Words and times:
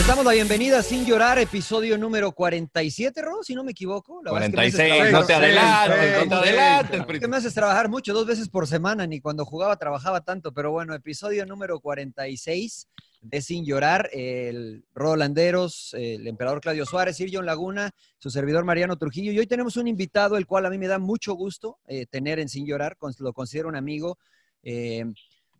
Les 0.00 0.06
damos 0.06 0.24
la 0.24 0.32
bienvenida 0.32 0.78
a 0.78 0.82
Sin 0.82 1.04
Llorar, 1.04 1.38
episodio 1.38 1.98
número 1.98 2.32
47, 2.32 3.20
Ro, 3.20 3.42
si 3.42 3.54
no 3.54 3.62
me 3.62 3.72
equivoco. 3.72 4.22
La 4.24 4.32
verdad 4.32 4.64
es 4.64 4.74
que 4.74 4.88
46, 4.88 5.12
no 5.12 5.26
te 5.26 5.34
adelantes, 5.34 6.24
no 6.24 6.28
te 6.30 6.34
adelantes. 6.36 7.04
Es 7.06 7.20
que 7.20 7.28
me 7.28 7.36
haces 7.36 7.52
trabajar 7.52 7.90
mucho, 7.90 8.14
dos 8.14 8.26
veces 8.26 8.48
por 8.48 8.66
semana, 8.66 9.06
ni 9.06 9.20
cuando 9.20 9.44
jugaba 9.44 9.76
trabajaba 9.76 10.22
tanto, 10.22 10.54
pero 10.54 10.70
bueno, 10.70 10.94
episodio 10.94 11.44
número 11.44 11.80
46 11.80 12.88
de 13.20 13.42
Sin 13.42 13.66
Llorar, 13.66 14.08
el 14.14 14.86
Rolanderos, 14.94 15.92
el 15.92 16.26
emperador 16.26 16.62
Claudio 16.62 16.86
Suárez, 16.86 17.18
Sir 17.18 17.30
Laguna, 17.44 17.90
su 18.16 18.30
servidor 18.30 18.64
Mariano 18.64 18.96
Trujillo, 18.96 19.32
y 19.32 19.38
hoy 19.38 19.46
tenemos 19.46 19.76
un 19.76 19.86
invitado, 19.86 20.38
el 20.38 20.46
cual 20.46 20.64
a 20.64 20.70
mí 20.70 20.78
me 20.78 20.88
da 20.88 20.98
mucho 20.98 21.34
gusto 21.34 21.76
eh, 21.86 22.06
tener 22.06 22.38
en 22.38 22.48
Sin 22.48 22.64
Llorar, 22.64 22.96
lo 23.18 23.34
considero 23.34 23.68
un 23.68 23.76
amigo. 23.76 24.16
eh, 24.62 25.04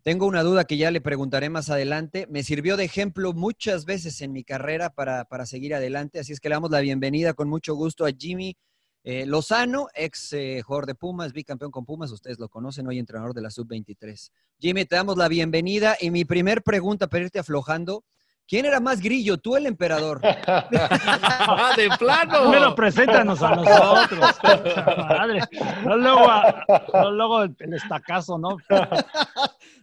tengo 0.03 0.25
una 0.25 0.43
duda 0.43 0.65
que 0.65 0.77
ya 0.77 0.91
le 0.91 1.01
preguntaré 1.01 1.49
más 1.49 1.69
adelante. 1.69 2.27
Me 2.29 2.43
sirvió 2.43 2.77
de 2.77 2.85
ejemplo 2.85 3.33
muchas 3.33 3.85
veces 3.85 4.21
en 4.21 4.31
mi 4.31 4.43
carrera 4.43 4.89
para, 4.89 5.25
para 5.25 5.45
seguir 5.45 5.75
adelante, 5.75 6.19
así 6.19 6.33
es 6.33 6.39
que 6.39 6.49
le 6.49 6.55
damos 6.55 6.71
la 6.71 6.79
bienvenida 6.79 7.33
con 7.33 7.49
mucho 7.49 7.75
gusto 7.75 8.05
a 8.05 8.11
Jimmy 8.11 8.57
eh, 9.03 9.25
Lozano, 9.25 9.87
ex 9.95 10.33
eh, 10.33 10.61
jugador 10.63 10.85
de 10.85 10.93
Pumas, 10.93 11.33
bicampeón 11.33 11.71
con 11.71 11.85
Pumas, 11.85 12.11
ustedes 12.11 12.37
lo 12.37 12.49
conocen, 12.49 12.87
hoy 12.87 12.99
entrenador 12.99 13.33
de 13.33 13.41
la 13.41 13.49
Sub-23. 13.49 14.29
Jimmy, 14.59 14.85
te 14.85 14.95
damos 14.95 15.17
la 15.17 15.27
bienvenida 15.27 15.97
y 15.99 16.11
mi 16.11 16.23
primer 16.23 16.61
pregunta 16.61 17.07
para 17.07 17.23
irte 17.23 17.39
aflojando, 17.39 18.03
¿quién 18.47 18.65
era 18.65 18.79
más 18.79 19.01
grillo, 19.01 19.39
tú 19.39 19.55
o 19.55 19.57
el 19.57 19.65
emperador? 19.65 20.21
Ah, 21.53 21.73
de 21.75 21.89
plano. 21.97 22.43
Primero 22.43 22.75
preséntanos 22.75 23.41
a 23.41 23.55
nosotros. 23.55 24.39
Madre. 24.97 25.41
No 25.83 25.97
luego, 25.97 26.27
no 26.93 27.11
luego 27.11 27.43
el, 27.43 27.55
el 27.59 27.73
estacazo, 27.73 28.37
¿no? 28.37 28.57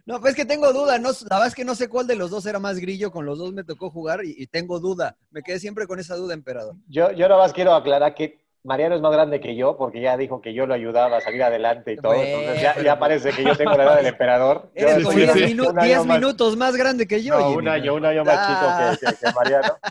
No, 0.05 0.19
pues 0.19 0.31
es 0.31 0.35
que 0.37 0.45
tengo 0.45 0.71
duda, 0.73 0.97
no, 0.97 1.09
la 1.09 1.35
verdad 1.37 1.47
es 1.47 1.55
que 1.55 1.65
no 1.65 1.75
sé 1.75 1.87
cuál 1.87 2.07
de 2.07 2.15
los 2.15 2.31
dos 2.31 2.45
era 2.45 2.59
más 2.59 2.79
grillo, 2.79 3.11
con 3.11 3.25
los 3.25 3.37
dos 3.37 3.53
me 3.53 3.63
tocó 3.63 3.89
jugar 3.91 4.21
y, 4.23 4.33
y 4.37 4.47
tengo 4.47 4.79
duda, 4.79 5.15
me 5.31 5.41
quedé 5.43 5.59
siempre 5.59 5.85
con 5.87 5.99
esa 5.99 6.15
duda, 6.15 6.33
emperador. 6.33 6.75
Yo, 6.87 7.11
yo 7.11 7.27
nada 7.29 7.41
más 7.41 7.53
quiero 7.53 7.73
aclarar 7.75 8.15
que 8.15 8.39
Mariano 8.63 8.95
es 8.95 9.01
más 9.01 9.11
grande 9.13 9.39
que 9.39 9.55
yo, 9.55 9.77
porque 9.77 10.01
ya 10.01 10.17
dijo 10.17 10.41
que 10.41 10.53
yo 10.53 10.65
lo 10.65 10.73
ayudaba 10.73 11.17
a 11.17 11.21
salir 11.21 11.43
adelante 11.43 11.93
y 11.93 11.97
todo. 11.97 12.13
Entonces 12.15 12.61
ya, 12.61 12.81
ya 12.81 12.99
parece 12.99 13.31
que 13.31 13.43
yo 13.43 13.55
tengo 13.55 13.73
la 13.77 13.83
edad 13.83 13.97
del 13.97 14.07
emperador. 14.07 14.69
Eres 14.75 14.95
como 14.95 15.11
soy 15.11 15.21
10 15.23 15.35
un 15.35 15.41
minu- 15.43 15.69
año 15.69 15.81
10 15.85 16.05
más- 16.05 16.19
minutos 16.19 16.57
más 16.57 16.75
grande 16.75 17.07
que 17.07 17.23
yo. 17.23 17.39
No, 17.39 17.51
un 17.51 17.67
año, 17.69 17.93
un 17.93 18.05
año 18.05 18.25
más 18.25 18.35
Ah. 18.37 18.95
chico 18.97 19.11
que, 19.11 19.15
que- 19.15 19.25
que 19.27 19.33
Mariano. 19.33 19.77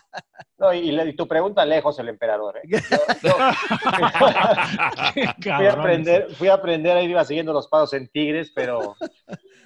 No, 0.60 0.74
y, 0.74 1.14
tu 1.14 1.28
pregunta 1.28 1.64
lejos 1.64 1.96
el 2.00 2.08
emperador. 2.08 2.56
¿eh? 2.58 2.62
Yo- 2.66 2.78
yo- 3.22 3.30
fui, 5.56 5.66
a 5.66 5.72
aprender, 5.72 6.34
fui 6.34 6.48
a 6.48 6.54
aprender, 6.54 6.96
ahí 6.96 7.06
iba 7.06 7.24
siguiendo 7.24 7.52
los 7.52 7.68
pasos 7.68 7.92
en 7.92 8.08
Tigres, 8.08 8.50
pero, 8.52 8.96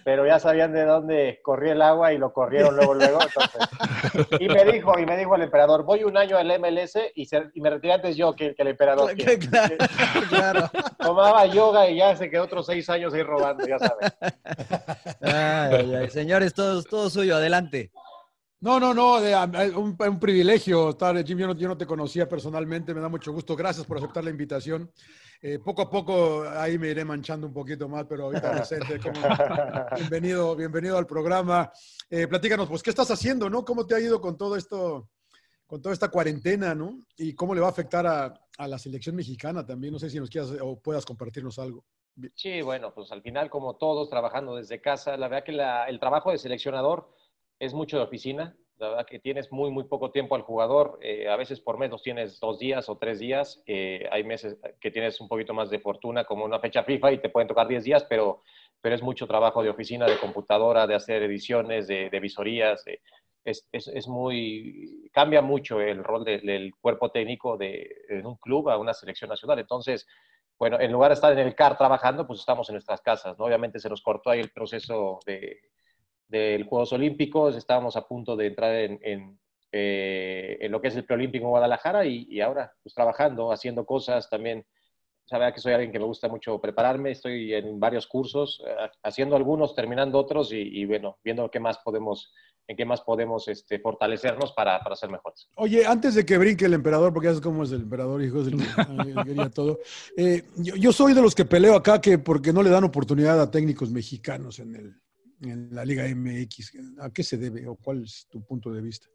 pero 0.05 0.27
ya 0.27 0.39
sabían 0.39 0.73
de 0.73 0.85
dónde 0.85 1.41
corría 1.43 1.73
el 1.73 1.83
agua 1.83 2.13
y 2.13 2.19
lo 2.19 2.33
corrieron 2.33 2.75
luego, 2.77 2.95
luego. 2.95 3.19
entonces. 3.23 4.39
y 4.41 4.49
me 4.49 4.65
dijo, 4.65 4.99
y 4.99 5.07
me 5.07 5.17
dijo 5.17 5.35
el 5.37 5.43
emperador, 5.43 5.85
voy 5.85 6.05
un 6.05 6.17
año 6.17 6.37
al 6.37 6.49
MLS 6.61 6.99
y, 7.15 7.27
se- 7.27 7.51
y 7.55 7.61
me 7.61 7.71
retiré 7.71 7.95
antes 7.95 8.17
yo 8.17 8.35
que, 8.35 8.55
que 8.55 8.62
el 8.62 8.69
emperador. 8.69 9.15
que- 9.15 9.39
claro, 9.39 9.77
claro. 10.29 10.71
tomaba 10.99 11.47
yoga 11.47 11.89
y 11.89 11.97
ya 11.97 12.17
se 12.17 12.29
quedó 12.31 12.45
otros 12.45 12.67
seis 12.67 12.89
años 12.91 13.15
ahí 13.15 13.23
robando, 13.23 13.67
ya 13.67 13.79
sabes. 13.79 14.12
Ay, 15.21 15.75
ay, 15.75 15.95
ay. 15.95 16.11
Señores, 16.11 16.55
todo, 16.55 16.83
todo 16.83 17.09
suyo, 17.11 17.37
adelante. 17.37 17.91
No, 18.61 18.79
no, 18.79 18.95
no, 18.95 19.21
de- 19.21 19.35
un, 19.77 19.97
un 19.99 20.21
privilegio 20.21 20.91
estar, 20.91 21.17
Jim, 21.25 21.37
yo 21.39 21.49
no, 21.49 21.55
yo 21.55 21.67
no 21.69 21.77
te 21.77 21.85
conocía 21.87 22.29
personalmente, 22.29 22.95
me 22.95 23.01
da 23.01 23.09
mucho 23.09 23.33
gusto, 23.33 23.57
gracias 23.57 23.85
por 23.87 23.99
aceptar 23.99 24.23
la 24.23 24.31
invitación. 24.31 24.89
Eh, 25.45 25.59
poco 25.59 25.83
a 25.83 25.91
poco 25.91 26.45
ahí 26.49 26.79
me 26.79 26.89
iré 26.91 27.05
manchando 27.05 27.49
un 27.49 27.53
poquito 27.53 27.89
más, 27.89 28.07
pero 28.09 28.25
ahorita 28.27 28.53
presente, 28.53 29.01
como- 29.01 29.13
bienvenido, 29.97 30.55
bienvenido 30.55 30.97
al 30.97 31.07
programa. 31.07 31.73
Eh, 32.09 32.29
platícanos, 32.29 32.69
pues, 32.69 32.81
¿qué 32.81 32.91
estás 32.91 33.11
haciendo, 33.11 33.51
no? 33.51 33.65
¿Cómo 33.65 33.85
te 33.85 33.97
ha 33.97 34.01
ido 34.01 34.21
con 34.21 34.37
todo 34.37 34.55
esto, 34.57 35.09
con 35.67 35.83
toda 35.83 35.93
esta 35.95 36.09
cuarentena, 36.11 36.77
no? 36.77 37.01
Y 37.17 37.35
cómo 37.35 37.57
le 37.57 37.61
va 37.61 37.67
a 37.67 37.71
afectar 37.71 38.07
a, 38.07 38.33
a 38.57 38.69
la 38.69 38.79
selección 38.79 39.17
mexicana 39.17 39.67
también, 39.67 39.93
no 39.93 39.99
sé 39.99 40.11
si 40.11 40.21
nos 40.21 40.31
quieras 40.31 40.53
o 40.61 40.79
puedas 40.79 41.05
compartirnos 41.05 41.59
algo. 41.59 41.85
Sí, 42.37 42.63
bueno, 42.63 42.95
pues 42.95 43.11
al 43.11 43.23
final, 43.23 43.51
como 43.51 43.75
todos, 43.77 44.09
trabajando 44.11 44.55
desde 44.55 44.81
casa, 44.81 45.17
la 45.17 45.27
verdad 45.27 45.45
que 45.45 45.53
la- 45.53 45.89
el 45.89 45.99
trabajo 45.99 46.31
de 46.31 46.39
seleccionador 46.39 47.13
es 47.59 47.75
mucho 47.75 47.97
de 47.97 48.05
oficina. 48.05 48.57
La 48.82 48.88
verdad 48.88 49.06
que 49.06 49.20
tienes 49.20 49.53
muy, 49.53 49.70
muy 49.70 49.84
poco 49.84 50.10
tiempo 50.10 50.34
al 50.34 50.43
jugador. 50.43 50.98
eh, 51.03 51.28
a 51.28 51.37
veces 51.37 51.60
por 51.60 51.78
mes 51.78 51.91
los 51.91 52.03
tienes 52.03 52.41
dos 52.41 52.59
días 52.59 52.88
o 52.88 52.98
tres 52.98 53.20
días. 53.20 53.62
eh, 53.66 54.09
hay 54.10 54.25
meses 54.25 54.59
que 54.81 54.91
tienes 54.91 55.20
un 55.20 55.28
poquito 55.28 55.54
más 55.54 55.70
de 55.70 55.78
fortuna, 55.78 56.25
como 56.25 56.44
una 56.44 56.59
fecha 56.59 56.82
FIFA, 56.82 57.12
y 57.12 57.19
te 57.19 57.28
pueden 57.31 57.47
tocar 57.48 57.69
10 57.69 57.84
días, 57.84 58.04
pero, 58.09 58.43
pero 58.81 58.94
es 58.97 59.03
mucho 59.03 59.26
trabajo 59.28 59.62
de 59.62 59.70
oficina, 59.70 60.06
de 60.06 60.19
computadora, 60.19 60.87
de 60.88 60.97
hacer 60.97 61.22
ediciones, 61.22 61.87
de, 61.87 62.10
de 62.10 62.20
visorías. 62.20 62.84
es, 63.44 63.69
es, 63.72 63.87
es 63.88 64.09
muy. 64.09 65.09
cambia 65.12 65.43
mucho 65.43 65.81
el 65.81 66.03
rol 66.04 66.25
de- 66.25 66.38
del 66.41 66.72
cuerpo 66.81 67.10
técnico 67.10 67.56
de, 67.56 67.88
en 68.09 68.26
un 68.26 68.37
club 68.37 68.69
a 68.70 68.78
una 68.78 68.94
selección 68.94 69.31
nacional. 69.31 69.59
Entonces, 69.60 70.06
bueno, 70.59 70.78
en 70.81 70.93
lugar 70.93 71.10
de 71.10 71.14
estar 71.14 71.32
en 71.32 71.38
el 71.41 71.54
CAR 71.54 71.76
trabajando, 71.78 72.26
pues 72.26 72.41
estamos 72.41 72.69
en 72.69 72.75
nuestras 72.75 73.00
casas, 73.00 73.38
¿no? 73.38 73.44
Obviamente 73.47 73.78
se 73.81 73.88
nos 73.88 74.03
cortó 74.03 74.31
ahí 74.31 74.41
el 74.41 74.50
proceso 74.53 75.19
de, 75.26 75.60
del 76.32 76.65
Juegos 76.65 76.94
Olímpicos, 76.94 77.54
estábamos 77.56 77.94
a 77.94 78.09
punto 78.09 78.34
de 78.34 78.47
entrar 78.47 78.75
en, 78.75 78.98
en, 79.03 79.38
eh, 79.70 80.56
en 80.60 80.72
lo 80.72 80.81
que 80.81 80.88
es 80.88 80.97
el 80.97 81.04
preolímpico 81.04 81.44
en 81.44 81.50
Guadalajara 81.50 82.06
y, 82.06 82.26
y 82.28 82.41
ahora, 82.41 82.72
pues 82.82 82.94
trabajando, 82.94 83.53
haciendo 83.53 83.84
cosas 83.84 84.28
también. 84.31 84.65
Sabe 85.26 85.53
que 85.53 85.60
soy 85.60 85.75
alguien 85.75 85.93
que 85.93 85.98
me 85.98 86.06
gusta 86.06 86.28
mucho 86.28 86.59
prepararme, 86.60 87.12
estoy 87.12 87.54
en 87.54 87.78
varios 87.78 88.06
cursos, 88.06 88.62
eh, 88.66 88.75
haciendo 89.03 89.37
algunos, 89.37 89.75
terminando 89.75 90.19
otros 90.19 90.53
y, 90.53 90.56
y, 90.56 90.87
bueno, 90.87 91.19
viendo 91.22 91.50
qué 91.50 91.60
más 91.60 91.78
podemos, 91.78 92.32
en 92.66 92.76
qué 92.76 92.84
más 92.87 93.03
podemos 93.03 93.47
este, 93.49 93.78
fortalecernos 93.78 94.53
para, 94.53 94.81
para 94.81 94.97
ser 94.97 95.10
mejores. 95.10 95.49
Oye, 95.56 95.87
antes 95.87 96.14
de 96.14 96.25
que 96.25 96.38
brinque 96.38 96.64
el 96.64 96.75
emperador, 96.75 97.12
porque 97.12 97.26
ya 97.26 97.32
sabes 97.32 97.44
cómo 97.44 97.62
es 97.62 97.73
el 97.73 97.82
emperador, 97.82 98.23
hijo, 98.23 98.40
es 98.40 98.49
el 98.49 98.56
que 98.56 98.64
eh, 99.20 99.25
quería 99.25 99.50
todo. 99.50 99.78
eh, 100.17 100.44
yo, 100.56 100.76
yo 100.76 100.93
soy 100.93 101.12
de 101.12 101.23
los 101.23 101.35
que 101.35 101.44
peleo 101.44 101.76
acá 101.76 102.00
que 102.00 102.19
porque 102.19 102.52
no 102.55 102.62
le 102.62 102.70
dan 102.70 102.85
oportunidad 102.85 103.40
a 103.40 103.50
técnicos 103.50 103.90
mexicanos 103.90 104.58
en, 104.58 104.75
el, 104.75 105.02
en 105.43 105.75
la 105.75 105.85
Liga 105.85 106.05
MX. 106.05 106.73
¿A 107.00 107.11
qué 107.11 107.23
se 107.23 107.37
debe 107.37 107.67
o 107.69 107.77
cuál 107.77 108.05
es 108.05 108.27
tu 108.31 108.43
punto 108.43 108.71
de 108.73 108.81
vista? 108.81 109.09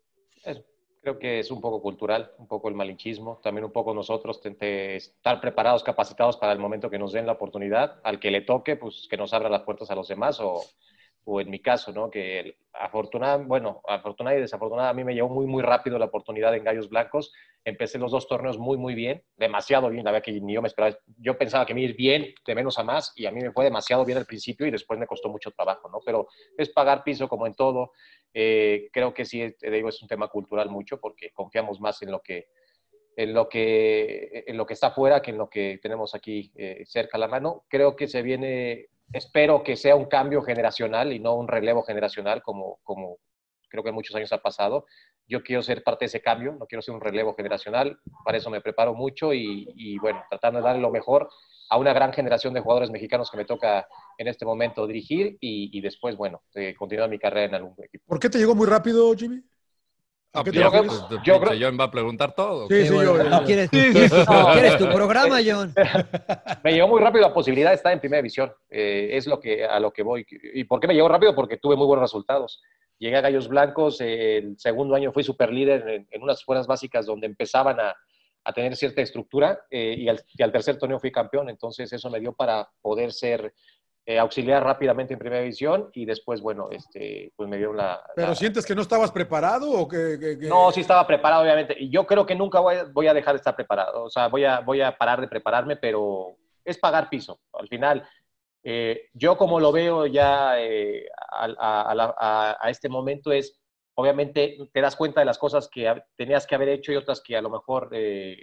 Creo 1.02 1.20
que 1.20 1.40
es 1.40 1.52
un 1.52 1.62
poco 1.62 1.82
cultural, 1.82 2.32
un 2.38 2.48
poco 2.48 2.68
el 2.68 2.76
malinchismo, 2.76 3.40
también 3.42 3.64
un 3.64 3.72
poco 3.72 3.94
nosotros 3.94 4.42
estar 4.44 5.40
preparados, 5.40 5.84
capacitados 5.84 6.36
para 6.36 6.52
el 6.52 6.60
momento 6.60 6.90
que 6.90 7.00
nos 7.00 7.14
den 7.14 7.26
la 7.26 7.34
oportunidad, 7.34 8.02
al 8.04 8.20
que 8.20 8.32
le 8.32 8.42
toque, 8.42 8.76
pues 8.76 9.08
que 9.10 9.16
nos 9.16 9.34
abra 9.34 9.50
las 9.50 9.62
puertas 9.62 9.90
a 9.90 9.96
los 9.96 10.08
demás 10.08 10.40
o, 10.42 10.66
o 11.30 11.42
en 11.42 11.50
mi 11.50 11.60
caso, 11.60 11.92
¿no? 11.92 12.10
Que 12.10 12.56
afortunada, 12.72 13.36
bueno, 13.36 13.82
afortunada 13.86 14.38
y 14.38 14.40
desafortunada, 14.40 14.90
a 14.90 14.94
mí 14.94 15.04
me 15.04 15.14
llegó 15.14 15.28
muy, 15.28 15.46
muy 15.46 15.62
rápido 15.62 16.00
la 16.00 16.06
oportunidad 16.06 16.56
en 16.56 16.64
Gallos 16.64 16.88
Blancos. 16.88 17.34
Empecé 17.66 18.00
los 18.00 18.12
dos 18.12 18.30
torneos 18.30 18.58
muy, 18.58 18.78
muy 18.78 18.96
bien, 18.96 19.22
demasiado 19.36 19.90
bien, 19.90 20.06
la 20.06 20.12
verdad 20.12 20.24
que 20.24 20.40
ni 20.40 20.54
yo 20.54 20.62
me 20.62 20.70
esperaba. 20.70 20.98
Yo 21.18 21.38
pensaba 21.38 21.66
que 21.66 21.74
me 21.74 21.82
ir 21.82 21.98
bien, 21.98 22.34
de 22.46 22.56
menos 22.56 22.80
a 22.80 22.84
más, 22.84 23.12
y 23.18 23.26
a 23.26 23.32
mí 23.32 23.42
me 23.42 23.52
fue 23.52 23.66
demasiado 23.66 24.06
bien 24.06 24.18
al 24.18 24.26
principio 24.26 24.66
y 24.68 24.72
después 24.72 24.98
me 24.98 25.06
costó 25.06 25.28
mucho 25.28 25.52
trabajo, 25.52 25.90
¿no? 25.90 26.00
Pero 26.06 26.30
es 26.58 26.70
pagar 26.70 27.04
piso 27.04 27.28
como 27.28 27.46
en 27.46 27.56
todo. 27.56 27.92
Eh, 28.34 28.88
creo 28.94 29.14
que 29.14 29.26
sí, 29.26 29.54
te 29.60 29.70
digo, 29.70 29.90
es 29.90 30.02
un 30.02 30.08
tema 30.08 30.30
cultural 30.30 30.70
mucho 30.70 30.98
porque 30.98 31.32
confiamos 31.34 31.82
más 31.82 32.02
en 32.04 32.12
lo 32.12 32.22
que, 32.22 32.48
en 33.18 33.34
lo 33.34 33.50
que, 33.50 34.46
en 34.48 34.56
lo 34.56 34.66
que 34.66 34.76
está 34.76 34.88
afuera 34.88 35.22
que 35.22 35.32
en 35.32 35.38
lo 35.40 35.50
que 35.50 35.80
tenemos 35.82 36.16
aquí 36.16 36.54
eh, 36.56 36.84
cerca 36.86 37.18
a 37.18 37.20
la 37.20 37.28
mano. 37.28 37.66
Creo 37.68 37.98
que 37.98 38.08
se 38.08 38.22
viene, 38.22 38.88
espero 39.14 39.64
que 39.64 39.76
sea 39.76 39.96
un 39.96 40.06
cambio 40.06 40.42
generacional 40.42 41.14
y 41.14 41.20
no 41.20 41.36
un 41.36 41.48
relevo 41.48 41.84
generacional 41.84 42.42
como, 42.42 42.80
como 42.84 43.18
creo 43.70 43.84
que 43.84 43.92
muchos 43.92 44.16
años 44.16 44.32
ha 44.34 44.40
pasado. 44.40 44.86
Yo 45.28 45.44
quiero 45.44 45.62
ser 45.62 45.84
parte 45.84 46.06
de 46.06 46.08
ese 46.08 46.22
cambio, 46.22 46.54
no 46.54 46.66
quiero 46.68 46.82
ser 46.82 46.96
un 46.96 47.02
relevo 47.02 47.36
generacional, 47.36 48.00
para 48.24 48.38
eso 48.38 48.50
me 48.50 48.62
preparo 48.62 48.94
mucho 48.94 49.34
y, 49.34 49.68
y 49.76 49.98
bueno, 50.00 50.24
tratando 50.30 50.60
de 50.60 50.66
darle 50.66 50.82
lo 50.82 50.90
mejor 50.90 51.30
a 51.70 51.78
una 51.78 51.94
gran 51.94 52.14
generación 52.14 52.54
de 52.54 52.62
jugadores 52.62 52.90
mexicanos 52.90 53.30
que 53.30 53.38
me 53.38 53.46
toca 53.46 53.88
en 54.18 54.28
este 54.28 54.46
momento 54.46 54.88
dirigir 54.88 55.38
y, 55.42 55.78
y 55.78 55.82
después, 55.82 56.16
bueno, 56.16 56.44
eh, 56.56 56.74
continuar 56.76 57.10
mi 57.10 57.20
carrera 57.20 57.46
en 57.48 57.56
algún 57.56 57.76
equipo. 57.84 58.06
¿Por 58.08 58.20
qué 58.20 58.30
te 58.30 58.38
llegó 58.38 58.56
muy 58.56 58.68
rápido, 58.68 59.14
Jimmy? 59.16 59.42
¿A 60.40 60.44
qué 60.44 60.52
te 60.52 60.60
Yo 60.60 60.70
creo- 60.70 60.84
refieres? 60.84 61.06
yo 61.10 61.18
Yo 61.24 61.40
creo- 61.42 61.60
John 61.62 61.78
va 61.80 61.84
a 61.86 61.92
preguntar 61.92 62.34
todo. 62.34 62.68
Sí, 62.68 62.86
sí, 62.88 62.94
yo. 62.94 63.24
¿No 63.24 63.44
quieres, 63.44 63.70
Sí, 63.72 63.94
sí, 63.94 64.10
sí. 64.10 64.16
no, 64.30 64.52
¿quieres 64.54 64.78
tu 64.78 64.90
programa, 64.94 65.38
John? 65.46 65.74
Me 66.64 66.74
llegó 66.74 66.88
muy 66.88 67.02
rápido 67.02 67.28
la 67.28 67.34
posibilidad 67.34 67.70
de 67.70 67.76
estar 67.76 67.92
en 67.94 68.00
primera 68.00 68.20
división. 68.22 68.52
Eh, 68.70 69.10
es 69.14 69.28
lo 69.28 69.40
que, 69.40 69.66
a 69.66 69.80
lo 69.80 69.92
que 69.92 70.04
voy. 70.04 70.26
¿Y 70.54 70.64
por 70.66 70.80
qué 70.80 70.88
me 70.88 70.94
llegó 70.94 71.08
rápido? 71.10 71.34
Porque 71.36 71.58
tuve 71.58 71.76
muy 71.76 71.86
buenos 71.86 72.04
resultados. 72.04 72.62
Llegué 73.00 73.16
a 73.18 73.22
Gallos 73.22 73.48
Blancos, 73.48 74.02
eh, 74.02 74.38
el 74.38 74.58
segundo 74.58 74.96
año 74.96 75.12
fui 75.12 75.24
superlíder 75.24 75.88
en, 75.88 76.08
en 76.10 76.24
unas 76.24 76.44
fuerzas 76.44 76.66
básicas 76.68 77.06
donde 77.06 77.28
empezaban 77.28 77.80
a, 77.80 77.96
a 78.44 78.54
tener 78.54 78.76
cierta 78.76 79.02
estructura 79.02 79.60
eh, 79.70 79.94
y, 79.98 80.10
al, 80.10 80.24
y 80.36 80.42
al 80.42 80.52
tercer 80.52 80.78
torneo 80.78 81.00
fui 81.00 81.12
campeón. 81.12 81.50
Entonces 81.50 81.92
eso 81.94 82.10
me 82.10 82.20
dio 82.20 82.34
para 82.34 82.68
poder 82.82 83.12
ser 83.14 83.54
eh, 84.10 84.18
auxiliar 84.18 84.64
rápidamente 84.64 85.12
en 85.14 85.20
primera 85.20 85.42
división 85.42 85.90
y 85.94 86.06
después, 86.06 86.40
bueno, 86.40 86.70
este, 86.72 87.34
pues 87.36 87.50
me 87.50 87.58
dieron 87.58 87.76
la... 87.76 88.02
¿Pero 88.16 88.30
la- 88.30 88.36
sientes 88.36 88.66
que 88.66 88.74
no 88.74 88.82
estabas 88.82 89.12
preparado 89.12 89.70
o 89.70 89.86
que...? 89.86 90.18
que- 90.18 90.40
que- 90.40 90.48
no, 90.48 90.72
sí 90.72 90.80
estaba 90.80 91.06
preparado, 91.06 91.44
obviamente. 91.44 91.76
Y 91.78 91.90
yo 91.90 92.08
creo 92.08 92.26
que 92.26 92.34
nunca 92.34 92.62
voy 92.62 92.76
a, 92.76 92.86
voy 92.86 93.08
a 93.08 93.14
dejar 93.14 93.34
de 93.34 93.40
estar 93.40 93.54
preparado. 93.54 94.06
O 94.06 94.10
sea, 94.10 94.30
voy 94.30 94.46
a, 94.46 94.62
voy 94.62 94.80
a 94.80 94.98
parar 94.98 95.20
de 95.20 95.28
prepararme, 95.28 95.76
pero 95.76 96.38
es 96.64 96.78
pagar 96.78 97.10
piso. 97.10 97.42
Al 97.52 97.68
final, 97.68 98.08
eh, 98.64 99.10
yo 99.14 99.36
como 99.38 99.60
lo 99.60 99.74
veo 99.74 100.06
ya 100.06 100.58
eh, 100.58 101.06
a, 101.30 101.44
a- 101.60 101.82
a 101.92 101.94
la- 101.96 102.16
a- 102.18 102.58
a 102.62 102.70
este 102.70 102.88
momento 102.88 103.34
es, 103.34 103.60
obviamente, 103.96 104.58
te 104.72 104.80
das 104.80 104.96
cuenta 104.96 105.20
de 105.20 105.26
las 105.26 105.38
cosas 105.38 105.68
que 105.70 105.94
tenías 106.16 106.48
que 106.48 106.56
haber 106.56 106.70
hecho 106.70 106.94
y 106.94 106.96
otras 106.96 107.20
que 107.22 107.36
a 107.36 107.42
lo 107.42 107.50
mejor 107.50 107.90
eh, 107.92 108.38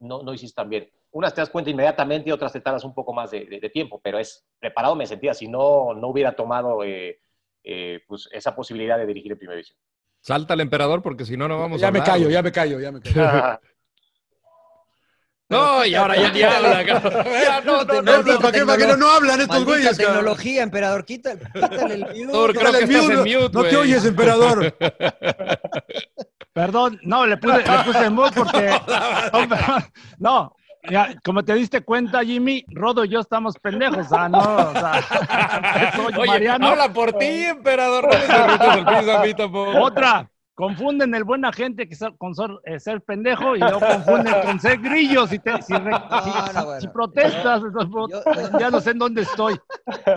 no, 0.00 0.22
no 0.22 0.34
hiciste 0.34 0.54
tan 0.56 0.68
bien. 0.68 0.90
Unas 1.12 1.34
te 1.34 1.40
das 1.40 1.50
cuenta 1.50 1.70
inmediatamente 1.70 2.28
y 2.28 2.32
otras 2.32 2.52
te 2.52 2.60
tardas 2.60 2.84
un 2.84 2.94
poco 2.94 3.12
más 3.14 3.30
de, 3.30 3.44
de- 3.46 3.60
de 3.60 3.70
tiempo, 3.70 4.00
pero 4.02 4.18
es 4.18 4.44
preparado 4.58 4.94
me 4.94 5.06
sentía. 5.06 5.32
Si 5.34 5.48
no, 5.48 5.94
no 5.94 6.08
hubiera 6.08 6.32
tomado 6.36 6.84
eh, 6.84 7.20
eh, 7.64 8.00
pues 8.06 8.28
esa 8.32 8.54
posibilidad 8.54 8.98
de 8.98 9.06
dirigir 9.06 9.32
en 9.32 9.38
primera 9.38 9.56
división. 9.56 9.78
Salta 10.20 10.54
el 10.54 10.60
emperador 10.60 11.02
porque 11.02 11.24
si 11.24 11.36
no, 11.36 11.46
no 11.48 11.58
vamos 11.58 11.78
a 11.78 11.86
Ya 11.86 11.90
me 11.90 12.00
hablar, 12.00 12.14
callo, 12.14 12.28
ya 12.30 12.42
me 12.42 12.52
callo, 12.52 12.80
ya 12.80 12.92
me 12.92 13.00
callo. 13.00 13.58
No, 15.48 15.86
y 15.86 15.94
ahora 15.94 16.16
ya 16.16 16.32
ni 16.32 16.42
habla. 16.42 16.84
cabrón. 17.02 17.24
Ya, 17.24 17.60
no, 17.60 17.84
no, 17.84 18.02
no, 18.02 18.22
no. 18.24 18.40
¿Para 18.40 18.50
qué, 18.50 18.66
para 18.66 18.78
qué 18.78 18.86
no, 18.88 18.96
no 18.96 19.08
hablan 19.08 19.40
estos 19.40 19.64
Maldita 19.64 19.72
güeyes? 19.76 19.96
cabrón? 19.96 20.14
tecnología, 20.16 20.62
emperador. 20.64 21.04
Quita, 21.04 21.36
quítale 21.38 21.94
el 21.94 22.00
mute. 22.00 22.26
Thor, 22.32 22.52
creo 22.52 22.72
que 22.72 22.78
estás 22.80 22.90
en 23.10 23.18
mute, 23.20 23.38
mute, 23.38 23.50
No 23.52 23.62
te 23.64 23.76
oyes, 23.76 24.04
emperador. 24.04 24.76
Perdón, 26.56 26.98
no, 27.02 27.26
le 27.26 27.36
puse, 27.36 27.58
le 27.58 27.84
puse 27.84 28.08
mute 28.08 28.32
porque. 28.34 28.80
No, 30.18 30.56
ya, 30.88 31.14
como 31.22 31.44
te 31.44 31.52
diste 31.52 31.82
cuenta, 31.82 32.24
Jimmy, 32.24 32.64
Rodo 32.68 33.04
y 33.04 33.10
yo 33.10 33.20
estamos 33.20 33.56
pendejos. 33.58 34.08
Sea, 34.08 34.26
no, 34.30 34.38
o 34.38 34.72
sea, 34.72 35.92
soy 35.96 36.14
Oye, 36.16 36.26
Mariano. 36.26 36.68
habla 36.68 36.90
por 36.94 37.12
ti, 37.12 37.26
emperador. 37.26 38.04
No 38.04 38.10
me 38.10 38.26
derrites 38.26 38.74
el 38.74 38.84
piso 38.86 39.18
a 39.18 39.22
mí 39.22 39.34
tampoco. 39.34 39.78
Otra, 39.82 40.30
confunden 40.56 41.14
el 41.14 41.22
buena 41.22 41.52
gente 41.52 41.86
que 41.86 41.94
ser- 41.94 42.16
con 42.16 42.34
ser, 42.34 42.50
eh, 42.64 42.80
ser 42.80 43.02
pendejo 43.02 43.54
y 43.54 43.60
luego 43.60 43.78
confunden 43.78 44.34
con 44.42 44.58
ser 44.58 44.78
grillo. 44.80 45.26
Si, 45.26 45.38
te, 45.38 45.60
si, 45.62 45.74
re- 45.74 45.92
si- 45.92 46.30
no, 46.30 46.46
si- 46.46 46.64
bueno. 46.64 46.80
si 46.80 46.88
protestas, 46.88 47.62
Yo- 47.62 48.58
ya 48.58 48.70
no 48.70 48.80
sé 48.80 48.90
en 48.92 48.98
dónde 48.98 49.22
estoy. 49.22 49.60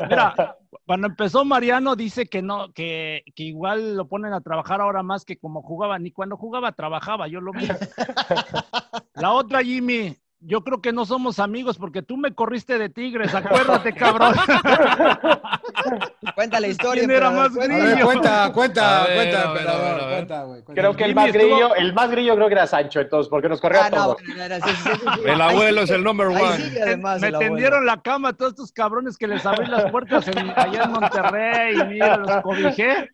Mira, 0.10 0.56
cuando 0.86 1.08
empezó 1.08 1.44
Mariano 1.44 1.96
dice 1.96 2.26
que 2.28 2.42
no, 2.42 2.72
que, 2.74 3.24
que 3.36 3.44
igual 3.44 3.98
lo 3.98 4.08
ponen 4.08 4.34
a 4.34 4.40
trabajar 4.42 4.80
ahora 4.82 5.04
más 5.04 5.26
que 5.26 5.38
como 5.38 5.62
jugaba. 5.62 6.00
Ni 6.00 6.12
cuando 6.12 6.38
jugaba 6.38 6.72
trabajaba, 6.72 7.28
yo 7.28 7.42
lo 7.42 7.52
vi. 7.52 7.68
La 9.16 9.34
otra, 9.34 9.62
Jimmy, 9.62 10.16
yo 10.42 10.64
creo 10.64 10.82
que 10.82 10.94
no 10.94 11.06
somos 11.06 11.40
amigos 11.40 11.78
porque 11.78 12.02
tú 12.02 12.16
me 12.18 12.34
corriste 12.34 12.78
de 12.78 12.90
Tigres, 12.90 13.34
acuérdate, 13.36 13.94
cabrón. 13.94 14.34
Cuenta 16.36 16.60
la 16.60 16.68
historia. 16.68 17.02
¿Quién 17.04 17.12
era 17.16 17.30
más 17.32 17.54
ver, 17.54 17.70
grillo? 17.70 18.06
cuenta, 18.06 18.52
cuenta, 18.54 19.04
ver, 19.06 19.16
cuenta, 19.16 19.42
a 19.50 19.54
ver, 19.54 19.68
a 19.68 19.76
ver, 19.76 19.82
emperador. 19.82 19.86
a 20.02 20.06
ver. 20.06 20.16
Cuenta, 20.16 20.44
güey. 20.44 20.62
cuenta. 20.64 20.82
Creo 20.82 20.96
que 20.96 21.04
el 21.06 21.16
más, 21.16 21.28
estuvo- 21.28 21.42
grillo, 21.42 21.76
el 21.76 21.94
más 21.94 22.12
grillo 22.12 22.36
creo 22.36 22.48
que 22.48 22.54
era 22.54 22.68
Sancho, 22.68 23.00
entonces, 23.02 23.30
porque 23.30 23.50
nos 23.50 23.60
corrió 23.62 23.82
Ah, 23.82 23.86
a 23.88 23.90
no, 23.90 24.16
era- 24.44 24.60
sí, 24.62 24.70
sí, 24.70 24.90
sí, 24.94 25.00
sí. 25.00 25.20
El 25.26 25.42
abuelo 25.42 25.82
es 25.82 25.90
el 25.92 26.04
number 26.04 26.28
ahí 26.28 26.44
one. 26.44 26.58
sigue 26.58 26.82
además 26.82 27.22
me 27.22 27.32
tendieron 27.32 27.86
la 27.86 28.02
cama 28.02 28.30
a 28.30 28.34
todos 28.34 28.52
estos 28.54 28.72
cabrones 28.72 29.18
que 29.18 29.28
les 29.28 29.46
abrí 29.46 29.66
las 29.68 29.92
puertas 29.92 30.28
en- 30.28 30.52
allá 30.56 30.84
en 30.84 30.92
Monterrey 30.92 31.76
y 31.80 31.84
mira, 31.86 32.18
los 32.18 32.42
cobijé. 32.42 33.10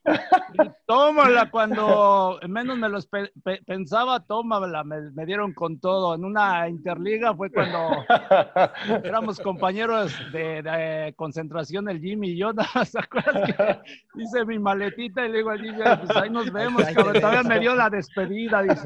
Y 0.53 0.69
tómala, 0.85 1.49
cuando 1.49 2.39
menos 2.47 2.77
me 2.77 2.89
los 2.89 3.07
pe- 3.07 3.31
pe- 3.43 3.61
pensaba, 3.65 4.19
tómala, 4.21 4.83
me, 4.83 5.01
me 5.11 5.25
dieron 5.25 5.53
con 5.53 5.79
todo. 5.79 6.15
En 6.15 6.23
una 6.25 6.67
interliga 6.69 7.14
fue 7.35 7.49
cuando 7.51 8.05
éramos 9.03 9.39
compañeros 9.39 10.13
de, 10.31 10.61
de 10.61 11.13
concentración 11.15 11.89
el 11.89 11.99
Jimmy 11.99 12.29
y 12.31 12.37
yo, 12.37 12.51
¿se 12.85 12.99
acuerdas 12.99 13.53
que 13.55 13.79
hice 14.21 14.45
mi 14.45 14.59
maletita 14.59 15.25
y 15.25 15.29
le 15.31 15.37
digo 15.37 15.49
al 15.51 15.61
Jimmy, 15.61 15.83
pues 16.05 16.17
ahí 16.17 16.29
nos 16.29 16.51
vemos, 16.51 16.83
cabrón, 16.93 17.13
todavía 17.13 17.43
me 17.43 17.59
dio 17.59 17.75
la 17.75 17.89
despedida, 17.89 18.61
dice. 18.63 18.83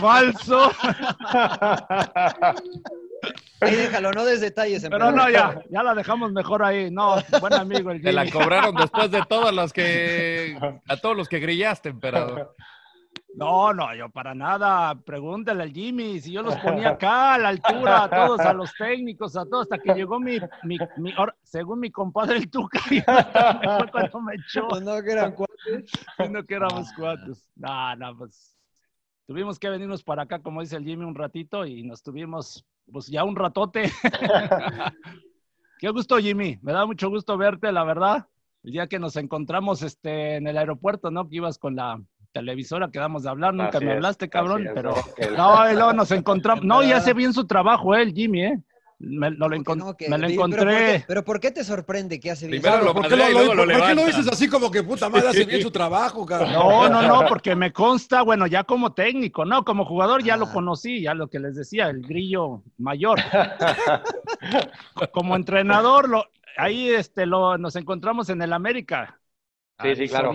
Falso. 0.00 0.70
Ahí 3.60 3.74
déjalo, 3.74 4.12
no 4.12 4.24
des 4.24 4.40
detalles. 4.40 4.86
Pero 4.88 5.10
no, 5.12 5.30
ya, 5.30 5.62
ya 5.70 5.82
la 5.82 5.94
dejamos 5.94 6.32
mejor 6.32 6.62
ahí. 6.62 6.90
No, 6.90 7.16
buen 7.40 7.54
amigo 7.54 7.90
el 7.90 8.02
Te 8.02 8.12
la 8.12 8.24
Jimmy. 8.24 8.32
cobraron 8.32 8.74
después 8.74 9.10
de 9.10 9.22
todas 9.28 9.54
las 9.54 9.72
que. 9.72 10.58
A 10.88 10.96
todos 10.98 11.16
los 11.16 11.28
que 11.28 11.38
grillaste, 11.40 11.88
emperador. 11.88 12.54
No, 13.36 13.74
no, 13.74 13.94
yo 13.94 14.08
para 14.08 14.34
nada. 14.34 14.94
Pregúntale 14.94 15.62
al 15.62 15.72
Jimmy. 15.72 16.20
Si 16.20 16.32
yo 16.32 16.42
los 16.42 16.56
ponía 16.56 16.90
acá 16.96 17.34
a 17.34 17.38
la 17.38 17.48
altura, 17.50 18.04
a 18.04 18.10
todos, 18.10 18.40
a 18.40 18.54
los 18.54 18.72
técnicos, 18.74 19.36
a 19.36 19.44
todos, 19.44 19.64
hasta 19.64 19.78
que 19.78 19.92
llegó 19.94 20.18
mi, 20.18 20.38
mi, 20.64 20.78
según 21.42 21.80
mi 21.80 21.90
compadre 21.90 22.38
el 22.38 22.50
Tuca, 22.50 22.80
y 22.90 23.00
fue 23.00 23.90
cuando 23.92 24.20
me 24.22 24.34
echó. 24.36 24.66
Pues 24.68 24.82
no, 24.82 25.02
que 25.02 25.12
eran 25.12 25.32
cuates. 25.32 25.90
Siendo 26.16 26.44
que 26.44 26.54
éramos 26.54 26.90
cuates. 26.94 27.46
No, 27.56 27.96
no, 27.96 28.16
pues 28.16 28.56
tuvimos 29.26 29.58
que 29.58 29.68
venirnos 29.68 30.02
para 30.02 30.22
acá, 30.22 30.38
como 30.38 30.62
dice 30.62 30.76
el 30.76 30.84
Jimmy, 30.84 31.04
un 31.04 31.14
ratito 31.14 31.66
y 31.66 31.82
nos 31.82 32.02
tuvimos, 32.02 32.64
pues 32.90 33.08
ya 33.08 33.22
un 33.22 33.36
ratote. 33.36 33.92
Qué 35.78 35.90
gusto, 35.90 36.16
Jimmy. 36.16 36.58
Me 36.62 36.72
da 36.72 36.86
mucho 36.86 37.10
gusto 37.10 37.36
verte, 37.36 37.70
la 37.70 37.84
verdad. 37.84 38.28
El 38.62 38.72
día 38.72 38.86
que 38.86 38.98
nos 38.98 39.16
encontramos 39.16 39.82
este, 39.82 40.36
en 40.36 40.46
el 40.46 40.56
aeropuerto, 40.56 41.10
¿no? 41.10 41.28
Que 41.28 41.36
ibas 41.36 41.58
con 41.58 41.76
la 41.76 42.00
televisora, 42.40 42.88
quedamos 42.90 43.22
de 43.22 43.30
hablar, 43.30 43.54
nunca 43.54 43.78
Así 43.78 43.84
me 43.84 43.92
es, 43.92 43.96
hablaste, 43.96 44.28
cabrón, 44.28 44.66
es, 44.66 44.72
pero... 44.74 44.94
¿no? 45.36 45.64
Luego 45.72 45.92
nos 45.92 46.10
encontramos... 46.10 46.64
No, 46.64 46.82
y 46.82 46.92
hace 46.92 47.12
bien 47.14 47.32
su 47.32 47.46
trabajo, 47.46 47.94
¿eh? 47.94 48.02
el 48.02 48.12
Jimmy, 48.12 48.44
¿eh? 48.44 48.58
Me, 48.98 49.30
no 49.30 49.46
lo 49.50 49.62
¿Cómo 49.62 49.64
que 49.64 49.70
encon- 49.72 49.76
no? 49.76 49.94
Que- 49.96 50.08
me 50.08 50.16
lo 50.16 50.26
pero 50.26 50.36
¿por 50.40 50.48
qué- 50.50 50.56
encontré. 50.56 51.04
Pero 51.06 51.22
¿por 51.24 51.38
qué 51.40 51.50
te 51.50 51.64
sorprende 51.64 52.18
que 52.18 52.30
hace 52.30 52.46
bien? 52.46 52.62
Primero 52.62 52.82
lo 52.82 52.94
¿Por 52.94 53.06
qué 53.08 53.14
lo, 53.16 53.54
por 53.54 53.66
qué 53.86 53.94
lo 53.94 54.06
dices 54.06 54.26
así 54.32 54.48
como 54.48 54.70
que 54.70 54.82
puta 54.82 55.10
madre 55.10 55.28
hace 55.28 55.44
bien 55.44 55.60
su 55.60 55.70
trabajo, 55.80 56.24
cabrón? 56.24 56.50
No, 56.54 56.88
no, 56.88 57.02
no, 57.02 57.26
porque 57.28 57.54
me 57.54 57.74
consta, 57.74 58.22
bueno, 58.22 58.46
ya 58.46 58.64
como 58.64 58.94
técnico, 58.94 59.44
no, 59.44 59.66
como 59.66 59.84
jugador 59.84 60.22
ya 60.22 60.38
lo 60.38 60.46
Ah. 60.46 60.52
conocí, 60.52 61.02
ya 61.02 61.12
lo 61.12 61.28
que 61.28 61.38
les 61.40 61.54
decía, 61.56 61.88
el 61.90 62.00
grillo 62.00 62.62
mayor. 62.78 63.18
como 65.12 65.36
entrenador, 65.36 66.08
lo, 66.08 66.24
ahí 66.56 66.88
este, 66.88 67.26
lo, 67.26 67.58
nos 67.58 67.76
encontramos 67.76 68.28
en 68.30 68.40
el 68.42 68.52
América. 68.54 69.18
Sí, 69.82 69.94
sí, 69.96 70.08
claro. 70.08 70.28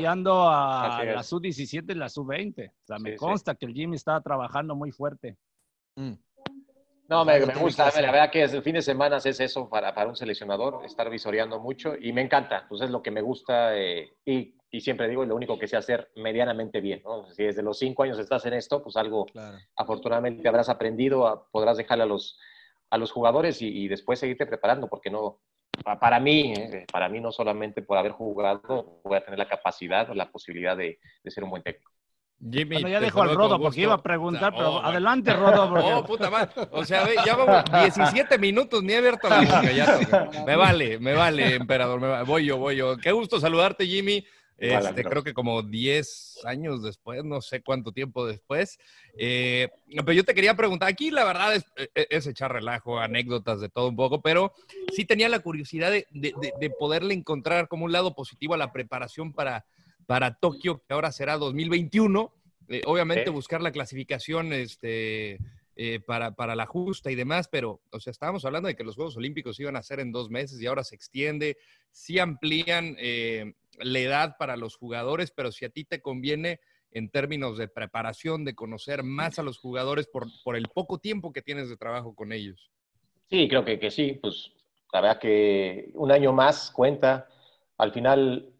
a 0.49 1.03
es. 1.03 1.15
la 1.15 1.23
sub-17 1.23 1.91
y 1.91 1.95
la 1.95 2.09
sub-20. 2.09 2.69
O 2.69 2.73
sea, 2.85 2.97
me 2.99 3.09
Sí, 3.11 3.15
sí. 3.15 3.17
consta 3.17 3.55
que 3.55 3.65
el 3.65 3.73
Jimmy 3.73 3.95
estaba 3.95 4.21
trabajando 4.21 4.75
muy 4.75 4.91
fuerte. 4.91 5.37
Mm. 5.95 6.13
No, 7.09 7.25
me, 7.25 7.33
Algo 7.33 7.47
me 7.47 7.55
gusta. 7.55 7.85
La 7.99 8.11
verdad 8.11 8.31
que 8.31 8.43
el 8.43 8.61
fin 8.61 8.75
de 8.75 8.81
semana 8.81 9.17
es 9.17 9.39
eso 9.39 9.67
para, 9.67 9.93
para 9.93 10.09
un 10.09 10.15
seleccionador, 10.15 10.85
estar 10.85 11.09
visoreando 11.09 11.59
mucho 11.59 11.93
y 11.99 12.13
me 12.13 12.21
encanta. 12.21 12.65
Pues 12.69 12.81
es 12.81 12.89
lo 12.89 13.01
que 13.01 13.11
me 13.11 13.21
gusta 13.21 13.77
eh, 13.77 14.13
y, 14.23 14.55
y 14.69 14.79
siempre 14.79 15.09
digo, 15.09 15.25
lo 15.25 15.35
único 15.35 15.59
que 15.59 15.67
sé 15.67 15.75
hacer 15.75 16.09
medianamente 16.15 16.79
bien. 16.79 17.01
¿no? 17.03 17.29
Si 17.31 17.43
desde 17.43 17.63
los 17.63 17.77
cinco 17.79 18.03
años 18.03 18.17
estás 18.19 18.45
en 18.45 18.53
esto, 18.53 18.81
pues 18.81 18.95
algo 18.95 19.25
Claro. 19.25 19.57
afortunadamente 19.75 20.47
habrás 20.47 20.69
aprendido, 20.69 21.27
a- 21.27 21.45
podrás 21.49 21.75
dejarle 21.75 22.03
a 22.03 22.07
los, 22.07 22.39
a 22.89 22.97
los 22.97 23.11
jugadores 23.11 23.61
y, 23.61 23.67
y 23.67 23.87
después 23.89 24.19
seguirte 24.19 24.45
preparando, 24.45 24.87
porque 24.87 25.09
no, 25.09 25.41
para 25.99 26.19
mí, 26.19 26.53
eh, 26.55 26.85
para 26.91 27.09
mí 27.09 27.19
no 27.19 27.31
solamente 27.31 27.81
por 27.81 27.97
haber 27.97 28.11
jugado, 28.11 28.99
voy 29.03 29.17
a 29.17 29.21
tener 29.23 29.39
la 29.39 29.47
capacidad 29.47 30.09
o 30.09 30.13
la 30.13 30.29
posibilidad 30.31 30.75
de, 30.77 30.99
de 31.23 31.31
ser 31.31 31.43
un 31.43 31.49
buen 31.49 31.63
técnico. 31.63 31.91
Jimmy, 32.43 32.73
Bueno, 32.77 32.87
ya 32.89 32.99
dejo 32.99 33.21
al 33.21 33.35
Rodo 33.35 33.59
porque 33.61 33.81
iba 33.81 33.93
a 33.93 34.01
preguntar, 34.01 34.51
Oh, 34.55 34.57
pero 34.57 34.71
bueno. 34.73 34.87
adelante, 34.87 35.31
Rodo. 35.33 35.69
Porque... 35.75 35.93
Oh, 35.93 36.03
puta 36.03 36.29
madre. 36.31 36.49
O 36.71 36.83
sea, 36.83 37.03
ve, 37.03 37.13
ya 37.23 37.35
vamos 37.35 37.63
17 37.83 38.39
minutos, 38.39 38.81
ni 38.81 38.93
he 38.93 38.97
abierto 38.97 39.29
la 39.29 39.41
boca. 39.41 39.71
Ya 39.71 39.99
me 40.47 40.55
vale, 40.55 40.97
me 40.97 41.13
vale, 41.13 41.53
emperador. 41.53 42.01
me 42.01 42.07
va- 42.07 42.23
Voy 42.23 42.45
yo, 42.45 42.57
voy 42.57 42.77
yo. 42.77 42.97
Qué 42.97 43.11
gusto 43.11 43.39
saludarte, 43.39 43.85
Jimmy. 43.85 44.25
Este, 44.89 45.03
creo 45.09 45.23
que 45.23 45.33
como 45.33 45.61
10 45.63 46.39
años 46.45 46.83
después, 46.83 47.23
no 47.23 47.41
sé 47.41 47.61
cuánto 47.61 47.91
tiempo 47.91 48.25
después. 48.27 48.77
Eh, 49.17 49.69
pero 49.89 50.13
yo 50.13 50.23
te 50.23 50.33
quería 50.33 50.55
preguntar, 50.55 50.89
aquí 50.89 51.09
la 51.11 51.23
verdad 51.23 51.55
es, 51.55 51.65
es- 51.95 52.07
es 52.09 52.27
echar 52.27 52.53
relajo, 52.53 52.99
anécdotas 52.99 53.59
de 53.61 53.69
todo 53.69 53.87
un 53.89 53.95
poco, 53.95 54.21
pero 54.21 54.53
sí 54.93 55.05
tenía 55.05 55.29
la 55.29 55.39
curiosidad 55.39 55.89
de, 55.91 56.05
de- 56.11 56.33
de- 56.41 56.53
de 56.59 56.69
poderle 56.69 57.13
encontrar 57.13 57.67
como 57.67 57.85
un 57.85 57.91
lado 57.91 58.13
positivo 58.15 58.53
a 58.53 58.57
la 58.57 58.71
preparación 58.71 59.33
para, 59.33 59.65
para 60.05 60.35
Tokio, 60.35 60.83
que 60.87 60.93
ahora 60.93 61.11
será 61.11 61.37
2021. 61.37 62.33
Eh, 62.69 62.81
obviamente 62.85 63.29
buscar 63.31 63.61
la 63.61 63.71
clasificación 63.71 64.53
este, 64.53 65.39
eh, 65.75 65.99
para, 66.05 66.31
para, 66.35 66.55
la 66.55 66.65
justa 66.65 67.11
y 67.11 67.15
demás, 67.15 67.47
pero, 67.49 67.81
o 67.89 67.99
sea, 67.99 68.11
estábamos 68.11 68.45
hablando 68.45 68.67
de 68.67 68.75
que 68.75 68.83
los 68.83 68.95
Juegos 68.95 69.17
Olímpicos 69.17 69.59
iban 69.59 69.75
a 69.75 69.83
ser 69.83 69.99
en 69.99 70.11
dos 70.11 70.29
meses 70.29 70.61
y 70.61 70.67
ahora 70.67 70.83
se 70.83 70.95
extiende, 70.95 71.57
sí 71.91 72.19
amplían 72.19 72.95
eh, 72.99 73.53
la 73.79 73.99
edad 73.99 74.35
para 74.37 74.57
los 74.57 74.75
jugadores, 74.75 75.31
pero 75.31 75.51
si 75.51 75.65
a 75.65 75.69
ti 75.69 75.85
te 75.85 76.01
conviene 76.01 76.59
en 76.91 77.09
términos 77.09 77.57
de 77.57 77.67
preparación, 77.67 78.43
de 78.43 78.55
conocer 78.55 79.03
más 79.03 79.39
a 79.39 79.43
los 79.43 79.57
jugadores 79.57 80.07
por, 80.07 80.27
por 80.43 80.55
el 80.55 80.67
poco 80.67 80.97
tiempo 80.97 81.31
que 81.31 81.41
tienes 81.41 81.69
de 81.69 81.77
trabajo 81.77 82.13
con 82.13 82.31
ellos. 82.33 82.69
Sí, 83.29 83.47
creo 83.47 83.63
que, 83.63 83.79
que 83.79 83.89
sí, 83.89 84.19
pues 84.21 84.51
la 84.91 85.01
verdad 85.01 85.19
que 85.19 85.91
un 85.95 86.11
año 86.11 86.33
más 86.33 86.71
cuenta. 86.71 87.27
Al 87.77 87.91
final, 87.91 88.53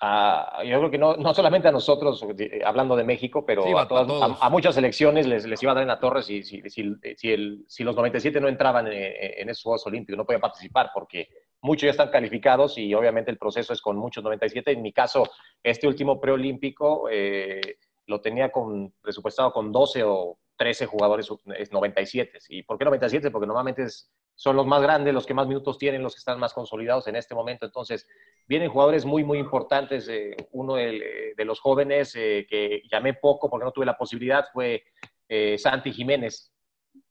yo 0.00 0.78
creo 0.78 0.90
que 0.90 0.98
no, 0.98 1.16
no, 1.16 1.34
solamente 1.34 1.68
a 1.68 1.72
nosotros, 1.72 2.24
eh, 2.38 2.60
hablando 2.64 2.96
de 2.96 3.04
México, 3.04 3.44
pero 3.44 3.78
a, 3.78 3.88
todas, 3.88 4.38
a, 4.40 4.50
muchas 4.50 4.74
selecciones 4.74 5.26
les, 5.26 5.44
les, 5.44 5.62
iba 5.62 5.72
a 5.72 5.74
dar 5.74 5.82
en 5.82 5.88
la 5.88 6.00
torre 6.00 6.22
si, 6.22 6.42
si, 6.44 6.62
si, 6.70 6.94
si, 7.16 7.30
el, 7.30 7.66
los 7.80 7.96
97 7.96 8.40
no 8.40 8.48
entraban 8.48 8.86
en, 8.86 8.94
en, 8.94 9.48
esos 9.48 9.64
Juegos 9.64 9.86
Olímpicos, 9.86 10.16
no 10.16 10.24
podían 10.24 10.40
participar 10.40 10.90
porque 10.94 11.28
muchos 11.60 11.82
ya 11.82 11.90
están 11.90 12.10
calificados 12.10 12.78
y 12.78 12.92
obviamente 12.94 13.30
el 13.30 13.38
proceso 13.38 13.72
es 13.72 13.80
con 13.80 13.96
muchos 13.96 14.22
97. 14.22 14.72
En 14.72 14.82
mi 14.82 14.92
caso, 14.92 15.24
este 15.62 15.86
último 15.86 16.20
preolímpico 16.20 17.08
eh, 17.10 17.78
lo 18.06 18.20
tenía 18.20 18.50
con, 18.50 18.92
presupuestado 19.00 19.52
con 19.52 19.72
12 19.72 20.02
o 20.04 20.38
13 20.56 20.86
jugadores 20.86 21.28
97. 21.70 22.38
¿Y 22.48 22.62
por 22.62 22.78
qué 22.78 22.84
97? 22.84 23.30
Porque 23.30 23.46
normalmente 23.46 23.84
es, 23.84 24.10
son 24.34 24.56
los 24.56 24.66
más 24.66 24.82
grandes, 24.82 25.14
los 25.14 25.26
que 25.26 25.34
más 25.34 25.46
minutos 25.46 25.78
tienen, 25.78 26.02
los 26.02 26.14
que 26.14 26.18
están 26.18 26.38
más 26.38 26.52
consolidados 26.52 27.06
en 27.06 27.16
este 27.16 27.34
momento. 27.34 27.66
Entonces, 27.66 28.06
vienen 28.46 28.70
jugadores 28.70 29.04
muy, 29.04 29.24
muy 29.24 29.38
importantes. 29.38 30.08
Eh, 30.08 30.36
uno 30.52 30.74
de, 30.74 31.34
de, 31.36 31.44
los 31.44 31.60
jóvenes 31.60 32.14
eh, 32.16 32.46
que 32.48 32.82
llamé 32.90 33.14
poco 33.14 33.48
porque 33.48 33.64
no 33.64 33.72
tuve 33.72 33.86
la 33.86 33.96
posibilidad 33.96 34.46
fue 34.52 34.84
eh, 35.28 35.58
Santi 35.58 35.92
Jiménez, 35.92 36.52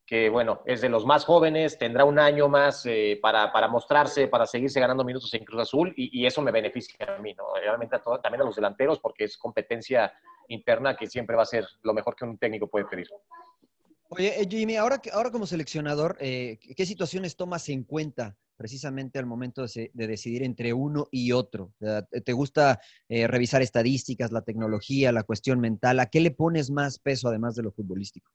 que 0.08 0.30
bueno, 0.30 0.62
es 0.66 0.80
de 0.80 0.88
los 0.88 1.06
más 1.06 1.26
jóvenes, 1.26 1.78
tendrá 1.78 2.06
un 2.06 2.18
año 2.18 2.48
más 2.48 2.88
para, 3.22 3.52
para, 3.52 3.68
mostrarse, 3.68 4.28
para 4.28 4.48
seguirse 4.48 4.80
ganando 4.80 5.04
minutos 5.04 5.34
en 5.34 5.44
Cruz 5.44 5.64
Azul 5.64 5.94
y, 5.98 6.26
eso 6.26 6.42
me 6.42 6.52
beneficia 6.52 7.16
a 7.16 7.22
mí, 7.22 7.34
¿no? 7.34 7.44
Realmente 7.62 7.98
a 7.98 8.00
todo, 8.00 8.20
también 8.22 8.42
a 8.42 8.46
los 8.46 8.56
delanteros 8.56 9.00
porque 9.00 9.26
es 9.26 9.38
competencia 9.38 10.14
interna 10.48 10.96
que 10.96 11.08
siempre 11.08 11.36
va 11.36 11.44
a 11.44 11.46
ser 11.46 11.68
lo 11.84 11.94
mejor 11.94 12.16
que 12.16 12.26
un 12.26 12.38
técnico 12.38 12.68
puede 12.68 12.86
pedir. 12.86 13.08
Oye, 14.10 14.42
eh, 14.42 14.48
Jimmy, 14.50 14.78
ahora, 14.78 15.02
ahora 15.12 15.32
como 15.32 15.46
seleccionador, 15.46 16.18
eh, 16.22 16.58
¿qué 16.76 16.86
situaciones 16.86 17.36
tomas 17.36 17.68
en 17.68 17.84
cuenta 17.84 18.38
precisamente 18.56 19.20
al 19.20 19.26
momento 19.26 19.66
de, 19.66 19.92
de 19.94 20.08
decidir 20.08 20.44
entre 20.44 20.72
uno 20.74 21.08
y 21.12 21.34
otro? 21.34 21.74
¿Te 22.24 22.34
gusta 22.34 22.80
eh, 23.10 23.28
revisar 23.28 23.62
estadísticas, 23.62 24.32
la 24.32 24.42
tecnología, 24.42 25.12
la 25.12 25.24
cuestión 25.24 25.60
mental? 25.60 26.00
¿A 26.00 26.06
qué 26.06 26.22
le 26.22 26.32
pones 26.32 26.72
más 26.72 27.00
peso 27.00 27.28
además 27.28 27.56
de 27.56 27.64
lo 27.64 27.72
futbolístico? 27.72 28.32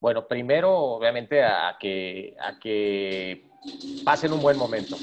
Bueno, 0.00 0.26
primero, 0.26 0.74
obviamente, 0.74 1.44
a 1.44 1.76
que, 1.78 2.34
a 2.40 2.58
que 2.58 3.44
pasen 4.04 4.32
un 4.32 4.40
buen 4.40 4.56
momento 4.56 4.96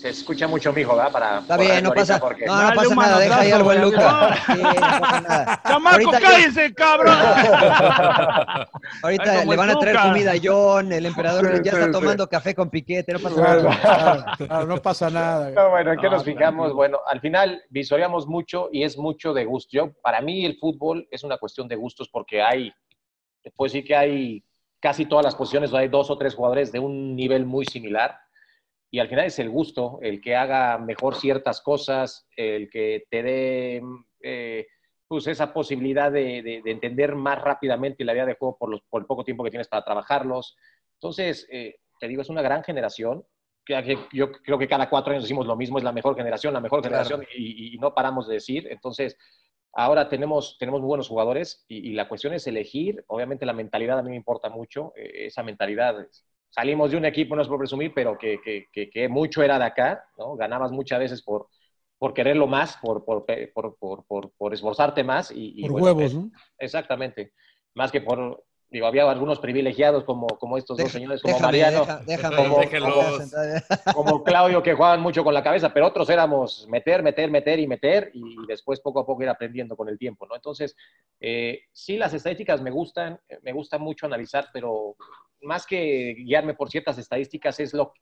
se 0.00 0.08
escucha 0.08 0.48
mucho 0.48 0.72
mi 0.72 0.80
hijo, 0.80 0.96
¿verdad? 0.96 1.12
Para 1.12 1.38
Está 1.40 1.58
bien, 1.58 1.84
no 1.84 1.92
pasa, 1.92 2.18
porque... 2.18 2.46
no, 2.46 2.70
no 2.70 2.74
pasa 2.74 2.94
nada, 2.94 3.18
deja 3.18 3.40
ahí 3.40 3.50
al 3.50 3.62
buen 3.62 3.82
Luca. 3.82 4.34
Sí, 4.46 4.62
no 4.62 4.72
pasa 4.72 5.20
nada. 5.20 5.62
¡Chamaco, 5.68 6.10
cállese, 6.10 6.74
cabrón! 6.74 7.18
Ahorita 9.02 9.44
le 9.44 9.56
van 9.56 9.70
a 9.70 9.78
traer 9.78 9.98
comida 9.98 10.32
a 10.32 10.36
John, 10.42 10.90
el 10.90 11.04
emperador 11.04 11.54
sí, 11.54 11.62
ya 11.64 11.72
está 11.72 11.84
sí, 11.86 11.92
tomando 11.92 12.26
café 12.26 12.54
con 12.54 12.70
piquete, 12.70 13.12
no 13.12 13.18
pasa 13.18 13.40
nada. 13.42 14.36
Claro, 14.38 14.66
no 14.66 14.76
pasa 14.78 15.10
nada. 15.10 15.50
No, 15.50 15.68
bueno, 15.68 15.92
¿en 15.92 16.00
qué 16.00 16.08
nos 16.08 16.24
fijamos? 16.24 16.72
Bueno, 16.72 17.00
al 17.06 17.20
final 17.20 17.62
visoreamos 17.68 18.26
mucho 18.26 18.70
y 18.72 18.84
es 18.84 18.96
mucho 18.96 19.34
de 19.34 19.44
gusto. 19.44 19.68
Yo, 19.72 19.92
para 20.02 20.22
mí 20.22 20.46
el 20.46 20.56
fútbol 20.56 21.06
es 21.10 21.24
una 21.24 21.36
cuestión 21.36 21.68
de 21.68 21.76
gustos 21.76 22.08
porque 22.08 22.40
hay, 22.40 22.72
puedo 23.56 23.68
decir 23.68 23.84
que 23.84 23.96
hay 23.96 24.44
casi 24.80 25.06
todas 25.06 25.24
las 25.24 25.34
posiciones, 25.34 25.72
hay 25.74 25.88
dos 25.88 26.10
o 26.10 26.18
tres 26.18 26.34
jugadores 26.34 26.72
de 26.72 26.78
un 26.78 27.14
nivel 27.14 27.44
muy 27.44 27.64
similar 27.64 28.18
y 28.90 28.98
al 28.98 29.08
final 29.08 29.26
es 29.26 29.38
el 29.38 29.50
gusto, 29.50 29.98
el 30.02 30.20
que 30.20 30.34
haga 30.34 30.76
mejor 30.78 31.14
ciertas 31.14 31.60
cosas, 31.60 32.26
el 32.36 32.68
que 32.68 33.04
te 33.08 33.22
dé 33.22 33.82
eh, 34.22 34.66
pues 35.06 35.26
esa 35.28 35.52
posibilidad 35.52 36.10
de, 36.10 36.42
de, 36.42 36.62
de, 36.62 36.70
entender 36.70 37.14
más 37.14 37.40
rápidamente 37.40 38.04
la 38.04 38.12
vida 38.12 38.26
de 38.26 38.34
juego 38.34 38.56
por, 38.58 38.68
los, 38.68 38.82
por 38.82 39.02
el 39.02 39.06
poco 39.06 39.24
tiempo 39.24 39.44
que 39.44 39.50
tienes 39.50 39.68
para 39.68 39.84
trabajarlos. 39.84 40.56
Entonces, 40.94 41.46
eh, 41.50 41.76
te 42.00 42.08
digo, 42.08 42.22
es 42.22 42.28
una 42.28 42.42
gran 42.42 42.64
generación. 42.64 43.24
Que, 43.64 43.82
que 43.84 43.98
yo 44.12 44.32
creo 44.32 44.58
que 44.58 44.66
cada 44.66 44.88
cuatro 44.88 45.12
años 45.12 45.24
decimos 45.24 45.46
lo 45.46 45.54
mismo, 45.54 45.78
es 45.78 45.84
la 45.84 45.92
mejor 45.92 46.16
generación, 46.16 46.54
la 46.54 46.60
mejor 46.60 46.80
claro. 46.80 47.04
generación, 47.04 47.26
y, 47.36 47.74
y, 47.74 47.78
no 47.78 47.94
paramos 47.94 48.26
de 48.26 48.34
decir. 48.34 48.66
Entonces, 48.70 49.16
ahora 49.72 50.08
tenemos, 50.08 50.56
tenemos 50.58 50.80
muy 50.80 50.88
buenos 50.88 51.08
jugadores 51.08 51.64
y, 51.68 51.90
y, 51.90 51.92
la 51.92 52.08
cuestión 52.08 52.34
es 52.34 52.46
elegir. 52.46 53.04
Obviamente 53.08 53.46
la 53.46 53.52
mentalidad 53.52 53.98
a 53.98 54.02
mí 54.02 54.10
me 54.10 54.16
importa 54.16 54.48
mucho, 54.48 54.92
eh, 54.96 55.26
esa 55.26 55.42
mentalidad 55.42 55.96
salimos 56.50 56.90
de 56.90 56.96
un 56.96 57.04
equipo, 57.04 57.36
no 57.36 57.42
es 57.42 57.48
por 57.48 57.58
presumir, 57.58 57.92
pero 57.94 58.18
que, 58.18 58.40
que, 58.42 58.66
que, 58.72 58.90
que 58.90 59.08
mucho 59.08 59.42
era 59.42 59.58
de 59.58 59.64
acá, 59.64 60.04
¿no? 60.18 60.34
Ganabas 60.36 60.72
muchas 60.72 60.98
veces 60.98 61.22
por, 61.22 61.48
por 61.98 62.12
quererlo 62.12 62.46
más, 62.46 62.76
por, 62.78 63.04
por, 63.04 63.24
por, 63.24 64.32
por 64.36 64.54
esforzarte 64.54 65.04
más. 65.04 65.30
Y, 65.30 65.54
y 65.56 65.62
por 65.62 65.72
bueno, 65.72 65.86
huevos, 65.86 66.14
¿no? 66.14 66.30
Exactamente. 66.58 67.32
Más 67.74 67.92
que 67.92 68.00
por, 68.00 68.44
digo, 68.70 68.86
había 68.86 69.10
algunos 69.10 69.40
privilegiados 69.40 70.04
como, 70.04 70.26
como 70.26 70.56
estos 70.56 70.76
Deja, 70.76 70.86
dos 70.86 70.92
señores, 70.92 71.22
como 71.22 71.34
déjame, 71.34 71.46
Mariano, 71.46 71.80
deja, 71.80 72.00
déjame, 72.06 72.36
como, 72.36 72.54
como, 72.54 73.94
como, 73.94 74.24
Claudio, 74.24 74.62
que 74.62 74.74
jugaban 74.74 75.00
mucho 75.00 75.24
con 75.24 75.34
la 75.34 75.42
cabeza, 75.42 75.72
pero 75.74 75.86
otros 75.86 76.08
éramos 76.08 76.66
meter, 76.68 77.02
meter, 77.02 77.30
meter 77.30 77.58
y 77.58 77.66
meter, 77.66 78.10
y 78.14 78.46
después 78.46 78.80
poco 78.80 79.00
a 79.00 79.06
poco 79.06 79.22
ir 79.22 79.28
aprendiendo 79.28 79.76
con 79.76 79.88
el 79.88 79.98
tiempo, 79.98 80.26
¿no? 80.26 80.36
Entonces, 80.36 80.76
eh, 81.20 81.62
sí, 81.72 81.96
las 81.96 82.14
estadísticas 82.14 82.62
me 82.62 82.70
gustan, 82.70 83.20
me 83.42 83.52
gusta 83.52 83.78
mucho 83.78 84.06
analizar, 84.06 84.48
pero 84.52 84.96
más 85.42 85.66
que 85.66 86.14
guiarme 86.18 86.54
por 86.54 86.70
ciertas 86.70 86.98
estadísticas, 86.98 87.58
es 87.60 87.74
lo, 87.74 87.92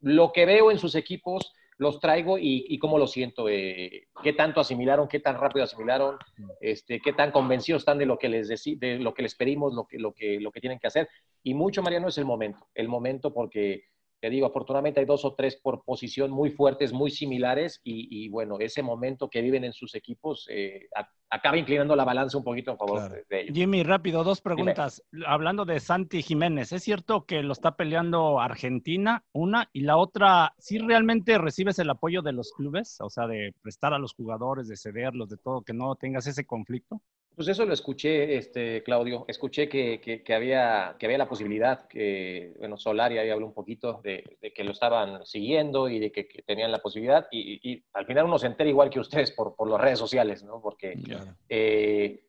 lo 0.00 0.32
que 0.32 0.46
veo 0.46 0.70
en 0.70 0.78
sus 0.78 0.94
equipos, 0.94 1.52
los 1.78 2.00
traigo 2.00 2.38
y, 2.38 2.64
y 2.68 2.78
cómo 2.78 2.98
lo 2.98 3.06
siento, 3.06 3.48
eh, 3.48 4.08
qué 4.22 4.32
tanto 4.32 4.60
asimilaron, 4.60 5.08
qué 5.08 5.20
tan 5.20 5.38
rápido 5.38 5.64
asimilaron, 5.64 6.16
este, 6.60 7.00
qué 7.00 7.12
tan 7.12 7.30
convencidos 7.30 7.82
están 7.82 7.98
de 7.98 8.06
lo 8.06 8.18
que 8.18 8.28
les, 8.28 8.48
de 8.48 8.98
lo 8.98 9.12
que 9.12 9.22
les 9.22 9.34
pedimos, 9.34 9.74
lo 9.74 9.86
que, 9.86 9.98
lo, 9.98 10.12
que, 10.12 10.40
lo 10.40 10.50
que 10.50 10.60
tienen 10.60 10.78
que 10.78 10.86
hacer. 10.86 11.08
Y 11.42 11.54
mucho, 11.54 11.82
Mariano, 11.82 12.08
es 12.08 12.18
el 12.18 12.24
momento, 12.24 12.66
el 12.74 12.88
momento 12.88 13.32
porque 13.32 13.84
te 14.26 14.30
digo, 14.30 14.46
afortunadamente 14.48 14.98
hay 14.98 15.06
dos 15.06 15.24
o 15.24 15.34
tres 15.34 15.54
por 15.54 15.84
posición 15.84 16.32
muy 16.32 16.50
fuertes, 16.50 16.92
muy 16.92 17.12
similares, 17.12 17.80
y, 17.84 18.08
y 18.10 18.28
bueno, 18.28 18.56
ese 18.58 18.82
momento 18.82 19.30
que 19.30 19.40
viven 19.40 19.62
en 19.62 19.72
sus 19.72 19.94
equipos 19.94 20.48
eh, 20.50 20.88
a, 20.96 21.08
acaba 21.30 21.56
inclinando 21.56 21.94
la 21.94 22.04
balanza 22.04 22.36
un 22.36 22.42
poquito 22.42 22.72
en 22.72 22.76
favor 22.76 22.98
claro. 22.98 23.14
de, 23.14 23.24
de, 23.28 23.42
ellos. 23.42 23.56
Jimmy, 23.56 23.84
rápido, 23.84 24.24
dos 24.24 24.40
preguntas. 24.40 25.00
Dime. 25.12 25.26
Hablando 25.28 25.64
de 25.64 25.78
Santi 25.78 26.22
Jiménez, 26.22 26.72
¿es 26.72 26.82
cierto 26.82 27.24
que 27.24 27.44
lo 27.44 27.52
está 27.52 27.76
peleando 27.76 28.40
Argentina? 28.40 29.24
Una, 29.30 29.70
y 29.72 29.82
la 29.82 29.96
otra, 29.96 30.54
¿sí 30.58 30.78
realmente 30.78 31.38
recibes 31.38 31.78
el 31.78 31.90
apoyo 31.90 32.20
de 32.20 32.32
los 32.32 32.50
clubes? 32.50 32.96
O 33.00 33.10
sea, 33.10 33.28
de 33.28 33.54
prestar 33.62 33.94
a 33.94 34.00
los 34.00 34.12
jugadores, 34.12 34.66
de 34.66 34.76
cederlos, 34.76 35.28
de 35.28 35.36
todo, 35.36 35.62
que 35.62 35.72
no 35.72 35.94
tengas 35.94 36.26
ese 36.26 36.44
conflicto. 36.46 37.00
Pues 37.36 37.48
eso 37.48 37.66
lo 37.66 37.74
escuché, 37.74 38.38
este, 38.38 38.82
Claudio. 38.82 39.26
Escuché 39.28 39.68
que, 39.68 40.00
que, 40.00 40.22
que, 40.22 40.34
había, 40.34 40.96
que 40.98 41.04
había 41.04 41.18
la 41.18 41.28
posibilidad, 41.28 41.86
que, 41.86 42.54
bueno, 42.58 42.78
Solari 42.78 43.18
ahí 43.18 43.28
habló 43.28 43.44
un 43.44 43.52
poquito 43.52 44.00
de, 44.02 44.38
de 44.40 44.54
que 44.54 44.64
lo 44.64 44.72
estaban 44.72 45.24
siguiendo 45.26 45.90
y 45.90 45.98
de 45.98 46.10
que, 46.10 46.26
que 46.26 46.40
tenían 46.40 46.72
la 46.72 46.78
posibilidad. 46.78 47.28
Y, 47.30 47.60
y, 47.62 47.84
al 47.92 48.06
final 48.06 48.24
uno 48.24 48.38
se 48.38 48.46
entera 48.46 48.70
igual 48.70 48.88
que 48.88 49.00
ustedes 49.00 49.32
por, 49.32 49.54
por 49.54 49.68
las 49.68 49.78
redes 49.78 49.98
sociales, 49.98 50.44
¿no? 50.44 50.62
Porque 50.62 50.94
claro. 50.94 51.26
eh, 51.50 52.24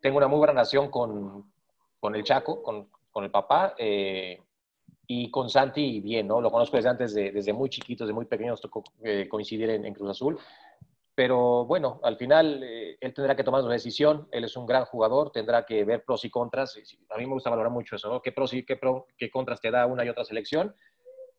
tengo 0.00 0.16
una 0.16 0.28
muy 0.28 0.38
buena 0.38 0.54
relación 0.54 0.90
con, 0.90 1.52
con 2.00 2.14
el 2.14 2.24
Chaco, 2.24 2.62
con, 2.62 2.88
con 3.10 3.24
el 3.24 3.30
papá. 3.30 3.74
Eh, 3.76 4.40
y 5.06 5.30
con 5.30 5.50
Santi, 5.50 6.00
bien, 6.00 6.26
¿no? 6.26 6.40
Lo 6.40 6.50
conozco 6.50 6.76
desde 6.76 6.88
antes, 6.88 7.14
de, 7.14 7.32
desde 7.32 7.52
muy 7.52 7.68
chiquitos, 7.68 8.06
desde 8.06 8.14
muy 8.14 8.24
pequeños, 8.24 8.62
tocó 8.62 8.82
eh, 9.02 9.26
coincidir 9.28 9.68
en, 9.68 9.84
en 9.84 9.92
Cruz 9.92 10.10
Azul 10.10 10.38
pero 11.18 11.64
bueno, 11.64 11.98
al 12.04 12.16
final 12.16 12.62
eh, 12.62 12.96
él 13.00 13.12
tendrá 13.12 13.34
que 13.34 13.42
tomar 13.42 13.64
una 13.64 13.72
decisión, 13.72 14.28
él 14.30 14.44
es 14.44 14.56
un 14.56 14.66
gran 14.66 14.84
jugador, 14.84 15.32
tendrá 15.32 15.66
que 15.66 15.82
ver 15.82 16.04
pros 16.04 16.24
y 16.24 16.30
contras, 16.30 16.78
a 17.10 17.18
mí 17.18 17.26
me 17.26 17.32
gusta 17.32 17.50
valorar 17.50 17.72
mucho 17.72 17.96
eso, 17.96 18.08
¿no? 18.08 18.22
¿Qué 18.22 18.30
pros 18.30 18.54
y 18.54 18.64
qué, 18.64 18.76
pro, 18.76 19.08
qué 19.16 19.28
contras 19.28 19.60
te 19.60 19.72
da 19.72 19.84
una 19.86 20.04
y 20.04 20.10
otra 20.10 20.24
selección? 20.24 20.76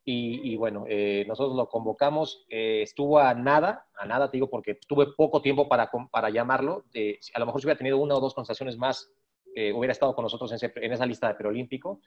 Y, 0.03 0.51
y 0.51 0.57
bueno, 0.57 0.83
eh, 0.89 1.23
nosotros 1.29 1.55
lo 1.55 1.69
convocamos, 1.69 2.45
eh, 2.49 2.81
estuvo 2.81 3.19
a 3.19 3.33
nada, 3.33 3.87
a 3.97 4.05
nada 4.05 4.29
te 4.29 4.35
digo 4.35 4.49
porque 4.49 4.77
tuve 4.85 5.13
poco 5.15 5.41
tiempo 5.41 5.69
para, 5.69 5.89
para 6.11 6.29
llamarlo, 6.29 6.83
a 7.33 7.39
lo 7.39 7.45
mejor 7.45 7.61
si 7.61 7.67
hubiera 7.67 7.77
tenido 7.77 7.99
una 7.99 8.15
o 8.15 8.19
dos 8.19 8.33
conversaciones 8.33 8.77
más, 8.77 9.09
eh, 9.55 9.71
hubiera 9.71 9.93
estado 9.93 10.13
con 10.13 10.23
nosotros 10.23 10.51
en, 10.51 10.55
ese, 10.57 10.73
en, 10.75 10.91
esa 10.91 11.05
lista 11.05 11.29
de 11.29 11.35
preolímpico, 11.35 12.01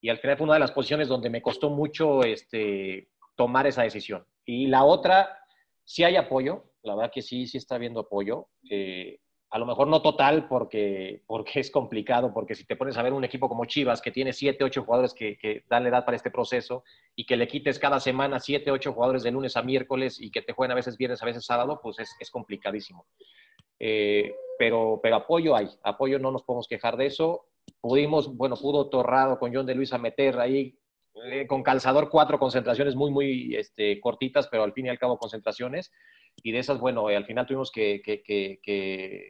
y 0.00 0.08
al 0.08 0.18
final 0.18 0.38
fue 0.38 0.46
una 0.46 0.54
de 0.54 0.60
las 0.60 0.72
posiciones 0.72 1.06
donde 1.06 1.30
me 1.30 1.40
costó 1.40 1.70
mucho 1.70 2.24
este, 2.24 3.10
tomar 3.36 3.68
esa 3.68 3.84
decisión. 3.84 4.26
Y 4.44 4.66
la 4.66 4.82
otra, 4.82 5.38
si 5.84 6.02
hay 6.02 6.16
apoyo, 6.16 6.71
la 6.82 6.94
verdad 6.94 7.12
que 7.12 7.22
sí, 7.22 7.46
sí 7.46 7.58
está 7.58 7.76
habiendo 7.76 8.00
apoyo. 8.00 8.48
Eh, 8.68 9.18
a 9.50 9.58
lo 9.58 9.66
mejor 9.66 9.86
no 9.86 10.00
total 10.00 10.48
porque, 10.48 11.22
porque 11.26 11.60
es 11.60 11.70
complicado, 11.70 12.32
porque 12.32 12.54
si 12.54 12.64
te 12.64 12.76
pones 12.76 12.96
a 12.96 13.02
ver 13.02 13.12
un 13.12 13.24
equipo 13.24 13.48
como 13.48 13.66
Chivas 13.66 14.00
que 14.00 14.10
tiene 14.10 14.32
7, 14.32 14.64
8 14.64 14.82
jugadores 14.84 15.14
que, 15.14 15.36
que 15.36 15.64
dan 15.68 15.84
la 15.84 15.90
edad 15.90 16.04
para 16.04 16.16
este 16.16 16.30
proceso 16.30 16.84
y 17.14 17.26
que 17.26 17.36
le 17.36 17.46
quites 17.46 17.78
cada 17.78 18.00
semana 18.00 18.40
7, 18.40 18.70
8 18.70 18.92
jugadores 18.92 19.22
de 19.22 19.30
lunes 19.30 19.56
a 19.56 19.62
miércoles 19.62 20.20
y 20.20 20.30
que 20.30 20.42
te 20.42 20.52
jueguen 20.52 20.72
a 20.72 20.76
veces 20.76 20.96
viernes, 20.96 21.22
a 21.22 21.26
veces 21.26 21.44
sábado, 21.44 21.80
pues 21.82 21.98
es, 21.98 22.16
es 22.18 22.30
complicadísimo. 22.30 23.06
Eh, 23.78 24.32
pero, 24.58 25.00
pero 25.02 25.16
apoyo 25.16 25.56
hay, 25.56 25.68
apoyo 25.82 26.18
no 26.18 26.30
nos 26.30 26.44
podemos 26.44 26.68
quejar 26.68 26.96
de 26.96 27.06
eso. 27.06 27.46
Pudimos, 27.80 28.36
bueno, 28.36 28.56
pudo 28.56 28.88
Torrado 28.88 29.38
con 29.38 29.54
John 29.54 29.66
de 29.66 29.74
Luis 29.74 29.92
a 29.92 29.98
meter 29.98 30.38
ahí 30.38 30.78
eh, 31.26 31.46
con 31.46 31.62
calzador 31.62 32.08
cuatro 32.08 32.38
concentraciones 32.38 32.94
muy, 32.94 33.10
muy 33.10 33.54
este, 33.56 34.00
cortitas, 34.00 34.48
pero 34.48 34.62
al 34.62 34.72
fin 34.72 34.86
y 34.86 34.88
al 34.88 34.98
cabo 34.98 35.18
concentraciones 35.18 35.92
y 36.36 36.52
de 36.52 36.58
esas, 36.58 36.78
bueno, 36.80 37.08
eh, 37.10 37.16
al 37.16 37.24
final 37.24 37.46
tuvimos 37.46 37.70
que, 37.70 38.02
que, 38.02 38.22
que, 38.22 38.60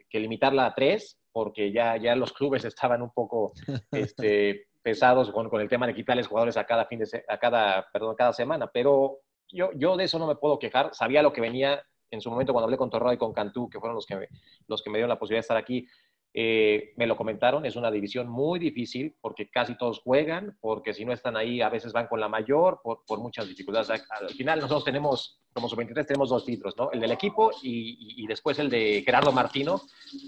que, 0.09 0.19
limitarla 0.19 0.65
a 0.65 0.75
tres, 0.75 1.19
porque 1.31 1.71
ya, 1.71 1.97
ya 1.97 2.15
los 2.15 2.33
clubes 2.33 2.65
estaban 2.65 3.01
un 3.01 3.11
poco 3.11 3.53
este, 3.91 4.67
pesados 4.81 5.31
con, 5.31 5.49
con, 5.49 5.61
el 5.61 5.69
tema 5.69 5.87
de 5.87 5.95
quitarles 5.95 6.27
jugadores 6.27 6.57
a 6.57 6.65
cada 6.65 6.85
fin 6.85 6.99
de 6.99 7.23
a 7.27 7.37
cada, 7.37 7.87
perdón, 7.91 8.15
cada 8.15 8.33
semana, 8.33 8.67
pero 8.67 9.19
yo, 9.49 9.69
yo 9.75 9.95
de 9.97 10.05
eso 10.05 10.19
no 10.19 10.27
me 10.27 10.35
puedo 10.35 10.59
quejar, 10.59 10.93
sabía 10.93 11.21
lo 11.21 11.33
que 11.33 11.41
venía 11.41 11.83
en 12.09 12.21
su 12.21 12.29
momento 12.29 12.53
cuando 12.53 12.65
hablé 12.65 12.77
con 12.77 12.89
Torrado 12.89 13.13
y 13.13 13.17
con 13.17 13.33
Cantú, 13.33 13.69
que 13.69 13.79
fueron 13.79 13.95
los 13.95 14.05
que 14.05 14.27
los 14.67 14.83
que 14.83 14.89
me 14.89 14.97
dieron 14.97 15.09
la 15.09 15.17
posibilidad 15.17 15.39
de 15.39 15.41
estar 15.41 15.57
aquí, 15.57 15.87
eh, 16.35 16.93
me 16.95 17.05
lo 17.05 17.15
comentaron, 17.15 17.63
es 17.63 17.75
una 17.75 17.91
división 17.91 18.27
muy 18.27 18.57
difícil 18.57 19.15
porque 19.21 19.51
casi 19.51 19.77
todos 19.77 19.99
juegan, 19.99 20.57
porque 20.61 20.93
si 20.93 21.05
no 21.05 21.13
están 21.13 21.37
ahí 21.37 21.61
a 21.61 21.69
veces 21.69 21.93
van 21.93 22.07
con 22.07 22.19
la 22.19 22.27
mayor 22.27 22.81
por, 22.83 23.05
por 23.05 23.19
muchas 23.19 23.47
dificultades. 23.47 24.03
Al 24.09 24.29
final 24.31 24.59
nosotros 24.59 24.83
tenemos, 24.83 25.39
como 25.53 25.69
sub-23, 25.69 26.07
tenemos 26.07 26.29
dos 26.29 26.43
títulos, 26.43 26.75
¿no? 26.75 26.91
El 26.91 27.01
del 27.01 27.11
equipo 27.11 27.51
y, 27.61 28.23
y, 28.23 28.25
después 28.25 28.57
el 28.57 28.71
de 28.71 29.03
Gerardo 29.05 29.31
Martino, 29.31 29.81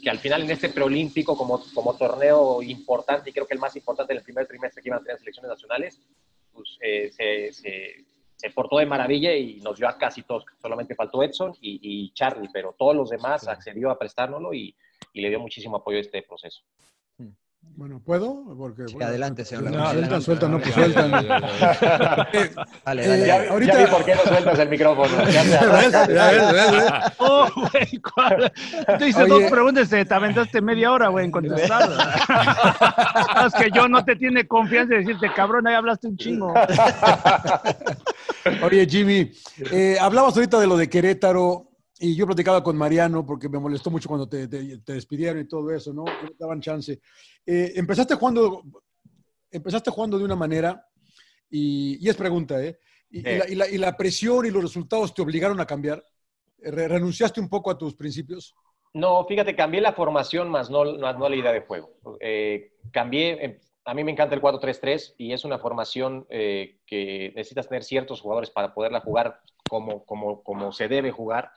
que 0.03 0.09
al 0.12 0.19
final 0.19 0.43
en 0.43 0.51
este 0.51 0.69
preolímpico 0.69 1.35
como, 1.35 1.63
como 1.74 1.97
torneo 1.97 2.62
importante, 2.62 3.31
y 3.31 3.33
creo 3.33 3.47
que 3.47 3.55
el 3.55 3.59
más 3.59 3.75
importante 3.75 4.13
en 4.13 4.19
el 4.19 4.24
primer 4.24 4.45
trimestre 4.45 4.83
que 4.83 4.89
iban 4.89 5.00
a 5.00 5.03
tener 5.03 5.17
selecciones 5.17 5.50
nacionales, 5.50 6.00
pues 6.53 6.77
eh, 6.81 7.09
se, 7.12 7.51
se, 7.51 8.05
se, 8.35 8.50
portó 8.51 8.77
de 8.77 8.85
maravilla 8.85 9.33
y 9.33 9.59
nos 9.62 9.79
dio 9.79 9.88
a 9.88 9.97
casi 9.97 10.21
todos. 10.21 10.45
Solamente 10.62 10.93
faltó 10.93 11.24
Edson 11.24 11.53
y, 11.59 11.79
y 11.81 12.13
Charlie, 12.13 12.50
pero 12.53 12.75
todos 12.77 12.95
los 12.95 13.09
demás 13.09 13.47
accedió 13.47 13.89
a 13.89 13.97
prestárnoslo 13.97 14.53
y 14.53 14.75
y 15.15 15.22
le 15.22 15.29
dio 15.29 15.39
muchísimo 15.39 15.77
apoyo 15.77 15.98
a 15.98 16.01
este 16.01 16.22
proceso. 16.22 16.62
Bueno, 17.77 18.00
¿puedo? 18.05 18.43
Porque, 18.57 18.88
sí, 18.88 18.93
bueno, 18.93 19.10
adelante, 19.10 19.43
señor. 19.43 19.72
No, 19.72 19.91
sueltan, 19.91 20.22
sueltan, 20.22 20.51
no, 20.51 20.60
pues 20.60 20.74
sueltan. 20.74 21.12
dale, 22.86 23.07
dale. 23.07 23.25
Ya, 23.25 23.50
ahorita... 23.50 23.74
ya 23.74 23.86
vi 23.86 23.91
por 23.91 24.05
qué 24.05 24.15
no 24.15 24.22
sueltas 24.22 24.60
el 24.60 24.69
micrófono. 24.69 25.27
Ya 25.29 25.43
¿Ves? 25.43 25.91
¿Ya 25.91 26.31
ves? 26.31 26.53
¿Ves? 26.53 26.72
¿Ves? 26.72 26.84
Oh, 27.17 27.48
güey, 27.55 28.01
¿cuál? 28.13 28.53
Tú 29.00 29.05
hice 29.05 29.25
dos 29.25 29.43
preguntas, 29.50 29.89
te 29.89 30.13
aventaste 30.13 30.62
media 30.62 30.91
hora, 30.91 31.07
güey, 31.07 31.25
en 31.25 31.31
contestar. 31.31 31.89
es 33.48 33.53
que 33.55 33.72
yo 33.72 33.88
no 33.88 34.05
te 34.05 34.15
tiene 34.15 34.48
confianza 34.48 34.93
de 34.93 35.00
decirte, 35.00 35.34
cabrón, 35.34 35.65
ahí 35.67 35.75
hablaste 35.75 36.07
un 36.07 36.17
chingo. 36.17 36.53
Oye, 38.63 38.86
Jimmy, 38.86 39.31
eh, 39.72 39.98
hablabas 40.00 40.36
ahorita 40.36 40.60
de 40.60 40.67
lo 40.67 40.77
de 40.77 40.89
Querétaro. 40.89 41.75
Y 41.99 42.15
yo 42.15 42.25
platicaba 42.25 42.61
con 42.61 42.75
Mariano 42.77 43.25
porque 43.25 43.47
me 43.47 43.57
molestó 43.59 43.89
mucho 43.89 44.09
cuando 44.09 44.27
te, 44.27 44.47
te, 44.47 44.79
te 44.79 44.93
despidieron 44.93 45.41
y 45.41 45.47
todo 45.47 45.71
eso, 45.71 45.93
¿no? 45.93 46.03
Que 46.03 46.25
no 46.25 46.31
daban 46.37 46.59
chance. 46.61 46.99
Eh, 47.45 47.71
empezaste, 47.75 48.15
jugando, 48.15 48.63
empezaste 49.49 49.91
jugando 49.91 50.17
de 50.17 50.25
una 50.25 50.35
manera, 50.35 50.85
y, 51.49 51.97
y 52.05 52.09
es 52.09 52.15
pregunta, 52.17 52.61
¿eh? 52.61 52.77
Y, 53.09 53.19
Eh. 53.25 53.43
y 53.49 53.55
la, 53.55 53.65
la, 53.65 53.71
y 53.71 53.77
la 53.77 53.95
presión 53.95 54.45
y 54.45 54.51
los 54.51 54.63
resultados 54.63 55.13
te 55.13 55.21
obligaron 55.21 55.59
a 55.61 55.65
cambiar. 55.65 56.03
Re- 56.57 56.87
¿Renunciaste 56.89 57.39
un 57.39 57.47
poco 57.47 57.71
a 57.71 57.77
tus 57.77 57.95
principios? 57.95 58.53
No, 58.93 59.25
fíjate, 59.25 59.55
cambié 59.55 59.79
la 59.79 59.93
formación 59.93 60.49
más 60.49 60.69
no, 60.69 60.83
no, 60.85 61.13
no 61.13 61.29
la 61.29 61.35
idea 61.35 61.51
de 61.53 61.61
juego. 61.61 61.93
Eh, 62.19 62.73
cambié, 62.91 63.45
eh, 63.45 63.59
a 63.85 63.93
mí 63.93 64.03
me 64.03 64.11
encanta 64.11 64.35
el 64.35 64.41
4-3-3 64.41 65.15
y 65.17 65.31
es 65.33 65.45
una 65.45 65.59
formación 65.59 66.25
eh, 66.29 66.79
que 66.85 67.31
necesitas 67.35 67.67
tener 67.70 67.83
ciertos 67.83 68.20
jugadores 68.22 68.50
para 68.50 68.74
poderla 68.74 69.00
jugar 69.01 69.39
como, 69.70 70.03
como, 70.05 70.43
como 70.43 70.72
se 70.72 70.87
debe 70.87 71.11
jugar. 71.11 71.51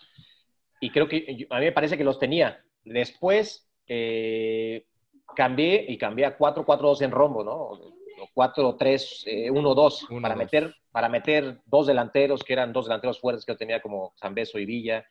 Y 0.80 0.90
creo 0.90 1.08
que 1.08 1.46
a 1.50 1.58
mí 1.58 1.64
me 1.64 1.72
parece 1.72 1.96
que 1.96 2.04
los 2.04 2.18
tenía. 2.18 2.62
Después 2.84 3.68
eh, 3.86 4.86
cambié 5.34 5.84
y 5.88 5.98
cambié 5.98 6.26
a 6.26 6.38
4-4-2 6.38 7.02
en 7.02 7.10
rombo, 7.10 7.44
¿no? 7.44 7.54
O 7.54 8.28
4-3-1-2 8.34 10.20
para 10.20 10.36
meter, 10.36 10.74
para 10.90 11.08
meter 11.08 11.60
dos 11.66 11.86
delanteros, 11.86 12.42
que 12.42 12.52
eran 12.52 12.72
dos 12.72 12.86
delanteros 12.86 13.20
fuertes 13.20 13.44
que 13.44 13.52
yo 13.52 13.56
tenía 13.56 13.80
como 13.80 14.14
Zambeso 14.20 14.58
y 14.58 14.66
Villa 14.66 15.06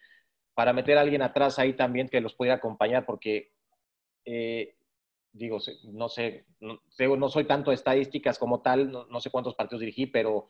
para 0.58 0.73
meter 0.73 0.97
a 0.97 1.01
alguien 1.01 1.21
atrás 1.21 1.60
ahí 1.60 1.73
también 1.73 2.10
que 2.10 2.19
los 2.19 2.34
pudiera 2.34 2.56
acompañar, 2.56 3.06
porque, 3.06 3.51
eh, 4.25 4.75
digo, 5.32 5.60
no 5.84 6.10
sé, 6.10 6.47
no, 6.60 6.80
no 7.15 7.30
soy 7.30 7.45
tanto 7.45 7.69
de 7.69 7.75
estadísticas 7.75 8.39
como 8.39 8.63
tal, 8.63 8.91
no, 8.91 9.06
no 9.06 9.19
sé 9.19 9.30
cuántos 9.30 9.53
partidos 9.53 9.82
dirigí, 9.82 10.08
pero 10.08 10.47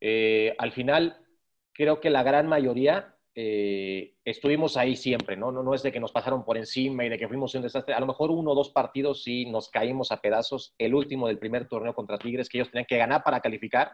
eh, 0.00 0.52
al 0.58 0.72
final 0.72 1.24
creo 1.72 2.00
que 2.00 2.10
la 2.10 2.24
gran 2.24 2.48
mayoría 2.48 3.15
eh, 3.38 4.14
estuvimos 4.24 4.78
ahí 4.78 4.96
siempre, 4.96 5.36
¿no? 5.36 5.52
¿no? 5.52 5.62
No 5.62 5.74
es 5.74 5.82
de 5.82 5.92
que 5.92 6.00
nos 6.00 6.10
pasaron 6.10 6.42
por 6.42 6.56
encima 6.56 7.04
y 7.04 7.10
de 7.10 7.18
que 7.18 7.28
fuimos 7.28 7.54
un 7.54 7.60
desastre. 7.60 7.94
A 7.94 8.00
lo 8.00 8.06
mejor 8.06 8.30
uno 8.30 8.52
o 8.52 8.54
dos 8.54 8.70
partidos 8.70 9.22
sí 9.22 9.44
nos 9.44 9.68
caímos 9.68 10.10
a 10.10 10.22
pedazos. 10.22 10.74
El 10.78 10.94
último 10.94 11.28
del 11.28 11.38
primer 11.38 11.68
torneo 11.68 11.94
contra 11.94 12.16
Tigres, 12.16 12.48
que 12.48 12.56
ellos 12.56 12.70
tenían 12.70 12.86
que 12.88 12.96
ganar 12.96 13.22
para 13.22 13.40
calificar 13.40 13.92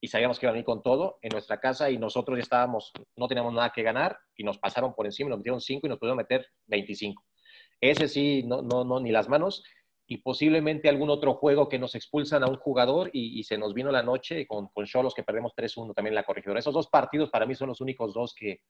y 0.00 0.06
sabíamos 0.06 0.38
que 0.38 0.46
iban 0.46 0.54
a 0.54 0.60
ir 0.60 0.64
con 0.64 0.80
todo 0.80 1.18
en 1.22 1.30
nuestra 1.30 1.58
casa 1.58 1.90
y 1.90 1.98
nosotros 1.98 2.38
ya 2.38 2.42
estábamos, 2.42 2.92
no 3.16 3.26
teníamos 3.26 3.52
nada 3.52 3.72
que 3.74 3.82
ganar 3.82 4.16
y 4.36 4.44
nos 4.44 4.58
pasaron 4.58 4.94
por 4.94 5.06
encima, 5.06 5.28
nos 5.30 5.40
metieron 5.40 5.60
5 5.60 5.84
y 5.84 5.90
nos 5.90 5.98
pudieron 5.98 6.18
meter 6.18 6.46
25. 6.68 7.20
Ese 7.80 8.06
sí, 8.06 8.44
no, 8.44 8.62
no, 8.62 8.84
no, 8.84 9.00
ni 9.00 9.10
las 9.10 9.28
manos. 9.28 9.64
Y 10.10 10.16
posiblemente 10.18 10.88
algún 10.88 11.10
otro 11.10 11.34
juego 11.34 11.68
que 11.68 11.78
nos 11.78 11.94
expulsan 11.94 12.42
a 12.42 12.48
un 12.48 12.56
jugador 12.56 13.10
y, 13.12 13.44
se 13.44 13.58
nos 13.58 13.74
vino 13.74 13.92
la 13.92 14.02
noche 14.02 14.46
con, 14.46 14.68
con 14.68 14.86
Cholos 14.86 15.14
que 15.14 15.22
perdemos 15.22 15.52
3-1 15.54 15.94
también 15.94 16.12
en 16.12 16.16
la 16.16 16.24
corregidora. 16.24 16.58
Esos 16.58 16.72
dos 16.72 16.88
partidos 16.88 17.28
para 17.28 17.44
mí 17.44 17.54
son 17.54 17.68
los 17.68 17.82
únicos 17.82 18.14
dos 18.14 18.34
que, 18.34 18.62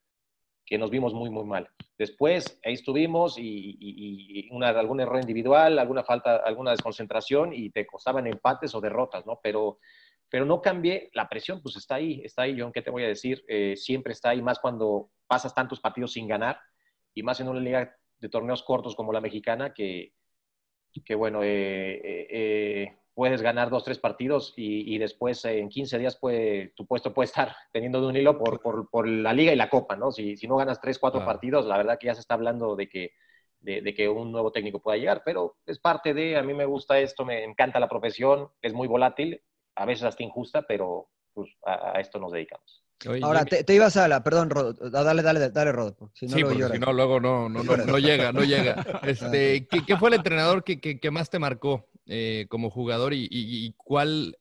que 0.66 0.76
nos 0.78 0.90
vimos 0.90 1.14
muy, 1.14 1.30
muy 1.30 1.44
mal. 1.44 1.68
Después, 1.96 2.58
ahí 2.64 2.74
estuvimos 2.74 3.38
y, 3.38 3.76
y- 3.80 4.40
y 4.40 4.48
una, 4.50 4.68
algún 4.70 5.00
error 5.00 5.20
individual, 5.20 5.78
alguna 5.78 6.02
falta, 6.02 6.38
alguna 6.38 6.72
desconcentración 6.72 7.52
y 7.54 7.70
te 7.70 7.86
costaban 7.86 8.26
empates 8.26 8.74
o 8.74 8.80
derrotas, 8.80 9.24
¿no? 9.24 9.38
Pero, 9.40 9.78
pero 10.28 10.44
no 10.44 10.60
cambié, 10.60 11.08
la 11.14 11.28
presión 11.28 11.62
pues 11.62 11.76
está 11.76 11.94
ahí, 11.94 12.20
está 12.24 12.42
ahí, 12.42 12.58
John, 12.60 12.72
¿qué 12.72 12.82
te 12.82 12.90
voy 12.90 13.04
a 13.04 13.08
decir? 13.08 13.44
Eh, 13.48 13.76
siempre 13.76 14.12
está 14.12 14.30
ahí, 14.30 14.42
más 14.42 14.58
cuando 14.58 15.10
pasas 15.28 15.54
tantos 15.54 15.80
partidos 15.80 16.12
sin 16.12 16.26
ganar 16.26 16.58
y 17.14 17.22
más 17.22 17.40
en 17.40 17.48
una 17.48 17.60
liga 17.60 17.96
de 18.18 18.28
torneos 18.28 18.62
cortos 18.64 18.96
como 18.96 19.12
la 19.12 19.20
mexicana 19.20 19.72
que, 19.72 20.12
que 21.04 21.14
bueno, 21.14 21.42
eh, 21.42 22.00
eh, 22.02 22.26
eh, 22.30 22.98
puedes 23.14 23.42
ganar 23.42 23.70
dos, 23.70 23.84
tres 23.84 23.98
partidos 23.98 24.54
y, 24.56 24.94
y 24.94 24.98
después 24.98 25.44
en 25.44 25.68
15 25.68 25.98
días 25.98 26.16
puede, 26.16 26.68
tu 26.76 26.86
puesto 26.86 27.12
puede 27.12 27.26
estar 27.26 27.54
teniendo 27.72 28.00
de 28.00 28.06
un 28.06 28.16
hilo 28.16 28.38
por, 28.38 28.60
por, 28.60 28.88
por 28.90 29.08
la 29.08 29.32
liga 29.32 29.52
y 29.52 29.56
la 29.56 29.70
copa, 29.70 29.96
¿no? 29.96 30.10
Si, 30.12 30.36
si 30.36 30.46
no 30.46 30.56
ganas 30.56 30.80
tres, 30.80 30.98
cuatro 30.98 31.24
partidos, 31.24 31.66
la 31.66 31.76
verdad 31.76 31.98
que 31.98 32.06
ya 32.06 32.14
se 32.14 32.20
está 32.20 32.34
hablando 32.34 32.76
de 32.76 32.88
que, 32.88 33.12
de, 33.60 33.80
de 33.82 33.94
que 33.94 34.08
un 34.08 34.30
nuevo 34.32 34.52
técnico 34.52 34.80
pueda 34.80 34.96
llegar, 34.98 35.22
pero 35.24 35.56
es 35.66 35.78
parte 35.78 36.14
de, 36.14 36.36
a 36.36 36.42
mí 36.42 36.54
me 36.54 36.64
gusta 36.66 36.98
esto, 36.98 37.24
me 37.24 37.44
encanta 37.44 37.80
la 37.80 37.88
profesión, 37.88 38.50
es 38.62 38.72
muy 38.72 38.88
volátil, 38.88 39.42
a 39.74 39.84
veces 39.84 40.04
hasta 40.04 40.22
injusta, 40.22 40.62
pero 40.62 41.08
pues, 41.34 41.50
a, 41.64 41.96
a 41.96 42.00
esto 42.00 42.18
nos 42.18 42.32
dedicamos. 42.32 42.87
Oye, 43.06 43.22
Ahora, 43.22 43.46
te, 43.46 43.64
te 43.64 43.74
ibas 43.74 43.96
a 43.96 44.08
la, 44.08 44.22
perdón, 44.22 44.50
Rod, 44.50 44.76
dale, 44.90 45.22
dale, 45.22 45.50
dale, 45.50 45.72
Rod, 45.72 45.94
porque 45.94 46.16
si 46.18 46.28
no 46.28 46.38
sí, 46.38 46.40
luego 46.40 46.54
porque 46.56 46.64
si 46.64 46.78
no, 46.78 46.92
luego 46.92 47.20
no, 47.20 47.48
no, 47.48 47.64
no, 47.64 47.76
no 47.76 47.98
llega, 47.98 48.32
no 48.32 48.44
llega. 48.44 48.78
Este, 49.02 49.66
¿qué, 49.68 49.84
qué 49.84 49.96
fue 49.96 50.10
el 50.10 50.14
entrenador 50.16 50.64
que, 50.64 50.80
que- 50.80 51.00
que 51.00 51.10
más 51.10 51.30
te 51.30 51.38
marcó 51.38 51.88
eh, 52.06 52.46
como 52.48 52.70
jugador 52.70 53.14
y, 53.14 53.22
y- 53.24 53.66
y 53.66 53.72
cuál, 53.76 54.36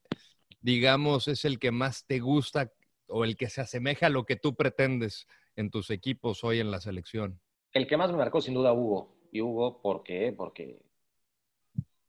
digamos, 0.62 1.28
es 1.28 1.46
el 1.46 1.60
que 1.60 1.72
más 1.72 2.06
te 2.06 2.20
gusta 2.20 2.72
o 3.08 3.24
el 3.26 3.38
que 3.38 3.50
se 3.50 3.62
asemeja 3.62 4.08
a 4.08 4.10
lo 4.10 4.26
que 4.26 4.36
tú 4.36 4.56
pretendes 4.56 5.28
en 5.56 5.72
tus 5.72 5.90
equipos 5.92 6.44
hoy 6.44 6.60
en 6.60 6.72
la 6.72 6.82
selección? 6.82 7.40
El 7.72 7.88
que 7.88 7.96
más 7.96 8.12
me 8.12 8.18
marcó 8.18 8.42
sin 8.42 8.54
duda 8.56 8.74
Hugo. 8.74 9.16
Y 9.32 9.40
Hugo, 9.40 9.82
¿por 9.82 10.04
qué? 10.04 10.34
Porque 10.36 10.82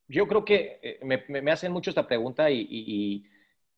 yo 0.08 0.26
creo 0.26 0.44
que 0.44 0.78
eh, 0.82 0.98
me, 1.02 1.24
me- 1.28 1.42
me 1.42 1.50
hacen 1.52 1.72
mucho 1.72 1.90
esta 1.90 2.06
pregunta 2.06 2.50
y, 2.50 2.60
y- 2.60 2.66
y- 2.86 3.24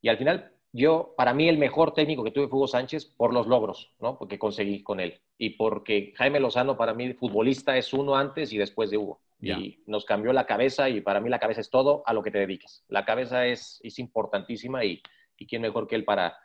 y 0.01 0.09
al 0.09 0.17
final 0.17 0.51
yo, 0.73 1.13
para 1.17 1.33
mí 1.33 1.49
el 1.49 1.57
mejor 1.57 1.93
técnico 1.93 2.23
que 2.23 2.31
tuve 2.31 2.47
fue 2.47 2.57
Hugo 2.57 2.67
Sánchez 2.67 3.05
por 3.17 3.33
los 3.33 3.47
logros, 3.47 3.91
¿no? 3.99 4.17
Porque 4.17 4.39
conseguí 4.39 4.83
con 4.83 4.99
él. 4.99 5.19
Y 5.37 5.51
porque 5.51 6.13
Jaime 6.15 6.39
Lozano 6.39 6.77
para 6.77 6.93
mí 6.93 7.13
futbolista 7.13 7.77
es 7.77 7.93
uno 7.93 8.15
antes 8.15 8.53
y 8.53 8.57
después 8.57 8.89
de 8.89 8.97
Hugo. 8.97 9.19
Y 9.59 9.79
nos 9.87 10.05
cambió 10.05 10.31
la 10.33 10.45
cabeza 10.45 10.87
y 10.87 11.01
para 11.01 11.19
mí 11.19 11.27
la 11.29 11.39
cabeza 11.39 11.61
es 11.61 11.69
todo 11.71 12.03
a 12.05 12.13
lo 12.13 12.21
que 12.21 12.31
te 12.31 12.37
dediques. 12.37 12.83
La 12.87 13.05
cabeza 13.05 13.45
es, 13.47 13.79
es 13.83 13.97
importantísima 13.99 14.85
y, 14.85 15.01
y 15.37 15.47
quién 15.47 15.63
mejor 15.63 15.87
que 15.87 15.95
él 15.95 16.05
para, 16.05 16.37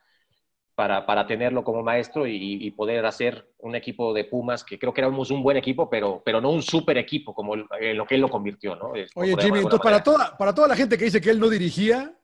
para, 0.74 1.06
para 1.06 1.26
tenerlo 1.26 1.64
como 1.64 1.82
maestro 1.82 2.26
y, 2.26 2.36
y 2.36 2.70
poder 2.72 3.06
hacer 3.06 3.48
un 3.58 3.74
equipo 3.76 4.12
de 4.12 4.24
Pumas 4.24 4.64
que 4.64 4.78
creo 4.78 4.92
que 4.92 5.00
éramos 5.02 5.30
un 5.30 5.42
buen 5.42 5.56
equipo, 5.56 5.88
pero, 5.88 6.22
pero 6.24 6.40
no 6.40 6.50
un 6.50 6.62
super 6.62 6.98
equipo 6.98 7.34
como 7.34 7.54
el- 7.54 7.66
en 7.80 7.96
lo 7.96 8.06
que 8.06 8.16
él 8.16 8.20
lo 8.22 8.28
convirtió, 8.28 8.76
¿no? 8.76 8.94
Es- 8.94 9.10
Oye, 9.14 9.36
Jimmy, 9.40 9.58
entonces 9.60 9.80
para 9.80 10.02
toda, 10.02 10.36
para 10.36 10.54
toda 10.54 10.68
la 10.68 10.76
gente 10.76 10.98
que 10.98 11.04
dice 11.06 11.20
que 11.20 11.30
él 11.30 11.38
no 11.40 11.48
dirigía, 11.48 12.15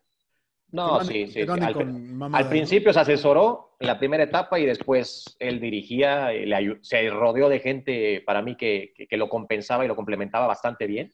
No, 0.73 1.01
sí, 1.05 1.27
sí. 1.29 1.41
Al, 1.43 1.73
con 1.75 2.17
mamadas, 2.17 2.45
al 2.47 2.51
principio 2.51 2.93
se 2.93 3.01
asesoró 3.01 3.77
en 3.79 3.87
la 3.87 3.99
primera 3.99 4.25
etapa 4.25 4.59
y 4.59 4.65
después 4.65 5.37
él 5.39 5.61
dirigía, 5.61 6.33
eh, 6.33 6.47
le 6.47 6.79
se 6.83 7.09
rodeó 7.11 7.49
de 7.49 7.61
gente 7.61 8.23
para 8.25 8.41
mí 8.43 8.57
que, 8.57 8.93
que- 8.97 9.07
que 9.07 9.17
lo 9.19 9.29
compensaba 9.29 9.85
y 9.85 9.89
lo 9.89 9.95
complementaba 9.97 10.47
bastante 10.47 10.87
bien. 10.87 11.13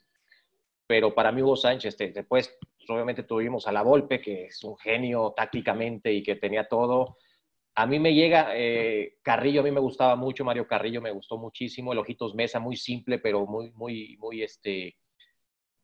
Pero 0.87 1.15
para 1.15 1.33
mí 1.33 1.43
Hugo 1.43 1.57
Sánchez, 1.57 1.97
te- 1.97 2.13
después 2.13 2.57
pues, 2.79 2.89
obviamente 2.91 3.25
tuvimos 3.25 3.67
a 3.67 3.73
La 3.73 3.83
Volpe, 3.83 4.21
que 4.21 4.45
es 4.47 4.63
un 4.65 4.77
genio 4.79 5.35
tácticamente 5.37 6.13
y 6.13 6.23
que 6.23 6.37
tenía 6.37 6.69
todo. 6.69 7.17
A 7.75 7.87
mí 7.87 7.99
me 7.99 8.15
llega 8.15 8.51
eh, 8.55 9.19
Carrillo, 9.23 9.61
a 9.61 9.65
mí 9.65 9.71
me 9.71 9.81
gustaba 9.81 10.17
mucho, 10.17 10.45
Mario 10.45 10.67
Carrillo 10.67 11.01
me 11.03 11.11
gustó 11.11 11.37
muchísimo, 11.37 11.93
el 11.93 11.99
Ojitos 11.99 12.35
Mesa, 12.35 12.59
muy 12.61 12.77
simple, 12.77 13.19
pero 13.19 13.45
muy, 13.47 13.71
muy, 13.73 14.17
muy, 14.19 14.43
este, 14.43 14.97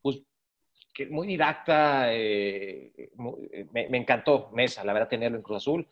pues, 0.01 0.23
que 0.95 1.07
muy 1.07 1.27
didacta, 1.27 2.13
eh, 2.15 3.11
muy- 3.17 3.49
eh, 3.53 3.67
me, 3.73 3.89
me 3.89 3.99
encantó 3.99 4.51
Mesa, 4.53 4.85
la 4.85 4.93
verdad, 4.93 5.09
tenerlo 5.09 5.37
en 5.39 5.43
Cruz 5.43 5.59
Azul. 5.59 5.89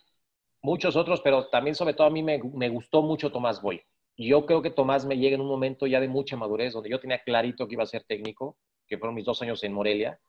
Muchos 0.62 0.96
otros, 0.96 1.20
pero 1.22 1.48
también 1.48 1.74
sobre 1.76 1.94
todo 1.94 2.06
a 2.06 2.10
mí 2.10 2.22
me, 2.22 2.40
me 2.54 2.68
gustó 2.68 3.02
mucho 3.02 3.32
Tomás 3.32 3.60
Boy. 3.62 3.82
Y 4.16 4.28
Yo 4.28 4.46
creo 4.46 4.62
que 4.62 4.70
Tomás 4.70 5.04
me 5.06 5.16
llega 5.18 5.34
en 5.34 5.40
un 5.40 5.48
momento 5.48 5.86
ya 5.86 6.00
de 6.00 6.08
mucha 6.08 6.36
madurez, 6.36 6.72
donde 6.74 6.90
yo 6.90 7.00
tenía 7.00 7.22
clarito 7.22 7.66
que 7.68 7.74
iba 7.74 7.82
a 7.82 7.86
ser 7.86 8.04
técnico, 8.04 8.56
que 8.86 8.98
fueron 8.98 9.14
mis 9.16 9.24
dos 9.24 9.42
años 9.42 9.62
en 9.64 9.72
Morelia, 9.72 10.20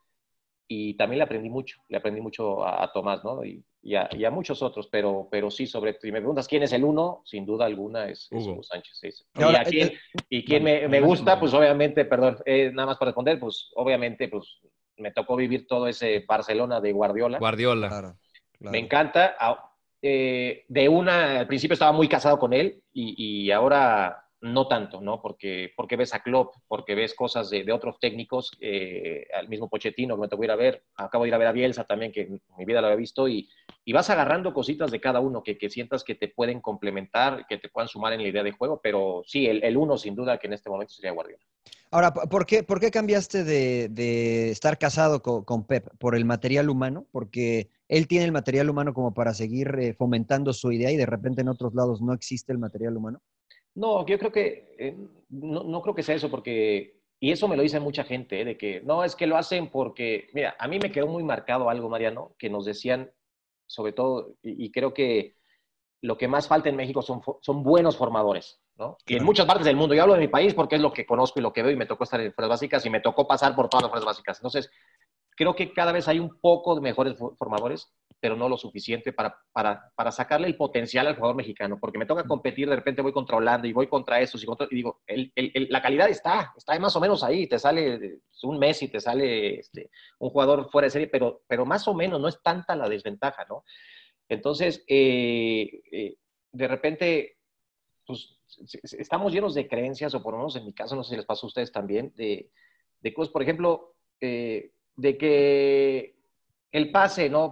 y 0.67 0.95
también 0.95 1.19
le 1.19 1.23
aprendí 1.25 1.49
mucho, 1.49 1.81
le 1.89 1.97
aprendí 1.97 2.21
mucho 2.21 2.63
a, 2.63 2.83
a 2.83 2.91
Tomás, 2.91 3.23
¿no? 3.23 3.43
Y, 3.43 3.63
y 3.81 3.95
a, 3.95 4.09
y 4.11 4.23
a 4.23 4.31
muchos 4.31 4.61
otros, 4.61 4.87
pero, 4.87 5.27
pero 5.29 5.51
sí, 5.51 5.67
sobre, 5.67 5.99
si 5.99 6.11
me 6.11 6.19
preguntas 6.19 6.47
quién 6.47 6.63
es 6.63 6.71
el 6.73 6.83
uno, 6.83 7.21
sin 7.25 7.45
duda 7.45 7.65
alguna 7.65 8.07
es, 8.07 8.27
es 8.31 8.47
Hugo. 8.47 8.63
Sánchez. 8.63 8.97
sí, 8.97 9.11
sí. 9.11 9.23
Y 9.35 9.43
a 9.43 9.63
quién, 9.63 9.87
eh, 9.89 9.99
y 10.29 10.45
quién 10.45 10.63
me, 10.63 10.87
me 10.87 11.01
gusta, 11.01 11.39
pues 11.39 11.53
obviamente, 11.53 12.05
perdón, 12.05 12.37
eh, 12.45 12.71
nada 12.73 12.87
más 12.87 12.97
para 12.97 13.09
responder, 13.09 13.39
pues 13.39 13.71
obviamente, 13.75 14.29
pues 14.29 14.59
me 14.97 15.11
tocó 15.11 15.35
vivir 15.35 15.67
todo 15.67 15.87
ese 15.87 16.23
Barcelona 16.27 16.79
de 16.79 16.91
Guardiola. 16.93 17.39
Guardiola. 17.39 17.89
Claro, 17.89 18.15
claro. 18.57 18.71
Me 18.71 18.79
encanta. 18.79 19.35
Ah, 19.39 19.69
eh, 20.01 20.65
de 20.67 20.89
una, 20.89 21.39
al 21.39 21.47
principio 21.47 21.73
estaba 21.73 21.91
muy 21.91 22.07
casado 22.07 22.37
con 22.37 22.53
él 22.53 22.83
y, 22.93 23.45
y 23.45 23.51
ahora 23.51 24.22
no 24.43 24.67
tanto, 24.67 25.01
¿no? 25.01 25.21
Porque, 25.21 25.71
porque 25.75 25.95
ves 25.95 26.13
a 26.13 26.21
Klopp, 26.21 26.53
porque 26.67 26.95
ves 26.95 27.15
cosas 27.15 27.49
de, 27.49 27.63
de 27.63 27.71
otros 27.71 27.97
técnicos, 27.99 28.51
eh, 28.59 29.25
al 29.33 29.47
mismo 29.47 29.69
Pochettino 29.69 30.15
que 30.15 30.21
me 30.21 30.27
tocó 30.27 30.43
ir 30.43 30.51
a 30.51 30.55
ver, 30.55 30.83
acabo 30.95 31.23
de 31.23 31.29
ir 31.29 31.33
a 31.33 31.37
ver 31.37 31.47
a 31.47 31.53
Bielsa 31.53 31.85
también, 31.85 32.11
que 32.11 32.21
en 32.21 32.41
mi 32.57 32.65
vida 32.65 32.81
lo 32.81 32.87
había 32.87 32.97
visto, 32.97 33.27
y, 33.27 33.49
y 33.85 33.93
vas 33.93 34.09
agarrando 34.09 34.53
cositas 34.53 34.91
de 34.91 34.99
cada 34.99 35.21
uno 35.21 35.43
que, 35.43 35.57
que 35.57 35.69
sientas 35.69 36.03
que 36.03 36.15
te 36.15 36.27
pueden 36.27 36.59
complementar, 36.59 37.45
que 37.47 37.57
te 37.57 37.69
puedan 37.69 37.87
sumar 37.87 38.11
en 38.13 38.21
la 38.21 38.27
idea 38.27 38.43
de 38.43 38.51
juego, 38.51 38.81
pero 38.83 39.23
sí, 39.25 39.47
el, 39.47 39.63
el 39.63 39.77
uno 39.77 39.97
sin 39.97 40.13
duda 40.13 40.37
que 40.37 40.47
en 40.47 40.53
este 40.53 40.69
momento 40.69 40.93
sería 40.93 41.11
Guardiola. 41.11 41.43
Ahora, 41.91 42.11
¿por 42.13 42.45
qué, 42.45 42.63
por 42.63 42.79
qué 42.79 42.89
cambiaste 42.89 43.43
de, 43.43 43.87
de 43.87 44.49
estar 44.49 44.77
casado 44.79 45.21
con, 45.21 45.67
Pep? 45.67 45.87
¿Por 45.99 46.15
el 46.15 46.25
material 46.25 46.69
humano? 46.69 47.05
Porque 47.11 47.69
él 47.87 48.07
tiene 48.07 48.25
el 48.25 48.31
material 48.31 48.69
humano 48.69 48.93
como 48.95 49.13
para 49.13 49.33
seguir 49.33 49.73
eh, 49.79 49.93
fomentando 49.93 50.53
su 50.53 50.71
idea 50.71 50.91
y 50.91 50.97
de 50.97 51.05
repente 51.05 51.41
en 51.41 51.49
otros 51.49 51.75
lados 51.75 52.01
no 52.01 52.13
existe 52.13 52.51
el 52.51 52.57
material 52.57 52.97
humano. 52.97 53.21
No, 53.75 54.05
yo 54.05 54.19
creo 54.19 54.31
que 54.31 54.75
eh, 54.77 54.95
no, 55.29 55.63
no 55.63 55.81
creo 55.81 55.95
que 55.95 56.03
sea 56.03 56.15
eso 56.15 56.29
porque, 56.29 56.99
y 57.19 57.31
eso 57.31 57.47
me 57.47 57.55
lo 57.55 57.63
dice 57.63 57.79
mucha 57.79 58.03
gente, 58.03 58.41
eh, 58.41 58.45
de 58.45 58.57
que 58.57 58.81
no, 58.81 59.03
es 59.03 59.15
que 59.15 59.27
lo 59.27 59.37
hacen 59.37 59.69
porque, 59.69 60.29
mira, 60.33 60.55
a 60.59 60.67
mí 60.67 60.79
me 60.79 60.91
quedó 60.91 61.07
muy 61.07 61.23
marcado 61.23 61.69
algo, 61.69 61.89
Mariano, 61.89 62.35
que 62.37 62.49
nos 62.49 62.65
decían, 62.65 63.11
sobre 63.65 63.93
todo, 63.93 64.35
y, 64.43 64.65
y 64.65 64.71
creo 64.71 64.93
que 64.93 65.35
lo 66.03 66.17
que 66.17 66.27
más 66.27 66.47
falta 66.47 66.69
en 66.69 66.75
México 66.75 67.01
son, 67.01 67.21
son 67.41 67.63
buenos 67.63 67.95
formadores, 67.95 68.61
¿no? 68.75 68.97
Y 69.07 69.15
en 69.15 69.23
muchas 69.23 69.45
partes 69.45 69.65
del 69.65 69.77
mundo, 69.77 69.95
yo 69.95 70.01
hablo 70.03 70.15
de 70.15 70.19
mi 70.19 70.27
país 70.27 70.53
porque 70.53 70.75
es 70.75 70.81
lo 70.81 70.91
que 70.91 71.05
conozco 71.05 71.39
y 71.39 71.41
lo 71.41 71.53
que 71.53 71.63
veo 71.63 71.71
y 71.71 71.77
me 71.77 71.85
tocó 71.85 72.03
estar 72.03 72.19
en 72.19 72.33
fuerzas 72.33 72.49
básicas 72.49 72.85
y 72.85 72.89
me 72.89 72.99
tocó 72.99 73.25
pasar 73.25 73.55
por 73.55 73.69
todas 73.69 73.83
las 73.83 73.89
fuerzas 73.89 74.07
básicas. 74.07 74.37
Entonces, 74.39 74.69
creo 75.35 75.55
que 75.55 75.73
cada 75.73 75.91
vez 75.91 76.07
hay 76.07 76.19
un 76.19 76.39
poco 76.39 76.75
de 76.75 76.81
mejores 76.81 77.15
fo- 77.17 77.35
formadores, 77.37 77.91
pero 78.19 78.37
no 78.37 78.47
lo 78.47 78.55
suficiente 78.57 79.11
para, 79.11 79.37
para, 79.51 79.91
para 79.95 80.09
sacarle 80.11 80.47
el 80.47 80.55
potencial 80.55 81.07
al 81.07 81.15
jugador 81.15 81.35
mexicano, 81.35 81.77
porque 81.79 81.97
me 81.97 82.05
toca 82.05 82.23
competir, 82.23 82.69
de 82.69 82.75
repente 82.77 83.01
voy 83.01 83.11
contra 83.11 83.35
Holanda 83.35 83.67
y 83.67 83.73
voy 83.73 83.87
contra 83.87 84.21
estos 84.21 84.41
y, 84.41 84.45
contra, 84.45 84.65
y 84.71 84.75
digo, 84.75 85.01
el- 85.07 85.31
el- 85.35 85.51
el- 85.53 85.67
la 85.69 85.81
calidad 85.81 86.07
está, 86.09 86.53
está 86.55 86.77
más 86.79 86.95
o 86.95 87.01
menos 87.01 87.21
ahí, 87.23 87.47
te 87.47 87.59
sale 87.59 87.95
eh, 87.95 88.19
un 88.43 88.59
Messi, 88.59 88.87
te 88.87 89.01
sale 89.01 89.59
este, 89.59 89.89
un 90.19 90.29
jugador 90.29 90.69
fuera 90.71 90.85
de 90.85 90.91
serie, 90.91 91.07
pero, 91.07 91.43
pero 91.47 91.65
más 91.65 91.85
o 91.87 91.93
menos 91.93 92.21
no 92.21 92.29
es 92.29 92.41
tanta 92.41 92.75
la 92.77 92.87
desventaja, 92.87 93.45
¿no? 93.49 93.65
Entonces, 94.29 94.83
eh, 94.87 95.81
eh, 95.91 96.15
de 96.53 96.67
repente, 96.67 97.37
pues 98.05 98.39
estamos 98.97 99.33
llenos 99.33 99.53
de 99.53 99.67
creencias, 99.67 100.13
o 100.15 100.23
por 100.23 100.33
lo 100.33 100.37
menos 100.39 100.55
en 100.55 100.65
mi 100.65 100.73
caso, 100.73 100.95
no 100.95 101.03
sé 101.03 101.11
si 101.11 101.15
les 101.17 101.25
pasó 101.25 101.45
a 101.45 101.47
ustedes 101.47 101.71
también, 101.71 102.13
de, 102.15 102.49
de 103.01 103.13
cosas, 103.13 103.31
por 103.33 103.41
ejemplo, 103.43 103.95
eh, 104.21 104.71
de 104.95 105.17
que 105.17 106.15
el 106.71 106.91
pase, 106.91 107.29
¿no? 107.29 107.51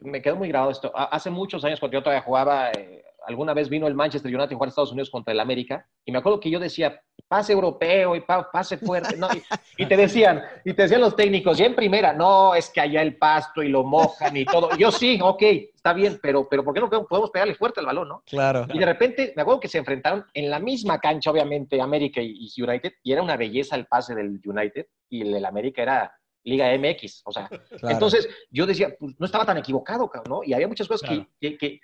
Me 0.00 0.22
quedó 0.22 0.36
muy 0.36 0.48
grabado 0.48 0.70
esto. 0.70 0.92
Ha- 0.94 1.04
Hace 1.04 1.30
muchos 1.30 1.64
años, 1.64 1.80
cuando 1.80 1.98
yo 1.98 2.02
todavía 2.02 2.22
jugaba, 2.22 2.70
eh, 2.72 3.04
alguna 3.26 3.52
vez 3.52 3.68
vino 3.68 3.86
el 3.86 3.94
Manchester 3.94 4.32
United 4.34 4.52
a 4.52 4.54
jugar 4.54 4.68
a 4.68 4.70
Estados 4.70 4.92
Unidos 4.92 5.10
contra 5.10 5.32
el 5.32 5.40
América, 5.40 5.86
y 6.04 6.12
me 6.12 6.18
acuerdo 6.18 6.40
que 6.40 6.50
yo 6.50 6.58
decía, 6.60 7.00
pase 7.28 7.52
europeo 7.52 8.16
y 8.16 8.20
pa- 8.20 8.50
pase 8.50 8.76
fuerte, 8.78 9.16
¿no? 9.16 9.28
Y, 9.34 9.42
y 9.82 9.86
te 9.86 9.96
decían, 9.96 10.42
y 10.64 10.72
te 10.72 10.82
decían 10.82 11.00
los 11.00 11.14
técnicos, 11.16 11.58
ya 11.58 11.66
en 11.66 11.74
primera, 11.74 12.12
no, 12.12 12.54
es 12.54 12.70
que 12.70 12.80
allá 12.80 13.02
el 13.02 13.16
pasto 13.16 13.62
y 13.62 13.68
lo 13.68 13.82
mojan 13.84 14.36
y 14.36 14.44
todo. 14.44 14.70
Yo 14.76 14.90
sí, 14.92 15.18
ok, 15.22 15.42
está 15.74 15.92
bien, 15.92 16.18
pero, 16.22 16.48
pero 16.48 16.64
¿por 16.64 16.72
qué 16.74 16.80
no 16.80 16.88
podemos 16.88 17.30
pegarle 17.30 17.54
fuerte 17.54 17.80
al 17.80 17.86
balón, 17.86 18.08
no? 18.08 18.22
Claro. 18.26 18.66
Y 18.72 18.78
de 18.78 18.86
repente, 18.86 19.32
me 19.36 19.42
acuerdo 19.42 19.60
que 19.60 19.68
se 19.68 19.78
enfrentaron 19.78 20.24
en 20.32 20.48
la 20.50 20.58
misma 20.60 20.98
cancha, 20.98 21.30
obviamente, 21.30 21.80
América 21.80 22.20
y, 22.20 22.48
y 22.56 22.62
United, 22.62 22.92
y 23.02 23.12
era 23.12 23.22
una 23.22 23.36
belleza 23.36 23.74
el 23.76 23.86
pase 23.86 24.14
del 24.14 24.40
United, 24.44 24.86
y 25.08 25.22
el 25.22 25.32
del 25.32 25.44
América 25.44 25.82
era 25.82 26.12
Liga 26.44 26.72
MX, 26.76 27.22
o 27.26 27.32
sea, 27.32 27.48
Claro. 27.80 27.94
entonces 27.94 28.28
yo 28.50 28.66
decía, 28.66 28.94
pues 28.98 29.14
no 29.18 29.26
estaba 29.26 29.44
tan 29.44 29.58
equivocado, 29.58 30.08
cabrón, 30.08 30.38
¿no? 30.40 30.44
Y 30.44 30.52
había 30.54 30.68
muchas 30.68 30.88
cosas 30.88 31.06
Claro. 31.08 31.28
que, 31.40 31.56
que, 31.58 31.80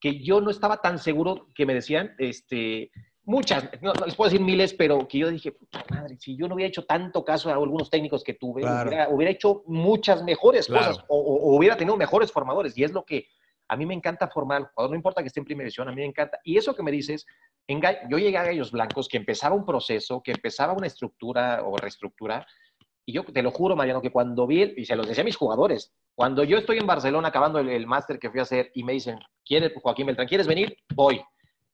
que, 0.00 0.20
yo 0.22 0.40
no 0.40 0.50
estaba 0.50 0.76
tan 0.78 0.98
seguro 0.98 1.48
que 1.54 1.64
me 1.64 1.74
decían, 1.74 2.14
este, 2.18 2.90
muchas, 3.24 3.68
no, 3.80 3.94
no 3.94 4.04
les 4.06 4.14
puedo 4.14 4.30
decir 4.30 4.44
miles, 4.44 4.74
pero 4.74 5.08
que 5.08 5.18
yo 5.18 5.30
dije, 5.30 5.52
puta 5.52 5.82
madre, 5.88 6.16
si 6.18 6.36
yo 6.36 6.46
no 6.46 6.54
hubiera 6.54 6.68
hecho 6.68 6.84
tanto 6.84 7.24
caso 7.24 7.48
a 7.48 7.54
algunos 7.54 7.88
técnicos 7.88 8.22
que 8.22 8.34
tuve, 8.34 8.60
Claro. 8.62 8.88
hubiera, 8.88 9.08
hubiera 9.08 9.32
hecho 9.32 9.62
muchas 9.66 10.22
mejores 10.22 10.68
cosas, 10.68 10.98
o, 11.08 11.18
o- 11.18 11.56
hubiera 11.56 11.76
tenido 11.76 11.96
mejores 11.96 12.30
formadores, 12.30 12.76
y 12.76 12.84
es 12.84 12.92
lo 12.92 13.04
que 13.04 13.26
a 13.66 13.76
mí 13.76 13.86
me 13.86 13.94
encanta 13.94 14.28
formar 14.28 14.64
jugador, 14.74 14.90
no 14.90 14.96
importa 14.96 15.22
que 15.22 15.28
esté 15.28 15.40
en 15.40 15.46
primera 15.46 15.64
división, 15.64 15.88
a 15.88 15.92
mí 15.92 15.96
me 16.02 16.06
encanta. 16.06 16.38
Y 16.44 16.58
eso 16.58 16.74
que 16.74 16.82
me 16.82 16.90
dices, 16.90 17.24
en 17.66 17.80
yo 18.10 18.18
llegué 18.18 18.36
a 18.36 18.44
Gallos 18.44 18.70
Blancos, 18.70 19.08
que 19.08 19.16
empezaba 19.16 19.54
un 19.54 19.64
proceso, 19.64 20.22
que 20.22 20.32
empezaba 20.32 20.74
una 20.74 20.86
estructura 20.86 21.62
o 21.64 21.74
reestructura, 21.78 22.46
y 23.06 23.12
yo 23.12 23.24
te 23.24 23.42
lo 23.42 23.50
juro, 23.50 23.76
Mariano, 23.76 24.00
que 24.00 24.10
cuando 24.10 24.46
vi, 24.46 24.62
el- 24.62 24.78
y 24.78 24.84
se 24.84 24.96
los 24.96 25.06
decía 25.06 25.22
a 25.22 25.24
mis 25.24 25.36
jugadores, 25.36 25.92
cuando 26.14 26.44
yo 26.44 26.56
estoy 26.58 26.78
en 26.78 26.86
Barcelona 26.86 27.28
acabando 27.28 27.58
el, 27.58 27.68
el 27.68 27.86
máster 27.86 28.18
que 28.18 28.30
fui 28.30 28.40
a 28.40 28.44
hacer 28.44 28.70
y 28.74 28.84
me 28.84 28.92
dicen, 28.92 29.18
¿quieres, 29.44 29.72
Joaquín 29.82 30.06
Beltrán, 30.06 30.28
¿quieres 30.28 30.46
venir? 30.46 30.76
Voy. 30.94 31.20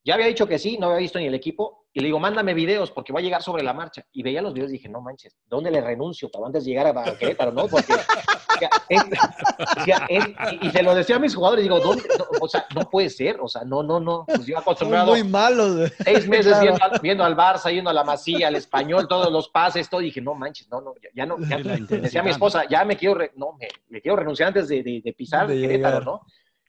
Ya 0.05 0.15
había 0.15 0.27
dicho 0.27 0.47
que 0.47 0.59
sí, 0.59 0.79
no 0.79 0.87
había 0.87 0.99
visto 1.01 1.19
ni 1.19 1.27
el 1.27 1.35
equipo, 1.35 1.85
y 1.93 2.01
le 2.01 2.07
digo, 2.07 2.19
mándame 2.21 2.55
videos 2.55 2.91
porque 2.91 3.13
voy 3.13 3.21
a 3.21 3.25
llegar 3.25 3.43
sobre 3.43 3.63
la 3.63 3.75
marcha. 3.75 4.05
Y 4.13 4.23
veía 4.23 4.41
los 4.41 4.55
videos 4.55 4.71
y 4.71 4.75
dije, 4.75 4.89
no 4.89 5.01
manches, 5.01 5.37
¿dónde 5.47 5.71
le 5.71 5.81
renuncio 5.81 6.31
para 6.31 6.47
antes 6.47 6.65
de 6.65 6.71
llegar 6.71 6.87
a 6.87 7.17
Querétaro, 7.19 7.53
no? 7.53 7.67
Porque, 7.67 7.93
o 7.95 8.59
sea, 8.59 8.71
es- 8.89 9.03
o 9.03 9.85
sea, 9.85 10.07
es- 10.09 10.29
y, 10.63 10.69
y 10.69 10.71
se 10.71 10.83
lo 10.83 10.95
decía 10.95 11.17
a 11.17 11.19
mis 11.19 11.35
jugadores, 11.35 11.65
digo, 11.65 11.81
¿dónde? 11.81 12.05
No, 12.17 12.25
o 12.41 12.49
sea, 12.49 12.65
no 12.75 12.89
puede 12.89 13.11
ser, 13.11 13.41
o 13.43 13.49
sea, 13.49 13.63
no, 13.65 13.83
no, 13.83 13.99
no. 14.01 14.25
Pues 14.27 14.47
yo 14.47 14.57
acostumbrado 14.59 15.11
muy 15.11 15.25
malos. 15.25 15.91
seis 16.05 16.27
meses 16.29 16.47
Claro. 16.57 16.63
viendo, 16.63 16.85
al- 16.85 17.01
viendo 17.03 17.25
al 17.25 17.37
Barça, 17.37 17.73
yendo 17.73 17.91
a 17.91 17.93
la 17.93 18.05
Masía, 18.05 18.47
al 18.49 18.57
Español, 18.57 19.07
todos 19.09 19.31
los 19.33 19.49
pases, 19.49 19.91
todo. 19.91 20.01
Y 20.01 20.05
dije, 20.07 20.21
no 20.23 20.35
manches, 20.35 20.69
no, 20.71 20.81
no, 20.81 20.95
ya, 21.03 21.09
ya 21.15 21.27
no. 21.27 21.37
Ya, 21.41 21.57
decía 21.59 21.77
intensidad, 21.77 22.25
mi 22.25 22.31
esposa, 22.31 22.65
ya 22.71 22.85
me 22.85 22.97
quiero, 22.97 23.17
re- 23.17 23.33
no, 23.37 23.53
me, 23.59 23.67
me 23.89 24.01
quiero 24.01 24.17
renunciar 24.17 24.49
antes 24.49 24.69
de, 24.69 24.83
de- 24.83 25.03
de 25.05 25.13
pisar 25.13 25.47
De 25.49 25.61
Querétaro, 25.61 25.99
llegar. 25.99 26.05
¿no? 26.07 26.21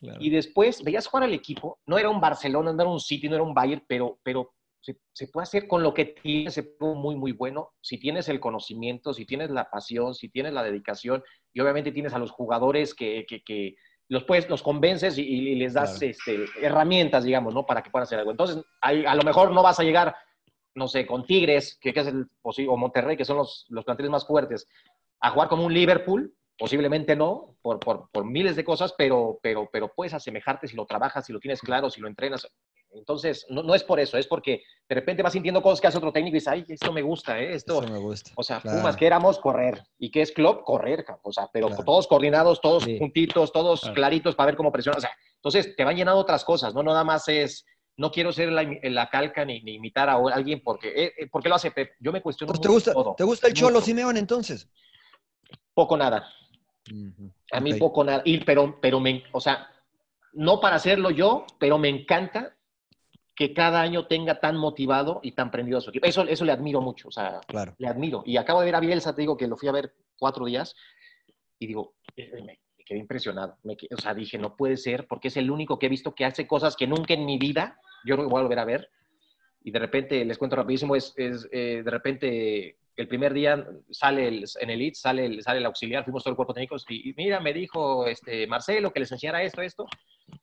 Claro. 0.01 0.17
Y 0.19 0.29
después 0.31 0.83
veías 0.83 1.07
jugar 1.07 1.23
al 1.25 1.33
equipo, 1.33 1.79
no 1.85 1.97
era 1.97 2.09
un 2.09 2.19
Barcelona, 2.19 2.73
no 2.73 2.81
era 2.81 2.91
un 2.91 2.99
City, 2.99 3.29
no 3.29 3.35
era 3.35 3.43
un 3.43 3.53
Bayern, 3.53 3.83
pero, 3.87 4.19
pero 4.23 4.51
se, 4.79 4.97
se 5.13 5.27
puede 5.27 5.43
hacer 5.43 5.67
con 5.67 5.83
lo 5.83 5.93
que 5.93 6.05
tienes, 6.05 6.55
se 6.55 6.63
puede 6.63 6.95
muy, 6.95 7.15
muy 7.15 7.31
bueno. 7.33 7.69
Si 7.81 7.99
tienes 7.99 8.27
el 8.27 8.39
conocimiento, 8.39 9.13
si 9.13 9.25
tienes 9.25 9.51
la 9.51 9.69
pasión, 9.69 10.15
si 10.15 10.29
tienes 10.29 10.53
la 10.53 10.63
dedicación, 10.63 11.23
y 11.53 11.59
obviamente 11.59 11.91
tienes 11.91 12.13
a 12.13 12.19
los 12.19 12.31
jugadores 12.31 12.95
que, 12.95 13.25
que, 13.27 13.43
que 13.43 13.75
los, 14.07 14.23
puedes, 14.23 14.49
los 14.49 14.63
convences 14.63 15.17
y, 15.19 15.21
y 15.21 15.55
les 15.55 15.73
das 15.73 15.99
Claro. 15.99 16.11
este, 16.11 16.45
herramientas, 16.65 17.23
digamos, 17.23 17.53
¿no? 17.53 17.65
Para 17.65 17.83
que 17.83 17.91
puedan 17.91 18.03
hacer 18.03 18.17
algo. 18.17 18.31
Entonces, 18.31 18.63
a 18.81 19.15
lo 19.15 19.21
mejor 19.23 19.51
no 19.51 19.61
vas 19.61 19.79
a 19.79 19.83
llegar, 19.83 20.15
no 20.73 20.87
sé, 20.87 21.05
con 21.05 21.25
Tigres, 21.25 21.77
que, 21.79 21.93
que 21.93 21.99
es 21.99 22.07
el, 22.07 22.25
o 22.41 22.75
Monterrey, 22.77 23.15
que 23.15 23.25
son 23.25 23.37
los, 23.37 23.67
los 23.69 23.85
planteles 23.85 24.09
más 24.09 24.25
fuertes, 24.25 24.67
a 25.19 25.29
jugar 25.29 25.47
como 25.47 25.63
un 25.63 25.73
Liverpool, 25.73 26.33
posiblemente 26.61 27.15
no, 27.15 27.57
por, 27.63 27.79
por, 27.79 28.07
por 28.11 28.23
miles 28.23 28.55
de 28.55 28.63
cosas, 28.63 28.93
pero, 28.95 29.39
pero, 29.41 29.67
pero 29.73 29.91
puedes 29.95 30.13
asemejarte 30.13 30.67
si 30.67 30.75
lo 30.75 30.85
trabajas, 30.85 31.25
si 31.25 31.33
lo 31.33 31.39
tienes 31.39 31.59
claro, 31.59 31.89
si 31.89 31.99
lo 31.99 32.07
entrenas. 32.07 32.47
Entonces, 32.91 33.47
no, 33.49 33.63
no 33.63 33.73
es 33.73 33.83
por 33.83 33.99
eso, 33.99 34.15
es 34.15 34.27
porque 34.27 34.61
de 34.87 34.93
repente 34.95 35.23
vas 35.23 35.33
sintiendo 35.33 35.63
cosas 35.63 35.81
que 35.81 35.87
hace 35.87 35.97
otro 35.97 36.11
técnico 36.13 36.35
y 36.35 36.37
dices, 36.37 36.49
ay, 36.49 36.63
esto 36.67 36.93
me 36.93 37.01
gusta, 37.01 37.39
¿eh? 37.41 37.55
Esto, 37.55 37.79
Eso 37.81 37.91
me 37.91 37.97
gusta. 37.97 38.33
o 38.35 38.43
sea, 38.43 38.59
Claro. 38.61 38.77
Pumas, 38.77 38.95
que 38.95 39.07
éramos 39.07 39.39
correr. 39.39 39.81
¿Y 39.97 40.11
qué 40.11 40.21
es 40.21 40.31
Klopp? 40.31 40.63
Correr, 40.63 41.03
o 41.23 41.33
sea, 41.33 41.49
pero 41.51 41.65
Claro. 41.69 41.83
todos 41.83 42.07
coordinados, 42.07 42.61
todos 42.61 42.83
Sí. 42.83 42.99
juntitos, 42.99 43.51
todos 43.51 43.81
Claro. 43.81 43.95
claritos 43.95 44.35
para 44.35 44.45
ver 44.51 44.55
cómo 44.55 44.71
presiona. 44.71 44.99
O 44.99 45.01
sea, 45.01 45.11
entonces 45.37 45.75
te 45.75 45.83
van 45.83 45.95
llenando 45.95 46.19
otras 46.19 46.45
cosas, 46.45 46.75
¿no? 46.75 46.83
No 46.83 46.91
nada 46.91 47.03
más 47.03 47.27
es, 47.27 47.65
no 47.97 48.11
quiero 48.11 48.31
ser 48.31 48.51
la, 48.51 48.69
la 48.83 49.09
calca 49.09 49.43
ni, 49.45 49.63
ni 49.63 49.75
imitar 49.75 50.09
a 50.09 50.13
alguien 50.31 50.61
porque, 50.63 50.89
eh, 50.89 51.13
eh, 51.17 51.27
¿por 51.27 51.41
qué 51.41 51.49
lo 51.49 51.55
hace 51.55 51.71
Pep? 51.71 51.93
Yo 51.99 52.11
me 52.11 52.21
cuestiono 52.21 52.53
Entonces, 52.53 52.69
¿te 52.69 52.73
gusta, 52.73 52.93
todo. 52.93 53.15
¿te 53.15 53.23
gusta 53.23 53.47
el 53.47 53.55
Cholo 53.55 53.73
Mucho. 53.79 53.85
Simeone 53.85 54.19
entonces? 54.19 54.69
Poco 55.73 55.97
nada. 55.97 56.31
A 57.51 57.59
mí 57.59 57.73
poco 57.75 58.03
nada. 58.03 58.21
Y, 58.25 58.43
pero, 58.43 58.79
pero 58.81 58.99
me, 58.99 59.23
o 59.31 59.39
sea, 59.39 59.69
no 60.33 60.59
para 60.59 60.75
hacerlo 60.77 61.11
yo, 61.11 61.45
pero 61.59 61.77
me 61.77 61.89
encanta 61.89 62.55
que 63.35 63.53
cada 63.53 63.81
año 63.81 64.07
tenga 64.07 64.39
tan 64.39 64.57
motivado 64.57 65.19
y 65.23 65.31
tan 65.31 65.51
prendido 65.51 65.77
a 65.77 65.81
su 65.81 65.89
equipo. 65.89 66.05
Eso, 66.05 66.23
eso 66.23 66.45
le 66.45 66.51
admiro 66.51 66.81
mucho, 66.81 67.07
o 67.07 67.11
sea, 67.11 67.39
Claro. 67.47 67.75
le 67.77 67.87
admiro. 67.87 68.23
Y 68.25 68.37
acabo 68.37 68.59
de 68.59 68.65
ver 68.65 68.75
a 68.75 68.79
Bielsa, 68.79 69.15
te 69.15 69.21
digo 69.21 69.37
que 69.37 69.47
lo 69.47 69.57
fui 69.57 69.69
a 69.69 69.73
ver 69.73 69.93
cuatro 70.17 70.45
días 70.45 70.75
y 71.57 71.67
digo, 71.67 71.95
eh, 72.15 72.29
me, 72.33 72.59
me 72.77 72.83
quedé 72.85 72.99
impresionado. 72.99 73.57
Me 73.63 73.77
o 73.95 73.97
sea, 73.97 74.13
dije, 74.13 74.37
no 74.37 74.55
puede 74.55 74.77
ser, 74.77 75.07
porque 75.07 75.29
es 75.29 75.37
el 75.37 75.49
único 75.49 75.79
que 75.79 75.85
he 75.87 75.89
visto 75.89 76.13
que 76.13 76.25
hace 76.25 76.45
cosas 76.45 76.75
que 76.75 76.87
nunca 76.87 77.13
en 77.13 77.25
mi 77.25 77.37
vida 77.37 77.79
yo 78.03 78.15
que 78.17 78.23
voy 78.23 78.39
a 78.39 78.43
volver 78.43 78.59
a 78.59 78.65
ver. 78.65 78.89
Y 79.63 79.71
de 79.71 79.79
repente, 79.79 80.25
les 80.25 80.37
cuento 80.37 80.55
rapidísimo, 80.55 80.95
es, 80.95 81.13
es, 81.17 81.47
eh, 81.51 81.81
de 81.83 81.91
repente 81.91 82.77
el 82.95 83.07
primer 83.07 83.33
día 83.33 83.65
sale 83.89 84.27
el, 84.27 84.45
en 84.59 84.69
el 84.69 84.81
IT, 84.81 84.95
sale 84.95 85.25
el, 85.25 85.43
sale 85.43 85.59
el 85.59 85.65
auxiliar, 85.65 86.03
fuimos 86.03 86.23
todo 86.23 86.31
el 86.31 86.35
cuerpo 86.35 86.53
técnico 86.53 86.75
y, 86.89 87.09
y 87.09 87.13
mira, 87.13 87.39
me 87.39 87.53
dijo 87.53 88.05
este, 88.05 88.47
Marcelo 88.47 88.91
que 88.91 88.99
les 88.99 89.11
enseñara 89.11 89.43
esto, 89.43 89.61
esto. 89.61 89.85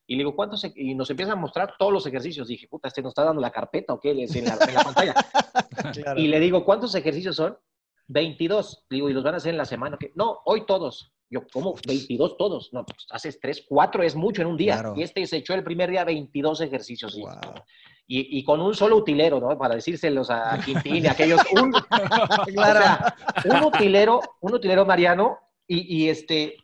Y 0.07 0.15
le 0.15 0.21
digo, 0.21 0.35
¿cuántos? 0.35 0.65
e-?" 0.65 0.73
Y 0.77 0.95
nos 0.95 1.11
empieza 1.11 1.33
a 1.33 1.37
mostrar 1.37 1.75
todos 1.79 1.93
los 1.93 2.07
ejercicios. 2.07 2.49
Dije, 2.49 2.67
puta, 2.69 2.89
¿este 2.89 3.03
nos 3.03 3.11
está 3.11 3.25
dando 3.25 3.41
la 3.41 3.51
carpeta 3.51 3.93
o 3.93 4.01
qué? 4.01 4.11
En 4.11 4.45
la, 4.45 4.59
en 4.67 4.75
la 4.75 4.85
pantalla. 4.85 5.15
Claro. 5.93 6.21
Y 6.21 6.27
le 6.27 6.41
digo, 6.41 6.65
¿cuántos 6.65 6.95
ejercicios 6.97 7.37
son? 7.37 7.57
22. 8.09 8.87
Le 8.91 8.97
digo, 8.97 9.09
¿y 9.09 9.13
los 9.13 9.23
van 9.23 9.35
a 9.35 9.37
hacer 9.37 9.53
en 9.53 9.59
la 9.59 9.65
semana? 9.65 9.97
¿Qué? 9.99 10.11
No, 10.17 10.41
hoy 10.45 10.67
todos. 10.67 11.13
Yo, 11.31 11.47
¿cómo? 11.53 11.75
22 11.87 12.37
todos. 12.37 12.73
No, 12.73 12.85
pues 12.85 13.07
haces 13.11 13.39
3, 13.41 13.67
4 13.69 14.03
es 14.03 14.17
mucho 14.17 14.43
en 14.43 14.49
un 14.49 14.57
día. 14.57 14.75
Claro. 14.75 14.95
Y 14.97 15.03
este 15.03 15.25
se 15.27 15.37
echó 15.37 15.55
el 15.55 15.63
primer 15.63 15.91
día 15.91 16.05
22 16.05 16.63
ejercicios. 16.63 17.17
Y, 17.17 17.23
y, 18.11 18.39
y 18.39 18.43
con 18.43 18.61
un 18.61 18.75
solo 18.75 18.97
utilero, 18.97 19.39
¿no? 19.39 19.57
Para 19.59 19.75
decírselos 19.77 20.31
a 20.31 20.59
Quintín 20.65 21.05
y 21.05 21.07
a 21.07 21.13
aquellos. 21.13 21.41
Un, 21.53 21.73
Claro. 22.53 22.81
o 23.37 23.41
sea, 23.43 23.61
un 23.61 23.65
utilero, 23.67 24.21
un 24.41 24.55
utilero 24.55 24.87
Mariano 24.87 25.39
y, 25.67 26.05
y 26.05 26.09
este, 26.09 26.57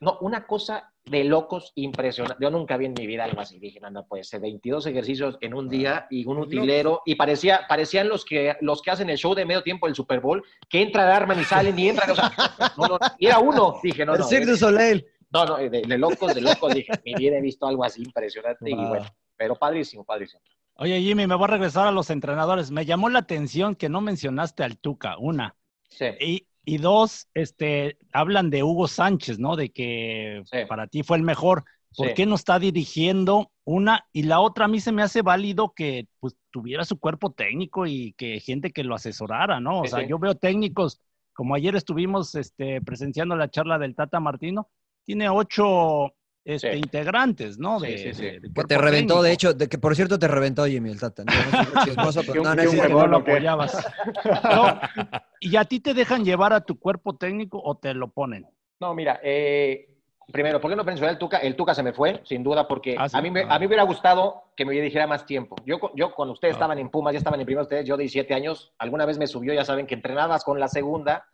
no, 0.00 0.18
una 0.20 0.46
cosa 0.46 0.92
de 1.04 1.24
locos 1.24 1.72
impresionante. 1.74 2.42
Yo 2.44 2.50
nunca 2.50 2.76
vi 2.76 2.84
en 2.86 2.94
mi 2.96 3.06
vida 3.06 3.24
algo 3.24 3.40
así. 3.40 3.58
Dije, 3.58 3.80
no, 3.80 3.90
no 3.90 4.06
puede 4.06 4.22
ser 4.22 4.40
22 4.40 4.86
ejercicios 4.86 5.36
en 5.40 5.54
un 5.54 5.68
día 5.68 6.06
y 6.10 6.24
un 6.26 6.38
utilero. 6.38 7.02
Y 7.04 7.16
parecía, 7.16 7.62
parecían 7.68 8.08
los 8.08 8.24
que, 8.24 8.56
los 8.60 8.80
que 8.82 8.90
hacen 8.90 9.10
el 9.10 9.18
show 9.18 9.34
de 9.34 9.46
medio 9.46 9.62
tiempo 9.62 9.86
del 9.86 9.96
Super 9.96 10.20
Bowl, 10.20 10.44
que 10.68 10.82
entran, 10.82 11.08
arman 11.08 11.40
y 11.40 11.44
salen 11.44 11.78
y 11.78 11.88
entran. 11.88 12.10
O 12.10 12.14
sea, 12.14 12.32
no, 12.76 12.86
no, 12.86 12.98
y 13.18 13.26
era 13.26 13.38
uno. 13.38 13.80
Dije, 13.82 14.04
no, 14.06 14.12
el 14.14 14.20
no. 14.20 14.26
Cirque 14.26 14.46
du 14.46 14.56
Soleil. 14.56 15.04
No, 15.30 15.44
no, 15.44 15.56
de, 15.56 15.68
de 15.68 15.98
locos, 15.98 16.34
de 16.34 16.40
locos. 16.40 16.74
Dije, 16.74 16.92
mi 17.04 17.14
vida 17.14 17.36
he 17.38 17.40
visto 17.40 17.66
algo 17.66 17.84
así 17.84 18.02
impresionante 18.02 18.70
y 18.70 18.74
Wow. 18.74 18.88
bueno, 18.88 19.06
pero 19.36 19.56
padrísimo, 19.56 20.04
padrísimo. 20.04 20.42
Oye, 20.80 21.00
Jimmy, 21.00 21.26
me 21.26 21.34
voy 21.34 21.44
a 21.44 21.46
regresar 21.48 21.86
a 21.88 21.92
los 21.92 22.08
entrenadores. 22.10 22.70
Me 22.70 22.84
llamó 22.86 23.08
la 23.08 23.18
atención 23.20 23.74
que 23.74 23.88
no 23.88 24.00
mencionaste 24.00 24.62
al 24.62 24.78
Tuca, 24.78 25.18
una. 25.18 25.56
Sí. 25.90 26.06
Y, 26.20 26.46
y 26.64 26.78
dos, 26.78 27.28
este, 27.34 27.98
hablan 28.12 28.50
de 28.50 28.62
Hugo 28.62 28.88
Sánchez, 28.88 29.38
¿no? 29.40 29.56
De 29.56 29.70
que 29.72 30.44
para 30.68 30.86
ti 30.86 31.02
fue 31.02 31.16
el 31.16 31.22
mejor. 31.24 31.64
¿Por 31.96 32.08
Sí. 32.08 32.14
qué 32.14 32.26
no 32.26 32.36
está 32.36 32.58
dirigiendo 32.60 33.52
una? 33.64 34.06
Y 34.12 34.22
la 34.24 34.40
otra, 34.40 34.66
a 34.66 34.68
mí 34.68 34.80
se 34.80 34.92
me 34.92 35.02
hace 35.02 35.22
válido 35.22 35.74
que 35.74 36.06
pues, 36.20 36.36
tuviera 36.50 36.84
su 36.84 36.98
cuerpo 36.98 37.32
técnico 37.32 37.86
y 37.86 38.12
que 38.14 38.40
gente 38.40 38.72
que 38.72 38.84
lo 38.84 38.94
asesorara, 38.94 39.60
¿no? 39.60 39.82
O 39.82 39.86
Sí, 39.86 39.90
sea, 39.90 40.06
yo 40.06 40.18
veo 40.18 40.36
técnicos, 40.36 41.00
como 41.32 41.54
ayer 41.56 41.74
estuvimos 41.76 42.34
este, 42.36 42.80
presenciando 42.82 43.36
la 43.36 43.50
charla 43.50 43.78
del 43.78 43.96
Tata 43.96 44.20
Martino, 44.20 44.68
tiene 45.04 45.28
ocho 45.28 46.14
este, 46.48 46.76
integrantes, 46.76 47.58
¿no? 47.58 47.78
De, 47.78 47.98
Sí, 47.98 48.04
sí, 48.04 48.14
sí. 48.14 48.22
de- 48.24 48.40
de 48.40 48.52
Que 48.52 48.64
te 48.64 48.78
reventó, 48.78 49.14
técnico. 49.14 49.22
de 49.22 49.32
hecho, 49.32 49.52
de 49.54 49.68
que 49.68 49.76
por 49.78 49.94
cierto 49.94 50.18
te 50.18 50.26
reventó 50.28 50.64
Jimmy 50.66 50.90
el 50.90 50.98
Tata. 50.98 51.24
No, 52.88 53.06
lo 53.06 53.16
apoyabas. 53.18 53.86
¿Y 55.40 55.56
a 55.56 55.64
ti 55.64 55.80
te 55.80 55.94
dejan 55.94 56.24
llevar 56.24 56.52
a 56.52 56.60
tu 56.60 56.78
cuerpo 56.78 57.16
técnico 57.16 57.60
o 57.62 57.76
te 57.76 57.94
lo 57.94 58.08
ponen? 58.08 58.46
No, 58.80 58.94
mira, 58.94 59.20
eh, 59.22 59.88
primero, 60.32 60.60
¿por 60.60 60.70
qué 60.70 60.76
no 60.76 60.84
mencioné 60.84 61.12
el 61.12 61.18
Tuca? 61.18 61.38
El 61.38 61.54
Tuca 61.56 61.74
se 61.74 61.82
me 61.82 61.92
fue, 61.92 62.20
sin 62.24 62.42
duda, 62.42 62.66
porque 62.66 62.96
Ah, 62.98 63.08
sí. 63.08 63.16
a, 63.16 63.20
mí 63.20 63.30
me, 63.30 63.42
a 63.42 63.46
mí 63.58 63.60
me 63.60 63.66
hubiera 63.66 63.82
gustado 63.82 64.44
que 64.56 64.64
me 64.64 64.72
dijera 64.72 65.06
más 65.06 65.26
tiempo. 65.26 65.56
Yo, 65.66 65.78
con- 65.78 65.90
yo 65.94 66.14
cuando 66.14 66.32
ustedes 66.32 66.54
estaban 66.54 66.78
en 66.78 66.88
Pumas, 66.88 67.12
ya 67.12 67.18
estaban 67.18 67.40
en 67.40 67.46
primero 67.46 67.62
ustedes, 67.64 67.86
yo 67.86 67.96
de 67.96 68.02
17 68.04 68.34
años, 68.34 68.72
alguna 68.78 69.04
vez 69.04 69.18
me 69.18 69.26
subió, 69.26 69.52
ya 69.52 69.64
saben 69.64 69.86
que 69.86 69.94
entrenabas 69.94 70.44
con 70.44 70.58
la 70.60 70.68
segunda, 70.68 71.26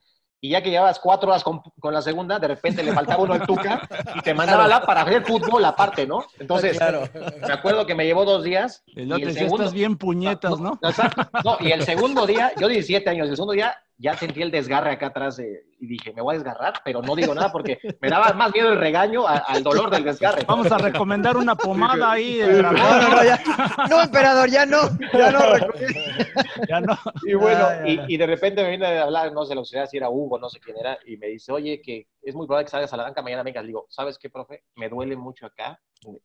y 0.44 0.50
ya 0.50 0.62
que 0.62 0.68
llevabas 0.68 0.98
cuatro 0.98 1.30
horas 1.30 1.42
con, 1.42 1.62
con 1.80 1.94
la 1.94 2.02
segunda, 2.02 2.38
de 2.38 2.48
repente 2.48 2.83
le 2.83 2.92
faltaba 2.92 3.22
uno 3.22 3.33
al 3.33 3.46
Tuca 3.46 3.88
y 4.14 4.20
te 4.20 4.35
mandaba 4.35 4.68
la 4.68 4.83
para 4.83 5.02
ver 5.02 5.24
fútbol 5.24 5.64
aparte, 5.64 6.07
¿no? 6.07 6.22
Entonces, 6.38 6.76
Claro. 6.76 7.09
me 7.40 7.50
acuerdo 7.54 7.87
que 7.87 7.94
me 7.94 8.04
llevó 8.04 8.26
dos 8.26 8.44
días. 8.44 8.85
El 8.94 9.09
y 9.09 9.12
otro 9.12 9.16
el 9.16 9.24
decía, 9.28 9.44
segundo, 9.44 9.62
estás 9.62 9.72
bien 9.72 9.96
puñetas, 9.96 10.61
¿no? 10.61 10.78
Exacto. 10.83 11.26
No, 11.42 11.57
y 11.61 11.72
el 11.72 11.83
segundo 11.83 12.26
día, 12.26 12.52
yo 12.61 12.68
17 12.68 13.09
años, 13.09 13.30
el 13.30 13.37
segundo 13.37 13.54
día 13.54 13.74
ya 13.96 14.16
sentí 14.16 14.42
el 14.42 14.50
desgarre 14.50 14.90
acá 14.92 15.07
atrás 15.07 15.38
y 15.38 15.87
dije, 15.87 16.12
me 16.12 16.20
voy 16.22 16.35
a 16.35 16.38
desgarrar, 16.38 16.74
pero 16.85 17.00
no 17.02 17.14
digo 17.14 17.35
nada 17.35 17.52
porque 17.52 17.78
me 18.00 18.09
daba 18.09 18.33
más 18.33 18.52
miedo 18.52 18.72
el 18.72 18.78
regaño 18.78 19.26
a- 19.26 19.37
al 19.38 19.62
dolor 19.62 19.90
del 19.90 20.02
desgarre. 20.04 20.42
Vamos 20.46 20.70
a 20.72 20.78
recomendar 20.78 21.37
una 21.37 21.54
pomada 21.54 22.11
ahí. 22.12 22.38
de 22.38 22.48
No, 22.62 22.72
dragón. 22.72 22.78
no, 22.80 23.09
no, 23.16 23.24
ya. 23.24 23.40
No, 23.88 24.02
emperador, 24.02 24.50
ya 24.50 24.66
no. 24.66 24.78
Ya 25.12 25.30
no. 25.30 25.40
Ya 26.68 26.80
no. 26.80 26.96
Y 27.26 27.35
bueno, 27.35 27.66
y, 27.87 28.00
y 28.14 28.16
de 28.16 28.26
repente 28.26 28.62
me 28.62 28.70
viene 28.70 28.87
a 28.87 29.02
hablar, 29.02 29.33
no 29.33 29.44
sé, 29.44 29.54
lo 29.54 29.64
sé 29.64 29.85
si 29.87 29.96
era 29.96 30.09
Hugo, 30.09 30.38
no 30.38 30.48
sé 30.48 30.61
quién 30.61 30.76
era, 30.78 30.98
y 31.07 31.16
me 31.16 31.26
dice, 31.28 31.52
oye, 31.52 31.80
que 31.83 32.07
es 32.24 32.34
muy 32.34 32.46
probable 32.46 32.64
que 32.64 32.70
salgas 32.70 32.92
a 32.92 32.96
la 32.96 33.04
banca 33.04 33.22
mañana, 33.22 33.42
vengas. 33.42 33.66
Digo, 33.66 33.87
¿sabes 33.88 34.18
qué, 34.18 34.30
profe? 34.30 34.64
Me 34.76 34.88
duele 34.88 35.16
mucho 35.16 35.46
acá. 35.46 35.80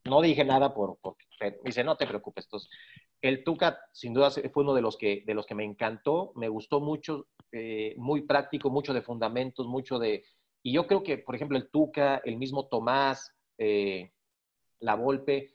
No 0.05 0.21
dije 0.21 0.43
nada 0.43 0.73
por, 0.73 0.97
por 0.99 1.15
me 1.39 1.55
dice, 1.63 1.83
no 1.83 1.95
te 1.95 2.07
preocupes. 2.07 2.45
Entonces, 2.45 2.69
el 3.21 3.43
Tuca, 3.43 3.79
sin 3.93 4.13
duda, 4.13 4.31
fue 4.31 4.63
uno 4.63 4.73
de 4.73 4.81
los 4.81 4.97
que, 4.97 5.23
de 5.25 5.33
los 5.33 5.45
que 5.45 5.55
me 5.55 5.63
encantó, 5.63 6.31
me 6.35 6.49
gustó 6.49 6.79
mucho, 6.79 7.27
eh, 7.51 7.95
muy 7.97 8.21
práctico, 8.21 8.69
mucho 8.69 8.93
de 8.93 9.01
fundamentos, 9.01 9.67
mucho 9.67 9.99
de... 9.99 10.23
Y 10.63 10.73
yo 10.73 10.87
creo 10.87 11.03
que, 11.03 11.17
por 11.17 11.35
ejemplo, 11.35 11.57
el 11.57 11.69
Tuca, 11.69 12.21
el 12.25 12.37
mismo 12.37 12.67
Tomás, 12.67 13.33
eh, 13.57 14.11
la 14.79 14.95
Volpe, 14.95 15.53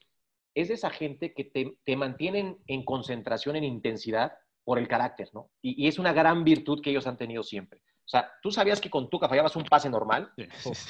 es 0.54 0.68
de 0.68 0.74
esa 0.74 0.90
gente 0.90 1.34
que 1.34 1.44
te, 1.44 1.78
te 1.84 1.96
mantienen 1.96 2.58
en 2.66 2.84
concentración, 2.84 3.56
en 3.56 3.64
intensidad, 3.64 4.32
por 4.64 4.78
el 4.78 4.88
carácter, 4.88 5.28
¿no? 5.34 5.50
Y 5.60 5.86
es 5.86 5.98
una 5.98 6.14
gran 6.14 6.42
virtud 6.42 6.80
que 6.80 6.90
ellos 6.90 7.06
han 7.06 7.18
tenido 7.18 7.42
siempre. 7.42 7.82
O 8.06 8.08
sea, 8.08 8.30
tú 8.42 8.50
sabías 8.50 8.80
que 8.80 8.90
con 8.90 9.08
Tuca 9.08 9.28
fallabas 9.28 9.56
un 9.56 9.64
pase 9.64 9.88
normal 9.88 10.30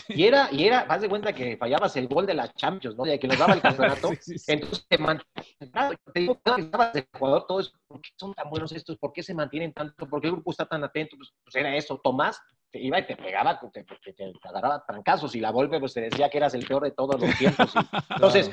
y 0.09 0.25
era, 0.25 0.49
y 0.51 0.67
era, 0.67 0.81
haz 0.81 1.01
de 1.01 1.09
cuenta 1.09 1.33
que 1.33 1.57
fallabas 1.57 1.95
el 1.97 2.09
gol 2.09 2.27
de 2.27 2.35
la 2.35 2.53
Champions, 2.53 2.97
¿no? 2.97 3.05
De 3.05 3.21
que 3.21 3.29
nos 3.29 3.39
daba 3.39 3.55
el 3.55 3.61
campeonato. 3.63 4.11
Entonces 4.49 4.87
te 4.89 4.99
mantenías, 4.99 5.95
te 6.13 6.21
digo, 6.21 6.41
que 6.43 6.61
estabas 6.61 6.93
de 6.93 7.07
jugador, 7.17 7.47
todo 7.47 7.61
eso, 7.61 7.71
¿por 7.87 8.01
qué 8.01 8.11
son 8.17 8.35
tan 8.35 8.51
buenos 8.51 8.73
estos? 8.73 8.97
¿Por 8.99 9.13
qué 9.13 9.23
se 9.23 9.33
mantienen 9.33 9.73
tanto? 9.73 10.09
¿Por 10.09 10.21
qué 10.21 10.27
el 10.27 10.35
grupo 10.35 10.51
está 10.51 10.67
tan 10.67 10.83
atento? 10.83 11.17
Pues, 11.17 11.33
pues 11.45 11.55
era 11.55 11.75
eso, 11.77 12.01
Tomás 12.03 12.41
te 12.75 12.81
iba 12.81 12.99
y 12.99 13.07
te 13.07 13.15
pegaba, 13.15 13.61
te, 13.73 13.85
te, 13.85 14.13
te- 14.15 14.33
agarraba 14.43 14.85
trancazos 14.85 15.33
y 15.37 15.41
la 15.41 15.51
golpe 15.51 15.79
pues 15.79 15.95
te 15.95 16.01
decía 16.01 16.29
que 16.29 16.39
eras 16.39 16.55
el 16.55 16.67
peor 16.67 16.83
de 16.83 16.91
todos 16.91 17.21
los 17.21 17.39
tiempos. 17.39 17.73
y- 17.77 17.79
entonces, 18.17 18.51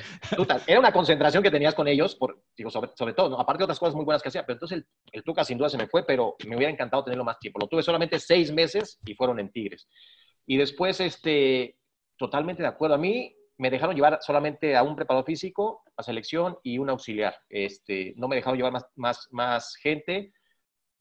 era 0.67 0.79
una 0.79 0.91
concentración 0.93 1.41
que 1.41 1.49
tenías 1.49 1.73
con 1.73 1.88
ellos, 1.88 2.15
por, 2.15 2.39
digo, 2.55 2.69
sobre, 2.69 2.91
sobre 2.95 3.15
todo, 3.15 3.29
¿no? 3.31 3.39
aparte 3.39 3.62
de 3.62 3.63
otras 3.63 3.79
cosas 3.79 3.95
muy 3.95 4.05
buenas 4.05 4.21
que 4.21 4.29
hacía, 4.29 4.45
pero 4.45 4.57
entonces 4.57 4.77
el, 4.77 4.86
el 5.12 5.23
Tuca 5.23 5.43
sin 5.43 5.57
duda 5.57 5.69
se 5.69 5.77
me 5.79 5.88
fue, 5.88 6.05
pero 6.05 6.36
me 6.47 6.55
hubiera 6.55 6.71
encantado 6.71 7.03
tenerlo 7.03 7.23
más 7.23 7.39
tiempo. 7.39 7.57
Lo 7.60 7.65
tuve 7.67 7.81
solamente 7.81 8.19
seis 8.19 8.51
meses 8.51 8.99
y 9.07 9.15
fueron 9.15 9.39
en 9.39 9.51
Tigres. 9.51 9.88
Y 10.45 10.55
después, 10.57 10.99
este, 10.99 11.79
totalmente 12.15 12.62
de 12.62 12.69
acuerdo. 12.69 12.93
A 12.93 12.99
mí 12.99 13.36
me 13.57 13.71
dejaron 13.71 13.95
llevar 13.95 14.19
solamente 14.21 14.75
a 14.75 14.84
un 14.84 14.95
preparador 14.95 15.25
físico, 15.25 15.81
a 15.97 16.03
selección 16.03 16.60
y 16.62 16.77
un 16.77 16.91
auxiliar. 16.91 17.36
Este, 17.49 18.13
no 18.17 18.27
me 18.27 18.36
dejaron 18.36 18.57
llevar 18.57 18.73
más, 18.73 18.86
más, 18.95 19.27
más 19.31 19.75
gente. 19.77 20.31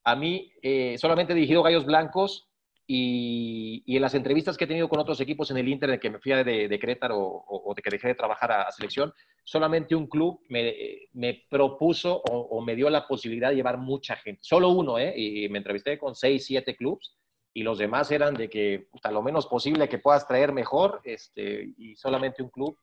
A 0.05 0.15
mí 0.15 0.51
eh, 0.63 0.97
solamente 0.97 1.33
he 1.33 1.35
dirigido 1.35 1.61
Gallos 1.61 1.85
Blancos 1.85 2.47
y, 2.93 3.83
y 3.85 3.95
en 3.95 4.01
las 4.01 4.15
entrevistas 4.15 4.57
que 4.57 4.65
he 4.65 4.67
tenido 4.67 4.89
con 4.89 4.99
otros 4.99 5.19
equipos 5.21 5.49
en 5.49 5.57
el 5.57 5.69
Inter 5.69 5.91
de 5.91 5.99
que 5.99 6.09
me 6.09 6.19
fui 6.19 6.33
de, 6.33 6.67
de 6.67 6.79
Querétaro 6.79 7.17
o, 7.17 7.71
o 7.71 7.73
de 7.73 7.81
que 7.81 7.89
dejé 7.89 8.09
de 8.09 8.15
trabajar 8.15 8.51
a, 8.51 8.61
a 8.63 8.71
selección, 8.71 9.13
solamente 9.43 9.95
un 9.95 10.07
club 10.07 10.41
me, 10.49 10.75
me 11.13 11.45
propuso 11.49 12.21
o, 12.29 12.37
o 12.37 12.61
me 12.61 12.75
dio 12.75 12.89
la 12.89 13.07
posibilidad 13.07 13.49
de 13.49 13.55
llevar 13.55 13.77
mucha 13.77 14.15
gente. 14.17 14.41
Solo 14.43 14.69
uno, 14.69 14.99
¿eh? 14.99 15.13
Y 15.15 15.47
me 15.49 15.59
entrevisté 15.59 15.97
con 15.97 16.15
seis, 16.15 16.45
siete 16.45 16.75
clubs 16.75 17.15
y 17.53 17.63
los 17.63 17.77
demás 17.77 18.11
eran 18.11 18.33
de 18.33 18.49
que 18.49 18.87
puta, 18.91 19.11
lo 19.11 19.21
menos 19.21 19.47
posible 19.47 19.87
que 19.87 19.99
puedas 19.99 20.27
traer 20.27 20.51
mejor 20.51 21.01
este, 21.03 21.73
y 21.77 21.95
solamente 21.95 22.43
un 22.43 22.49
club 22.49 22.77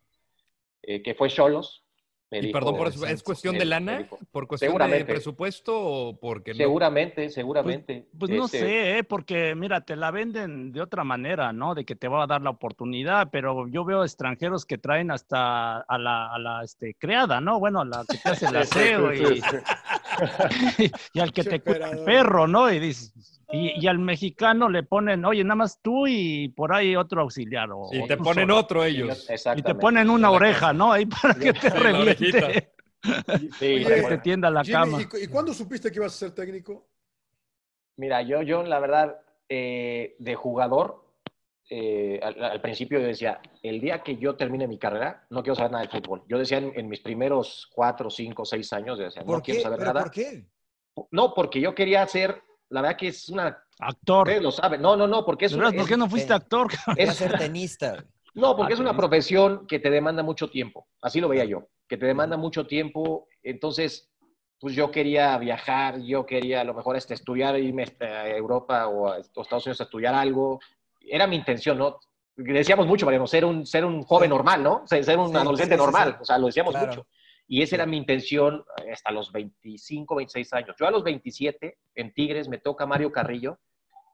eh, 0.82 1.02
que 1.02 1.14
fue 1.14 1.28
Cholos. 1.28 1.84
Me 2.30 2.40
Y 2.40 2.52
perdón, 2.52 2.76
por 2.76 2.88
eso, 2.88 3.06
¿es 3.06 3.22
cuestión 3.22 3.56
de 3.56 3.64
lana? 3.64 3.98
dijo- 3.98 4.18
¿Por 4.30 4.46
cuestión 4.46 4.76
de 4.76 5.04
presupuesto 5.04 5.72
o 5.80 6.18
porque 6.20 6.52
no? 6.52 6.58
Seguramente, 6.58 7.30
seguramente. 7.30 8.06
Pues 8.18 8.30
no 8.30 8.44
Este, 8.44 8.58
sé, 8.60 8.98
¿eh? 8.98 9.04
porque 9.04 9.54
mira, 9.54 9.80
te 9.80 9.96
la 9.96 10.10
venden 10.10 10.72
de 10.72 10.80
otra 10.82 11.04
manera, 11.04 11.52
¿no? 11.52 11.74
De 11.74 11.84
que 11.84 11.96
te 11.96 12.06
va 12.08 12.24
a 12.24 12.26
dar 12.26 12.42
la 12.42 12.50
oportunidad, 12.50 13.30
pero 13.30 13.66
yo 13.68 13.84
veo 13.84 14.02
extranjeros 14.04 14.66
que 14.66 14.76
traen 14.78 15.10
hasta 15.10 15.78
a 15.78 15.98
la, 15.98 16.26
a 16.32 16.38
la 16.38 16.62
este, 16.64 16.94
creada, 16.94 17.40
¿no? 17.40 17.58
Bueno, 17.58 17.84
la 17.84 18.04
que 18.06 18.18
te 18.18 18.28
hace 18.30 18.46
el 18.46 18.56
aseo 18.56 19.14
y. 19.14 19.40
y 21.12 21.20
al 21.20 21.32
que 21.32 21.44
te 21.44 21.60
cuida 21.60 21.90
el 21.90 21.98
perro, 22.04 22.46
¿no? 22.46 22.70
Y, 22.72 22.78
dices, 22.78 23.12
y, 23.52 23.80
y 23.80 23.86
al 23.86 23.98
mexicano 23.98 24.68
le 24.68 24.82
ponen, 24.82 25.24
oye, 25.24 25.44
nada 25.44 25.56
más 25.56 25.80
tú 25.82 26.06
y 26.06 26.48
por 26.50 26.74
ahí 26.74 26.96
otro 26.96 27.22
auxiliar. 27.22 27.70
O, 27.72 27.88
Y 27.92 28.02
o 28.02 28.06
te 28.06 28.16
ponen 28.16 28.50
solo. 28.50 28.56
otro 28.58 28.84
ellos. 28.84 29.28
Y 29.56 29.62
te 29.62 29.74
ponen 29.74 30.10
una 30.10 30.30
oreja, 30.30 30.72
¿no? 30.72 30.92
Ahí 30.92 31.06
para 31.06 31.34
que 31.34 31.52
te 31.52 31.70
reviente. 31.70 32.72
Sí, 33.58 33.80
para 33.84 33.96
que 33.96 34.02
te 34.08 34.18
tienda 34.18 34.50
la 34.50 34.62
Jimmy, 34.64 34.76
cama. 34.78 35.02
¿y, 35.02 35.06
cu- 35.06 35.16
y 35.18 35.26
cuándo 35.28 35.54
supiste 35.54 35.90
que 35.90 35.96
ibas 35.98 36.14
a 36.14 36.18
ser 36.18 36.30
técnico? 36.32 36.88
Mira, 37.96 38.22
yo, 38.22 38.42
yo 38.42 38.62
la 38.62 38.78
verdad, 38.78 39.20
eh, 39.48 40.14
de 40.18 40.34
jugador, 40.34 41.04
eh, 41.70 42.18
al, 42.22 42.42
al 42.42 42.60
principio 42.60 42.98
yo 42.98 43.06
decía, 43.06 43.40
el 43.62 43.80
día 43.80 44.02
que 44.02 44.16
yo 44.16 44.36
termine 44.36 44.66
mi 44.66 44.78
carrera, 44.78 45.26
no 45.30 45.42
quiero 45.42 45.54
saber 45.54 45.72
nada 45.72 45.84
de 45.84 45.90
fútbol. 45.90 46.22
Yo 46.28 46.38
decía 46.38 46.58
en, 46.58 46.72
en 46.74 46.88
mis 46.88 47.00
primeros 47.00 47.68
cuatro, 47.74 48.08
cinco, 48.10 48.44
seis 48.44 48.72
años, 48.72 48.98
yo 48.98 49.04
decía, 49.04 49.22
no 49.22 49.26
¿Por 49.26 49.42
quiero 49.42 49.58
qué? 49.58 49.62
saber 49.62 49.78
¿Pero 49.78 49.92
nada. 49.92 50.02
por 50.04 50.10
qué? 50.12 50.46
No, 51.10 51.34
porque 51.34 51.60
yo 51.60 51.74
quería 51.74 52.06
ser, 52.06 52.42
la 52.70 52.80
verdad 52.82 52.96
que 52.96 53.08
es 53.08 53.28
una... 53.28 53.62
Actor. 53.80 54.26
Ustedes 54.26 54.42
lo 54.42 54.50
saben. 54.50 54.82
No, 54.82 54.96
no, 54.96 55.06
no, 55.06 55.24
porque 55.24 55.44
es... 55.46 55.54
¿Por 55.54 55.86
qué 55.86 55.96
no 55.96 56.08
fuiste 56.08 56.32
actor? 56.32 56.68
Es- 56.96 57.14
ser 57.16 57.36
tenista. 57.38 58.04
No, 58.34 58.54
porque 58.56 58.72
Ah, 58.72 58.74
es 58.74 58.80
una 58.80 58.90
tenista. 58.90 59.08
profesión 59.08 59.66
que 59.66 59.80
te 59.80 59.90
demanda 59.90 60.22
mucho 60.22 60.48
tiempo. 60.48 60.86
Así 61.02 61.20
lo 61.20 61.28
veía 61.28 61.44
yo, 61.44 61.68
que 61.88 61.96
te 61.96 62.06
demanda 62.06 62.36
mucho 62.36 62.66
tiempo. 62.68 63.26
Entonces, 63.42 64.10
pues 64.60 64.74
yo 64.76 64.90
quería 64.92 65.36
viajar, 65.38 65.98
yo 66.02 66.24
quería 66.24 66.60
a 66.60 66.64
lo 66.64 66.72
mejor 66.74 66.96
este, 66.96 67.14
estudiar, 67.14 67.58
irme 67.58 67.84
a 68.00 68.28
Europa 68.28 68.86
o 68.86 69.10
a 69.10 69.18
Estados 69.18 69.66
Unidos 69.66 69.80
a 69.80 69.84
estudiar 69.84 70.14
algo. 70.14 70.60
Era 71.10 71.26
mi 71.26 71.36
intención, 71.36 71.78
¿no? 71.78 71.98
Decíamos 72.36 72.86
mucho, 72.86 73.04
Mariano, 73.06 73.26
ser 73.26 73.44
un, 73.44 73.66
ser 73.66 73.84
un 73.84 74.02
joven 74.02 74.30
normal, 74.30 74.62
¿no? 74.62 74.82
Ser, 74.86 75.18
un 75.18 75.28
Sí, 75.30 75.36
adolescente 75.36 75.74
sí, 75.74 75.80
sí, 75.80 75.84
normal. 75.84 76.18
O 76.20 76.24
sea, 76.24 76.38
lo 76.38 76.46
decíamos 76.46 76.72
Claro. 76.72 76.86
mucho. 76.88 77.06
Y 77.48 77.62
esa 77.62 77.76
era 77.76 77.86
mi 77.86 77.96
intención 77.96 78.62
hasta 78.92 79.10
los 79.10 79.32
25, 79.32 80.14
26 80.14 80.52
años. 80.52 80.76
Yo 80.78 80.86
a 80.86 80.90
los 80.90 81.02
27, 81.02 81.78
en 81.94 82.12
Tigres, 82.12 82.48
me 82.48 82.58
toca 82.58 82.86
Mario 82.86 83.10
Carrillo. 83.10 83.58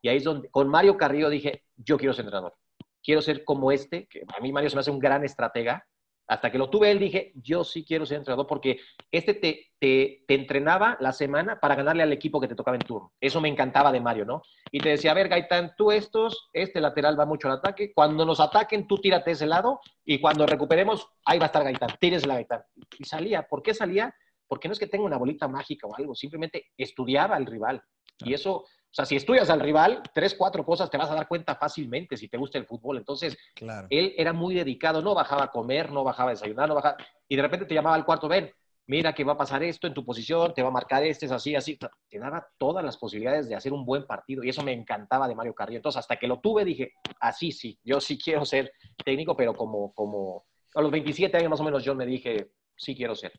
Y 0.02 0.08
ahí 0.08 0.18
es 0.18 0.24
donde, 0.24 0.48
con 0.50 0.68
Mario 0.68 0.96
Carrillo 0.96 1.28
dije, 1.28 1.64
yo 1.76 1.96
quiero 1.98 2.14
ser 2.14 2.24
entrenador. 2.24 2.54
Quiero 3.02 3.20
ser 3.20 3.44
como 3.44 3.72
este, 3.72 4.06
que 4.06 4.22
a 4.36 4.40
mí 4.40 4.52
Mario 4.52 4.70
se 4.70 4.76
me 4.76 4.80
hace 4.80 4.90
un 4.90 4.98
gran 5.00 5.24
estratega. 5.24 5.84
Hasta 6.26 6.50
que 6.50 6.58
lo 6.58 6.70
tuve 6.70 6.90
él, 6.90 6.98
dije, 6.98 7.32
yo 7.34 7.64
sí 7.64 7.84
quiero 7.84 8.06
ser 8.06 8.18
entrenador 8.18 8.46
porque 8.46 8.80
este 9.10 9.34
te, 9.34 9.72
te, 9.78 10.24
te 10.26 10.34
entrenaba 10.34 10.96
la 11.00 11.12
semana 11.12 11.60
para 11.60 11.74
ganarle 11.74 12.02
al 12.02 12.12
equipo 12.12 12.40
que 12.40 12.48
te 12.48 12.54
tocaba 12.54 12.76
en 12.76 12.82
turno. 12.82 13.12
Eso 13.20 13.40
me 13.40 13.48
encantaba 13.48 13.92
de 13.92 14.00
Mario, 14.00 14.24
¿no? 14.24 14.42
Y 14.72 14.80
te 14.80 14.88
decía, 14.88 15.10
a 15.10 15.14
ver, 15.14 15.28
Gaitán, 15.28 15.74
tú 15.76 15.92
estos, 15.92 16.48
este 16.52 16.80
lateral 16.80 17.18
va 17.18 17.26
mucho 17.26 17.48
al 17.48 17.58
ataque. 17.58 17.92
Cuando 17.94 18.24
nos 18.24 18.40
ataquen, 18.40 18.86
tú 18.86 18.96
tírate 18.96 19.32
ese 19.32 19.46
lado 19.46 19.80
y 20.04 20.18
cuando 20.18 20.46
recuperemos, 20.46 21.06
ahí 21.24 21.38
va 21.38 21.44
a 21.44 21.46
estar 21.46 21.64
Gaitán, 21.64 21.90
tírese 22.00 22.26
la 22.26 22.34
Gaitán. 22.34 22.62
Y 22.98 23.04
salía. 23.04 23.46
¿Por 23.46 23.62
qué 23.62 23.74
salía? 23.74 24.14
Porque 24.48 24.68
no 24.68 24.72
es 24.72 24.78
que 24.78 24.86
tenga 24.86 25.04
una 25.04 25.18
bolita 25.18 25.48
mágica 25.48 25.86
o 25.86 25.94
algo, 25.94 26.14
simplemente 26.14 26.72
estudiaba 26.76 27.36
al 27.36 27.46
rival. 27.46 27.82
Y 28.20 28.32
eso, 28.32 28.64
o 28.94 28.96
sea, 28.96 29.06
si 29.06 29.16
estudias 29.16 29.50
al 29.50 29.58
rival, 29.58 30.04
tres, 30.14 30.36
cuatro 30.38 30.64
cosas 30.64 30.88
te 30.88 30.96
vas 30.96 31.10
a 31.10 31.16
dar 31.16 31.26
cuenta 31.26 31.56
fácilmente 31.56 32.16
si 32.16 32.28
te 32.28 32.36
gusta 32.36 32.58
el 32.58 32.64
fútbol. 32.64 32.98
Entonces, 32.98 33.36
Claro. 33.52 33.88
él 33.90 34.14
era 34.16 34.32
muy 34.32 34.54
dedicado, 34.54 35.02
no 35.02 35.16
bajaba 35.16 35.42
a 35.42 35.50
comer, 35.50 35.90
no 35.90 36.04
bajaba 36.04 36.30
a 36.30 36.34
desayunar, 36.34 36.68
no 36.68 36.76
bajaba. 36.76 36.96
Y 37.26 37.34
de 37.34 37.42
repente 37.42 37.66
te 37.66 37.74
llamaba 37.74 37.96
al 37.96 38.04
cuarto, 38.04 38.28
ven, 38.28 38.52
mira 38.86 39.12
que 39.12 39.24
va 39.24 39.32
a 39.32 39.36
pasar 39.36 39.64
esto 39.64 39.88
en 39.88 39.94
tu 39.94 40.04
posición, 40.04 40.54
te 40.54 40.62
va 40.62 40.68
a 40.68 40.70
marcar 40.70 41.02
este, 41.02 41.26
es 41.26 41.32
así, 41.32 41.56
así. 41.56 41.76
Te 42.08 42.18
daba 42.20 42.46
todas 42.56 42.84
las 42.84 42.96
posibilidades 42.96 43.48
de 43.48 43.56
hacer 43.56 43.72
un 43.72 43.84
buen 43.84 44.06
partido 44.06 44.44
y 44.44 44.50
eso 44.50 44.62
me 44.62 44.72
encantaba 44.72 45.26
de 45.26 45.34
Mario 45.34 45.56
Carrillo. 45.56 45.78
Entonces, 45.78 45.98
hasta 45.98 46.14
que 46.14 46.28
lo 46.28 46.38
tuve, 46.38 46.64
dije, 46.64 46.92
así 47.18 47.50
sí, 47.50 47.76
yo 47.82 48.00
sí 48.00 48.16
quiero 48.16 48.44
ser 48.44 48.70
técnico, 49.04 49.36
pero 49.36 49.56
como, 49.56 49.92
como 49.92 50.44
a 50.72 50.80
los 50.80 50.92
27 50.92 51.36
años 51.36 51.50
más 51.50 51.60
o 51.60 51.64
menos 51.64 51.82
yo 51.82 51.96
me 51.96 52.06
dije, 52.06 52.52
sí 52.76 52.94
quiero 52.94 53.16
ser. 53.16 53.32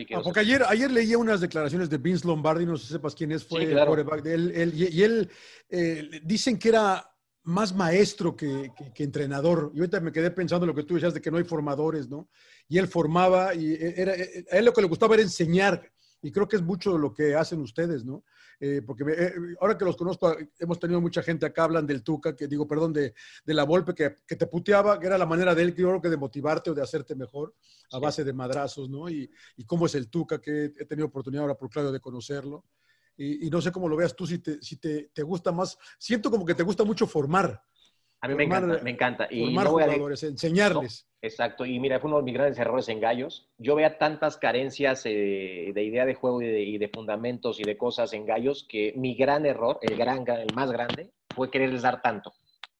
Sí 0.00 0.06
quiero 0.06 0.20
Ah, 0.20 0.24
porque 0.24 0.40
ayer, 0.40 0.62
ayer 0.66 0.90
leía 0.90 1.18
unas 1.18 1.40
declaraciones 1.40 1.90
de 1.90 1.98
Vince 1.98 2.26
Lombardi, 2.26 2.64
no 2.64 2.76
sé 2.76 2.86
si 2.86 2.92
sepas 2.94 3.14
quién 3.14 3.32
es, 3.32 3.44
fue 3.44 3.60
Sí, 3.60 3.66
el 3.66 3.72
claro. 3.72 3.88
quarterback 3.92 4.22
de 4.22 4.34
él, 4.34 4.52
él- 4.54 4.72
y, 4.74 5.02
él 5.02 5.30
eh, 5.68 6.20
dicen 6.24 6.58
que 6.58 6.70
era 6.70 7.06
más 7.42 7.74
maestro 7.74 8.34
que, 8.34 8.70
que- 8.76 8.92
que 8.92 9.02
entrenador. 9.04 9.70
Y 9.74 9.78
ahorita 9.80 10.00
me 10.00 10.12
quedé 10.12 10.30
pensando 10.30 10.66
lo 10.66 10.74
que 10.74 10.84
tú 10.84 10.94
decías 10.94 11.12
de 11.14 11.20
que 11.20 11.30
no 11.30 11.36
hay 11.38 11.44
formadores, 11.44 12.08
¿no? 12.08 12.28
Y 12.68 12.78
él 12.78 12.88
formaba 12.88 13.54
y 13.54 13.74
era, 13.74 14.14
eh, 14.14 14.44
a 14.50 14.56
él 14.56 14.64
lo 14.64 14.72
que 14.72 14.80
le 14.82 14.88
gustaba 14.88 15.14
era 15.14 15.22
enseñar. 15.22 15.90
Y 16.22 16.30
creo 16.32 16.46
que 16.48 16.56
es 16.56 16.62
mucho 16.62 16.96
lo 16.98 17.12
que 17.14 17.34
hacen 17.34 17.60
ustedes, 17.60 18.04
¿no? 18.04 18.24
Eh, 18.62 18.82
porque 18.86 19.04
me- 19.04 19.12
eh, 19.14 19.32
ahora 19.60 19.76
que 19.78 19.86
los 19.86 19.96
conozco, 19.96 20.36
hemos 20.58 20.78
tenido 20.78 21.00
mucha 21.00 21.22
gente 21.22 21.46
acá, 21.46 21.64
hablan 21.64 21.86
del 21.86 22.02
Tuca, 22.02 22.36
que 22.36 22.46
digo, 22.46 22.68
perdón, 22.68 22.92
de, 22.92 23.14
de 23.44 23.54
la 23.54 23.64
Volpe, 23.64 23.94
que, 23.94 24.16
que 24.26 24.36
te 24.36 24.46
puteaba, 24.46 25.00
que 25.00 25.06
era 25.06 25.16
la 25.16 25.24
manera 25.26 25.54
de 25.54 25.62
él, 25.62 25.74
yo 25.74 25.88
creo 25.88 26.00
que 26.02 26.10
de 26.10 26.16
motivarte 26.18 26.70
o 26.70 26.74
de 26.74 26.82
hacerte 26.82 27.14
mejor 27.14 27.54
a 27.92 27.98
base 27.98 28.22
de 28.22 28.32
madrazos, 28.34 28.90
¿no? 28.90 29.08
Y, 29.08 29.30
y 29.56 29.64
cómo 29.64 29.86
es 29.86 29.94
el 29.94 30.10
Tuca, 30.10 30.40
que 30.40 30.66
he 30.78 30.84
tenido 30.84 31.06
oportunidad 31.06 31.42
ahora 31.44 31.56
por 31.56 31.70
Claudio 31.70 31.90
de 31.92 32.00
conocerlo. 32.00 32.66
Y, 33.16 33.46
y 33.46 33.50
no 33.50 33.60
sé 33.60 33.70
cómo 33.72 33.88
lo 33.88 33.96
veas 33.96 34.14
tú, 34.16 34.26
si, 34.26 34.38
te, 34.38 34.62
si 34.62 34.76
te, 34.76 35.10
te 35.12 35.22
gusta 35.22 35.52
más. 35.52 35.76
Siento 35.98 36.30
como 36.30 36.44
que 36.44 36.54
te 36.54 36.62
gusta 36.62 36.84
mucho 36.84 37.06
formar. 37.06 37.62
A 38.22 38.28
mí 38.28 38.34
me 38.34 38.44
encanta, 38.44 38.78
me 38.82 38.90
encanta. 38.90 39.28
Y 39.30 39.40
formar 39.40 39.64
no 39.64 39.72
voy 39.72 39.82
a 39.82 39.86
de- 39.86 40.26
enseñarles. 40.28 41.06
Exacto, 41.22 41.66
y 41.66 41.78
mira, 41.78 42.00
fue 42.00 42.08
uno 42.08 42.18
de 42.18 42.24
mis 42.24 42.34
grandes 42.34 42.58
errores 42.58 42.88
en 42.88 43.00
Gallos. 43.00 43.48
Yo 43.58 43.74
veía 43.74 43.98
tantas 43.98 44.36
carencias 44.38 45.02
eh, 45.04 45.70
de 45.74 45.82
idea 45.84 46.06
de 46.06 46.14
juego 46.14 46.40
y 46.42 46.46
de, 46.46 46.62
y 46.62 46.78
de 46.78 46.88
fundamentos 46.88 47.60
y 47.60 47.64
de 47.64 47.76
cosas 47.76 48.12
en 48.12 48.24
Gallos 48.26 48.66
que 48.68 48.92
mi 48.96 49.14
gran 49.14 49.44
error, 49.46 49.78
el, 49.82 49.96
gran, 49.96 50.24
el 50.28 50.54
más 50.54 50.70
grande, 50.72 51.10
fue 51.34 51.50
quererles 51.50 51.82
dar 51.82 52.00
tanto. 52.02 52.32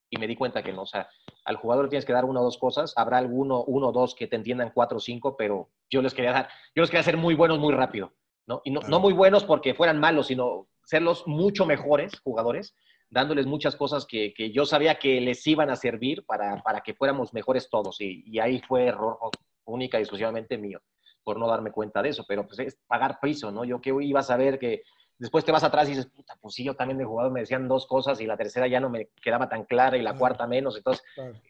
Y 0.09 0.19
me 0.19 0.27
di 0.27 0.37
cuenta 0.37 0.63
que 0.63 0.73
no, 0.73 0.83
o 0.83 0.87
sea, 0.87 1.09
al 1.45 1.57
jugador 1.57 1.85
le 1.85 1.91
tienes 1.91 2.05
que 2.05 2.13
dar 2.13 2.25
una 2.25 2.41
o 2.41 2.45
dos 2.45 2.59
cosas, 2.59 2.93
habrá 2.97 3.19
alguno, 3.19 3.63
uno 3.65 3.89
o 3.89 3.93
dos 3.93 4.15
que 4.15 4.27
te 4.27 4.37
entiendan 4.37 4.73
cuatro 4.75 4.99
o 4.99 5.01
cinco, 5.01 5.37
pero 5.37 5.71
yo 5.89 6.03
les 6.03 6.15
quería 6.15 6.33
dar, 6.33 6.49
yo 6.75 6.83
les 6.83 6.91
quería 6.91 7.01
hacer 7.03 7.17
muy 7.17 7.35
buenos 7.35 7.59
muy 7.59 7.73
rápido, 7.73 8.13
¿no? 8.47 8.61
Y 8.65 8.71
no, 8.73 8.81
no 8.89 9.01
muy 9.01 9.13
buenos 9.13 9.45
porque 9.45 9.75
fueran 9.75 10.01
malos, 10.01 10.27
sino 10.27 10.67
serlos 10.85 11.27
mucho 11.27 11.65
mejores 11.67 12.19
jugadores, 12.21 12.75
dándoles 13.11 13.47
muchas 13.47 13.77
cosas 13.77 14.07
que, 14.07 14.33
que 14.33 14.53
yo 14.53 14.65
sabía 14.65 14.99
que 14.99 15.21
les 15.21 15.45
iban 15.47 15.69
a 15.69 15.77
servir 15.77 16.25
para, 16.25 16.63
para 16.63 16.81
que 16.81 16.95
fuéramos 16.95 17.35
mejores 17.35 17.69
todos. 17.69 18.01
Y, 18.01 18.23
y 18.25 18.39
ahí 18.39 18.61
fue 18.61 18.87
error 18.87 19.19
única 19.65 19.99
y 19.99 20.03
exclusivamente 20.03 20.57
mío, 20.57 20.81
por 21.25 21.39
no 21.39 21.49
darme 21.49 21.73
cuenta 21.73 22.03
de 22.03 22.11
eso. 22.11 22.25
Pero 22.27 22.47
pues 22.47 22.61
es 22.61 22.79
pagar 22.87 23.19
piso, 23.21 23.51
¿no? 23.51 23.65
Yo 23.65 23.81
que 23.81 23.93
iba 24.01 24.21
a 24.21 24.25
saber 24.25 24.59
que 24.59 24.83
después 25.19 25.45
te 25.45 25.53
vas 25.53 25.65
atrás 25.65 25.87
y 25.89 25.91
dices, 25.91 26.07
puta, 26.07 26.37
pues 26.41 26.55
sí, 26.55 26.65
yo 26.65 26.75
también 26.75 26.99
de 26.99 27.05
jugador 27.05 27.33
me 27.33 27.41
decían 27.41 27.69
dos 27.69 27.87
cosas 27.87 28.21
y 28.21 28.27
la 28.27 28.37
tercera 28.37 28.69
ya 28.69 28.81
no 28.81 28.89
me 28.89 29.09
quedaba 29.23 29.49
tan 29.49 29.65
clara 29.65 29.97
y 29.97 30.03
la 30.03 30.17
cuarta 30.17 30.47
menos. 30.47 30.77
Entonces, 30.77 31.05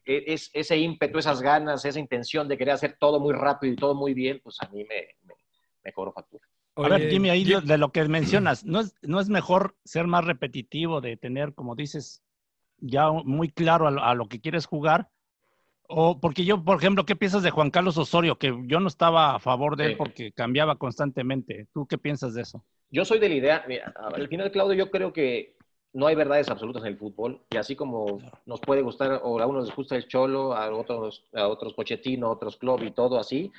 e- 0.04 0.24
es, 0.26 0.50
ese 0.54 0.76
ímpetu, 0.78 1.18
esas 1.18 1.40
ganas, 1.42 1.84
esa 1.84 2.00
intención 2.00 2.48
de 2.48 2.58
querer 2.58 2.74
hacer 2.74 2.96
todo 2.98 3.20
muy 3.20 3.34
rápido 3.34 3.72
y 3.72 3.76
todo 3.76 3.94
muy 3.94 4.14
bien, 4.14 4.40
pues 4.42 4.56
a 4.60 4.68
mí 4.70 4.82
me, 4.84 5.14
me, 5.22 5.34
me 5.84 5.92
cobró 5.92 6.10
factura. 6.12 6.49
A 6.84 6.88
ver, 6.88 7.08
Jimmy, 7.10 7.30
ahí 7.30 7.44
lo- 7.44 7.60
de 7.60 7.78
lo 7.78 7.92
que 7.92 8.04
mencionas, 8.08 8.64
¿no 8.64 8.80
es, 8.80 8.94
¿no 9.02 9.20
es 9.20 9.28
mejor 9.28 9.76
ser 9.84 10.06
más 10.06 10.24
repetitivo, 10.24 11.00
de 11.00 11.16
tener, 11.16 11.54
como 11.54 11.74
dices, 11.74 12.22
ya 12.78 13.10
muy 13.10 13.50
claro 13.50 13.86
a 13.86 13.90
lo, 13.90 14.02
a 14.04 14.14
lo 14.14 14.28
que 14.28 14.40
quieres 14.40 14.66
jugar? 14.66 15.08
O 15.88 16.20
porque 16.20 16.44
yo, 16.44 16.62
por 16.62 16.78
ejemplo, 16.78 17.04
¿qué 17.04 17.16
piensas 17.16 17.42
de 17.42 17.50
Juan 17.50 17.70
Carlos 17.70 17.98
Osorio? 17.98 18.38
Que 18.38 18.56
yo 18.66 18.78
no 18.78 18.88
estaba 18.88 19.34
a 19.34 19.38
favor 19.40 19.76
de 19.76 19.86
él 19.86 19.96
porque 19.96 20.30
cambiaba 20.32 20.76
constantemente. 20.76 21.66
¿Tú 21.74 21.86
qué 21.86 21.98
piensas 21.98 22.34
de 22.34 22.42
eso? 22.42 22.64
Yo 22.90 23.04
soy 23.04 23.18
de 23.18 23.28
la 23.28 23.34
idea, 23.34 23.64
mira, 23.68 23.92
al 23.96 24.28
final, 24.28 24.50
Claudio, 24.50 24.74
yo 24.74 24.90
creo 24.90 25.12
que 25.12 25.56
no 25.92 26.06
hay 26.06 26.14
verdades 26.14 26.48
absolutas 26.48 26.82
en 26.82 26.88
el 26.88 26.98
fútbol, 26.98 27.40
y 27.50 27.56
así 27.56 27.74
como 27.74 28.20
nos 28.46 28.60
puede 28.60 28.82
gustar, 28.82 29.20
o 29.24 29.40
a 29.40 29.46
unos 29.46 29.66
les 29.66 29.76
gusta 29.76 29.96
el 29.96 30.06
Cholo, 30.06 30.54
a 30.54 30.70
otros, 30.72 31.24
a 31.32 31.48
otros 31.48 31.74
Pochettino, 31.74 32.28
a 32.28 32.30
otros 32.30 32.56
Club 32.56 32.82
y 32.84 32.92
todo 32.92 33.18
así, 33.18 33.50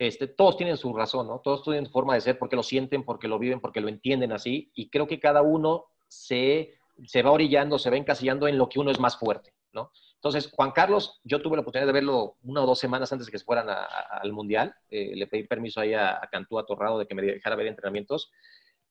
este, 0.00 0.28
todos 0.28 0.56
tienen 0.56 0.78
su 0.78 0.94
razón, 0.94 1.26
¿no? 1.26 1.40
Todos 1.40 1.62
tienen 1.62 1.84
su 1.84 1.92
forma 1.92 2.14
de 2.14 2.22
ser 2.22 2.38
porque 2.38 2.56
lo 2.56 2.62
sienten, 2.62 3.04
porque 3.04 3.28
lo 3.28 3.38
viven, 3.38 3.60
porque 3.60 3.82
lo 3.82 3.88
entienden 3.88 4.32
así, 4.32 4.72
y 4.74 4.88
creo 4.88 5.06
que 5.06 5.20
cada 5.20 5.42
uno 5.42 5.84
se, 6.08 6.74
se 7.04 7.22
va 7.22 7.32
orillando, 7.32 7.78
se 7.78 7.90
va 7.90 7.98
encasillando 7.98 8.48
en 8.48 8.56
lo 8.56 8.70
que 8.70 8.80
uno 8.80 8.90
es 8.90 8.98
más 8.98 9.18
fuerte, 9.18 9.52
¿no? 9.72 9.92
Entonces, 10.14 10.50
Juan 10.52 10.70
Carlos, 10.70 11.20
yo 11.22 11.42
tuve 11.42 11.56
la 11.56 11.60
oportunidad 11.60 11.86
de 11.86 11.92
verlo 11.92 12.36
una 12.42 12.62
o 12.62 12.66
dos 12.66 12.78
semanas 12.78 13.12
antes 13.12 13.26
de 13.26 13.32
que 13.32 13.38
se 13.38 13.44
fueran 13.44 13.68
al 13.68 14.32
Mundial. 14.32 14.74
Eh, 14.90 15.12
le 15.14 15.26
pedí 15.26 15.44
permiso 15.44 15.80
ahí 15.80 15.94
a, 15.94 16.16
a 16.16 16.28
Cantú, 16.30 16.58
a 16.58 16.64
Torrado, 16.66 16.98
de 16.98 17.06
que 17.06 17.14
me 17.14 17.22
dejara 17.22 17.56
ver 17.56 17.66
entrenamientos. 17.66 18.30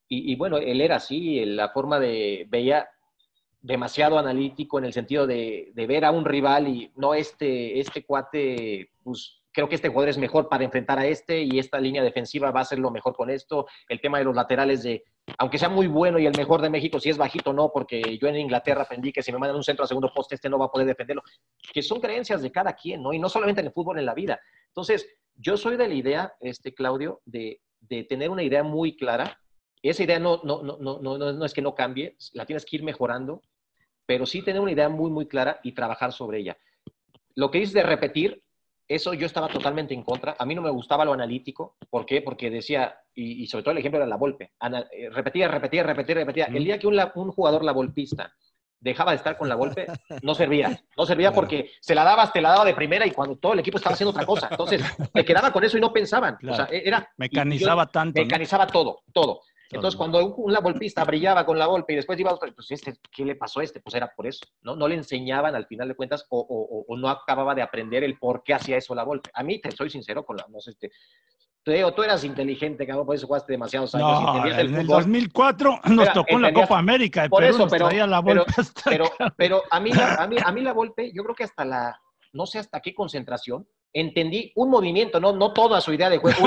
Y, 0.08 0.32
y 0.32 0.36
bueno, 0.36 0.58
él 0.58 0.82
era 0.82 0.98
así, 0.98 1.44
la 1.46 1.70
forma 1.70 2.00
de, 2.00 2.46
veía 2.50 2.88
demasiado 3.62 4.18
analítico 4.18 4.80
en 4.80 4.86
el 4.86 4.94
sentido 4.94 5.28
de, 5.28 5.72
de 5.74 5.88
ver 5.88 6.06
a 6.06 6.12
un 6.12 6.26
rival 6.26 6.68
y 6.68 6.92
no 6.96 7.14
este, 7.14 7.80
este 7.80 8.06
cuate, 8.06 8.92
pues 9.04 9.39
creo 9.52 9.68
que 9.68 9.76
este 9.76 9.90
jugador 9.90 10.10
es 10.10 10.18
mejor 10.18 10.48
para 10.48 10.64
enfrentar 10.64 11.00
a 11.00 11.06
este 11.06 11.42
y 11.42 11.60
esta 11.60 11.80
línea 11.80 12.04
defensiva 12.04 12.52
va 12.52 12.62
a 12.62 12.66
ser 12.66 12.80
lo 12.80 12.92
mejor 12.92 13.16
con 13.16 13.30
esto. 13.30 13.68
El 13.88 14.00
tema 14.00 14.20
de 14.20 14.24
los 14.24 14.36
laterales 14.36 14.84
de, 14.84 15.04
aunque 15.38 15.58
sea 15.58 15.70
muy 15.70 15.88
bueno 15.88 16.20
y 16.20 16.26
el 16.26 16.38
mejor 16.38 16.62
de 16.62 16.70
México, 16.70 17.00
si 17.00 17.10
es 17.10 17.18
bajito 17.18 17.54
no, 17.54 17.72
porque 17.72 18.18
yo 18.20 18.28
en 18.28 18.38
Inglaterra 18.38 18.84
aprendí 18.84 19.12
que 19.12 19.24
si 19.24 19.32
me 19.32 19.40
mandan 19.40 19.58
un 19.58 19.64
centro 19.64 19.86
a 19.86 19.88
segundo 19.88 20.12
poste, 20.14 20.36
este 20.36 20.50
no 20.50 20.60
va 20.60 20.66
a 20.66 20.72
poder 20.72 20.88
defenderlo. 20.88 21.24
Que 21.74 21.82
son 21.82 22.00
creencias 22.00 22.42
de 22.42 22.52
cada 22.52 22.74
quien, 22.74 23.02
¿no? 23.02 23.14
Y 23.14 23.20
no 23.20 23.30
solamente 23.30 23.62
en 23.62 23.68
el 23.68 23.74
fútbol, 23.74 24.00
en 24.00 24.06
la 24.06 24.14
vida. 24.14 24.40
Entonces, 24.68 25.08
yo 25.36 25.58
soy 25.58 25.78
de 25.78 25.88
la 25.88 25.94
idea, 25.94 26.34
este, 26.40 26.74
Claudio, 26.74 27.22
de, 27.26 27.62
de 27.82 28.04
tener 28.04 28.30
una 28.30 28.44
idea 28.44 28.64
muy 28.64 28.96
clara. 28.96 29.40
Esa 29.82 30.04
idea 30.04 30.20
no, 30.20 30.42
no, 30.44 30.62
no, 30.62 30.78
no, 30.78 31.00
no, 31.00 31.18
no 31.18 31.46
es 31.46 31.54
que 31.54 31.62
no 31.62 31.74
cambie, 31.74 32.18
la 32.34 32.46
tienes 32.46 32.66
que 32.66 32.76
ir 32.76 32.84
mejorando, 32.84 33.42
pero 34.06 34.26
sí 34.26 34.42
tener 34.42 34.62
una 34.62 34.72
idea 34.72 34.90
muy, 34.90 35.10
muy 35.10 35.28
clara 35.28 35.60
y 35.64 35.72
trabajar 35.72 36.12
sobre 36.12 36.40
ella. 36.40 36.58
Lo 37.36 37.50
que 37.50 37.60
dices 37.60 37.74
de 37.74 37.84
repetir, 37.84 38.44
eso 38.90 39.14
yo 39.14 39.28
estaba 39.28 39.48
totalmente 39.48 39.94
en 39.94 40.04
contra. 40.04 40.36
A 40.38 40.46
mí 40.46 40.56
no 40.56 40.62
me 40.62 40.70
gustaba 40.72 41.06
lo 41.06 41.14
analítico. 41.14 41.78
¿Por 41.90 42.06
qué? 42.06 42.22
Porque 42.22 42.50
decía, 42.50 42.96
y, 43.16 43.44
y 43.44 43.48
sobre 43.48 43.64
todo 43.64 43.72
el 43.72 43.78
ejemplo 43.78 43.98
era 44.00 44.08
la 44.08 44.18
Volpe, 44.18 44.52
ana- 44.60 44.88
eh, 44.92 45.10
repetía, 45.10 45.48
repetía, 45.48 45.84
repetía, 45.84 46.16
repetía. 46.16 46.46
El 46.46 46.64
día 46.66 46.80
que 46.80 46.88
un, 46.88 47.32
jugador 47.32 47.64
la 47.64 47.72
volpista 47.72 48.34
dejaba 48.82 49.12
de 49.12 49.18
estar 49.18 49.38
con 49.38 49.48
la 49.48 49.56
Volpe, 49.56 49.86
no 50.24 50.34
servía. 50.34 50.82
No 50.98 51.06
servía 51.06 51.32
porque 51.32 51.72
se 51.82 51.94
la 51.94 52.04
dabas, 52.04 52.34
te 52.34 52.42
la 52.42 52.50
daba 52.50 52.66
de 52.66 52.74
primera 52.74 53.06
y 53.06 53.12
cuando 53.12 53.36
todo 53.38 53.54
el 53.54 53.60
equipo 53.60 53.78
estaba 53.78 53.94
haciendo 53.94 54.12
otra 54.12 54.26
cosa. 54.26 54.48
Entonces, 54.52 54.82
te 55.14 55.24
quedaba 55.24 55.52
con 55.54 55.64
eso 55.64 55.78
y 55.78 55.82
no 55.82 55.94
pensaban. 55.94 56.36
O 56.36 56.56
sea, 56.56 56.66
Claro. 56.68 56.72
era... 56.72 57.10
Mecanizaba 57.18 57.84
yo- 57.86 57.90
tanto, 57.92 58.20
¿no? 58.20 58.26
Mecanizaba 58.26 58.66
todo, 58.68 59.02
todo. 59.14 59.42
Entonces, 59.72 59.98
cuando 59.98 60.26
un, 60.26 60.34
un 60.38 60.54
golpista 60.64 61.04
brillaba 61.04 61.46
con 61.46 61.58
la 61.60 61.68
golpe 61.68 61.94
y 61.94 61.98
después 61.98 62.20
iba 62.20 62.32
a 62.32 62.34
otro, 62.34 62.52
pues 62.56 62.72
este, 62.72 62.96
¿qué 63.12 63.24
le 63.24 63.36
pasó 63.36 63.60
a 63.60 63.64
este? 63.64 63.80
Pues 63.82 63.94
era 63.96 64.12
por 64.16 64.26
eso, 64.26 64.46
¿no? 64.62 64.76
No 64.76 64.88
le 64.88 64.96
enseñaban 64.96 65.54
al 65.56 65.68
final 65.68 65.88
de 65.88 65.96
cuentas 65.96 66.26
o, 66.30 66.40
o- 66.40 66.86
o 66.92 66.98
no 66.98 67.08
acababa 67.10 67.54
de 67.54 67.62
aprender 67.62 68.04
el 68.04 68.18
por 68.18 68.42
qué 68.44 68.54
hacía 68.56 68.78
eso 68.78 68.96
la 68.96 69.04
golpe. 69.04 69.30
A 69.34 69.44
mí, 69.44 69.60
te 69.62 69.72
soy 69.72 69.90
sincero 69.90 70.26
con 70.26 70.38
la, 70.38 70.46
no 70.50 70.60
sé, 70.60 70.72
este, 70.72 70.92
te 71.62 71.74
digo, 71.74 71.94
tú 71.94 72.02
eras 72.04 72.24
inteligente, 72.24 72.88
cabrón, 72.88 73.06
por 73.06 73.16
eso 73.16 73.28
jugaste 73.28 73.52
demasiados 73.54 73.94
años 73.94 74.22
No, 74.24 74.38
en 74.48 74.54
el 74.54 74.60
el 74.60 74.70
fútbol. 74.70 74.88
2004 75.04 75.80
nos 75.86 75.98
Mira, 75.98 76.14
tocó 76.14 76.32
en 76.36 76.42
la 76.42 76.54
Copa 76.54 76.80
América. 76.80 77.22
de 77.24 77.30
Por 77.30 77.42
Perú 77.42 77.54
eso, 77.56 77.64
nos 77.66 77.72
pero, 77.72 77.88
traía 77.90 78.08
la 78.08 78.24
pero, 78.24 78.46
hasta 78.58 78.82
pero, 78.90 79.06
pero 79.36 79.62
a, 79.70 79.80
mí, 79.80 79.92
la- 79.92 80.16
a, 80.16 80.26
mí, 80.28 80.38
a 80.44 80.52
mí 80.52 80.62
la 80.62 80.74
Volpe, 80.74 81.12
yo 81.14 81.22
creo 81.24 81.36
que 81.36 81.44
hasta 81.44 81.64
la, 81.66 82.02
no 82.34 82.46
sé 82.48 82.58
hasta 82.60 82.80
qué 82.80 82.96
concentración, 82.96 83.68
entendí 83.94 84.52
un 84.56 84.70
movimiento, 84.70 85.20
no, 85.20 85.34
no 85.34 85.54
toda 85.54 85.82
su 85.82 85.94
idea 85.94 86.10
de 86.10 86.18
juego. 86.18 86.38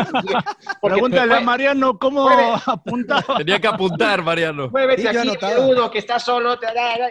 Pregúntale 0.81 1.35
a 1.35 1.41
Mariano 1.41 1.99
cómo 1.99 2.29
apuntaba. 2.29 3.39
Tenía 3.39 3.61
que 3.61 3.69
apuntar, 3.69 4.23
Mariano. 4.23 4.69
Muévete 4.71 5.09
aquí, 5.09 5.29
uno 5.59 5.91
que 5.91 5.99
está 5.99 6.19
solo, 6.19 6.59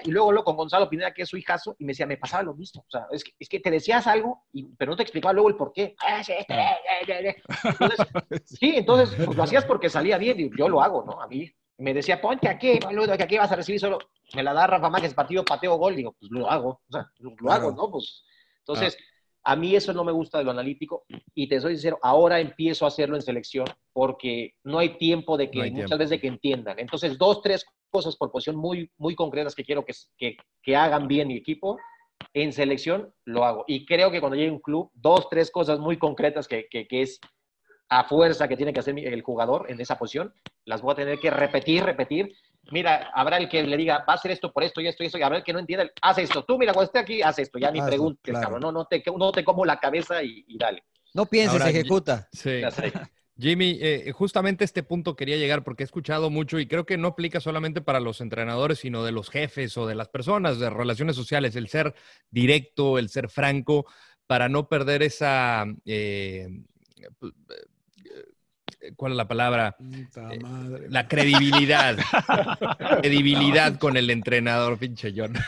y 0.03 0.11
luego 0.11 0.31
lo 0.31 0.43
con 0.43 0.55
Gonzalo 0.55 0.89
Pineda, 0.89 1.13
que 1.13 1.23
es 1.23 1.29
su 1.29 1.37
hijazo, 1.37 1.75
y 1.79 1.85
me 1.85 1.91
decía, 1.91 2.05
me 2.05 2.17
pasaba 2.17 2.43
lo 2.43 2.53
mismo. 2.53 2.81
O 2.87 2.91
sea, 2.91 3.07
es 3.11 3.23
que, 3.23 3.31
es 3.39 3.49
que 3.49 3.59
te 3.59 3.71
decías 3.71 4.07
algo, 4.07 4.45
y, 4.53 4.63
pero 4.75 4.91
no 4.91 4.97
te 4.97 5.03
explicaba 5.03 5.33
luego 5.33 5.49
el 5.49 5.55
por 5.55 5.73
qué. 5.73 5.95
Ah, 5.99 6.23
sí, 6.23 6.33
este, 6.37 6.53
eh, 6.53 6.77
eh, 7.07 7.29
eh. 7.29 7.35
Entonces, 7.63 8.07
sí, 8.45 8.73
entonces 8.75 9.15
pues, 9.25 9.37
lo 9.37 9.43
hacías 9.43 9.65
porque 9.65 9.89
salía 9.89 10.17
bien, 10.17 10.39
y 10.39 10.49
yo 10.57 10.69
lo 10.69 10.81
hago, 10.81 11.03
¿no? 11.03 11.21
A 11.21 11.27
mí 11.27 11.51
me 11.77 11.93
decía, 11.93 12.21
ponte 12.21 12.47
aquí, 12.47 12.79
boludo, 12.79 13.17
que 13.17 13.23
aquí 13.23 13.37
vas 13.37 13.51
a 13.51 13.55
recibir 13.55 13.79
solo. 13.79 13.97
Me 14.33 14.43
la 14.43 14.53
da 14.53 14.67
Rafa 14.67 14.89
Márquez, 14.89 15.13
partido, 15.13 15.43
pateo, 15.43 15.75
gol, 15.75 15.95
digo, 15.95 16.15
pues 16.17 16.31
lo 16.31 16.49
hago, 16.49 16.81
o 16.87 16.91
sea, 16.91 17.09
lo, 17.19 17.33
lo 17.37 17.51
hago, 17.51 17.71
¿no? 17.71 17.89
Pues, 17.91 18.23
entonces, 18.59 18.97
a 19.43 19.55
mí 19.55 19.75
eso 19.75 19.93
no 19.93 20.03
me 20.03 20.11
gusta 20.11 20.37
de 20.37 20.43
lo 20.43 20.51
analítico, 20.51 21.03
y 21.33 21.47
te 21.47 21.59
soy 21.59 21.73
sincero, 21.73 21.97
ahora 22.01 22.39
empiezo 22.39 22.85
a 22.85 22.89
hacerlo 22.89 23.15
en 23.15 23.21
selección, 23.21 23.65
porque 23.93 24.53
no 24.63 24.79
hay 24.79 24.97
tiempo 24.97 25.37
de 25.37 25.49
que, 25.49 25.57
No 25.57 25.63
hay 25.63 25.71
muchas 25.71 25.87
tiempo. 25.87 25.99
veces 25.99 26.09
de 26.11 26.19
que 26.21 26.27
entiendan. 26.27 26.79
Entonces, 26.79 27.17
dos, 27.17 27.41
tres 27.41 27.65
cosas 27.89 28.15
por 28.15 28.31
posición 28.31 28.55
muy, 28.55 28.89
muy 28.97 29.15
concretas 29.15 29.55
que 29.55 29.63
quiero 29.63 29.83
que, 29.83 29.93
que, 30.17 30.37
que 30.61 30.75
hagan 30.75 31.07
bien 31.07 31.27
mi 31.27 31.35
equipo, 31.37 31.77
en 32.33 32.53
selección 32.53 33.13
lo 33.25 33.43
hago. 33.43 33.65
Y 33.67 33.85
creo 33.85 34.11
que 34.11 34.19
cuando 34.19 34.35
llegue 34.35 34.49
a 34.49 34.53
un 34.53 34.59
club, 34.59 34.91
dos, 34.93 35.27
tres 35.29 35.49
cosas 35.51 35.79
muy 35.79 35.97
concretas 35.97 36.47
que, 36.47 36.67
que, 36.69 36.87
que 36.87 37.01
es 37.01 37.19
a 37.89 38.05
fuerza 38.05 38.47
que 38.47 38.55
tiene 38.55 38.71
que 38.71 38.79
hacer 38.79 38.97
el 38.97 39.21
jugador 39.21 39.65
en 39.69 39.81
esa 39.81 39.97
posición, 39.97 40.33
las 40.65 40.81
voy 40.81 40.93
a 40.93 40.95
tener 40.95 41.19
que 41.19 41.29
repetir, 41.29 41.83
repetir. 41.83 42.31
Mira, 42.69 43.09
habrá 43.13 43.37
el 43.37 43.49
que 43.49 43.63
le 43.63 43.75
diga, 43.75 44.05
va 44.07 44.13
a 44.13 44.15
hacer 44.15 44.31
esto 44.31 44.53
por 44.53 44.63
esto 44.63 44.81
y 44.81 44.87
esto 44.87 45.03
y 45.03 45.07
esto, 45.07 45.17
y 45.17 45.23
habrá 45.23 45.37
el 45.37 45.43
que 45.43 45.51
no 45.51 45.59
entienda, 45.59 45.89
haz 46.01 46.19
esto. 46.19 46.43
Tú, 46.45 46.57
mira, 46.57 46.73
cuando 46.73 46.87
esté 46.87 46.99
aquí, 46.99 47.21
haz 47.21 47.39
esto. 47.39 47.57
Ya 47.59 47.71
ni 47.71 47.81
preguntes, 47.81 48.31
claro. 48.31 48.45
cabrón. 48.45 48.61
No, 48.61 48.71
no, 48.71 48.85
te, 48.85 49.03
no 49.17 49.31
te 49.31 49.43
como 49.43 49.65
la 49.65 49.79
cabeza 49.79 50.23
y, 50.23 50.45
y 50.47 50.57
dale. 50.57 50.83
No 51.13 51.25
pienses, 51.25 51.59
Ahora, 51.59 51.69
ejecuta. 51.69 52.29
Sí. 52.31 52.61
Jimmy, 53.37 53.79
eh, 53.81 54.11
justamente 54.13 54.63
a 54.63 54.65
este 54.65 54.83
punto 54.83 55.15
quería 55.15 55.35
llegar 55.37 55.63
porque 55.63 55.83
he 55.83 55.85
escuchado 55.85 56.29
mucho 56.29 56.59
y 56.59 56.67
creo 56.67 56.85
que 56.85 56.97
no 56.97 57.09
aplica 57.09 57.39
solamente 57.39 57.81
para 57.81 57.99
los 57.99 58.21
entrenadores, 58.21 58.79
sino 58.79 59.03
de 59.03 59.11
los 59.11 59.29
jefes 59.29 59.75
o 59.77 59.87
de 59.87 59.95
las 59.95 60.09
personas 60.09 60.59
de 60.59 60.69
relaciones 60.69 61.15
sociales, 61.15 61.55
el 61.55 61.67
ser 61.67 61.95
directo, 62.29 62.99
el 62.99 63.09
ser 63.09 63.29
franco, 63.29 63.87
para 64.27 64.47
no 64.47 64.69
perder 64.69 65.01
esa... 65.01 65.65
eh, 65.85 66.47
¿Cuál 68.95 69.13
es 69.13 69.17
la 69.17 69.27
palabra? 69.27 69.75
Puta 69.77 70.29
madre. 70.41 70.89
La 70.89 71.07
credibilidad. 71.07 71.97
credibilidad 73.01 73.77
con 73.77 73.97
el 73.97 74.09
entrenador, 74.09 74.77
pinche 74.77 75.13
John. 75.15 75.33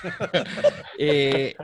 Eh, 1.00 1.56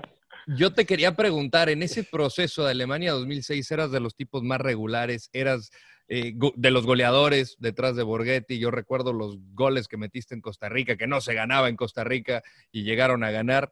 yo 0.47 0.73
te 0.73 0.85
quería 0.85 1.15
preguntar, 1.15 1.69
en 1.69 1.83
ese 1.83 2.03
proceso 2.03 2.65
de 2.65 2.71
Alemania 2.71 3.11
2006, 3.11 3.69
¿eras 3.71 3.91
de 3.91 3.99
los 3.99 4.15
tipos 4.15 4.43
más 4.43 4.59
regulares? 4.59 5.29
¿Eras 5.31 5.69
eh, 6.07 6.33
de 6.55 6.71
los 6.71 6.85
goleadores 6.87 7.55
detrás 7.59 7.95
de 7.95 8.01
Borghetti? 8.01 8.57
Yo 8.57 8.71
recuerdo 8.71 9.13
los 9.13 9.37
goles 9.53 9.87
que 9.87 9.97
metiste 9.97 10.33
en 10.33 10.41
Costa 10.41 10.67
Rica, 10.67 10.97
que 10.97 11.05
no 11.05 11.21
se 11.21 11.35
ganaba 11.35 11.69
en 11.69 11.75
Costa 11.75 12.03
Rica 12.03 12.41
y 12.71 12.83
llegaron 12.83 13.23
a 13.23 13.29
ganar. 13.29 13.71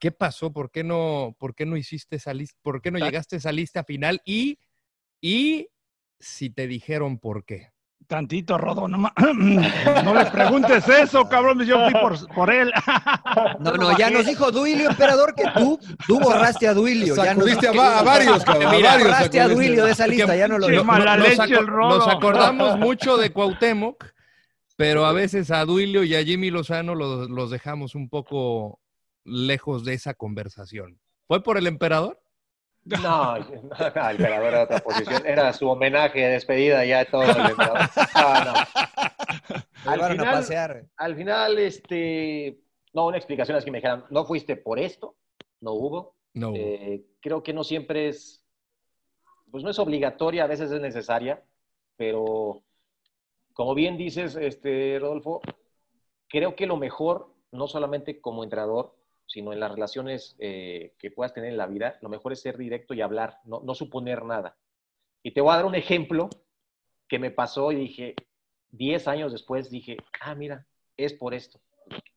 ¿Qué 0.00 0.10
pasó? 0.10 0.52
¿Por 0.52 0.70
qué 0.70 0.82
no, 0.84 1.36
por 1.38 1.54
qué 1.54 1.66
no 1.66 1.76
hiciste 1.76 2.16
esa 2.16 2.32
lista? 2.32 2.58
¿Por 2.62 2.80
qué 2.80 2.90
no 2.90 2.98
llegaste 2.98 3.36
a 3.36 3.38
esa 3.38 3.52
lista 3.52 3.84
final? 3.84 4.22
Y, 4.24 4.58
y 5.20 5.68
si 6.24 6.50
te 6.50 6.66
dijeron 6.66 7.18
por 7.18 7.44
qué. 7.44 7.72
Tantito, 8.06 8.58
Rodo, 8.58 8.86
no, 8.86 8.98
no 10.04 10.14
le 10.14 10.26
preguntes 10.26 10.86
eso, 10.88 11.26
cabrón. 11.26 11.64
Yo 11.64 11.82
fui 11.84 11.92
por, 12.00 12.34
por 12.34 12.50
él. 12.52 12.70
No, 13.58 13.72
no, 13.72 13.96
ya 13.98 14.10
nos 14.10 14.26
dijo 14.26 14.50
Duilio, 14.52 14.90
emperador, 14.90 15.34
que 15.34 15.44
tú, 15.56 15.78
tú 16.06 16.20
borraste 16.20 16.68
a 16.68 16.74
Duilio. 16.74 17.16
ya 17.16 17.34
nos- 17.34 17.48
a, 17.78 17.98
a 17.98 18.02
varios, 18.02 18.44
cabrón. 18.44 18.66
a 18.66 18.68
varios 18.72 19.02
borraste 19.04 19.40
a. 19.40 19.48
Duilio 19.48 19.84
de 19.86 19.92
esa 19.92 20.06
lista, 20.06 20.36
ya 20.36 20.46
no 20.48 20.58
lo 20.58 20.66
Qué 20.66 20.72
dijo. 20.72 20.84
mala 20.84 21.16
nos, 21.16 21.28
leche 21.28 21.42
aco- 21.42 21.60
el 21.60 21.66
Rodo. 21.66 21.98
nos 21.98 22.08
acordamos 22.08 22.78
mucho 22.78 23.16
de 23.16 23.32
Cuauhtémoc, 23.32 24.04
pero 24.76 25.06
a 25.06 25.12
veces 25.12 25.50
a 25.50 25.64
Duilio 25.64 26.04
y 26.04 26.14
a 26.14 26.22
Jimmy 26.22 26.50
Lozano 26.50 26.94
los, 26.94 27.28
los 27.30 27.50
dejamos 27.50 27.94
un 27.94 28.08
poco 28.08 28.80
lejos 29.24 29.84
de 29.84 29.94
esa 29.94 30.14
conversación. 30.14 31.00
¿Fue 31.26 31.42
por 31.42 31.56
el 31.58 31.66
emperador? 31.66 32.20
No, 32.84 33.38
no, 33.38 33.38
el 33.38 34.16
emperador 34.16 34.48
era 34.48 34.62
otra 34.64 34.78
posición. 34.80 35.26
Era 35.26 35.52
su 35.52 35.68
homenaje 35.68 36.20
de 36.20 36.32
despedida 36.32 36.84
ya 36.84 36.98
de 37.00 37.04
todo 37.06 37.22
el 37.22 37.30
emperador. 37.30 37.78
No, 38.14 38.44
no. 38.44 40.02
Al 40.02 40.12
final, 40.12 40.34
pasear. 40.34 40.86
al 40.96 41.14
final, 41.14 41.58
este, 41.58 42.58
no, 42.94 43.06
una 43.06 43.18
explicación 43.18 43.58
es 43.58 43.64
que 43.64 43.70
me 43.70 43.78
dijeran, 43.78 44.04
no 44.08 44.24
fuiste 44.24 44.56
por 44.56 44.78
esto, 44.78 45.16
no 45.60 45.72
hubo. 45.72 46.14
No. 46.32 46.52
Eh, 46.54 47.04
creo 47.20 47.42
que 47.42 47.52
no 47.52 47.64
siempre 47.64 48.08
es, 48.08 48.42
pues 49.50 49.62
no 49.62 49.70
es 49.70 49.78
obligatoria, 49.78 50.44
a 50.44 50.46
veces 50.46 50.70
es 50.70 50.80
necesaria, 50.80 51.42
pero 51.96 52.62
como 53.52 53.74
bien 53.74 53.98
dices, 53.98 54.36
este, 54.36 54.98
Rodolfo, 54.98 55.42
creo 56.28 56.56
que 56.56 56.66
lo 56.66 56.78
mejor, 56.78 57.28
no 57.52 57.68
solamente 57.68 58.22
como 58.22 58.42
entrenador, 58.42 58.94
sino 59.26 59.52
en 59.52 59.60
las 59.60 59.70
relaciones 59.72 60.36
eh, 60.38 60.94
que 60.98 61.10
puedas 61.10 61.32
tener 61.34 61.50
en 61.50 61.56
la 61.56 61.66
vida, 61.66 61.98
lo 62.02 62.08
mejor 62.08 62.32
es 62.32 62.40
ser 62.40 62.56
directo 62.58 62.94
y 62.94 63.00
hablar, 63.00 63.38
no, 63.44 63.60
no 63.64 63.74
suponer 63.74 64.24
nada. 64.24 64.56
Y 65.22 65.32
te 65.32 65.40
voy 65.40 65.52
a 65.52 65.56
dar 65.56 65.64
un 65.66 65.74
ejemplo 65.74 66.28
que 67.08 67.18
me 67.18 67.30
pasó 67.30 67.72
y 67.72 67.76
dije, 67.76 68.14
10 68.70 69.08
años 69.08 69.32
después 69.32 69.70
dije, 69.70 69.96
ah, 70.20 70.34
mira, 70.34 70.66
es 70.96 71.12
por 71.14 71.34
esto. 71.34 71.60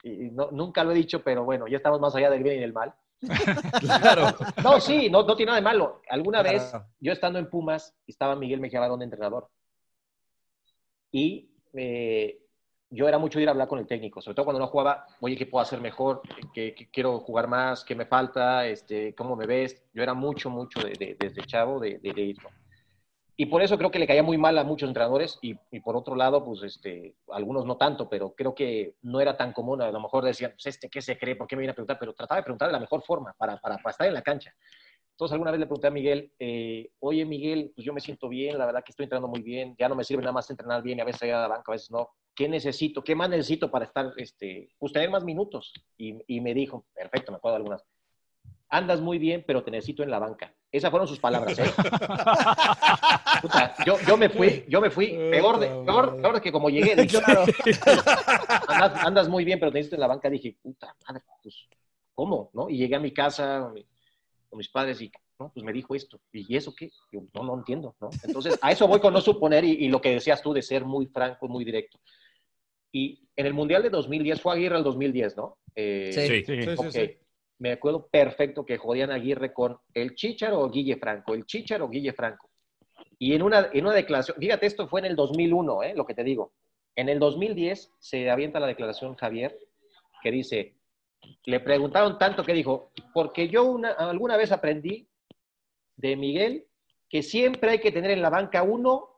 Y 0.03 0.29
no- 0.31 0.51
nunca 0.51 0.83
lo 0.83 0.91
he 0.91 0.95
dicho, 0.95 1.23
pero 1.23 1.43
bueno, 1.43 1.67
ya 1.67 1.77
estamos 1.77 1.99
más 1.99 2.15
allá 2.15 2.29
del 2.29 2.43
bien 2.43 2.57
y 2.57 2.61
del 2.61 2.73
mal. 2.73 2.93
Claro. 3.81 4.27
No, 4.63 4.79
sí, 4.79 5.09
no, 5.09 5.23
no 5.23 5.35
tiene 5.35 5.47
nada 5.51 5.59
de 5.59 5.63
malo. 5.63 6.01
Alguna 6.09 6.41
Claro. 6.43 6.57
vez, 6.59 6.73
yo 6.99 7.11
estando 7.11 7.39
en 7.39 7.49
Pumas, 7.49 7.95
estaba 8.05 8.35
Miguel 8.35 8.59
Mejía 8.59 8.79
Barón 8.79 8.99
de 8.99 9.05
entrenador. 9.05 9.49
Y 11.11 11.49
eh, 11.73 12.39
yo 12.89 13.07
era 13.07 13.17
mucho 13.17 13.39
ir 13.39 13.47
a 13.47 13.51
hablar 13.51 13.67
con 13.67 13.79
el 13.79 13.87
técnico, 13.87 14.21
sobre 14.21 14.35
todo 14.35 14.45
cuando 14.45 14.59
no 14.59 14.67
jugaba, 14.67 15.05
oye, 15.19 15.35
¿qué 15.35 15.45
puedo 15.45 15.61
hacer 15.61 15.81
mejor? 15.81 16.21
¿Qué, 16.53 16.73
qué 16.73 16.89
quiero 16.89 17.19
jugar 17.19 17.47
más? 17.47 17.83
¿Qué 17.83 17.95
me 17.95 18.05
falta? 18.05 18.65
Este, 18.65 19.13
¿Cómo 19.15 19.35
me 19.35 19.45
ves? 19.45 19.83
Yo 19.93 20.03
era 20.03 20.13
mucho, 20.13 20.49
mucho 20.49 20.79
de- 20.81 20.93
de- 20.93 21.15
desde 21.19 21.43
chavo 21.45 21.79
de, 21.79 21.99
de, 21.99 22.13
de 22.13 22.21
ir, 22.21 22.37
¿no? 22.41 22.49
Y 23.39 23.45
por 23.45 23.61
eso 23.61 23.77
creo 23.77 23.91
que 23.91 23.99
le 23.99 24.07
caía 24.07 24.23
muy 24.23 24.37
mal 24.37 24.57
a 24.57 24.63
muchos 24.63 24.87
entrenadores 24.89 25.37
y, 25.43 25.55
y 25.69 25.79
por 25.81 25.95
otro 25.95 26.15
lado, 26.15 26.43
pues 26.43 26.63
este, 26.63 27.13
algunos 27.29 27.65
no 27.65 27.77
tanto, 27.77 28.09
pero 28.09 28.33
creo 28.33 28.55
que 28.55 28.95
no 29.03 29.21
era 29.21 29.37
tan 29.37 29.53
común. 29.53 29.79
A 29.83 29.91
lo 29.91 29.99
mejor 29.99 30.23
decían, 30.25 30.51
pues 30.53 30.65
este, 30.65 30.89
¿qué 30.89 31.01
se 31.01 31.19
cree? 31.19 31.35
¿Por 31.35 31.45
qué 31.45 31.55
me 31.55 31.59
viene 31.59 31.71
a 31.71 31.75
preguntar? 31.75 31.99
Pero 31.99 32.13
trataba 32.13 32.39
de 32.39 32.43
preguntar 32.43 32.67
de 32.69 32.73
la 32.73 32.79
mejor 32.79 33.03
forma 33.03 33.33
para, 33.37 33.57
para, 33.57 33.77
para 33.77 33.91
estar 33.91 34.07
en 34.07 34.15
la 34.15 34.23
cancha. 34.23 34.51
Entonces 35.11 35.33
alguna 35.33 35.51
vez 35.51 35.59
le 35.59 35.67
pregunté 35.67 35.87
a 35.87 35.91
Miguel, 35.91 36.31
eh, 36.39 36.89
oye 36.99 37.25
Miguel, 37.25 37.71
pues 37.75 37.85
yo 37.85 37.93
me 37.93 37.99
siento 38.01 38.27
bien, 38.27 38.57
la 38.57 38.65
verdad 38.65 38.83
que 38.83 38.91
estoy 38.91 39.03
entrenando 39.03 39.27
muy 39.27 39.43
bien, 39.43 39.75
ya 39.77 39.87
no 39.87 39.95
me 39.95 40.03
sirve 40.03 40.21
nada 40.23 40.31
más 40.33 40.49
entrenar 40.49 40.81
bien 40.81 40.97
y 40.97 41.01
a 41.01 41.05
veces 41.05 41.21
ir 41.27 41.33
a 41.33 41.41
la 41.41 41.47
banca, 41.47 41.63
a 41.67 41.71
veces 41.73 41.91
no. 41.91 42.09
¿Qué 42.37 42.47
necesito? 42.47 43.03
¿Qué 43.03 43.15
más 43.15 43.29
necesito 43.29 43.71
para 43.71 43.85
estar, 43.85 44.13
este, 44.17 44.69
pues 44.77 44.93
tener 44.93 45.09
más 45.09 45.23
minutos? 45.23 45.73
Y, 45.97 46.19
y 46.27 46.39
me 46.39 46.53
dijo, 46.53 46.85
perfecto, 46.93 47.31
me 47.31 47.37
acuerdo 47.37 47.55
de 47.55 47.61
algunas, 47.63 47.83
andas 48.69 49.01
muy 49.01 49.17
bien, 49.17 49.43
pero 49.47 49.63
te 49.63 49.71
necesito 49.71 50.03
en 50.03 50.11
la 50.11 50.19
banca. 50.19 50.53
Esas 50.71 50.91
fueron 50.91 51.07
sus 51.07 51.19
palabras, 51.19 51.57
¿eh? 51.57 51.63
Puta, 53.41 53.75
yo, 53.83 53.97
yo 54.07 54.17
me 54.17 54.29
fui, 54.29 54.65
yo 54.69 54.79
me 54.79 54.91
fui, 54.91 55.07
peor, 55.31 55.57
de, 55.57 55.67
peor, 55.67 56.21
peor 56.21 56.35
de 56.35 56.41
que 56.41 56.51
como 56.51 56.69
llegué. 56.69 56.95
dije, 56.95 57.17
andas, 58.67 59.03
andas 59.03 59.29
muy 59.29 59.43
bien, 59.43 59.59
pero 59.59 59.71
te 59.71 59.79
necesito 59.79 59.95
en 59.95 60.01
la 60.01 60.07
banca. 60.07 60.29
Dije, 60.29 60.57
puta 60.61 60.95
madre, 61.07 61.23
pues, 61.41 61.67
¿cómo? 62.13 62.51
¿No? 62.53 62.69
Y 62.69 62.77
llegué 62.77 62.97
a 62.97 62.99
mi 62.99 63.13
casa 63.13 63.71
con 64.47 64.57
mis 64.57 64.69
padres 64.69 65.01
y, 65.01 65.11
no, 65.39 65.51
pues 65.51 65.63
me 65.63 65.73
dijo 65.73 65.95
esto. 65.95 66.19
¿Y 66.31 66.55
eso 66.55 66.71
qué? 66.75 66.91
Yo, 67.11 67.21
no, 67.33 67.43
no 67.43 67.55
entiendo, 67.55 67.95
¿no? 67.99 68.11
Entonces, 68.23 68.59
a 68.61 68.71
eso 68.71 68.87
voy 68.87 68.99
con 68.99 69.11
no 69.13 69.21
suponer 69.21 69.63
y, 69.63 69.71
y 69.71 69.89
lo 69.89 69.99
que 70.01 70.11
decías 70.11 70.41
tú 70.41 70.53
de 70.53 70.61
ser 70.61 70.85
muy 70.85 71.07
franco, 71.07 71.47
muy 71.47 71.65
directo. 71.65 71.99
Y 72.91 73.27
en 73.35 73.45
el 73.45 73.53
Mundial 73.53 73.83
de 73.83 73.89
2010, 73.89 74.41
fue 74.41 74.53
Aguirre 74.53 74.77
el 74.77 74.83
2010, 74.83 75.37
¿no? 75.37 75.57
Eh, 75.75 76.11
Sí. 76.11 76.43
Sí. 76.45 76.61
Sí, 76.63 76.91
sí. 76.91 77.17
Me 77.59 77.71
acuerdo 77.71 78.07
perfecto 78.07 78.65
que 78.65 78.77
jodían 78.77 79.11
a 79.11 79.15
Aguirre 79.15 79.51
con 79.51 79.77
el 79.93 80.15
Chicharo 80.15 80.59
o 80.59 80.69
Guille 80.69 80.97
Franco, 80.97 81.33
el 81.33 81.45
Chicharo 81.45 81.85
o 81.85 81.89
Guille 81.89 82.13
Franco. 82.13 82.49
Y 83.19 83.33
en 83.33 83.41
una, 83.41 83.69
en 83.73 83.85
una 83.85 83.95
declaración, 83.95 84.37
fíjate, 84.37 84.67
esto 84.67 84.87
fue 84.87 84.99
en 84.99 85.07
el 85.07 85.15
2001, 85.15 85.83
¿eh? 85.83 85.93
lo 85.95 86.05
que 86.05 86.13
te 86.13 86.23
digo. 86.23 86.53
En 86.95 87.09
el 87.09 87.19
2010 87.19 87.91
se 87.99 88.29
avienta 88.29 88.59
la 88.59 88.67
declaración 88.67 89.15
Javier 89.15 89.57
que 90.21 90.31
dice, 90.31 90.75
le 91.45 91.59
preguntaron 91.59 92.17
tanto 92.17 92.43
que 92.43 92.53
dijo, 92.53 92.91
porque 93.13 93.47
yo 93.49 93.65
una, 93.65 93.91
alguna 93.91 94.37
vez 94.37 94.51
aprendí 94.51 95.07
de 95.95 96.15
Miguel 96.15 96.65
que 97.09 97.23
siempre 97.23 97.71
hay 97.71 97.79
que 97.79 97.91
tener 97.91 98.11
en 98.11 98.21
la 98.21 98.29
banca 98.29 98.63
uno 98.63 99.09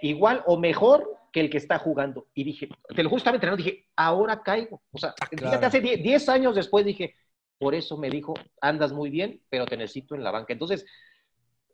igual 0.00 0.42
o 0.46 0.58
mejor 0.58 1.13
que 1.34 1.40
el 1.40 1.50
que 1.50 1.58
está 1.58 1.78
jugando. 1.80 2.28
Y 2.32 2.44
dije, 2.44 2.68
te 2.94 3.02
lo 3.02 3.10
justamente 3.10 3.44
entrenando, 3.44 3.64
dije, 3.64 3.88
ahora 3.96 4.40
caigo. 4.40 4.80
O 4.92 4.98
sea, 4.98 5.10
Ah, 5.20 5.26
claro. 5.26 5.48
fíjate, 5.48 5.66
hace 5.66 5.80
10 5.80 6.00
10 6.00 6.28
años 6.28 6.54
después 6.54 6.86
dije, 6.86 7.16
por 7.58 7.74
eso 7.74 7.98
me 7.98 8.08
dijo, 8.08 8.34
andas 8.60 8.92
muy 8.92 9.10
bien, 9.10 9.42
pero 9.50 9.66
te 9.66 9.76
necesito 9.76 10.14
en 10.14 10.22
la 10.22 10.30
banca. 10.30 10.52
Entonces, 10.52 10.86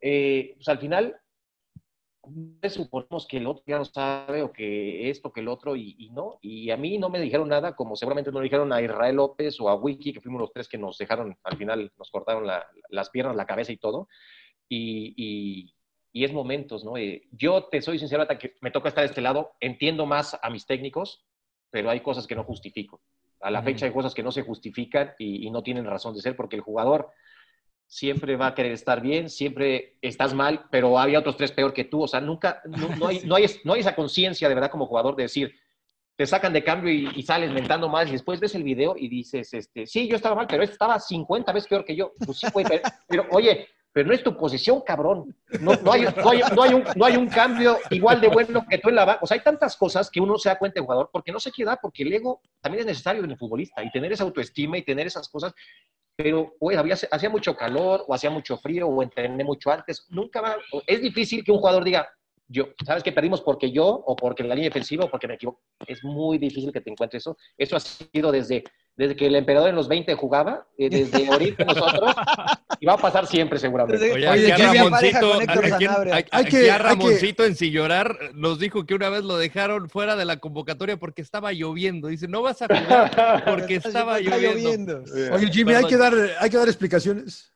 eh, 0.01 0.53
pues 0.55 0.67
al 0.67 0.79
final, 0.79 1.15
suponemos 2.69 3.27
que 3.27 3.37
el 3.37 3.45
otro 3.47 3.63
ya 3.67 3.77
lo 3.77 3.85
sabe 3.85 4.41
o 4.43 4.51
que 4.51 5.09
esto, 5.11 5.31
que 5.31 5.41
el 5.41 5.47
otro, 5.47 5.75
y, 5.75 5.95
y 5.99 6.09
no. 6.09 6.39
Y 6.41 6.71
a 6.71 6.77
mí 6.77 6.97
no 6.97 7.09
me 7.09 7.19
dijeron 7.19 7.47
nada, 7.49 7.75
como 7.75 7.95
seguramente 7.95 8.31
no 8.31 8.39
le 8.39 8.45
dijeron 8.45 8.71
a 8.73 8.81
Israel 8.81 9.15
López 9.17 9.59
o 9.59 9.69
a 9.69 9.75
Wiki, 9.75 10.11
que 10.13 10.21
fuimos 10.21 10.41
los 10.41 10.51
tres 10.53 10.67
que 10.67 10.77
nos 10.79 10.97
dejaron, 10.97 11.37
al 11.43 11.57
final 11.57 11.91
nos 11.99 12.09
cortaron 12.09 12.47
la- 12.47 12.65
las 12.89 13.09
piernas, 13.11 13.35
la 13.35 13.45
cabeza 13.45 13.71
y 13.71 13.77
todo. 13.77 14.07
Y, 14.67 15.13
y- 15.17 15.73
y 16.11 16.25
es 16.25 16.33
momentos, 16.33 16.83
¿no? 16.83 16.97
Eh, 16.97 17.27
yo 17.31 17.65
te 17.65 17.81
soy 17.81 17.99
sincero, 17.99 18.21
hasta 18.21 18.37
que 18.37 18.55
me 18.61 18.71
toca 18.71 18.89
estar 18.89 19.03
de 19.03 19.09
este 19.09 19.21
lado, 19.21 19.53
entiendo 19.59 20.05
más 20.05 20.37
a 20.41 20.49
mis 20.49 20.65
técnicos, 20.65 21.25
pero 21.69 21.89
hay 21.89 22.01
cosas 22.01 22.27
que 22.27 22.35
no 22.35 22.43
justifico. 22.43 23.01
A 23.39 23.49
la 23.49 23.59
Ujú. 23.59 23.69
fecha 23.69 23.85
hay 23.85 23.93
cosas 23.93 24.13
que 24.13 24.23
no 24.23 24.31
se 24.31 24.41
justifican 24.43 25.13
y, 25.17 25.47
y 25.47 25.51
no 25.51 25.63
tienen 25.63 25.85
razón 25.85 26.13
de 26.13 26.21
ser, 26.21 26.35
porque 26.35 26.57
el 26.57 26.61
jugador 26.61 27.11
siempre 27.87 28.37
va 28.37 28.47
a 28.47 28.55
querer 28.55 28.71
estar 28.71 29.01
bien, 29.01 29.29
siempre 29.29 29.97
estás 30.01 30.33
mal, 30.33 30.67
pero 30.71 30.97
había 30.97 31.19
otros 31.19 31.35
tres 31.35 31.51
peor 31.51 31.73
que 31.73 31.83
tú. 31.83 32.03
O 32.03 32.07
sea, 32.07 32.21
nunca, 32.21 32.61
no, 32.65 32.89
no 32.95 33.07
hay, 33.07 33.21
no, 33.25 33.35
hay, 33.35 33.45
no 33.63 33.73
hay 33.73 33.81
esa 33.81 33.95
conciencia 33.95 34.47
de 34.47 34.55
verdad 34.55 34.71
como 34.71 34.85
jugador 34.85 35.15
de 35.15 35.23
decir, 35.23 35.53
te 36.15 36.25
sacan 36.25 36.53
de 36.53 36.63
cambio 36.63 36.91
y, 36.91 37.09
y 37.15 37.23
sales 37.23 37.51
mentando 37.51 37.89
más 37.89 38.07
y 38.07 38.13
después 38.13 38.39
ves 38.39 38.55
el 38.55 38.63
video 38.63 38.95
y 38.97 39.07
dices, 39.09 39.53
este, 39.53 39.87
sí, 39.87 40.07
yo 40.07 40.15
estaba 40.15 40.35
mal, 40.35 40.47
pero 40.47 40.63
estaba 40.63 40.99
50 40.99 41.51
veces 41.51 41.67
peor 41.67 41.83
que 41.83 41.95
yo. 41.95 42.13
Pues 42.23 42.39
sí, 42.39 42.47
güey, 42.53 42.65
pero, 42.65 42.83
pero, 43.07 43.27
oye, 43.31 43.67
pero 43.93 44.07
no 44.07 44.13
es 44.13 44.23
tu 44.23 44.35
posición, 44.37 44.81
cabrón. 44.81 45.35
No, 45.59 45.73
no, 45.75 45.91
hay, 45.91 46.03
no, 46.03 46.29
hay, 46.29 46.41
no, 46.55 46.63
hay 46.63 46.73
un, 46.73 46.83
hay 47.03 47.17
un 47.17 47.27
cambio 47.27 47.77
igual 47.89 48.21
de 48.21 48.29
bueno 48.29 48.65
que 48.69 48.77
tú 48.77 48.89
en 48.89 48.95
la 48.95 49.05
banca. 49.05 49.19
O 49.21 49.27
sea, 49.27 49.35
hay 49.35 49.43
tantas 49.43 49.75
cosas 49.75 50.09
que 50.09 50.21
uno 50.21 50.37
se 50.37 50.49
da 50.49 50.57
cuenta 50.57 50.81
jugador 50.81 51.09
porque 51.11 51.31
no 51.31 51.39
se 51.39 51.51
queda, 51.51 51.77
porque 51.77 52.03
el 52.03 52.13
ego 52.13 52.41
también 52.61 52.81
es 52.81 52.85
necesario 52.85 53.23
en 53.23 53.31
el 53.31 53.37
futbolista 53.37 53.83
y 53.83 53.91
tener 53.91 54.11
esa 54.11 54.23
autoestima 54.23 54.77
y 54.77 54.83
tener 54.83 55.07
esas 55.07 55.27
cosas 55.27 55.53
pero 56.15 56.53
pues 56.59 56.77
había, 56.77 56.95
hacía 57.09 57.29
mucho 57.29 57.55
calor 57.55 58.03
o 58.07 58.13
hacía 58.13 58.29
mucho 58.29 58.57
frío 58.57 58.87
o 58.87 59.01
entrené 59.01 59.43
mucho 59.43 59.71
antes. 59.71 60.05
Nunca 60.09 60.41
va, 60.41 60.57
es 60.85 61.01
difícil 61.01 61.43
que 61.43 61.51
un 61.51 61.57
jugador 61.57 61.83
diga, 61.83 62.07
yo, 62.51 62.67
¿sabes 62.85 63.01
que 63.01 63.13
perdimos 63.13 63.41
porque 63.41 63.71
yo 63.71 63.85
o 63.85 64.15
porque 64.15 64.43
la 64.43 64.55
línea 64.55 64.69
defensiva 64.69 65.05
o 65.05 65.09
porque 65.09 65.27
me 65.27 65.35
equivoco? 65.35 65.61
Es 65.87 66.03
muy 66.03 66.37
difícil 66.37 66.71
que 66.73 66.81
te 66.81 66.91
encuentres 66.91 67.23
eso. 67.23 67.37
Eso 67.57 67.77
ha 67.77 67.79
sido 67.79 68.29
desde, 68.31 68.65
desde 68.97 69.15
que 69.15 69.27
el 69.27 69.35
emperador 69.35 69.69
en 69.69 69.75
los 69.75 69.87
20 69.87 70.13
jugaba, 70.15 70.67
eh, 70.77 70.89
desde 70.89 71.27
ahorita 71.31 71.63
nosotros, 71.63 72.13
y 72.79 72.85
va 72.85 72.93
a 72.93 72.97
pasar 72.97 73.25
siempre 73.25 73.57
seguramente. 73.57 74.11
Oye, 74.11 74.27
Oye, 74.27 74.51
aquí 74.51 74.61
a 74.63 74.73
Ramoncito, 74.83 75.33
aquí- 76.31 76.69
a 76.69 76.77
Ramoncito 76.77 77.45
en 77.45 77.55
Sin 77.55 77.71
Llorar 77.71 78.17
nos 78.33 78.59
dijo 78.59 78.85
que 78.85 78.95
una 78.95 79.09
vez 79.09 79.23
lo 79.23 79.37
dejaron 79.37 79.89
fuera 79.89 80.17
de 80.17 80.25
la 80.25 80.37
convocatoria 80.37 80.97
porque 80.97 81.21
estaba 81.21 81.53
lloviendo. 81.53 82.09
Dice, 82.09 82.27
no 82.27 82.41
vas 82.41 82.61
a 82.61 82.67
jugar 82.67 83.45
porque 83.45 83.75
estaba 83.75 84.19
lloviendo. 84.19 85.03
Oye, 85.31 85.47
Jimmy, 85.51 85.73
hay 85.73 85.85
que, 85.85 85.97
dar, 85.97 86.13
hay 86.37 86.49
que 86.49 86.57
dar 86.57 86.67
explicaciones 86.67 87.50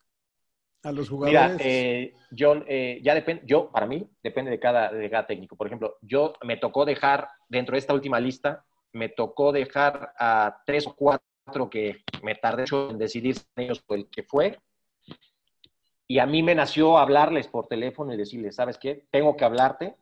a 0.85 0.91
los 0.91 1.11
Mira, 1.11 1.45
jugadores. 1.47 1.61
eh, 1.65 2.13
John, 2.37 2.63
eh, 2.67 2.99
ya 3.03 3.15
depende, 3.15 3.41
yo, 3.45 3.71
para 3.71 3.87
mí, 3.87 4.07
depende 4.21 4.51
de 4.51 4.59
cada, 4.59 4.91
de 4.91 5.09
cada 5.09 5.25
técnico. 5.25 5.55
Por 5.55 5.65
ejemplo, 5.65 5.97
yo 6.01 6.33
me 6.43 6.57
tocó 6.57 6.85
dejar, 6.85 7.27
dentro 7.49 7.73
de 7.73 7.79
esta 7.79 7.93
última 7.93 8.19
lista, 8.19 8.63
me 8.93 9.09
tocó 9.09 9.51
dejar 9.51 10.13
a 10.17 10.61
tres 10.65 10.85
o 10.85 10.95
cuatro 10.95 11.69
que 11.71 12.03
me 12.21 12.35
tardé 12.35 12.63
mucho 12.63 12.91
en 12.91 12.99
decidir 12.99 13.35
ellos 13.55 13.83
el 13.89 14.07
que 14.09 14.23
fue. 14.23 14.59
Y 16.07 16.19
a 16.19 16.27
mí 16.27 16.43
me 16.43 16.53
nació 16.53 16.99
hablarles 16.99 17.47
por 17.47 17.67
teléfono 17.67 18.13
y 18.13 18.17
decirles, 18.17 18.55
¿sabes 18.55 18.77
qué? 18.77 19.05
Tengo 19.09 19.35
que 19.35 19.43
hablarte. 19.43 19.95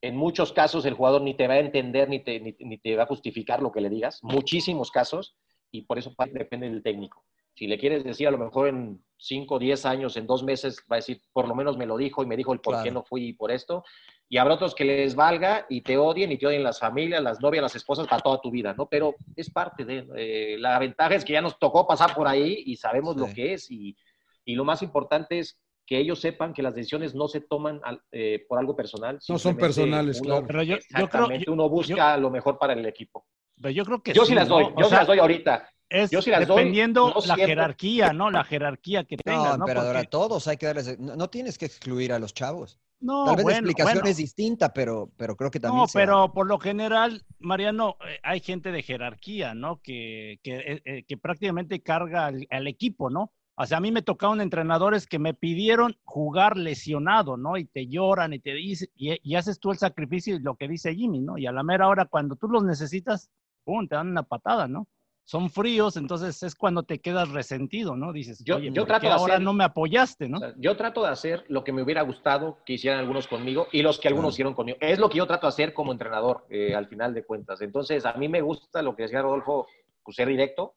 En 0.00 0.16
muchos 0.16 0.54
casos 0.54 0.86
el 0.86 0.94
jugador 0.94 1.20
ni 1.20 1.34
te 1.34 1.46
va 1.46 1.54
a 1.54 1.58
entender 1.58 2.08
ni 2.08 2.20
te, 2.20 2.40
ni, 2.40 2.56
ni 2.60 2.78
te 2.78 2.96
va 2.96 3.02
a 3.02 3.06
justificar 3.06 3.60
lo 3.60 3.70
que 3.70 3.82
le 3.82 3.90
digas. 3.90 4.20
Muchísimos 4.22 4.90
casos. 4.90 5.36
Y 5.70 5.82
por 5.82 5.98
eso 5.98 6.14
depende 6.32 6.68
del 6.68 6.82
técnico. 6.82 7.24
Si 7.54 7.66
le 7.66 7.78
quieres 7.78 8.04
decir 8.04 8.26
a 8.28 8.30
lo 8.30 8.38
mejor 8.38 8.68
en 8.68 9.02
5, 9.18 9.58
10 9.58 9.84
años, 9.84 10.16
en 10.16 10.26
dos 10.26 10.42
meses, 10.42 10.82
va 10.90 10.96
a 10.96 10.98
decir, 10.98 11.20
por 11.32 11.46
lo 11.46 11.54
menos 11.54 11.76
me 11.76 11.84
lo 11.86 11.96
dijo 11.96 12.22
y 12.22 12.26
me 12.26 12.36
dijo 12.36 12.52
el 12.52 12.60
por 12.60 12.76
qué 12.76 12.82
Claro. 12.84 12.94
no 12.94 13.02
fui 13.02 13.32
por 13.34 13.50
esto. 13.50 13.84
Y 14.28 14.38
habrá 14.38 14.54
otros 14.54 14.74
que 14.74 14.84
les 14.84 15.14
valga 15.16 15.66
y 15.68 15.80
te 15.82 15.98
odien 15.98 16.30
y 16.32 16.38
te 16.38 16.46
odien 16.46 16.62
las 16.62 16.78
familias, 16.78 17.22
las 17.22 17.40
novias, 17.40 17.62
las 17.62 17.74
esposas 17.74 18.06
para 18.06 18.22
toda 18.22 18.40
tu 18.40 18.50
vida, 18.50 18.72
¿no? 18.78 18.86
Pero 18.88 19.14
es 19.36 19.50
parte 19.50 19.84
de... 19.84 20.06
eh, 20.16 20.56
la 20.58 20.78
ventaja 20.78 21.16
es 21.16 21.24
que 21.24 21.32
ya 21.32 21.42
nos 21.42 21.58
tocó 21.58 21.86
pasar 21.86 22.14
por 22.14 22.28
ahí 22.28 22.62
y 22.64 22.76
sabemos 22.76 23.16
lo 23.16 23.26
Sí. 23.26 23.34
que 23.34 23.52
es. 23.54 23.70
Y, 23.70 23.96
y 24.44 24.54
lo 24.54 24.64
más 24.64 24.82
importante 24.82 25.40
es 25.40 25.60
que 25.84 25.98
ellos 25.98 26.20
sepan 26.20 26.54
que 26.54 26.62
las 26.62 26.74
decisiones 26.76 27.14
no 27.16 27.26
se 27.26 27.40
toman 27.40 27.80
al- 27.82 28.00
eh, 28.12 28.46
por 28.48 28.60
algo 28.60 28.76
personal. 28.76 29.18
No 29.28 29.38
son 29.38 29.56
personales, 29.56 30.20
uno- 30.20 30.28
claro. 30.36 30.46
Pero 30.46 30.62
yo, 30.62 30.76
yo 30.76 30.80
creo, 30.88 31.04
Exactamente, 31.04 31.44
yo, 31.46 31.52
uno 31.52 31.68
busca 31.68 32.16
lo 32.16 32.30
mejor 32.30 32.56
para 32.58 32.72
el 32.74 32.86
equipo. 32.86 33.26
pero 33.60 33.70
yo 33.70 33.84
creo 33.84 34.00
que 34.02 34.12
Yo 34.14 34.24
sí 34.24 34.34
las 34.34 34.48
¿no? 34.48 34.54
doy, 34.54 34.64
O 34.66 34.76
yo 34.78 34.84
sí 34.84 34.90
sea, 34.90 34.98
las 35.00 35.06
doy 35.08 35.18
ahorita. 35.18 35.68
Es 35.90 36.10
yo 36.10 36.22
sí 36.22 36.30
las 36.30 36.46
doy, 36.46 36.56
dependiendo 36.58 37.08
no 37.08 37.14
la 37.16 37.20
siempre. 37.34 37.46
jerarquía, 37.46 38.12
¿no? 38.12 38.30
La 38.30 38.44
jerarquía 38.44 39.04
que 39.04 39.16
No, 39.16 39.22
tengas, 39.24 39.58
¿no? 39.58 39.64
emperador, 39.64 39.94
Porque- 39.94 40.06
a 40.06 40.10
todos 40.10 40.46
hay 40.48 40.56
que 40.56 40.66
darles. 40.66 40.98
No, 40.98 41.16
no 41.16 41.28
tienes 41.28 41.58
que 41.58 41.66
excluir 41.66 42.12
a 42.12 42.18
los 42.20 42.32
chavos. 42.32 42.78
no, 43.00 43.24
Tal 43.24 43.36
vez 43.36 43.42
bueno, 43.44 43.56
la 43.56 43.58
explicación 43.70 43.94
bueno. 43.98 44.10
es 44.10 44.16
distinta, 44.18 44.72
pero, 44.72 45.10
pero 45.16 45.34
creo 45.36 45.50
que 45.50 45.58
también. 45.58 45.80
No, 45.80 45.88
se 45.88 45.98
pero 45.98 46.32
por 46.32 46.46
lo 46.46 46.58
general, 46.58 47.24
Mariano, 47.40 47.96
eh, 48.06 48.18
hay 48.22 48.40
gente 48.40 48.70
de 48.72 48.82
jerarquía, 48.82 49.54
¿no? 49.54 49.80
Que, 49.82 50.38
que, 50.44 50.56
eh, 50.56 50.82
eh, 50.84 51.04
que 51.08 51.16
prácticamente 51.16 51.82
carga 51.82 52.26
al, 52.26 52.46
al 52.50 52.66
equipo, 52.68 53.10
¿no? 53.10 53.32
O 53.56 53.66
sea, 53.66 53.78
a 53.78 53.80
mí 53.80 53.90
me 53.90 54.02
tocaron 54.02 54.40
entrenadores 54.40 55.06
que 55.06 55.18
me 55.18 55.34
pidieron 55.34 55.96
jugar 56.04 56.56
lesionado, 56.56 57.36
¿no? 57.36 57.56
Y 57.56 57.64
te 57.64 57.88
lloran 57.88 58.32
y 58.32 58.38
te 58.38 58.54
dicen, 58.54 58.88
y, 58.94 59.18
y 59.28 59.34
haces 59.34 59.58
tú 59.60 59.70
el 59.72 59.78
sacrificio 59.78 60.36
y 60.36 60.40
lo 60.40 60.54
que 60.56 60.68
dice 60.68 60.94
Jimmy, 60.94 61.20
¿no? 61.20 61.36
Y 61.36 61.46
a 61.46 61.52
la 61.52 61.62
mera 61.62 61.88
hora, 61.88 62.04
cuando 62.06 62.36
tú 62.36 62.48
los 62.48 62.62
necesitas, 62.64 63.28
¡pum! 63.64 63.88
te 63.88 63.96
dan 63.96 64.08
una 64.08 64.22
patada, 64.22 64.68
¿no? 64.68 64.86
Son 65.24 65.48
fríos, 65.48 65.96
entonces 65.96 66.42
es 66.42 66.56
cuando 66.56 66.82
te 66.82 66.98
quedas 66.98 67.28
resentido, 67.28 67.94
¿no? 67.94 68.12
Dices, 68.12 68.42
Yo- 68.44 68.56
oye, 68.56 68.70
yo 68.72 68.82
¿por 68.82 68.88
trato 68.88 69.06
de 69.06 69.12
ahora 69.12 69.34
hacer- 69.34 69.44
no 69.44 69.52
me 69.52 69.62
apoyaste, 69.62 70.28
¿no? 70.28 70.38
O 70.38 70.40
sea, 70.40 70.54
yo 70.56 70.76
trato 70.76 71.02
de 71.04 71.08
hacer 71.10 71.44
lo 71.48 71.62
que 71.62 71.72
me 71.72 71.82
hubiera 71.82 72.02
gustado 72.02 72.58
que 72.66 72.72
hicieran 72.72 72.98
algunos 72.98 73.28
conmigo 73.28 73.68
y 73.70 73.82
los 73.82 74.00
que 74.00 74.08
algunos 74.08 74.34
hicieron 74.34 74.54
conmigo. 74.54 74.78
Es 74.80 74.98
lo 74.98 75.08
que 75.08 75.18
yo 75.18 75.26
trato 75.26 75.46
de 75.46 75.50
hacer 75.50 75.72
como 75.72 75.92
entrenador, 75.92 76.46
eh, 76.50 76.74
al 76.74 76.88
final 76.88 77.14
de 77.14 77.24
cuentas. 77.24 77.60
Entonces, 77.60 78.04
a 78.06 78.14
mí 78.14 78.28
me 78.28 78.40
gusta 78.40 78.82
lo 78.82 78.96
que 78.96 79.04
decía 79.04 79.22
Rodolfo, 79.22 79.68
pues, 80.02 80.16
ser 80.16 80.26
directo. 80.28 80.74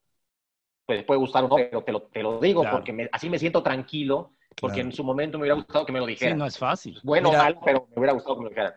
Pues 0.85 1.03
puede 1.03 1.19
gustar 1.19 1.45
o 1.45 1.47
no, 1.47 1.55
pero 1.55 1.81
te 1.81 1.91
lo, 1.93 2.01
te 2.03 2.21
lo 2.21 2.39
digo 2.39 2.61
Claro. 2.61 2.77
porque 2.77 2.91
me- 2.93 3.09
así 3.11 3.29
me 3.29 3.39
siento 3.39 3.63
tranquilo, 3.63 4.33
porque 4.59 4.75
Claro. 4.75 4.89
en 4.89 4.95
su 4.95 5.03
momento 5.03 5.37
me 5.39 5.43
hubiera 5.43 5.55
gustado 5.55 5.85
que 5.85 5.93
me 5.93 5.99
lo 5.99 6.05
Sí, 6.05 6.11
dijeran. 6.11 6.37
no 6.37 6.45
es 6.45 6.57
fácil. 6.59 6.99
Bueno 7.03 7.29
o 7.29 7.31
Mira- 7.31 7.43
mal, 7.43 7.59
pero 7.65 7.87
me 7.89 7.99
hubiera 8.01 8.13
gustado 8.13 8.35
que 8.35 8.39
me 8.39 8.43
lo 8.43 8.49
dijeran. 8.49 8.73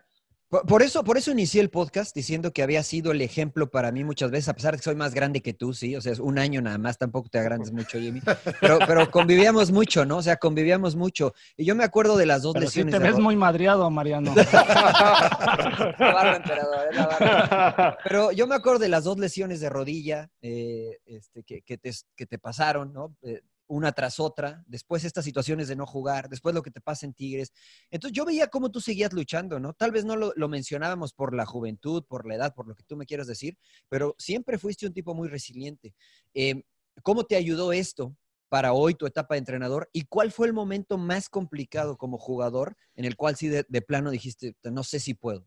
Por, 0.49 0.81
eso, 0.81 1.03
por 1.03 1.17
eso 1.17 1.31
inicié 1.31 1.59
el 1.59 1.69
podcast 1.69 2.15
diciendo 2.15 2.53
que 2.53 2.63
había 2.63 2.81
sido 2.81 3.11
el 3.11 3.21
ejemplo 3.21 3.69
para 3.69 3.91
mí 3.91 4.05
muchas 4.05 4.31
veces, 4.31 4.47
a 4.47 4.53
pesar 4.53 4.71
de 4.71 4.77
que 4.77 4.83
soy 4.83 4.95
más 4.95 5.13
grande 5.13 5.41
que 5.41 5.53
tú, 5.53 5.73
sí, 5.73 5.95
o 5.95 5.99
sea, 6.01 6.13
es 6.13 6.19
un 6.19 6.39
año 6.39 6.61
nada 6.61 6.77
más, 6.77 6.97
tampoco 6.97 7.27
te 7.27 7.37
agrandes 7.37 7.73
mucho, 7.73 7.99
Jimmy, 7.99 8.21
pero, 8.61 8.79
pero 8.87 9.11
convivíamos 9.11 9.71
mucho, 9.71 10.05
¿no? 10.05 10.17
O 10.17 10.21
sea, 10.21 10.37
convivíamos 10.37 10.95
mucho. 10.95 11.33
Y 11.57 11.65
yo 11.65 11.75
me 11.75 11.83
acuerdo 11.83 12.15
de 12.15 12.25
las 12.25 12.43
dos 12.43 12.53
Pero 12.53 12.67
sí 12.69 12.79
lesiones. 12.79 12.93
te 12.93 12.99
de 12.99 13.11
ves 13.11 13.19
muy 13.19 13.35
madreado, 13.35 13.89
Mariano. 13.89 14.33
La 14.45 16.13
barba, 16.13 16.35
emperador, 16.37 16.95
la 16.95 17.07
barba. 17.07 17.97
Pero 18.03 18.31
yo 18.31 18.47
me 18.47 18.55
acuerdo 18.55 18.79
de 18.79 18.89
las 18.89 19.03
dos 19.03 19.17
lesiones 19.17 19.59
de 19.59 19.69
rodilla 19.69 20.29
eh, 20.41 20.97
este, 21.05 21.43
que, 21.43 21.61
que 21.61 21.77
te, 21.77 21.91
que 22.15 22.25
te 22.25 22.39
pasaron, 22.39 22.93
¿no? 22.93 23.15
Eh, 23.21 23.41
una 23.67 23.91
tras 23.91 24.19
otra, 24.19 24.63
después 24.67 25.03
estas 25.03 25.25
situaciones 25.25 25.67
de 25.67 25.75
no 25.75 25.85
jugar, 25.85 26.29
después 26.29 26.55
lo 26.55 26.61
que 26.61 26.71
te 26.71 26.81
pasa 26.81 27.05
en 27.05 27.13
Tigres. 27.13 27.53
Entonces 27.91 28.15
yo 28.15 28.25
veía 28.25 28.47
cómo 28.47 28.71
tú 28.71 28.81
seguías 28.81 29.13
luchando, 29.13 29.59
¿no? 29.59 29.73
Tal 29.73 29.91
vez 29.91 30.05
no 30.05 30.15
lo, 30.15 30.47
mencionábamos 30.47 31.13
por 31.13 31.35
la 31.35 31.45
juventud, 31.45 32.03
por 32.07 32.27
la 32.27 32.35
edad, 32.35 32.53
por 32.53 32.67
lo 32.67 32.75
que 32.75 32.83
tú 32.83 32.95
me 32.95 33.05
quieras 33.05 33.27
decir, 33.27 33.57
pero 33.89 34.15
siempre 34.17 34.57
fuiste 34.57 34.87
un 34.87 34.93
tipo 34.93 35.13
muy 35.13 35.27
resiliente. 35.27 35.93
Eh, 36.33 36.63
¿Cómo 37.03 37.25
te 37.25 37.35
ayudó 37.35 37.73
esto 37.73 38.15
para 38.49 38.73
hoy 38.73 38.95
tu 38.95 39.05
etapa 39.05 39.35
de 39.35 39.39
entrenador? 39.39 39.89
¿Y 39.91 40.05
cuál 40.05 40.31
fue 40.31 40.47
el 40.47 40.53
momento 40.53 40.97
más 40.97 41.29
complicado 41.29 41.97
como 41.97 42.17
jugador 42.17 42.75
en 42.95 43.05
el 43.05 43.15
cual 43.15 43.35
sí 43.35 43.49
de, 43.49 43.65
de 43.67 43.81
plano 43.81 44.09
dijiste, 44.09 44.55
no 44.63 44.83
sé 44.83 44.99
si 44.99 45.13
puedo? 45.13 45.45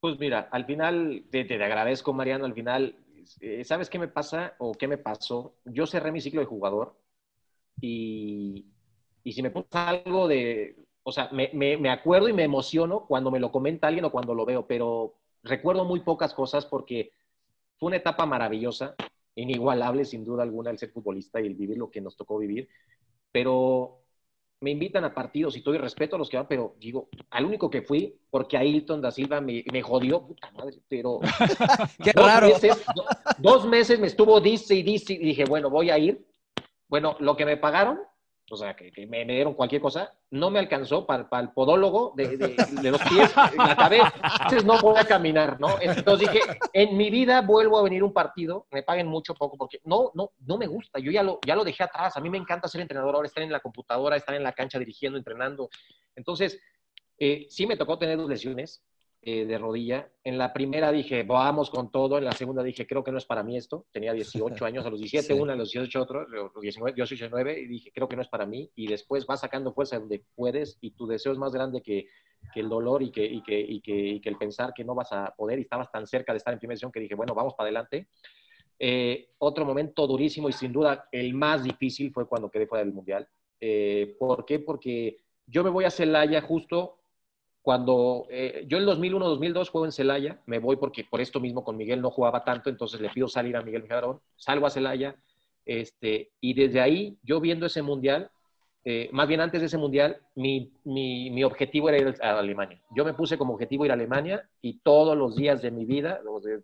Pues 0.00 0.18
mira, 0.18 0.48
al 0.50 0.64
final, 0.64 1.26
te, 1.30 1.44
te 1.44 1.62
agradezco, 1.62 2.14
Mariano, 2.14 2.46
al 2.46 2.54
final, 2.54 2.96
eh, 3.40 3.62
¿sabes 3.64 3.90
qué 3.90 3.98
me 3.98 4.08
pasa 4.08 4.54
o 4.58 4.72
qué 4.72 4.88
me 4.88 4.96
pasó? 4.96 5.58
Yo 5.66 5.86
cerré 5.86 6.10
mi 6.10 6.22
ciclo 6.22 6.40
de 6.40 6.46
jugador 6.46 6.98
y, 7.80 8.66
y 9.24 9.32
si 9.32 9.42
me 9.42 9.50
pasa 9.50 9.88
algo 9.88 10.28
de, 10.28 10.76
o 11.02 11.12
sea, 11.12 11.28
me, 11.32 11.50
me, 11.54 11.76
me 11.76 11.90
acuerdo 11.90 12.28
y 12.28 12.32
me 12.32 12.44
emociono 12.44 13.06
cuando 13.06 13.30
me 13.30 13.40
lo 13.40 13.52
comenta 13.52 13.88
alguien 13.88 14.04
o 14.06 14.12
cuando 14.12 14.34
lo 14.34 14.44
veo, 14.46 14.66
pero 14.66 15.14
recuerdo 15.42 15.84
muy 15.84 16.00
pocas 16.00 16.34
cosas 16.34 16.66
porque 16.66 17.12
fue 17.78 17.88
una 17.88 17.96
etapa 17.96 18.26
maravillosa, 18.26 18.94
inigualable 19.34 20.04
sin 20.04 20.24
duda 20.24 20.42
alguna 20.42 20.70
el 20.70 20.78
ser 20.78 20.90
futbolista 20.92 21.40
y 21.40 21.46
el 21.46 21.54
vivir 21.54 21.78
lo 21.78 21.90
que 21.90 22.00
nos 22.00 22.16
tocó 22.16 22.38
vivir, 22.38 22.68
pero 23.32 23.98
me 24.60 24.70
invitan 24.72 25.04
a 25.04 25.14
partidos 25.14 25.56
y 25.56 25.62
todo 25.62 25.74
y 25.74 25.78
respeto 25.78 26.16
a 26.16 26.18
los 26.18 26.30
que 26.30 26.36
van, 26.38 26.48
pero 26.48 26.76
digo, 26.80 27.08
al 27.30 27.46
único 27.46 27.70
que 27.70 27.82
fui, 27.82 28.18
porque 28.30 28.56
Ailton 28.58 29.00
da 29.02 29.10
Silva 29.10 29.40
me, 29.40 29.64
me 29.72 29.82
jodió, 29.82 30.26
puta 30.26 30.50
madre, 30.52 30.80
pero 30.88 31.20
Qué 32.02 32.12
dos, 32.12 32.36
raro. 32.36 32.48
Meses, 32.48 32.84
do- 32.94 33.12
dos 33.36 33.66
meses 33.66 33.98
me 34.00 34.06
estuvo 34.08 34.40
dice 34.40 34.74
y 34.74 34.82
dice 34.82 35.14
y 35.14 35.18
dije, 35.18 35.44
bueno, 35.44 35.70
voy 35.70 35.90
a 35.90 35.98
ir. 35.98 36.24
Bueno, 36.90 37.16
lo 37.20 37.34
que 37.36 37.46
me 37.46 37.56
pagaron 37.56 38.00
o 38.52 38.56
sea, 38.56 38.74
que, 38.74 39.06
me, 39.06 39.24
dieron 39.24 39.54
cualquier 39.54 39.80
cosa, 39.80 40.12
no 40.30 40.50
me 40.50 40.58
alcanzó 40.58 41.06
para, 41.06 41.28
para 41.30 41.44
el 41.44 41.52
podólogo 41.52 42.12
de, 42.16 42.36
los 42.90 43.00
pies, 43.02 43.32
la 43.56 43.76
cabeza. 43.76 44.12
Entonces 44.42 44.64
no 44.64 44.80
voy 44.80 44.98
a 44.98 45.04
caminar, 45.04 45.60
¿no? 45.60 45.80
Entonces 45.80 46.28
dije, 46.28 46.40
en 46.72 46.96
mi 46.96 47.10
vida 47.10 47.42
vuelvo 47.42 47.78
a 47.78 47.84
venir 47.84 48.02
un 48.02 48.12
partido, 48.12 48.66
me 48.72 48.82
paguen 48.82 49.06
mucho 49.06 49.34
poco, 49.34 49.56
porque 49.56 49.78
no, 49.84 50.10
no, 50.14 50.32
no 50.40 50.58
me 50.58 50.66
gusta. 50.66 50.98
Yo 50.98 51.12
ya 51.12 51.22
lo, 51.22 51.38
ya 51.46 51.54
lo 51.54 51.62
dejé 51.62 51.84
atrás. 51.84 52.16
A 52.16 52.20
mí 52.20 52.28
me 52.28 52.38
encanta 52.38 52.66
ser 52.66 52.80
entrenador, 52.80 53.14
ahora 53.14 53.28
estar 53.28 53.44
en 53.44 53.52
la 53.52 53.60
computadora, 53.60 54.16
estar 54.16 54.34
en 54.34 54.42
la 54.42 54.52
cancha 54.52 54.80
dirigiendo, 54.80 55.16
entrenando. 55.16 55.70
Entonces, 56.16 56.60
eh, 57.18 57.46
sí 57.48 57.68
me 57.68 57.76
tocó 57.76 57.98
tener 57.98 58.16
dos 58.16 58.28
lesiones 58.28 58.82
eh, 59.22 59.44
de 59.44 59.58
rodilla. 59.58 60.10
En 60.24 60.38
la 60.38 60.52
primera 60.52 60.90
dije, 60.90 61.24
vamos 61.24 61.68
con 61.68 61.90
todo. 61.90 62.16
En 62.16 62.24
la 62.24 62.32
segunda 62.32 62.62
dije, 62.62 62.86
creo 62.86 63.04
que 63.04 63.12
no 63.12 63.18
es 63.18 63.26
para 63.26 63.42
mí 63.42 63.56
esto. 63.56 63.86
Tenía 63.92 64.12
18 64.12 64.64
años, 64.64 64.86
a 64.86 64.90
los 64.90 64.98
17 64.98 65.34
Sí. 65.34 65.38
una, 65.38 65.52
a 65.52 65.56
los 65.56 65.70
18 65.70 66.00
otro, 66.02 66.26
los 66.26 66.52
19, 66.60 66.94
18, 66.94 67.26
19, 67.26 67.60
y 67.60 67.66
dije, 67.66 67.92
creo 67.94 68.08
que 68.08 68.16
no 68.16 68.22
es 68.22 68.28
para 68.28 68.46
mí. 68.46 68.70
Y 68.74 68.86
después 68.86 69.26
vas 69.26 69.40
sacando 69.40 69.74
fuerza 69.74 69.98
donde 69.98 70.24
puedes 70.34 70.78
y 70.80 70.92
tu 70.92 71.06
deseo 71.06 71.32
es 71.32 71.38
más 71.38 71.52
grande 71.52 71.82
que, 71.82 72.06
que 72.54 72.60
el 72.60 72.68
dolor 72.70 73.02
y 73.02 73.10
que, 73.10 73.24
y, 73.24 73.42
que, 73.42 73.60
y, 73.60 73.80
que, 73.82 73.92
y 73.92 74.20
que 74.20 74.28
el 74.30 74.36
pensar 74.38 74.72
que 74.74 74.84
no 74.84 74.94
vas 74.94 75.12
a 75.12 75.34
poder 75.36 75.58
y 75.58 75.62
estabas 75.62 75.92
tan 75.92 76.06
cerca 76.06 76.32
de 76.32 76.38
estar 76.38 76.54
en 76.54 76.58
primera 76.58 76.74
división 76.74 76.90
que 76.92 77.00
dije, 77.00 77.14
bueno, 77.14 77.34
vamos 77.34 77.52
para 77.54 77.66
adelante. 77.66 78.08
Eh, 78.78 79.32
otro 79.38 79.66
momento 79.66 80.06
durísimo 80.06 80.48
y 80.48 80.52
sin 80.54 80.72
duda 80.72 81.06
el 81.12 81.34
más 81.34 81.62
difícil 81.62 82.10
fue 82.10 82.26
cuando 82.26 82.50
quedé 82.50 82.66
fuera 82.66 82.82
del 82.82 82.94
Mundial. 82.94 83.28
Eh, 83.60 84.16
¿Por 84.18 84.46
qué? 84.46 84.60
Porque 84.60 85.18
yo 85.46 85.62
me 85.62 85.68
voy 85.68 85.84
a 85.84 85.90
Celaya 85.90 86.40
justo 86.40 86.99
cuando 87.62 88.26
eh, 88.30 88.64
yo 88.68 88.78
en 88.78 88.86
2001-2002 88.86 89.68
juego 89.68 89.84
en 89.84 89.92
Celaya, 89.92 90.40
me 90.46 90.58
voy 90.58 90.76
porque 90.76 91.04
por 91.04 91.20
esto 91.20 91.40
mismo 91.40 91.62
con 91.62 91.76
Miguel 91.76 92.00
no 92.00 92.10
jugaba 92.10 92.42
tanto, 92.42 92.70
entonces 92.70 93.00
le 93.00 93.10
pido 93.10 93.28
salir 93.28 93.56
a 93.56 93.62
Miguel 93.62 93.82
Mijarón, 93.82 94.20
salgo 94.36 94.66
a 94.66 94.70
Celaya, 94.70 95.16
este, 95.66 96.30
y 96.40 96.54
desde 96.54 96.80
ahí, 96.80 97.18
yo 97.22 97.40
viendo 97.40 97.66
ese 97.66 97.82
mundial, 97.82 98.30
eh, 98.82 99.10
más 99.12 99.28
bien 99.28 99.42
antes 99.42 99.60
de 99.60 99.66
ese 99.66 99.76
mundial, 99.76 100.16
mi, 100.34 100.72
mi, 100.84 101.30
mi 101.30 101.44
objetivo 101.44 101.90
era 101.90 101.98
ir 101.98 102.14
a 102.22 102.38
Alemania. 102.38 102.80
Yo 102.96 103.04
me 103.04 103.12
puse 103.12 103.36
como 103.36 103.52
objetivo 103.52 103.84
ir 103.84 103.90
a 103.90 103.94
Alemania 103.94 104.48
y 104.62 104.78
todos 104.78 105.16
los 105.16 105.36
días 105.36 105.60
de 105.60 105.70
mi 105.70 105.84
vida, 105.84 106.20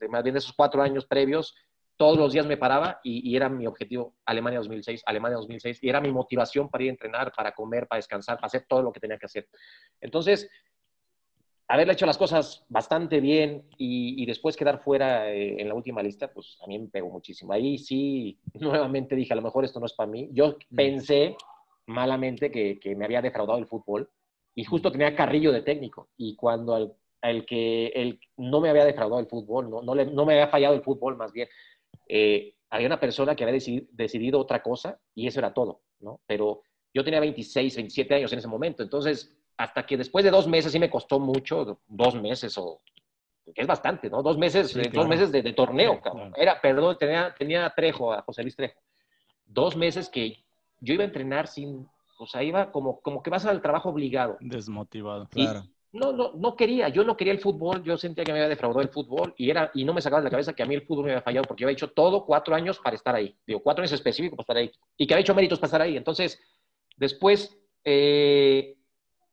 más 0.09 0.24
bien 0.24 0.36
esos 0.36 0.55
cuatro 0.55 0.82
años 0.82 1.05
previos, 1.05 1.55
todos 1.99 2.16
los 2.16 2.32
días 2.32 2.47
me 2.47 2.57
paraba 2.57 3.01
y, 3.03 3.30
y 3.30 3.36
era 3.36 3.49
mi 3.51 3.66
objetivo 3.66 4.14
Alemania 4.24 4.59
2006, 4.61 5.03
Alemania 5.07 5.36
2006, 5.36 5.82
y 5.82 5.88
era 5.88 6.01
mi 6.01 6.11
motivación 6.11 6.70
para 6.70 6.84
ir 6.84 6.90
a 6.90 6.92
entrenar, 6.92 7.32
para 7.34 7.53
comer, 7.53 7.86
para 7.86 7.99
descansar, 7.99 8.36
para 8.36 8.47
hacer 8.47 8.64
todo 8.66 8.82
lo 8.82 8.92
que 8.92 9.01
tenía 9.01 9.18
que 9.18 9.26
hacer. 9.26 9.49
Entonces, 10.01 10.49
haberle 11.68 11.94
hecho 11.94 12.06
las 12.06 12.18
cosas 12.18 12.64
bastante 12.68 13.20
bien 13.20 13.64
y, 13.78 14.22
y 14.22 14.26
después 14.26 14.56
quedar 14.56 14.82
fuera 14.82 15.32
eh, 15.32 15.60
en 15.60 15.68
la 15.68 15.74
última 15.74 16.02
lista, 16.02 16.32
pues 16.32 16.58
a 16.62 16.66
mí 16.66 16.78
me 16.78 16.88
pegó 16.88 17.10
muchísimo. 17.10 17.52
Ahí 17.52 17.78
sí, 17.78 18.38
nuevamente 18.54 19.16
dije, 19.16 19.32
a 19.32 19.36
lo 19.36 19.42
mejor 19.42 19.64
esto 19.64 19.80
no 19.80 19.86
es 19.86 19.92
para 19.94 20.10
mí. 20.10 20.28
Yo 20.32 20.56
pensé 20.74 21.36
malamente 21.86 22.50
que, 22.50 22.78
que 22.80 22.94
me 22.96 23.04
había 23.04 23.22
defraudado 23.22 23.58
el 23.58 23.66
fútbol 23.66 24.10
y 24.54 24.64
justo 24.64 24.90
tenía 24.90 25.08
a 25.08 25.16
Carrillo 25.16 25.52
de 25.52 25.62
técnico. 25.62 26.08
Y 26.16 26.36
cuando 26.36 26.74
al, 26.74 26.94
al 27.22 27.44
que 27.46 27.88
el, 27.88 28.20
no 28.36 28.60
me 28.60 28.70
había 28.70 28.84
defraudado 28.84 29.20
el 29.20 29.26
fútbol, 29.28 29.70
no, 29.70 29.82
no, 29.82 29.94
le- 29.94 30.06
no 30.06 30.24
me 30.24 30.34
había 30.34 30.48
fallado 30.48 30.74
el 30.74 30.82
fútbol 30.82 31.16
más 31.16 31.32
bien, 31.32 31.48
eh, 32.08 32.54
había 32.70 32.86
una 32.86 33.00
persona 33.00 33.34
que 33.36 33.44
había 33.44 33.56
decidi- 33.56 33.86
decidido 33.92 34.40
otra 34.40 34.62
cosa 34.62 35.00
y 35.14 35.26
eso 35.26 35.40
era 35.40 35.54
todo, 35.54 35.82
¿no? 36.00 36.20
Pero 36.26 36.62
yo 36.94 37.04
tenía 37.04 37.20
26, 37.20 37.76
27 37.76 38.14
años 38.14 38.32
en 38.32 38.38
ese 38.38 38.48
momento, 38.48 38.82
entonces 38.82 39.36
hasta 39.57 39.86
que 39.86 39.96
después 39.96 40.24
de 40.24 40.30
dos 40.30 40.46
meses 40.46 40.72
sí 40.72 40.78
me 40.78 40.90
costó 40.90 41.18
mucho, 41.18 41.78
dos 41.86 42.14
meses 42.14 42.57
o 42.59 42.80
que 43.54 43.62
es 43.62 43.66
bastante, 43.66 44.11
¿no? 44.11 44.22
Dos 44.22 44.36
meses, 44.36 44.70
Sí, 44.72 44.80
eh, 44.80 44.82
claro. 44.90 45.00
dos 45.00 45.09
meses 45.09 45.30
de, 45.32 45.40
de 45.42 45.52
torneo, 45.52 45.94
Sí, 45.94 46.00
cabrón. 46.02 46.30
claro. 46.32 46.42
Era, 46.42 46.61
perdón, 46.61 46.96
tenía, 46.98 47.34
tenía 47.38 47.64
a 47.66 47.74
Trejo, 47.74 48.12
a 48.12 48.22
José 48.22 48.42
Luis 48.42 48.57
Trejo. 48.57 48.78
Dos 49.46 49.76
meses 49.76 50.09
que 50.09 50.36
yo 50.80 50.94
iba 50.94 51.04
a 51.04 51.07
entrenar 51.07 51.46
sin, 51.46 51.88
o 52.18 52.26
sea, 52.26 52.42
iba 52.42 52.72
como, 52.72 53.00
como 53.00 53.22
que 53.22 53.30
vas 53.30 53.46
al 53.46 53.62
trabajo 53.62 53.90
obligado. 53.90 54.36
Desmotivado. 54.40 55.28
Y 55.36 55.46
No, 55.92 56.12
no, 56.12 56.32
no 56.34 56.57
quería, 56.57 56.88
yo 56.88 57.04
no 57.04 57.16
quería 57.16 57.32
el 57.32 57.38
fútbol, 57.40 57.82
yo 57.84 57.96
sentía 57.96 58.24
que 58.24 58.32
me 58.32 58.38
había 58.40 58.48
defraudado 58.50 58.82
el 58.82 58.88
fútbol 58.88 59.32
y, 59.38 59.48
era, 59.48 59.70
y 59.72 59.84
no 59.84 59.94
me 59.94 60.02
sacaba 60.02 60.20
de 60.20 60.24
la 60.24 60.30
cabeza 60.30 60.52
que 60.52 60.62
a 60.62 60.66
mí 60.66 60.74
el 60.74 60.82
fútbol 60.82 61.04
me 61.07 61.12
había 61.12 61.22
fallado 61.22 61.46
porque 61.46 61.62
yo 61.62 61.68
había 61.68 61.74
hecho 61.74 61.90
todo 61.92 62.26
cuatro 62.26 62.54
años 62.54 62.78
para 62.80 62.96
estar 62.96 63.14
ahí, 63.14 63.34
digo, 63.46 63.61
cuatro 63.62 63.82
años 63.82 63.92
específicos 63.92 64.36
para 64.36 64.42
estar 64.42 64.57
ahí 64.59 64.72
y 64.98 65.07
que 65.07 65.14
había 65.14 65.22
hecho 65.22 65.34
méritos 65.34 65.59
para 65.61 65.68
estar 65.68 65.80
ahí. 65.82 65.96
Entonces, 65.96 66.38
después, 66.96 67.57
eh, 67.84 68.76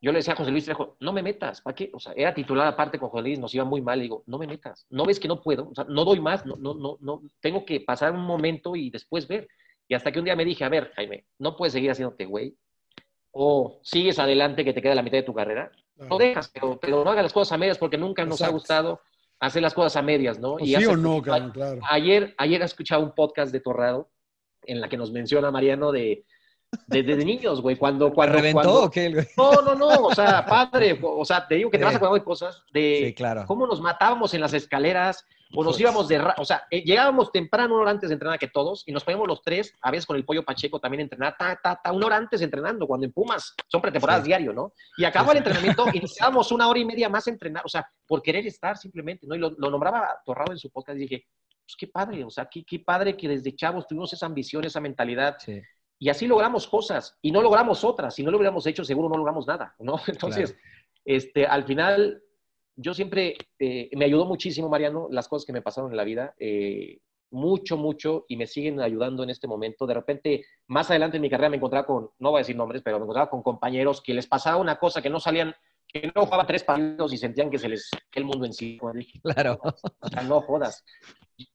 yo 0.03 0.11
le 0.11 0.19
decía 0.19 0.33
a 0.33 0.35
José 0.35 0.51
Luis 0.51 0.65
Trejo, 0.65 0.97
no 0.99 1.13
me 1.13 1.23
metas, 1.23 1.61
¿para 1.61 1.75
qué? 1.75 1.89
O 1.93 1.99
sea, 1.99 2.11
era 2.13 2.33
titular 2.33 2.67
aparte 2.67 2.99
con 2.99 3.07
José 3.07 3.23
Luis, 3.23 3.39
nos 3.39 3.55
iba 3.55 3.63
muy 3.63 3.81
mal, 3.81 3.99
le 3.99 4.03
digo, 4.03 4.23
no 4.27 4.37
me 4.37 4.45
metas, 4.45 4.85
no 4.89 5.05
ves 5.05 5.17
que 5.17 5.29
no 5.29 5.41
puedo, 5.41 5.69
o 5.69 5.73
sea, 5.73 5.85
no 5.85 6.03
doy 6.03 6.19
más, 6.19 6.45
no, 6.45 6.57
no, 6.57 6.73
no, 6.73 6.97
no, 6.99 7.21
tengo 7.39 7.63
que 7.63 7.79
pasar 7.79 8.11
un 8.11 8.25
momento 8.25 8.75
y 8.75 8.89
después 8.89 9.29
ver. 9.29 9.47
Y 9.87 9.93
hasta 9.93 10.11
que 10.11 10.19
un 10.19 10.25
día 10.25 10.35
me 10.35 10.43
dije, 10.43 10.65
a 10.65 10.69
ver, 10.69 10.91
Jaime, 10.97 11.23
no 11.39 11.55
puedes 11.55 11.71
seguir 11.71 11.89
haciéndote 11.89 12.25
güey, 12.25 12.53
o 13.31 13.79
sigues 13.81 14.19
adelante 14.19 14.65
que 14.65 14.73
te 14.73 14.81
queda 14.81 14.93
la 14.93 15.03
mitad 15.03 15.19
de 15.19 15.23
tu 15.23 15.33
carrera, 15.33 15.71
no 15.95 16.17
dejas, 16.17 16.51
pero, 16.53 16.77
pero 16.81 17.05
no 17.05 17.09
hagas 17.09 17.23
las 17.23 17.33
cosas 17.33 17.53
a 17.53 17.57
medias 17.57 17.77
porque 17.77 17.97
nunca 17.97 18.25
nos 18.25 18.41
ha 18.41 18.49
gustado 18.49 18.99
hacer 19.39 19.61
las 19.61 19.73
cosas 19.73 19.95
a 19.95 20.01
medias, 20.01 20.37
¿no? 20.37 20.55
O 20.55 20.59
sí 20.59 20.75
hace 20.75 20.85
o 20.87 20.97
no, 20.97 21.21
claro. 21.21 21.53
Ayer, 21.89 22.35
ayer 22.37 22.61
he 22.61 22.65
escuchado 22.65 23.03
un 23.03 23.15
podcast 23.15 23.53
de 23.53 23.61
Torrado 23.61 24.09
en 24.63 24.81
la 24.81 24.89
que 24.89 24.97
nos 24.97 25.13
menciona 25.13 25.49
Mariano 25.49 25.93
de, 25.93 26.25
de, 26.87 27.03
de- 27.03 27.15
de 27.15 27.25
niños, 27.25 27.61
güey, 27.61 27.75
cuando, 27.75 28.11
cuando, 28.13 28.35
¿Reventó 28.35 28.61
cuando- 28.61 28.83
o 28.83 28.89
qué? 28.91 29.09
güey? 29.11 29.27
No, 29.37 29.61
no, 29.61 29.75
no, 29.75 29.87
o 30.07 30.13
sea, 30.15 30.45
padre, 30.45 30.99
o 31.01 31.25
sea, 31.25 31.47
te 31.47 31.55
digo 31.55 31.69
que 31.69 31.77
te 31.77 31.83
vas 31.85 31.93
a 31.93 31.97
acordar 31.97 32.19
de 32.19 32.23
cosas 32.23 32.63
de 32.73 33.03
Sí, 33.07 33.13
claro. 33.13 33.45
cómo 33.47 33.65
nos 33.67 33.81
matábamos 33.81 34.33
en 34.33 34.41
las 34.41 34.53
escaleras 34.53 35.25
o 35.55 35.63
nos 35.63 35.73
Pues. 35.73 35.81
íbamos 35.81 36.07
de, 36.07 36.17
ra- 36.17 36.33
o 36.39 36.45
sea, 36.45 36.63
eh, 36.71 36.81
llegábamos 36.83 37.31
temprano 37.31 37.75
una 37.75 37.83
hora 37.83 37.91
antes 37.91 38.09
de 38.09 38.13
entrenar 38.15 38.39
que 38.39 38.47
todos 38.47 38.83
y 38.87 38.91
nos 38.91 39.03
poníamos 39.03 39.27
los 39.27 39.41
tres, 39.43 39.71
a 39.81 39.91
veces 39.91 40.05
con 40.07 40.15
el 40.15 40.25
pollo 40.25 40.43
Pacheco 40.43 40.79
también 40.79 41.01
entrenar, 41.01 41.35
ta, 41.37 41.59
ta, 41.61 41.79
ta, 41.83 41.91
una 41.91 42.07
hora 42.07 42.17
antes 42.17 42.41
entrenando, 42.41 42.87
cuando 42.87 43.05
en 43.05 43.11
Pumas 43.13 43.53
son 43.67 43.79
pretemporadas 43.81 44.23
Sí. 44.23 44.29
diario, 44.29 44.51
¿no? 44.51 44.73
Y 44.97 45.03
acababa 45.05 45.33
el 45.33 45.37
entrenamiento 45.39 45.85
y 45.93 45.99
necesitábamos 45.99 46.51
una 46.51 46.67
hora 46.67 46.79
y 46.79 46.85
media 46.85 47.07
más 47.07 47.27
a 47.27 47.29
entrenar, 47.29 47.63
o 47.65 47.69
sea, 47.69 47.87
por 48.07 48.23
querer 48.23 48.47
estar 48.47 48.77
simplemente, 48.77 49.27
¿no? 49.27 49.35
Y 49.35 49.39
lo, 49.39 49.51
lo 49.57 49.69
nombraba 49.69 50.09
Torrado 50.25 50.51
en 50.53 50.57
su 50.57 50.71
podcast 50.71 50.97
y 50.97 51.01
dije, 51.01 51.25
pues 51.65 51.75
qué 51.77 51.85
padre, 51.87 52.23
o 52.23 52.29
sea, 52.31 52.47
qué, 52.51 52.65
qué 52.65 52.79
padre 52.79 53.15
que 53.15 53.27
desde 53.27 53.55
chavos 53.55 53.87
tuvimos 53.87 54.11
esa 54.11 54.25
ambición, 54.25 54.65
esa 54.65 54.81
mentalidad. 54.81 55.37
Y 55.99 56.09
así 56.09 56.27
logramos 56.27 56.67
cosas 56.67 57.17
y 57.21 57.31
no 57.31 57.41
logramos 57.41 57.83
otras. 57.83 58.15
Si 58.15 58.23
no 58.23 58.31
lo 58.31 58.37
hubiéramos 58.37 58.65
hecho, 58.67 58.83
seguro 58.83 59.09
no 59.09 59.17
logramos 59.17 59.47
nada, 59.47 59.75
¿no? 59.79 59.99
Entonces, 60.07 60.55
este, 61.05 61.45
al 61.45 61.63
final, 61.63 62.21
yo 62.75 62.93
siempre, 62.93 63.35
eh, 63.59 63.89
me 63.93 64.05
ayudó 64.05 64.25
muchísimo, 64.25 64.69
Mariano, 64.69 65.07
las 65.11 65.27
cosas 65.27 65.45
que 65.45 65.53
me 65.53 65.61
pasaron 65.61 65.91
en 65.91 65.97
la 65.97 66.03
vida. 66.03 66.33
eh, 66.39 66.99
mucho, 67.33 67.77
mucho, 67.77 68.25
y 68.29 68.37
me 68.37 68.47
siguen 68.47 68.79
ayudando 68.79 69.23
en 69.23 69.31
este 69.31 69.47
momento. 69.47 69.85
De 69.85 69.95
repente, 69.95 70.45
más 70.67 70.89
adelante 70.89 71.17
en 71.17 71.21
mi 71.21 71.29
carrera 71.29 71.49
me 71.49 71.57
encontraba 71.57 71.85
con, 71.85 72.11
no 72.19 72.29
voy 72.29 72.37
a 72.37 72.41
decir 72.41 72.55
nombres, 72.55 72.81
pero 72.83 72.99
me 72.99 73.03
encontraba 73.03 73.29
con 73.29 73.41
compañeros 73.41 74.01
que 74.01 74.13
les 74.13 74.27
pasaba 74.27 74.57
una 74.57 74.77
cosa 74.77 75.01
que 75.01 75.09
no 75.09 75.19
salían, 75.19 75.53
que 75.87 76.11
no 76.15 76.25
jugaban 76.25 76.47
tres 76.47 76.63
partidos 76.63 77.11
y 77.11 77.17
sentían 77.17 77.49
que 77.49 77.57
se 77.57 77.67
les, 77.67 77.89
el 78.13 78.25
mundo 78.25 78.45
en 78.45 78.53
sí. 78.53 78.79
Claro. 79.23 79.59
o 79.63 80.07
sea, 80.07 80.21
no 80.23 80.41
jodas. 80.41 80.85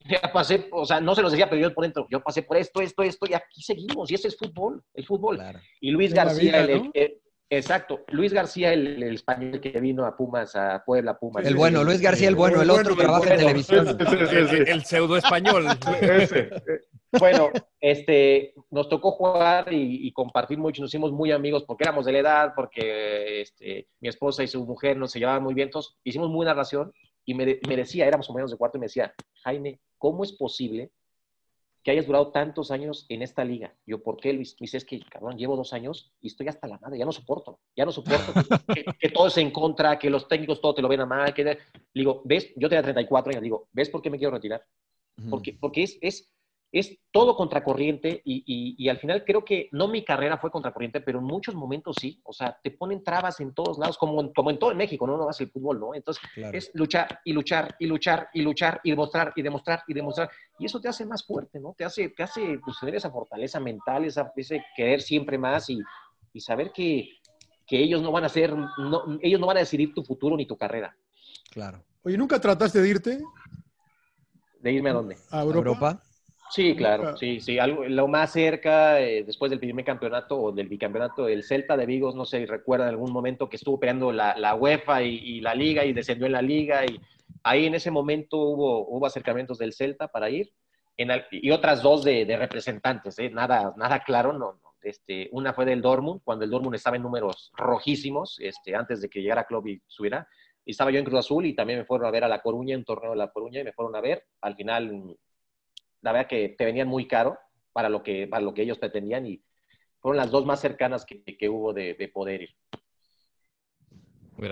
Ya 0.09 0.21
pasé, 0.33 0.67
o 0.71 0.85
sea, 0.85 0.99
no 0.99 1.15
se 1.15 1.21
los 1.21 1.31
decía, 1.31 1.49
pero 1.49 1.61
yo 1.61 1.73
por 1.73 1.83
dentro, 1.83 2.07
yo 2.09 2.21
pasé 2.21 2.43
por 2.43 2.57
esto, 2.57 2.81
esto, 2.81 3.03
esto, 3.03 3.25
y 3.29 3.33
aquí 3.33 3.61
seguimos, 3.61 4.11
y 4.11 4.15
ese 4.15 4.27
es 4.29 4.37
fútbol, 4.37 4.83
el 4.93 5.05
fútbol. 5.05 5.39
Y 5.81 5.91
Luis 5.91 6.13
García, 6.13 6.61
vida, 6.63 6.73
el- 6.73 6.83
¿no? 6.83 6.91
el- 6.93 7.21
exacto, 7.51 8.01
Luis 8.09 8.31
García, 8.31 8.73
el, 8.73 9.01
el 9.01 9.15
español 9.15 9.59
que 9.59 9.71
vino 9.79 10.05
a 10.05 10.15
Pumas, 10.15 10.55
a 10.55 10.83
Puebla, 10.85 11.17
Pumas. 11.17 11.45
El 11.45 11.55
bueno, 11.55 11.83
Luis 11.83 11.99
García, 12.01 12.27
el 12.29 12.35
bueno, 12.35 12.61
el 12.61 12.69
otro 12.69 12.95
trabaja 12.95 13.33
en 13.33 13.39
televisión. 13.39 13.87
El, 13.99 14.67
el 14.67 14.83
pseudo 14.85 15.17
español. 15.17 15.65
Bueno, 17.19 17.49
este, 17.81 18.53
nos 18.69 18.87
tocó 18.87 19.11
jugar 19.13 19.73
y, 19.73 20.07
y 20.07 20.11
compartir 20.11 20.59
mucho, 20.59 20.81
nos 20.83 20.91
hicimos 20.91 21.11
muy 21.11 21.31
amigos 21.31 21.63
porque 21.63 21.83
éramos 21.85 22.05
de 22.05 22.11
la 22.11 22.19
edad, 22.19 22.53
porque 22.55 23.41
este, 23.41 23.87
mi 23.99 24.09
esposa 24.09 24.43
y 24.43 24.47
su 24.47 24.63
mujer 24.63 24.95
nos 24.95 25.11
se 25.11 25.17
llevaban 25.17 25.41
muy 25.41 25.55
bien, 25.55 25.69
entonces 25.69 25.95
hicimos 26.03 26.27
muy 26.27 26.35
buena 26.37 26.53
relación 26.53 26.93
y 27.29 27.35
me, 27.35 27.59
me 27.67 27.77
decía, 27.77 28.07
éramos 28.07 28.27
menos 28.31 28.49
de 28.49 28.57
cuarto, 28.57 28.79
y 28.79 28.81
me 28.81 28.87
decía, 28.87 29.13
Jaime, 29.43 29.79
¿cómo 29.99 30.23
es 30.23 30.31
posible 30.31 30.89
que 31.83 31.91
hayas 31.91 32.07
durado 32.07 32.31
tantos 32.31 32.71
años 32.71 33.05
en 33.07 33.21
esta 33.21 33.45
liga? 33.45 33.71
Yo, 33.85 34.01
¿por 34.01 34.17
qué, 34.17 34.33
Luis? 34.33 34.55
Me 34.59 34.65
dice, 34.65 34.77
es 34.77 34.85
que, 34.85 34.99
cabrón, 35.01 35.37
llevo 35.37 35.55
dos 35.55 35.71
años 35.71 36.11
y 36.21 36.25
estoy 36.25 36.47
hasta 36.47 36.67
la 36.67 36.79
madre, 36.79 36.97
ya 36.97 37.05
no 37.05 37.11
soporto, 37.11 37.59
ya 37.75 37.85
no 37.85 37.91
soporto 37.91 38.33
que, 38.73 38.83
que 38.99 39.09
todo 39.09 39.27
es 39.27 39.37
en 39.37 39.51
contra, 39.51 39.99
que 39.99 40.09
los 40.09 40.27
técnicos 40.27 40.59
todo 40.59 40.73
te 40.73 40.81
lo 40.81 40.87
ven 40.87 41.01
a 41.01 41.05
mal, 41.05 41.31
que... 41.35 41.43
Le 41.43 41.59
digo, 41.93 42.23
¿ves? 42.25 42.51
Yo 42.55 42.67
tenía 42.67 42.81
34 42.81 43.29
años, 43.29 43.43
digo, 43.43 43.67
¿ves 43.73 43.91
por 43.91 44.01
qué 44.01 44.09
me 44.09 44.17
quiero 44.17 44.33
retirar? 44.33 44.65
porque, 45.29 45.53
porque 45.53 45.83
es, 45.83 45.99
es, 46.01 46.31
es 46.71 46.99
todo 47.11 47.35
contracorriente 47.35 48.21
y, 48.23 48.43
y, 48.45 48.75
y 48.77 48.89
al 48.89 48.99
final 48.99 49.23
creo 49.25 49.43
que 49.43 49.69
no 49.71 49.87
mi 49.87 50.03
carrera 50.05 50.37
fue 50.37 50.51
contracorriente, 50.51 51.01
pero 51.01 51.17
en 51.19 51.25
muchos 51.25 51.55
momentos 51.55 51.97
sí, 51.99 52.21
o 52.23 52.31
sea, 52.31 52.57
te 52.61 52.71
ponen 52.71 53.03
trabas 53.03 53.39
en 53.39 53.53
todos 53.53 53.79
lados, 53.79 53.97
como 53.97 54.21
en, 54.21 54.31
como 54.33 54.51
en 54.51 54.59
todo 54.59 54.71
en 54.71 54.77
México, 54.77 55.07
no 55.07 55.17
nomás 55.17 55.41
el 55.41 55.49
fútbol, 55.49 55.79
¿no? 55.79 55.95
Entonces 55.95 56.23
Claro. 56.33 56.55
es 56.55 56.69
luchar 56.75 57.19
y 57.25 57.33
luchar 57.33 57.75
y 57.79 57.87
luchar 57.87 58.29
y 58.33 58.41
luchar 58.43 58.81
y 58.83 58.91
demostrar 58.91 59.33
y 59.35 59.41
demostrar 59.41 59.83
y 59.87 59.93
demostrar 59.93 60.29
y 60.59 60.65
eso 60.65 60.79
te 60.79 60.87
hace 60.89 61.05
más 61.05 61.25
fuerte, 61.25 61.59
¿no? 61.59 61.73
Te 61.75 61.85
hace, 61.85 62.09
te 62.09 62.21
hace 62.21 62.59
pues, 62.63 62.77
tener 62.79 62.95
esa 62.95 63.09
fortaleza 63.09 63.59
mental, 63.59 64.05
esa, 64.05 64.31
ese 64.35 64.63
querer 64.75 65.01
siempre 65.01 65.37
más 65.39 65.69
y, 65.71 65.79
y 66.33 66.39
saber 66.39 66.71
que, 66.71 67.09
que 67.65 67.79
ellos 67.79 68.01
no 68.03 68.11
van 68.11 68.25
a 68.25 68.29
ser, 68.29 68.55
no, 68.55 69.19
ellos 69.21 69.39
no 69.39 69.47
van 69.47 69.57
a 69.57 69.61
decidir 69.61 69.93
tu 69.93 70.03
futuro 70.03 70.37
ni 70.37 70.45
tu 70.45 70.55
carrera. 70.55 70.95
Claro. 71.49 71.83
Oye, 72.03 72.17
¿nunca 72.17 72.39
trataste 72.39 72.79
de 72.79 72.89
irte 72.89 73.19
¿De 74.59 74.71
irme 74.71 74.89
a 74.89 74.93
dónde? 74.93 75.17
a 75.31 75.41
Europa? 75.41 76.03
Sí, 76.49 76.75
claro, 76.75 77.15
sí, 77.15 77.39
sí. 77.39 77.59
Algo, 77.59 77.85
lo 77.85 78.07
más 78.07 78.31
cerca, 78.31 78.99
eh, 78.99 79.23
después 79.23 79.51
del 79.51 79.59
primer 79.59 79.85
campeonato 79.85 80.39
o 80.39 80.51
del 80.51 80.67
bicampeonato, 80.67 81.27
el 81.27 81.43
Celta 81.43 81.77
de 81.77 81.85
Vigos, 81.85 82.15
no 82.15 82.25
sé 82.25 82.39
si 82.39 82.45
recuerda 82.45 82.85
en 82.85 82.89
algún 82.89 83.11
momento 83.11 83.47
que 83.47 83.57
estuvo 83.57 83.79
peleando 83.79 84.11
la, 84.11 84.35
la 84.35 84.55
UEFA 84.55 85.03
y, 85.03 85.15
y, 85.15 85.41
la 85.41 85.53
Liga 85.53 85.85
y 85.85 85.93
descendió 85.93 86.25
en 86.25 86.31
la 86.31 86.41
Liga. 86.41 86.85
Y 86.85 86.99
ahí 87.43 87.67
en 87.67 87.75
ese 87.75 87.91
momento 87.91 88.37
hubo, 88.37 88.87
hubo 88.87 89.05
acercamientos 89.05 89.59
del 89.59 89.73
Celta 89.73 90.07
para 90.07 90.29
ir. 90.29 90.51
En, 90.97 91.09
y 91.31 91.51
otras 91.51 91.83
dos 91.83 92.03
de, 92.03 92.25
de 92.25 92.35
representantes, 92.35 93.19
¿eh? 93.19 93.29
nada, 93.29 93.73
nada 93.77 93.99
claro. 93.99 94.33
No, 94.33 94.53
no, 94.53 94.73
Este, 94.81 95.29
una 95.31 95.53
fue 95.53 95.65
del 95.65 95.81
Dortmund, 95.81 96.21
cuando 96.23 96.45
el 96.45 96.51
Dortmund 96.51 96.75
estaba 96.75 96.97
en 96.97 97.03
números 97.03 97.51
rojísimos, 97.55 98.37
este, 98.39 98.75
antes 98.75 99.01
de 99.01 99.09
que 99.09 99.21
llegara 99.21 99.45
Klopp 99.45 99.67
y 99.67 99.81
subiera. 99.87 100.27
Y 100.65 100.71
estaba 100.71 100.91
yo 100.91 100.99
en 100.99 101.05
Cruz 101.05 101.19
Azul 101.19 101.45
y 101.45 101.53
también 101.53 101.79
me 101.79 101.85
fueron 101.85 102.07
a 102.07 102.11
ver 102.11 102.23
a 102.23 102.27
La 102.27 102.41
Coruña, 102.41 102.75
en 102.75 102.83
torneo 102.83 103.11
de 103.11 103.17
La 103.17 103.29
Coruña, 103.29 103.61
y 103.61 103.63
me 103.63 103.71
fueron 103.71 103.95
a 103.95 104.01
ver. 104.01 104.25
Al 104.41 104.55
final 104.55 105.15
la 106.01 106.11
verdad 106.11 106.27
que 106.27 106.49
te 106.49 106.65
venían 106.65 106.87
muy 106.87 107.07
caro 107.07 107.37
para 107.73 107.89
lo 107.89 108.03
que, 108.03 108.27
para 108.27 108.43
lo 108.43 108.53
que 108.53 108.63
ellos 108.63 108.77
pretendían 108.77 109.25
y 109.25 109.41
fueron 109.99 110.17
las 110.17 110.31
dos 110.31 110.45
más 110.45 110.59
cercanas 110.59 111.05
que, 111.05 111.23
que 111.23 111.49
hubo 111.49 111.73
de, 111.73 111.93
de, 111.93 112.07
poder 112.07 112.43
ir. 112.43 112.49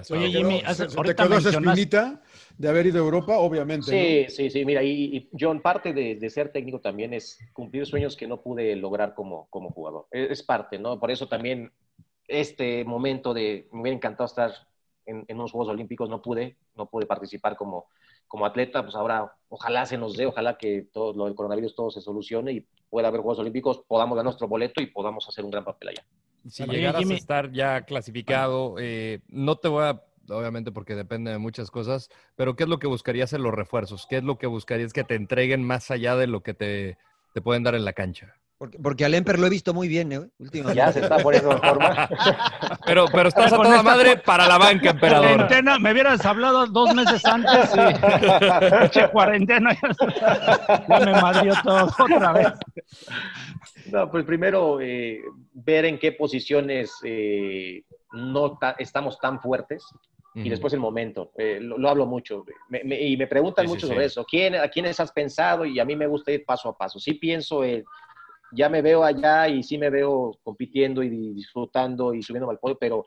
Oye, 0.10 0.30
Jimmy, 0.30 0.62
te 1.06 1.16
quedó 1.16 1.38
esa 1.38 1.50
espinita 1.50 2.22
de 2.58 2.68
haber 2.68 2.88
ido 2.88 2.98
a 2.98 3.06
Europa, 3.06 3.38
obviamente. 3.38 3.86
Sí, 3.86 4.24
¿no? 4.24 4.30
sí, 4.30 4.50
sí. 4.50 4.66
Mira, 4.66 4.84
y, 4.84 5.16
y 5.16 5.30
John, 5.40 5.62
parte 5.62 5.94
de, 5.94 6.16
de, 6.16 6.30
ser 6.30 6.52
técnico 6.52 6.82
también 6.82 7.14
es 7.14 7.40
cumplir 7.54 7.86
sueños 7.86 8.18
que 8.18 8.28
no 8.28 8.42
pude 8.42 8.76
lograr 8.76 9.14
como, 9.16 9.48
como 9.50 9.70
jugador. 9.70 10.08
Es, 10.12 10.32
es, 10.32 10.44
parte, 10.44 10.78
¿no? 10.78 11.00
Por 11.00 11.12
eso 11.12 11.30
también 11.30 11.72
este 12.28 12.84
momento 12.84 13.34
de, 13.34 13.70
me 13.72 13.82
hubiera 13.82 13.96
encantado 13.96 14.26
estar 14.26 14.52
en, 15.06 15.24
en 15.26 15.38
unos 15.38 15.54
Juegos 15.54 15.72
Olímpicos, 15.72 16.10
no 16.10 16.22
pude, 16.22 16.58
no 16.76 16.88
pude 16.88 17.06
participar 17.06 17.56
como, 17.56 17.88
como 18.28 18.46
atleta, 18.46 18.84
pues 18.84 18.96
ahora 18.96 19.34
ojalá 19.50 19.86
se 19.86 19.98
nos 19.98 20.16
dé, 20.16 20.26
ojalá 20.26 20.58
que 20.58 20.88
todo 20.92 21.14
lo 21.14 21.26
del 21.26 21.36
coronavirus 21.36 21.76
todo 21.76 21.92
se 21.92 22.02
solucione 22.02 22.52
y 22.52 22.68
pueda 22.90 23.08
haber 23.08 23.22
Juegos 23.22 23.40
Olímpicos, 23.40 23.84
podamos 23.88 24.16
dar 24.16 24.26
nuestro 24.26 24.48
boleto 24.48 24.82
y 24.82 24.88
podamos 24.88 25.28
hacer 25.28 25.46
un 25.46 25.52
gran 25.52 25.64
papel 25.64 25.90
allá. 25.90 26.06
Si 26.48 26.64
Oye, 26.64 26.78
llegaras 26.78 27.02
Jimmy. 27.02 27.16
a 27.16 27.18
estar 27.18 27.52
ya 27.52 27.82
clasificado, 27.82 28.76
eh, 28.80 29.20
no 29.28 29.58
te 29.58 29.68
voy 29.68 29.84
a, 29.84 30.02
obviamente 30.30 30.72
porque 30.72 30.96
depende 30.96 31.32
de 31.32 31.38
muchas 31.38 31.72
cosas, 31.72 32.10
pero 32.36 32.56
¿qué 32.56 32.64
es 32.64 32.70
lo 32.70 32.80
que 32.80 32.88
buscarías 32.88 33.34
en 33.34 33.44
los 33.44 33.54
refuerzos? 33.54 34.08
¿Qué 34.10 34.18
es 34.18 34.24
lo 34.24 34.38
que 34.38 34.48
buscarías 34.48 34.94
que 34.94 35.04
te 35.04 35.16
entreguen 35.16 35.64
más 35.64 35.92
allá 35.92 36.16
de 36.16 36.28
lo 36.28 36.42
que 36.42 36.54
te, 36.54 36.98
te 37.34 37.42
pueden 37.42 37.64
dar 37.64 37.76
en 37.76 37.86
la 37.86 37.94
cancha? 37.94 38.36
Porque, 38.58 38.80
porque 38.80 39.06
al 39.06 39.14
Emper 39.14 39.38
lo 39.38 39.46
he 39.46 39.52
visto 39.52 39.72
muy 39.72 39.88
bien, 39.88 40.12
¿eh? 40.12 40.20
Últimamente. 40.40 40.78
Ya 40.78 40.92
se 40.92 41.02
está 41.02 41.20
poniendo 41.20 41.52
en 41.52 41.60
forma. 41.60 42.10
pero, 42.88 43.06
pero 43.12 43.30
estás 43.30 43.54
a 43.54 43.56
toda 43.56 43.84
madre 43.84 44.18
para 44.18 44.48
la 44.48 44.58
banca, 44.58 44.90
emperador. 44.90 45.28
Cuarentena, 45.28 45.78
me 45.78 45.92
hubieras 45.92 46.26
hablado 46.26 46.66
dos 46.66 46.96
meses 46.96 47.24
antes 47.26 47.72
y 48.96 49.08
cuarentena 49.12 49.78
ya 50.90 51.00
me 51.00 51.12
madrió 51.12 51.54
todo 51.64 51.88
otra 52.00 52.34
vez. 52.34 52.48
No, 53.92 54.10
pues 54.10 54.26
primero 54.26 54.82
eh, 54.82 55.22
ver 55.54 55.86
en 55.86 56.00
qué 56.00 56.12
posiciones 56.14 56.94
eh, 57.04 57.84
no 58.14 58.58
ta 58.58 58.76
estamos 58.80 59.20
tan 59.20 59.40
fuertes 59.40 59.86
uh 59.94 60.40
-huh. 60.40 60.46
y 60.46 60.50
después 60.50 60.74
el 60.74 60.80
momento. 60.80 61.32
Eh, 61.38 61.60
lo, 61.62 61.78
lo, 61.78 61.90
hablo 61.90 62.08
mucho 62.08 62.44
me, 62.70 62.84
me, 62.84 63.00
y 63.00 63.16
me 63.18 63.28
preguntan 63.28 63.66
sí, 63.66 63.70
mucho 63.70 63.86
sí, 63.86 63.94
sobre 63.94 64.06
sí. 64.06 64.08
eso. 64.08 64.26
¿Quién, 64.26 64.56
¿A 64.56 64.68
quiénes 64.68 65.00
has 65.00 65.12
pensado? 65.12 65.64
Y 65.64 65.80
a 65.80 65.86
mí 65.86 65.96
me 65.96 66.08
gusta 66.08 66.32
ir 66.32 66.44
paso 66.44 66.70
a 66.70 66.78
paso. 66.78 67.00
Sí 67.00 67.14
pienso 67.14 67.64
en 67.64 67.86
ya 68.52 68.70
me 68.70 68.82
veo 68.82 69.04
allá 69.04 69.48
y 69.48 69.64
sí 69.64 69.78
me 69.78 69.90
veo 69.90 70.38
compitiendo 70.44 71.04
y 71.04 71.10
disfrutando 71.34 72.14
y 72.14 72.22
subiendo 72.24 72.50
al 72.50 72.60
podio, 72.60 72.78
pero, 72.80 73.06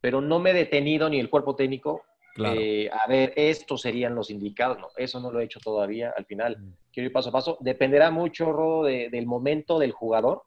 pero 0.00 0.20
no 0.20 0.38
me 0.38 0.50
he 0.50 0.54
detenido 0.54 1.08
ni 1.08 1.20
el 1.20 1.30
cuerpo 1.30 1.56
técnico 1.56 2.02
claro. 2.34 2.60
eh, 2.60 2.90
a 2.92 3.06
ver, 3.06 3.32
estos 3.36 3.80
serían 3.80 4.14
los 4.14 4.30
indicados. 4.30 4.78
No, 4.78 4.88
eso 4.96 5.20
no 5.20 5.30
lo 5.30 5.40
he 5.40 5.44
hecho 5.44 5.60
todavía. 5.60 6.12
Al 6.16 6.26
final, 6.26 6.58
mm. 6.58 6.72
quiero 6.92 7.06
ir 7.06 7.12
paso 7.12 7.30
a 7.30 7.32
paso. 7.32 7.56
Dependerá 7.60 8.10
mucho, 8.10 8.52
Rodo, 8.52 8.84
de, 8.84 9.08
del 9.08 9.26
momento 9.26 9.78
del 9.78 9.92
jugador, 9.92 10.42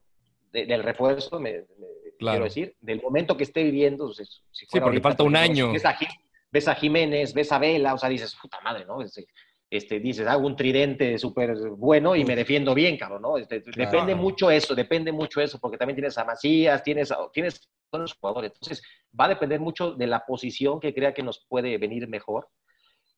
de, 0.52 0.66
del 0.66 0.84
refuerzo, 0.84 1.40
me, 1.40 1.54
me 1.54 1.88
claro. 2.20 2.36
quiero 2.36 2.44
decir, 2.46 2.76
del 2.82 3.02
momento 3.02 3.38
que 3.38 3.44
esté 3.44 3.64
viviendo. 3.64 4.06
Pues, 4.06 4.44
si 4.52 4.66
sí, 4.66 4.80
porque 4.80 5.02
falta 5.02 5.24
un 5.24 5.36
año. 5.36 5.72
Ves 5.72 5.86
a, 5.86 5.98
ves 6.52 6.68
a, 6.68 6.76
Jiménez, 6.76 7.34
ves 7.34 7.52
a 7.52 7.60
Vela, 7.60 7.94
o 7.94 7.98
sea, 7.98 8.10
dices, 8.10 8.36
puta 8.40 8.60
madre, 8.62 8.86
¿no? 8.86 9.00
Este, 9.70 10.00
dices, 10.00 10.26
hago 10.28 10.48
un 10.48 10.56
tridente 10.56 11.18
súper 11.18 11.56
bueno 11.72 12.16
y 12.16 12.24
me 12.24 12.36
defiendo 12.36 12.74
bien, 12.74 12.98
cabrón, 12.98 13.22
¿no? 13.22 13.38
Este, 13.38 13.62
claro. 13.62 13.92
Depende 13.92 14.16
mucho 14.16 14.50
eso, 14.50 14.74
depende 14.74 15.12
mucho 15.12 15.42
eso, 15.42 15.60
porque 15.60 15.78
también 15.78 15.96
tienes 15.96 16.18
a 16.18 16.26
Macías, 16.26 16.84
tienes, 16.84 17.14
tienes 17.34 17.70
los 17.92 18.14
jugadores. 18.14 18.52
Entonces, 18.54 18.82
va 19.20 19.26
a 19.26 19.30
depender 19.30 19.60
mucho 19.60 19.92
de 19.92 20.08
la 20.08 20.26
posición 20.26 20.80
que 20.80 20.94
crea 20.94 21.14
que 21.14 21.24
nos 21.24 21.46
puede 21.48 21.78
venir 21.78 22.08
mejor 22.08 22.48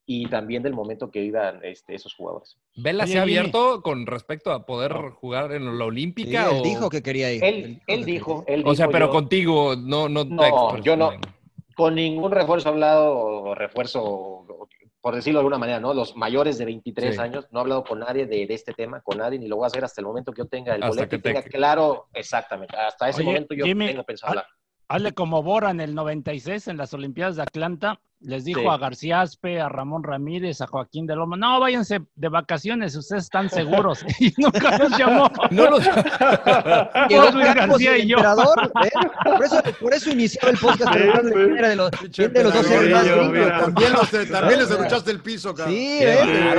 y 0.05 0.27
también 0.27 0.63
del 0.63 0.73
momento 0.73 1.11
que 1.11 1.21
vivan 1.21 1.59
este, 1.63 1.93
esos 1.93 2.15
jugadores. 2.15 2.57
¿Vela 2.75 3.05
se 3.05 3.19
ha 3.19 3.21
abierto 3.21 3.83
con 3.83 4.07
respecto 4.07 4.51
a 4.51 4.65
poder 4.65 4.95
no. 4.95 5.11
jugar 5.11 5.51
en 5.51 5.77
la 5.77 5.85
Olímpica? 5.85 6.49
Sí, 6.49 6.55
él 6.55 6.61
o... 6.61 6.63
dijo 6.63 6.89
que 6.89 7.03
quería 7.03 7.31
ir. 7.31 7.43
Él, 7.43 7.81
él, 7.85 8.05
dijo, 8.05 8.43
él 8.47 8.63
O 8.65 8.73
sea, 8.73 8.87
pero 8.87 9.05
yo, 9.07 9.11
contigo, 9.11 9.75
no, 9.75 10.09
no, 10.09 10.25
no 10.25 10.81
yo 10.81 10.97
no. 10.97 11.11
Con 11.75 11.93
ningún 11.93 12.31
refuerzo 12.31 12.69
hablado, 12.69 13.15
o 13.15 13.53
refuerzo 13.53 14.45
por 15.01 15.15
decirlo 15.15 15.39
de 15.39 15.41
alguna 15.41 15.57
manera, 15.57 15.79
¿no? 15.79 15.93
Los 15.93 16.15
mayores 16.15 16.57
de 16.57 16.65
23 16.65 17.15
sí. 17.15 17.21
años, 17.21 17.47
no 17.51 17.59
he 17.59 17.61
hablado 17.61 17.83
con 17.83 17.99
nadie 17.99 18.25
de, 18.25 18.45
de, 18.45 18.53
este 18.53 18.73
tema, 18.73 19.01
con 19.01 19.17
nadie, 19.17 19.39
ni 19.39 19.47
lo 19.47 19.57
voy 19.57 19.63
a 19.65 19.67
hacer 19.67 19.83
hasta 19.83 20.01
el 20.01 20.07
momento 20.07 20.31
que 20.31 20.41
yo 20.41 20.47
tenga 20.47 20.75
el 20.75 20.83
hasta 20.83 20.95
boleto 20.95 21.15
y 21.15 21.21
tenga 21.21 21.41
te... 21.41 21.49
claro, 21.49 22.09
exactamente, 22.13 22.75
hasta 22.75 23.09
ese 23.09 23.21
Oye, 23.21 23.25
momento 23.25 23.55
yo 23.55 23.65
Jimmy, 23.65 23.87
tengo 23.87 24.03
pensado 24.03 24.31
hablar. 24.31 24.47
Hazle 24.89 25.13
como 25.13 25.43
Bora 25.43 25.69
en 25.69 25.79
el 25.81 25.93
96 25.93 26.67
en 26.67 26.77
las 26.77 26.93
Olimpiadas 26.93 27.35
de 27.35 27.43
Atlanta, 27.43 28.01
les 28.22 28.43
dijo 28.43 28.61
sí. 28.61 28.67
a 28.67 28.78
García 28.78 29.22
Aspe, 29.22 29.61
a 29.61 29.70
Ramón 29.70 30.03
Ramírez, 30.03 30.59
a 30.61 30.67
Joaquín 30.67 31.07
de 31.07 31.15
Loma, 31.15 31.38
no, 31.38 31.59
váyanse 31.59 32.01
de 32.15 32.28
vacaciones, 32.28 32.95
ustedes 32.95 33.24
están 33.24 33.49
seguros. 33.49 34.03
y 34.20 34.34
nunca 34.38 34.78
los 34.78 34.97
llamó. 34.97 35.30
No 35.51 35.70
los 35.70 35.84
llamó. 35.84 36.03
García 37.55 37.97
y 37.97 38.07
yo. 38.07 38.17
¿eh? 38.17 38.89
por, 39.24 39.43
eso, 39.43 39.61
por 39.80 39.93
eso 39.93 40.11
inició 40.11 40.49
el 40.49 40.57
podcast 40.57 40.93
sí, 40.93 40.99
sí. 40.99 41.07
de 41.07 41.76
los, 41.76 41.91
de 41.91 42.43
los 42.43 42.53
dos 42.53 42.65
También, 42.67 43.93
los, 43.93 44.11
también 44.30 44.59
les 44.59 44.72
escuchaste 44.72 45.11
el 45.11 45.22
piso, 45.22 45.53
cabrón. 45.53 45.76
Sí, 45.76 45.99
¿eh? 46.01 46.53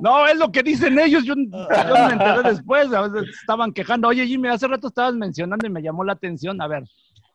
No, 0.00 0.26
es 0.26 0.36
lo 0.36 0.50
que 0.50 0.62
dicen 0.62 0.98
ellos, 0.98 1.24
yo, 1.24 1.34
yo 1.34 2.06
me 2.06 2.12
enteré 2.12 2.42
después, 2.42 2.92
a 2.92 3.02
veces 3.02 3.28
estaban 3.40 3.72
quejando, 3.72 4.08
oye 4.08 4.26
Jimmy, 4.26 4.48
hace 4.48 4.66
rato 4.66 4.88
estabas 4.88 5.14
mencionando 5.14 5.66
y 5.66 5.70
me 5.70 5.82
llamó 5.82 6.04
la 6.04 6.12
atención, 6.12 6.60
a 6.60 6.66
ver, 6.66 6.84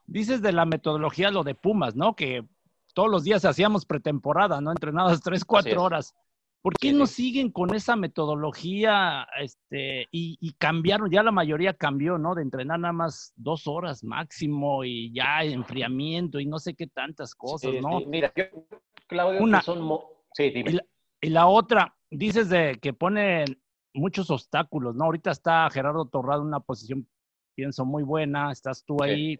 dices 0.06 0.41
de 0.41 0.51
la 0.51 0.66
metodología 0.66 1.32
lo 1.32 1.43
de 1.43 1.56
Pumas, 1.56 1.95
¿no? 1.95 2.16
Que 2.16 2.45
todos 2.93 3.10
los 3.10 3.24
días 3.24 3.45
hacíamos 3.45 3.86
pretemporada, 3.86 4.62
¿no? 4.62 4.72
Entrenadas 4.72 5.22
tres, 5.22 5.43
cuatro 5.45 5.84
horas. 5.84 6.16
¿Por 6.62 6.76
qué 6.78 6.91
sí, 6.91 6.95
no 6.95 7.08
sí. 7.08 7.16
siguen 7.16 7.51
con 7.51 7.76
esa 7.76 7.97
metodología 7.97 9.28
este, 9.41 10.08
y, 10.12 10.38
y, 10.39 10.54
cambiaron? 10.54 11.12
Ya 11.12 11.22
la 11.22 11.32
mayoría 11.32 11.74
cambió, 11.74 12.18
¿no? 12.18 12.36
De 12.36 12.41
entrenar 12.41 12.80
nada 12.80 12.93
más 12.93 13.34
dos 13.36 13.68
horas 13.68 14.01
máximo 14.01 14.86
y 14.86 15.14
ya 15.14 15.43
enfriamiento 15.43 16.39
y 16.39 16.45
no 16.45 16.60
sé 16.60 16.74
qué 16.74 16.88
tantas 16.88 17.36
cosas, 17.36 17.72
sí, 17.72 17.82
¿no? 17.82 17.99
Mira, 18.08 18.32
yo, 18.34 18.45
Claudio, 19.08 19.41
Una, 19.41 19.62
son... 19.62 19.99
Sí, 20.32 20.51
dime. 20.51 20.70
Y 20.70 20.74
la, 20.76 20.86
y 21.20 21.30
la, 21.32 21.47
otra, 21.47 21.97
dices 22.10 22.47
de 22.47 22.80
que 22.82 22.93
ponen 22.93 23.62
muchos 23.93 24.30
obstáculos, 24.30 24.95
¿no? 24.95 25.06
Ahorita 25.06 25.32
está 25.32 25.70
Gerardo 25.70 26.06
Torrado 26.06 26.43
en 26.43 26.47
una 26.47 26.62
posición, 26.62 27.08
pienso, 27.56 27.86
muy 27.86 28.04
buena, 28.04 28.54
estás 28.54 28.86
tú 28.86 29.04
ahí, 29.04 29.38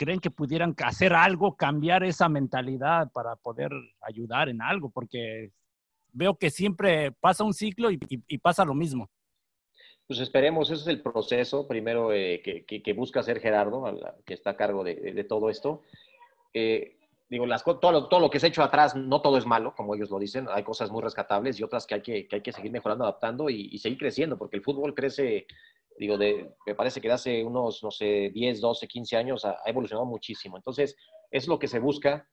creen 0.00 0.18
que 0.18 0.30
pudieran 0.30 0.74
hacer 0.82 1.12
algo, 1.12 1.56
cambiar 1.56 2.04
esa 2.04 2.30
mentalidad 2.30 3.12
para 3.12 3.36
poder 3.36 3.70
ayudar 4.00 4.48
en 4.48 4.62
algo? 4.62 4.88
Porque 4.88 5.50
veo 6.10 6.36
que 6.36 6.48
siempre 6.48 7.12
pasa 7.12 7.44
un 7.44 7.52
ciclo 7.52 7.90
y, 7.90 7.98
y, 8.08 8.22
y 8.26 8.38
pasa 8.38 8.64
lo 8.64 8.72
mismo. 8.72 9.10
Pues 10.06 10.20
esperemos, 10.20 10.70
ese 10.70 10.80
es 10.80 10.88
el 10.88 11.02
proceso 11.02 11.68
primero 11.68 12.14
eh, 12.14 12.40
que, 12.42 12.64
que, 12.64 12.82
que, 12.82 12.92
busca 12.94 13.20
hacer 13.20 13.40
Gerardo, 13.40 13.84
que 14.24 14.32
está 14.32 14.50
a 14.50 14.56
cargo 14.56 14.82
de, 14.82 14.94
de, 14.94 15.24
todo 15.24 15.50
esto. 15.50 15.82
Eh, 16.54 16.96
digo, 17.28 17.44
las, 17.44 17.62
todo, 17.62 17.92
lo, 17.92 18.08
todo, 18.08 18.20
lo, 18.20 18.30
que 18.30 18.40
se 18.40 18.46
ha 18.46 18.48
hecho 18.48 18.62
atrás, 18.62 18.96
no 18.96 19.20
todo 19.20 19.36
es 19.36 19.44
malo, 19.44 19.74
como 19.76 19.94
ellos 19.94 20.10
lo 20.10 20.18
dicen, 20.18 20.48
hay 20.50 20.64
cosas 20.64 20.90
muy 20.90 21.02
rescatables 21.02 21.60
y 21.60 21.62
otras 21.62 21.86
que 21.86 21.96
hay 21.96 22.02
que, 22.02 22.26
que 22.26 22.42
hay 22.42 22.52
seguir 22.52 22.72
mejorando, 22.72 23.04
adaptando 23.04 23.50
y, 23.50 23.68
y, 23.70 23.78
seguir 23.78 23.98
creciendo, 23.98 24.38
porque 24.38 24.56
el 24.56 24.64
fútbol 24.64 24.94
crece, 24.94 25.46
digo, 26.00 26.16
me 26.66 26.74
parece 26.74 26.98
que 26.98 27.08
de 27.08 27.14
hace 27.14 27.44
unos, 27.44 27.82
no 27.82 27.90
sé, 27.90 28.30
10, 28.32 28.58
12, 28.58 28.88
15 28.88 29.16
años 29.18 29.44
ha, 29.44 29.58
evolucionado 29.66 30.06
muchísimo. 30.06 30.56
Entonces, 30.56 30.96
es 31.30 31.46
lo 31.46 31.58
que 31.58 31.68
se 31.68 31.78
busca, 31.78 32.26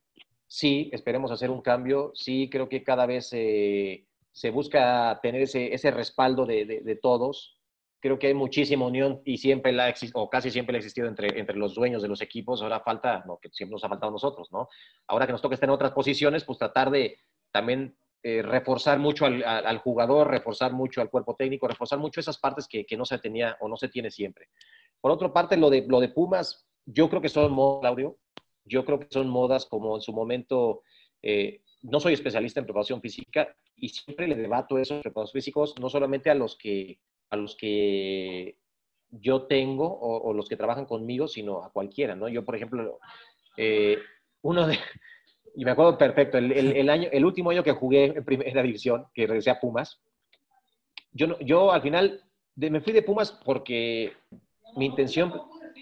sí, 0.47 0.89
esperemos 0.93 1.31
hacer 1.31 1.51
un 1.51 1.61
cambio, 1.61 2.11
sí, 2.15 2.49
creo 2.49 2.69
que 2.69 2.81
cada 2.81 3.05
vez 3.05 3.29
eh, 3.33 4.07
se 4.31 4.51
busca 4.51 5.19
tener 5.21 5.41
ese, 5.41 5.73
ese 5.73 5.91
respaldo 5.91 6.45
de, 6.45 6.81
de, 6.81 6.95
todos. 6.95 7.59
Creo 7.99 8.17
que 8.17 8.27
hay 8.27 8.33
muchísima 8.33 8.85
unión 8.85 9.21
y 9.25 9.37
siempre 9.37 9.73
la 9.73 9.93
o 10.13 10.29
casi 10.29 10.49
siempre 10.49 10.77
ha 10.77 10.79
existido 10.79 11.09
entre, 11.09 11.37
entre 11.37 11.57
los 11.57 11.75
dueños 11.75 12.01
de 12.01 12.07
los 12.07 12.21
equipos. 12.21 12.61
Ahora 12.61 12.79
falta, 12.79 13.25
no, 13.27 13.37
que 13.37 13.49
siempre 13.51 13.73
nos 13.73 13.83
ha 13.83 13.89
faltado 13.89 14.11
a 14.11 14.13
nosotros, 14.13 14.47
¿no? 14.53 14.69
Ahora 15.07 15.25
que 15.25 15.33
nos 15.33 15.41
toca 15.41 15.55
estar 15.55 15.67
en 15.67 15.75
otras 15.75 15.91
posiciones, 15.91 16.45
pues 16.45 16.57
tratar 16.57 16.89
de 16.89 17.17
también 17.51 17.97
eh, 18.23 18.41
reforzar 18.41 18.99
mucho 18.99 19.25
al, 19.25 19.77
jugador, 19.79 20.29
reforzar 20.29 20.73
mucho 20.73 21.01
al 21.01 21.09
cuerpo 21.09 21.35
técnico, 21.35 21.67
reforzar 21.67 21.99
mucho 21.99 22.19
esas 22.19 22.37
partes 22.37 22.67
que, 22.67 22.85
no 22.97 23.05
se 23.05 23.19
tenía 23.19 23.57
o 23.61 23.67
no 23.67 23.77
se 23.77 23.89
tiene 23.89 24.11
siempre. 24.11 24.49
Por 24.99 25.11
otra 25.11 25.31
parte, 25.31 25.55
lo 25.57 25.69
de, 25.69 25.85
lo 25.87 25.99
de 25.99 26.09
Pumas, 26.09 26.67
yo 26.85 27.09
creo 27.09 27.21
que 27.21 27.29
son, 27.29 27.55
Claudio, 27.79 28.17
yo 28.65 28.83
creo 28.85 28.99
que 28.99 29.07
son 29.09 29.29
modas 29.29 29.65
como 29.65 29.95
en 29.95 30.01
su 30.01 30.13
momento 30.13 30.81
eh, 31.21 31.61
no 31.83 31.99
soy 31.99 32.13
especialista 32.13 32.59
en 32.59 32.65
preparación 32.65 33.01
física 33.01 33.55
y 33.75 33.89
siempre 33.89 34.27
le 34.27 34.35
debato 34.35 34.77
esos 34.77 35.01
preparados 35.01 35.31
físicos 35.31 35.75
no 35.79 35.89
solamente 35.89 36.29
a 36.29 36.35
los 36.35 36.57
que, 36.57 36.99
a 37.29 37.37
los 37.37 37.55
que 37.55 38.57
yo 39.09 39.43
tengo 39.43 39.85
o, 39.85 40.29
o 40.29 40.33
los 40.33 40.49
que 40.49 40.57
trabajan 40.57 40.85
conmigo, 40.85 41.27
sino 41.27 41.63
a 41.63 41.71
cualquiera, 41.71 42.15
¿no? 42.15 42.27
Yo, 42.27 42.43
por 42.43 42.55
ejemplo, 42.55 42.99
eh, 43.57 43.97
uno 44.41 44.67
de, 44.67 44.77
y 45.59 45.65
me 45.65 45.71
acuerdo 45.71 45.97
perfecto, 45.97 46.37
el, 46.37 46.51
el- 46.51 46.77
el 46.77 46.89
año, 46.89 47.09
el 47.11 47.25
último 47.25 47.49
año 47.49 47.63
que 47.63 47.71
jugué 47.71 48.05
en 48.05 48.23
primera 48.23 48.61
división, 48.61 49.07
que 49.13 49.25
regresé 49.27 49.49
a 49.49 49.59
Pumas, 49.59 49.99
yo, 51.11 51.27
no- 51.27 51.39
yo 51.39 51.71
al 51.71 51.81
final 51.81 52.21
de- 52.55 52.69
me 52.69 52.81
fui 52.81 52.93
de 52.93 53.01
Pumas 53.01 53.31
porque 53.43 54.13
mi 54.75 54.85
intención, 54.85 55.33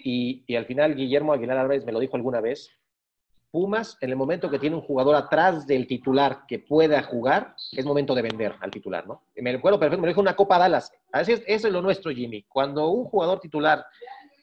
y, 0.04 0.44
y 0.48 0.56
al 0.56 0.66
final 0.66 0.96
Guillermo 0.96 1.34
Aguilar 1.34 1.58
Álvarez 1.58 1.86
me 1.86 1.92
lo 1.92 2.00
dijo 2.00 2.16
alguna 2.16 2.40
vez, 2.42 2.70
Pumas, 3.52 3.98
en 4.02 4.10
el 4.10 4.16
momento 4.18 4.50
que 4.50 4.60
tiene 4.60 4.76
un 4.76 4.82
jugador 4.82 5.16
atrás 5.16 5.66
del 5.66 5.88
titular 5.88 6.42
que 6.48 6.60
pueda 6.60 7.02
jugar, 7.04 7.56
es 7.72 7.86
momento 7.86 8.14
de 8.14 8.22
vender 8.22 8.54
al 8.60 8.70
titular, 8.72 9.08
¿no? 9.08 9.24
Me 9.36 9.52
acuerdo 9.52 9.80
perfecto, 9.80 10.02
me 10.02 10.08
lo 10.08 10.12
dijo 10.12 10.20
una 10.22 10.36
Copa 10.36 10.58
Dallas. 10.58 10.92
Así 11.14 11.32
es, 11.34 11.44
eso 11.48 11.68
es 11.68 11.74
lo 11.74 11.82
nuestro, 11.82 12.12
Jimmy. 12.12 12.44
Cuando 12.44 12.90
un 12.90 13.06
jugador 13.06 13.40
titular 13.40 13.86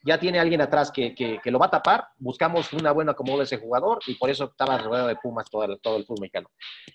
ya 0.04 0.18
tiene 0.18 0.40
alguien 0.40 0.60
atrás 0.60 0.90
que, 0.90 1.14
que- 1.14 1.38
que 1.42 1.50
lo 1.50 1.58
va 1.58 1.66
a 1.66 1.70
tapar, 1.70 2.08
buscamos 2.18 2.72
una 2.72 2.90
buena 2.92 3.12
acomodo 3.12 3.38
de 3.38 3.44
ese 3.44 3.58
jugador 3.58 4.00
y 4.06 4.14
por 4.16 4.30
eso 4.30 4.44
estaba 4.44 4.76
rodeado 4.78 5.06
de 5.08 5.16
Pumas 5.16 5.48
todo 5.50 5.64
el, 5.64 5.80
todo 5.80 5.96
el 5.96 6.04
fútbol 6.04 6.22
mexicano. 6.22 6.48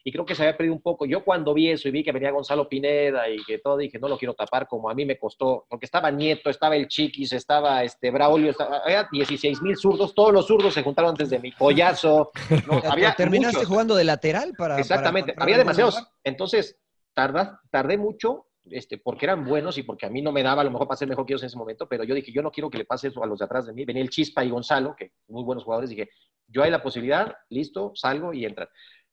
Y 0.03 0.11
creo 0.11 0.25
que 0.25 0.35
se 0.35 0.43
había 0.43 0.57
perdido 0.57 0.75
un 0.75 0.81
poco. 0.81 1.05
Yo 1.05 1.23
cuando 1.23 1.53
vi 1.53 1.69
eso 1.71 1.87
y 1.87 1.91
vi 1.91 2.03
que 2.03 2.11
venía 2.11 2.31
Gonzalo 2.31 2.67
Pineda 2.67 3.29
y 3.29 3.37
que 3.45 3.59
todo, 3.59 3.77
dije, 3.77 3.97
no 3.99 4.07
lo 4.09 4.17
quiero 4.17 4.33
tapar 4.33 4.67
como 4.67 4.89
a 4.89 4.93
mí 4.93 5.05
me 5.05 5.17
costó, 5.17 5.65
porque 5.69 5.85
estaba 5.85 6.11
Nieto, 6.11 6.49
estaba 6.49 6.75
el 6.75 6.87
Chiquis, 6.87 7.31
estaba 7.33 7.83
este 7.83 8.11
Braulio, 8.11 8.51
estaba, 8.51 8.79
había 8.83 9.07
16 9.11 9.61
mil 9.61 9.77
zurdos, 9.77 10.13
todos 10.13 10.33
los 10.33 10.45
zurdos 10.47 10.73
se 10.73 10.83
juntaron 10.83 11.11
antes 11.11 11.29
de 11.29 11.39
mi 11.39 11.51
Collazo. 11.51 12.31
¿no? 12.67 12.81
Había 12.91 13.13
Terminaste 13.15 13.57
muchos. 13.57 13.69
jugando 13.69 13.95
de 13.95 14.03
lateral 14.03 14.53
para. 14.57 14.79
Exactamente, 14.79 15.33
para- 15.33 15.43
había 15.43 15.55
para- 15.55 15.63
demasiados. 15.63 16.03
Entonces, 16.23 16.77
tarda, 17.13 17.61
tardé 17.71 17.97
mucho 17.97 18.46
este, 18.71 18.97
porque 18.97 19.25
eran 19.25 19.45
buenos 19.45 19.77
y 19.77 19.83
porque 19.83 20.05
a 20.05 20.09
mí 20.09 20.21
no 20.21 20.31
me 20.31 20.43
daba 20.43 20.61
a 20.61 20.65
lo 20.65 20.71
mejor 20.71 20.87
para 20.87 20.97
ser 20.97 21.07
mejor 21.07 21.25
que 21.25 21.33
ellos 21.33 21.43
en 21.43 21.47
ese 21.47 21.57
momento, 21.57 21.87
pero 21.87 22.03
yo 22.03 22.15
dije, 22.15 22.31
yo 22.31 22.41
no 22.41 22.51
quiero 22.51 22.69
que 22.69 22.77
le 22.77 22.85
pase 22.85 23.09
eso 23.09 23.23
a 23.23 23.27
los 23.27 23.39
de 23.39 23.45
atrás 23.45 23.65
de 23.65 23.73
mí. 23.73 23.85
Venía 23.85 24.01
el 24.01 24.09
Chispa 24.09 24.43
y 24.43 24.49
Gonzalo, 24.49 24.95
que 24.95 25.11
muy 25.27 25.43
buenos 25.43 25.63
jugadores, 25.63 25.89
dije, 25.89 26.09
yo 26.47 26.63
hay 26.63 26.71
la 26.71 26.81
posibilidad, 26.81 27.35
listo, 27.49 27.91
salgo 27.95 28.33
y 28.33 28.45
entran. 28.45 28.69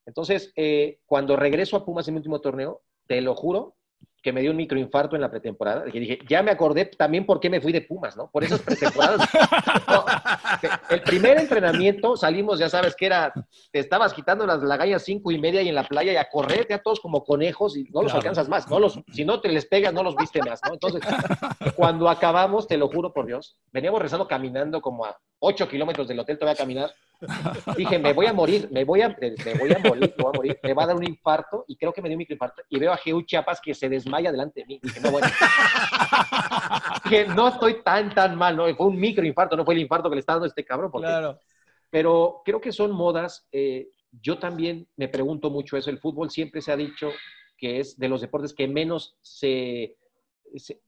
Entonces, 0.07 0.53
eh, 0.57 1.01
cuando 1.07 1.37
regreso 1.37 1.77
a 1.77 1.85
Pumas 1.85 2.07
en 2.09 2.15
mi 2.15 2.19
último 2.19 2.41
torneo, 2.41 2.83
te 3.07 3.21
lo 3.21 3.35
juro 3.35 3.77
que 4.25 4.33
me 4.33 4.41
dio 4.41 4.53
un 4.53 4.57
microinfarto 4.57 5.17
en 5.17 5.21
la 5.21 5.31
pretemporada, 5.31 5.85
que 5.85 6.01
dije, 6.01 6.19
ya 6.27 6.43
me 6.43 6.51
acordé 6.51 6.87
también 6.87 7.27
por 7.27 7.39
qué 7.41 7.51
me 7.51 7.61
fui 7.61 7.73
de 7.73 7.83
Pumas, 7.83 8.17
¿no? 8.17 8.31
Por 8.31 8.43
esas 8.43 8.61
pretemporadas. 8.63 9.21
No, 9.87 10.05
el 10.89 11.03
primer 11.03 11.39
entrenamiento 11.39 12.17
salimos, 12.17 12.59
ya 12.59 12.71
sabes 12.71 12.97
que 12.97 13.07
era, 13.07 13.33
te 13.71 13.79
estabas 13.81 14.15
quitando 14.15 14.47
las 14.47 14.63
lagallas 14.63 15.03
cinco 15.05 15.31
y 15.31 15.39
media 15.39 15.61
y 15.61 15.69
en 15.69 15.75
la 15.75 15.85
playa 15.85 16.13
y 16.13 16.17
a 16.17 16.29
correr, 16.31 16.67
ya 16.69 16.79
todos 16.79 17.01
como 17.01 17.23
conejos 17.23 17.77
y 17.77 17.85
no 17.85 18.01
los 18.03 18.13
Claro. 18.13 18.17
alcanzas 18.21 18.49
más, 18.49 18.69
no 18.71 18.79
los, 18.79 18.99
si 19.13 19.25
no 19.27 19.41
te 19.41 19.49
les 19.51 19.67
pegas, 19.67 19.93
no 19.93 20.03
los 20.03 20.17
viste 20.17 20.41
más, 20.43 20.61
¿no? 20.67 20.73
Entonces, 20.73 21.03
cuando 21.77 22.09
acabamos, 22.09 22.67
te 22.67 22.79
lo 22.79 22.89
juro 22.89 23.13
por 23.13 23.27
Dios, 23.27 23.59
veníamos 23.73 24.01
rezando 24.01 24.27
caminando 24.27 24.81
como 24.81 25.05
a 25.05 25.17
8 25.41 25.69
kilómetros 25.69 26.09
del 26.09 26.21
hotel, 26.21 26.39
te 26.39 26.45
voy 26.47 26.53
a 26.55 26.57
caminar. 26.57 26.91
Dije, 27.77 27.99
me 27.99 28.13
voy 28.13 28.27
a 28.27 28.33
morir, 28.33 28.69
me 28.71 28.85
voy 28.85 29.03
a, 29.03 29.09
me 29.09 29.55
voy 29.59 29.73
a 29.73 29.79
morir, 29.79 30.15
me 30.17 30.25
voy 30.25 30.33
a 30.33 30.37
morir, 30.37 30.59
me 30.63 30.75
va 30.75 30.83
a 30.85 30.87
dar 30.87 30.97
un 30.97 31.05
infarto 31.05 31.65
y 31.69 31.77
creo 31.77 31.93
que 31.93 32.03
me 32.03 32.09
dio 32.09 32.17
un 32.17 32.21
microinfarto 32.21 32.63
y 32.69 32.79
veo 32.79 32.93
a 32.93 32.97
Geu 32.97 33.23
Chiapas 33.23 33.61
que 33.61 33.75
se 33.75 33.89
desmaya 33.89 34.31
delante 34.31 34.61
de 34.61 34.67
mí. 34.67 34.81
Dije, 34.83 35.01
no, 35.01 35.11
bueno. 35.11 35.27
Dije, 37.05 37.27
no 37.29 37.49
estoy 37.49 37.83
tan, 37.83 38.15
tan 38.15 38.37
mal, 38.37 38.57
¿no? 38.57 38.75
Fue 38.75 38.87
un 38.87 38.99
microinfarto, 38.99 39.57
no 39.57 39.65
fue 39.65 39.75
el 39.75 39.81
infarto 39.81 40.09
que 40.09 40.17
le 40.17 40.21
está 40.21 40.33
dando 40.35 40.47
este 40.47 40.65
cabrón. 40.65 40.91
Porque... 40.91 41.07
Claro. 41.07 41.39
Pero 41.91 42.43
creo 42.45 42.61
que 42.61 42.73
son 42.73 42.91
modas. 42.93 43.47
eh, 43.53 43.89
yo 44.21 44.39
también 44.39 44.87
me 44.97 45.09
pregunto 45.09 45.51
mucho 45.51 45.77
eso. 45.77 45.91
El 45.91 45.99
fútbol 45.99 46.31
siempre 46.31 46.61
se 46.61 46.71
ha 46.73 46.77
dicho 46.77 47.11
que 47.57 47.81
es 47.81 47.99
de 47.99 48.09
los 48.09 48.21
deportes 48.21 48.53
que 48.53 48.67
menos 48.69 49.17
se, 49.23 49.97
se, 50.57 50.81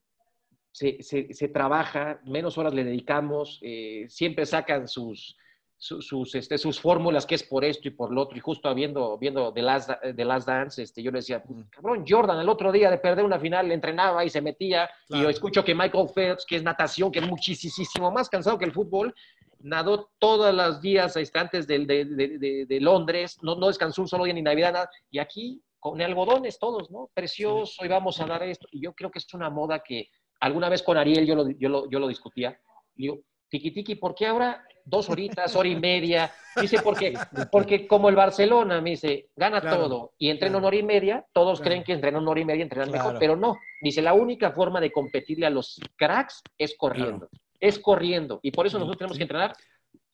se- 0.72 1.02
se- 1.02 1.32
se 1.32 1.48
trabaja, 1.48 2.20
menos 2.24 2.56
horas 2.58 2.74
le 2.74 2.84
dedicamos, 2.84 3.58
eh, 3.62 4.06
siempre 4.08 4.46
sacan 4.46 4.86
sus, 4.88 5.36
su- 5.78 6.00
sus, 6.00 6.34
este, 6.34 6.56
sus 6.58 6.80
fórmulas, 6.80 7.26
que 7.26 7.34
es 7.34 7.42
por 7.42 7.64
esto 7.64 7.88
y 7.88 7.90
por 7.90 8.10
lo 8.12 8.22
otro, 8.22 8.36
y 8.36 8.40
justo 8.40 8.74
viendo, 8.74 9.18
viendo 9.18 9.52
The, 9.52 9.62
Last, 9.62 9.90
The 10.16 10.24
Last 10.24 10.46
Dance, 10.48 10.82
este, 10.82 11.02
yo 11.02 11.10
le 11.10 11.18
decía, 11.18 11.42
cabrón, 11.70 12.04
Jordan 12.08 12.40
el 12.40 12.48
otro 12.48 12.72
día 12.72 12.90
de 12.90 12.98
perder 12.98 13.24
una 13.24 13.38
final 13.38 13.70
entrenaba 13.70 14.24
y 14.24 14.30
se 14.30 14.40
metía, 14.40 14.88
y 15.08 15.20
yo 15.22 15.28
escucho 15.28 15.62
que 15.64 15.74
Michael 15.74 16.08
Phelps, 16.14 16.46
que 16.46 16.56
es 16.56 16.62
natación, 16.62 17.12
que 17.12 17.18
es 17.18 17.26
muchísimo 17.28 18.10
más 18.10 18.28
cansado 18.30 18.58
que 18.58 18.64
el 18.64 18.72
fútbol, 18.72 19.14
nadó 19.60 20.10
todos 20.18 20.54
los 20.54 20.80
días 20.80 21.16
este, 21.16 21.38
antes 21.38 21.66
de- 21.66 21.84
de- 21.86 22.66
de 22.66 22.80
Londres, 22.80 23.38
no, 23.42 23.54
no 23.56 23.66
descansó 23.68 24.02
un 24.02 24.08
solo 24.08 24.24
día 24.24 24.34
ni 24.34 24.42
Navidad, 24.42 24.72
nada, 24.72 24.90
y 25.10 25.18
aquí 25.18 25.62
con 25.78 26.00
algodones 26.00 26.58
todos, 26.58 26.90
¿no? 26.90 27.10
Precioso, 27.14 27.84
y 27.84 27.88
vamos 27.88 28.18
a 28.20 28.26
dar 28.26 28.42
esto, 28.42 28.66
y 28.72 28.80
yo 28.82 28.92
creo 28.94 29.10
que 29.10 29.18
es 29.18 29.34
una 29.34 29.50
moda 29.50 29.80
que 29.80 30.08
alguna 30.40 30.68
vez 30.68 30.82
con 30.82 30.96
Ariel 30.96 31.26
yo 31.26 31.34
lo, 31.34 31.48
yo 31.50 31.68
lo, 31.68 31.88
yo 31.90 31.98
lo 31.98 32.08
discutía, 32.08 32.58
y 32.96 33.02
digo, 33.02 33.20
tiki 33.48 33.70
tiki, 33.72 33.94
¿por 33.96 34.14
qué 34.14 34.26
ahora 34.26 34.64
dos 34.86 35.10
horitas, 35.10 35.54
hora 35.56 35.68
y 35.68 35.76
media? 35.76 36.32
Dice, 36.56 36.78
porque, 36.82 37.18
porque 37.52 37.86
como 37.86 38.08
el 38.08 38.16
Barcelona, 38.16 38.80
me 38.80 38.90
dice, 38.90 39.28
gana 39.36 39.60
Claro, 39.60 39.76
todo 39.76 40.12
y 40.16 40.30
entrena 40.30 40.56
una 40.56 40.68
hora 40.68 40.76
y 40.76 40.82
media, 40.82 41.26
todos 41.34 41.60
creen 41.60 41.84
que 41.84 41.92
entrenan 41.92 42.22
una 42.22 42.30
hora 42.30 42.40
y 42.40 42.44
media, 42.46 42.62
entrenan 42.62 42.90
mejor, 42.90 43.18
pero 43.18 43.36
no. 43.36 43.60
Dice, 43.82 44.00
la 44.00 44.14
única 44.14 44.52
forma 44.52 44.80
de 44.80 44.90
competirle 44.90 45.44
a 45.44 45.50
los 45.50 45.78
cracks 45.96 46.42
es 46.56 46.74
corriendo, 46.78 47.28
es 47.60 47.78
corriendo. 47.78 48.40
Y 48.42 48.52
por 48.52 48.66
eso 48.66 48.78
nosotros 48.78 48.96
tenemos 48.96 49.18
que 49.18 49.24
entrenar, 49.24 49.52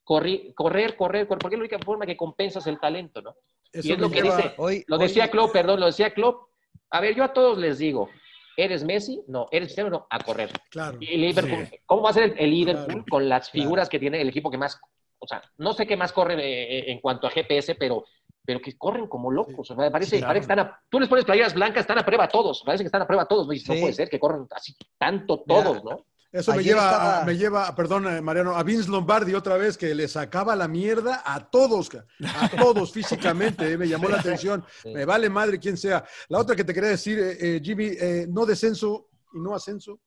corri- 0.04 0.52
correr, 0.54 0.96
correr, 0.96 1.28
correr, 1.28 1.40
porque 1.40 1.54
es 1.54 1.58
la 1.58 1.64
única 1.64 1.78
forma 1.78 2.06
que 2.06 2.16
compensas 2.16 2.66
el 2.66 2.80
talento, 2.80 3.22
¿no? 3.22 3.36
Eso 3.72 3.88
y 3.88 3.92
es 3.92 3.98
lo 4.00 4.10
que 4.10 4.22
dice, 4.22 4.54
Hoy- 4.58 4.84
lo 4.88 4.96
hoy- 4.96 5.02
decía 5.02 5.30
Klopp, 5.30 5.52
perdón, 5.52 5.78
lo 5.80 5.86
decía 5.86 6.12
Klopp. 6.12 6.48
A 6.90 7.00
ver, 7.00 7.14
yo 7.14 7.22
a 7.24 7.32
todos 7.32 7.56
les 7.56 7.78
digo, 7.78 8.10
¿eres 8.56 8.84
Messi? 8.84 9.22
No. 9.28 9.46
¿Eres 9.50 9.68
Cristiano? 9.68 9.90
No. 9.90 10.06
A 10.10 10.18
correr. 10.20 10.50
Claro. 10.70 10.98
Y 11.00 11.16
Liverpool, 11.16 11.66
Sí. 11.66 11.76
¿cómo 11.86 12.02
va 12.02 12.10
a 12.10 12.12
ser 12.12 12.24
el, 12.24 12.34
el 12.38 12.50
Liverpool 12.50 12.86
Claro. 12.86 13.04
con 13.10 13.28
las 13.28 13.50
figuras 13.50 13.88
que 13.88 13.98
tiene 13.98 14.20
el 14.20 14.28
equipo 14.28 14.50
que 14.50 14.58
más, 14.58 14.78
o 15.18 15.26
sea, 15.26 15.42
no 15.58 15.72
sé 15.72 15.86
qué 15.86 15.96
más 15.96 16.12
corre 16.12 16.34
eh, 16.38 16.90
en 16.92 17.00
cuanto 17.00 17.26
a 17.26 17.30
GPS, 17.30 17.74
pero, 17.76 18.04
pero 18.44 18.60
que 18.60 18.76
corren 18.76 19.06
como 19.06 19.30
locos. 19.30 19.70
O 19.70 19.74
sea, 19.76 19.90
parece, 19.90 20.16
Sí, 20.16 20.22
parece 20.22 20.40
que 20.46 20.52
están 20.52 20.58
a, 20.58 20.80
tú 20.88 20.98
les 21.00 21.08
pones 21.08 21.24
playeras 21.24 21.54
blancas, 21.54 21.82
están 21.82 21.98
a 21.98 22.04
prueba 22.04 22.26
todos. 22.28 22.62
Parece 22.64 22.82
que 22.84 22.86
están 22.86 23.02
a 23.02 23.06
prueba 23.06 23.26
todos. 23.26 23.46
¿no? 23.46 23.52
Dices, 23.52 23.68
No 23.68 23.74
Sí. 23.74 23.80
puede 23.80 23.92
ser 23.94 24.08
que 24.08 24.18
corran 24.18 24.46
así 24.50 24.74
tanto 24.98 25.40
todos, 25.46 25.82
¿no? 25.84 26.04
Eso 26.32 26.54
me 26.54 26.62
lleva, 26.64 26.84
estaba- 26.86 27.20
a, 27.20 27.24
me 27.26 27.36
lleva, 27.36 27.74
perdón, 27.74 28.06
eh, 28.08 28.20
Mariano, 28.22 28.56
a 28.56 28.62
Vince 28.62 28.90
Lombardi 28.90 29.34
otra 29.34 29.58
vez 29.58 29.76
que 29.76 29.94
le 29.94 30.08
sacaba 30.08 30.56
la 30.56 30.66
mierda 30.66 31.22
a 31.26 31.48
todos, 31.50 31.90
a 31.94 32.48
todos 32.56 32.90
físicamente, 32.92 33.70
eh, 33.72 33.76
me 33.76 33.86
llamó 33.86 34.08
la 34.08 34.18
atención. 34.18 34.64
Sí. 34.82 34.92
Me 34.94 35.04
vale 35.04 35.28
madre 35.28 35.58
quien 35.58 35.76
sea. 35.76 36.02
La 36.28 36.38
otra 36.38 36.56
que 36.56 36.64
te 36.64 36.72
quería 36.72 36.88
decir, 36.90 37.18
eh, 37.18 37.36
eh, 37.38 37.60
Jimmy, 37.62 37.88
eh, 38.00 38.26
no 38.30 38.46
descenso 38.46 39.08
y 39.34 39.40
no 39.40 39.54
ascenso. 39.54 40.00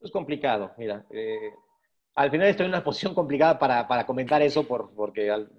Es 0.00 0.10
complicado, 0.10 0.72
mira. 0.76 1.04
eh, 1.10 1.50
al 2.14 2.30
final 2.30 2.48
estoy 2.48 2.66
en 2.66 2.72
una 2.72 2.84
posición 2.84 3.14
complicada 3.14 3.58
para, 3.58 3.86
para 3.88 4.04
comentar 4.04 4.42
eso 4.42 4.64
por, 4.64 4.92
porque 4.94 5.30
al- 5.30 5.50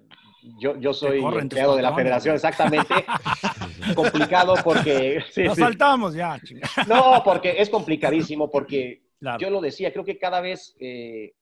yo, 0.60 0.76
yo 0.78 0.92
soy 0.94 1.18
empleado 1.22 1.74
de 1.74 1.82
la 1.82 1.94
federación, 1.94 2.34
exactamente. 2.36 2.94
complicado 3.94 4.54
porque... 4.62 5.22
sí, 5.32 5.42
Nos 5.44 5.56
sí. 5.56 5.62
saltamos 5.62 6.14
ya. 6.14 6.38
No, 6.86 7.22
porque 7.24 7.56
es 7.58 7.68
complicadísimo, 7.70 8.50
porque 8.50 9.02
Claro. 9.20 9.38
yo 9.38 9.50
lo 9.50 9.60
decía, 9.60 9.92
creo 9.92 10.04
que 10.04 10.18
cada 10.18 10.40
vez, 10.40 10.74
eh, 10.80 11.34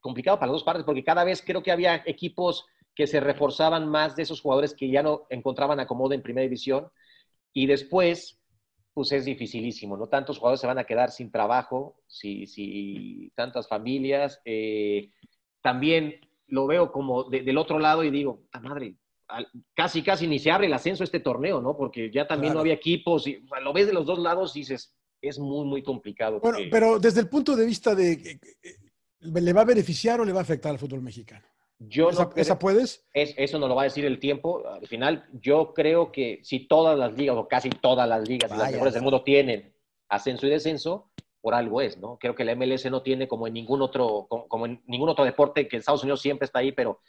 complicado 0.00 0.38
para 0.38 0.48
las 0.48 0.54
dos 0.56 0.64
partes, 0.64 0.84
porque 0.84 1.04
cada 1.04 1.24
vez 1.24 1.42
creo 1.44 1.62
que 1.62 1.70
había 1.72 2.02
equipos 2.06 2.66
que 2.94 3.06
se 3.06 3.20
reforzaban 3.20 3.88
más 3.88 4.16
de 4.16 4.22
esos 4.24 4.40
jugadores 4.40 4.74
que 4.74 4.90
ya 4.90 5.02
no 5.02 5.26
encontraban 5.30 5.78
acomodo 5.80 6.14
en 6.14 6.22
primera 6.22 6.42
división, 6.42 6.88
y 7.52 7.66
después, 7.66 8.40
pues 8.92 9.12
es 9.12 9.24
dificilísimo, 9.24 9.96
¿no? 9.96 10.08
Tantos 10.08 10.38
jugadores 10.38 10.60
se 10.60 10.66
van 10.66 10.78
a 10.78 10.84
quedar 10.84 11.10
sin 11.10 11.30
trabajo, 11.30 11.96
si, 12.06 12.46
si 12.46 13.30
tantas 13.34 13.68
familias. 13.68 14.40
eh, 14.44 15.10
también 15.62 16.20
lo 16.46 16.66
veo 16.66 16.90
como 16.90 17.24
de- 17.24 17.42
del 17.42 17.58
otro 17.58 17.78
lado 17.78 18.02
y 18.02 18.10
digo, 18.10 18.42
¡ta 18.50 18.60
madre! 18.60 18.96
al- 19.28 19.46
Casi, 19.74 20.02
casi 20.02 20.26
ni 20.26 20.38
se 20.38 20.50
abre 20.50 20.66
el 20.66 20.72
ascenso 20.72 21.02
a 21.02 21.04
este 21.04 21.20
torneo, 21.20 21.60
¿no? 21.60 21.76
Porque 21.76 22.10
ya 22.10 22.26
también 22.26 22.50
Claro. 22.52 22.54
no 22.54 22.60
había 22.62 22.74
equipos, 22.74 23.26
y 23.28 23.36
o 23.36 23.46
sea, 23.46 23.60
lo 23.60 23.72
ves 23.72 23.86
de 23.86 23.92
los 23.92 24.06
dos 24.06 24.18
lados 24.18 24.56
y 24.56 24.60
dices, 24.60 24.96
es 25.22 25.38
muy, 25.38 25.66
muy 25.66 25.82
complicado. 25.82 26.40
Bueno, 26.40 26.58
porque 26.58 26.70
pero 26.70 26.98
desde 26.98 27.20
el 27.20 27.28
punto 27.28 27.56
de 27.56 27.66
vista 27.66 27.94
de, 27.94 28.12
eh, 28.12 28.38
eh, 28.62 28.76
¿le 29.20 29.52
va 29.52 29.62
a 29.62 29.64
beneficiar 29.66 30.20
o 30.20 30.24
le 30.24 30.32
va 30.32 30.40
a 30.40 30.42
afectar 30.42 30.72
al 30.72 30.78
fútbol 30.78 31.02
mexicano? 31.02 31.44
yo 31.82 32.10
¿Esa, 32.10 32.24
no 32.24 32.30
creo- 32.30 32.42
esa 32.42 32.58
puedes? 32.58 33.06
es- 33.14 33.34
eso 33.38 33.58
no 33.58 33.66
lo 33.66 33.74
va 33.74 33.82
a 33.82 33.84
decir 33.84 34.04
el 34.04 34.18
tiempo. 34.18 34.66
Al 34.68 34.86
final, 34.86 35.26
yo 35.32 35.72
creo 35.72 36.12
que 36.12 36.40
si 36.42 36.66
todas 36.66 36.98
las 36.98 37.14
ligas, 37.14 37.36
o 37.36 37.48
casi 37.48 37.70
todas 37.70 38.06
las 38.08 38.28
ligas, 38.28 38.50
las 38.50 38.70
mejores 38.70 38.94
del 38.94 39.02
mundo 39.02 39.22
tienen 39.22 39.72
ascenso 40.08 40.46
y 40.46 40.50
descenso, 40.50 41.10
por 41.40 41.54
algo 41.54 41.80
es, 41.80 41.96
¿no? 41.96 42.18
Creo 42.18 42.34
que 42.34 42.44
la 42.44 42.52
MLS 42.54 42.90
no 42.90 43.00
tiene 43.02 43.26
como 43.26 43.46
en 43.46 43.54
ningún 43.54 43.80
otro, 43.80 44.26
como, 44.28 44.46
como 44.46 44.66
en 44.66 44.82
ningún 44.86 45.08
otro 45.08 45.24
deporte, 45.24 45.66
que 45.68 45.78
Estados 45.78 46.02
Unidos 46.02 46.20
siempre 46.20 46.44
está 46.44 46.58
ahí, 46.58 46.72
pero, 46.72 47.00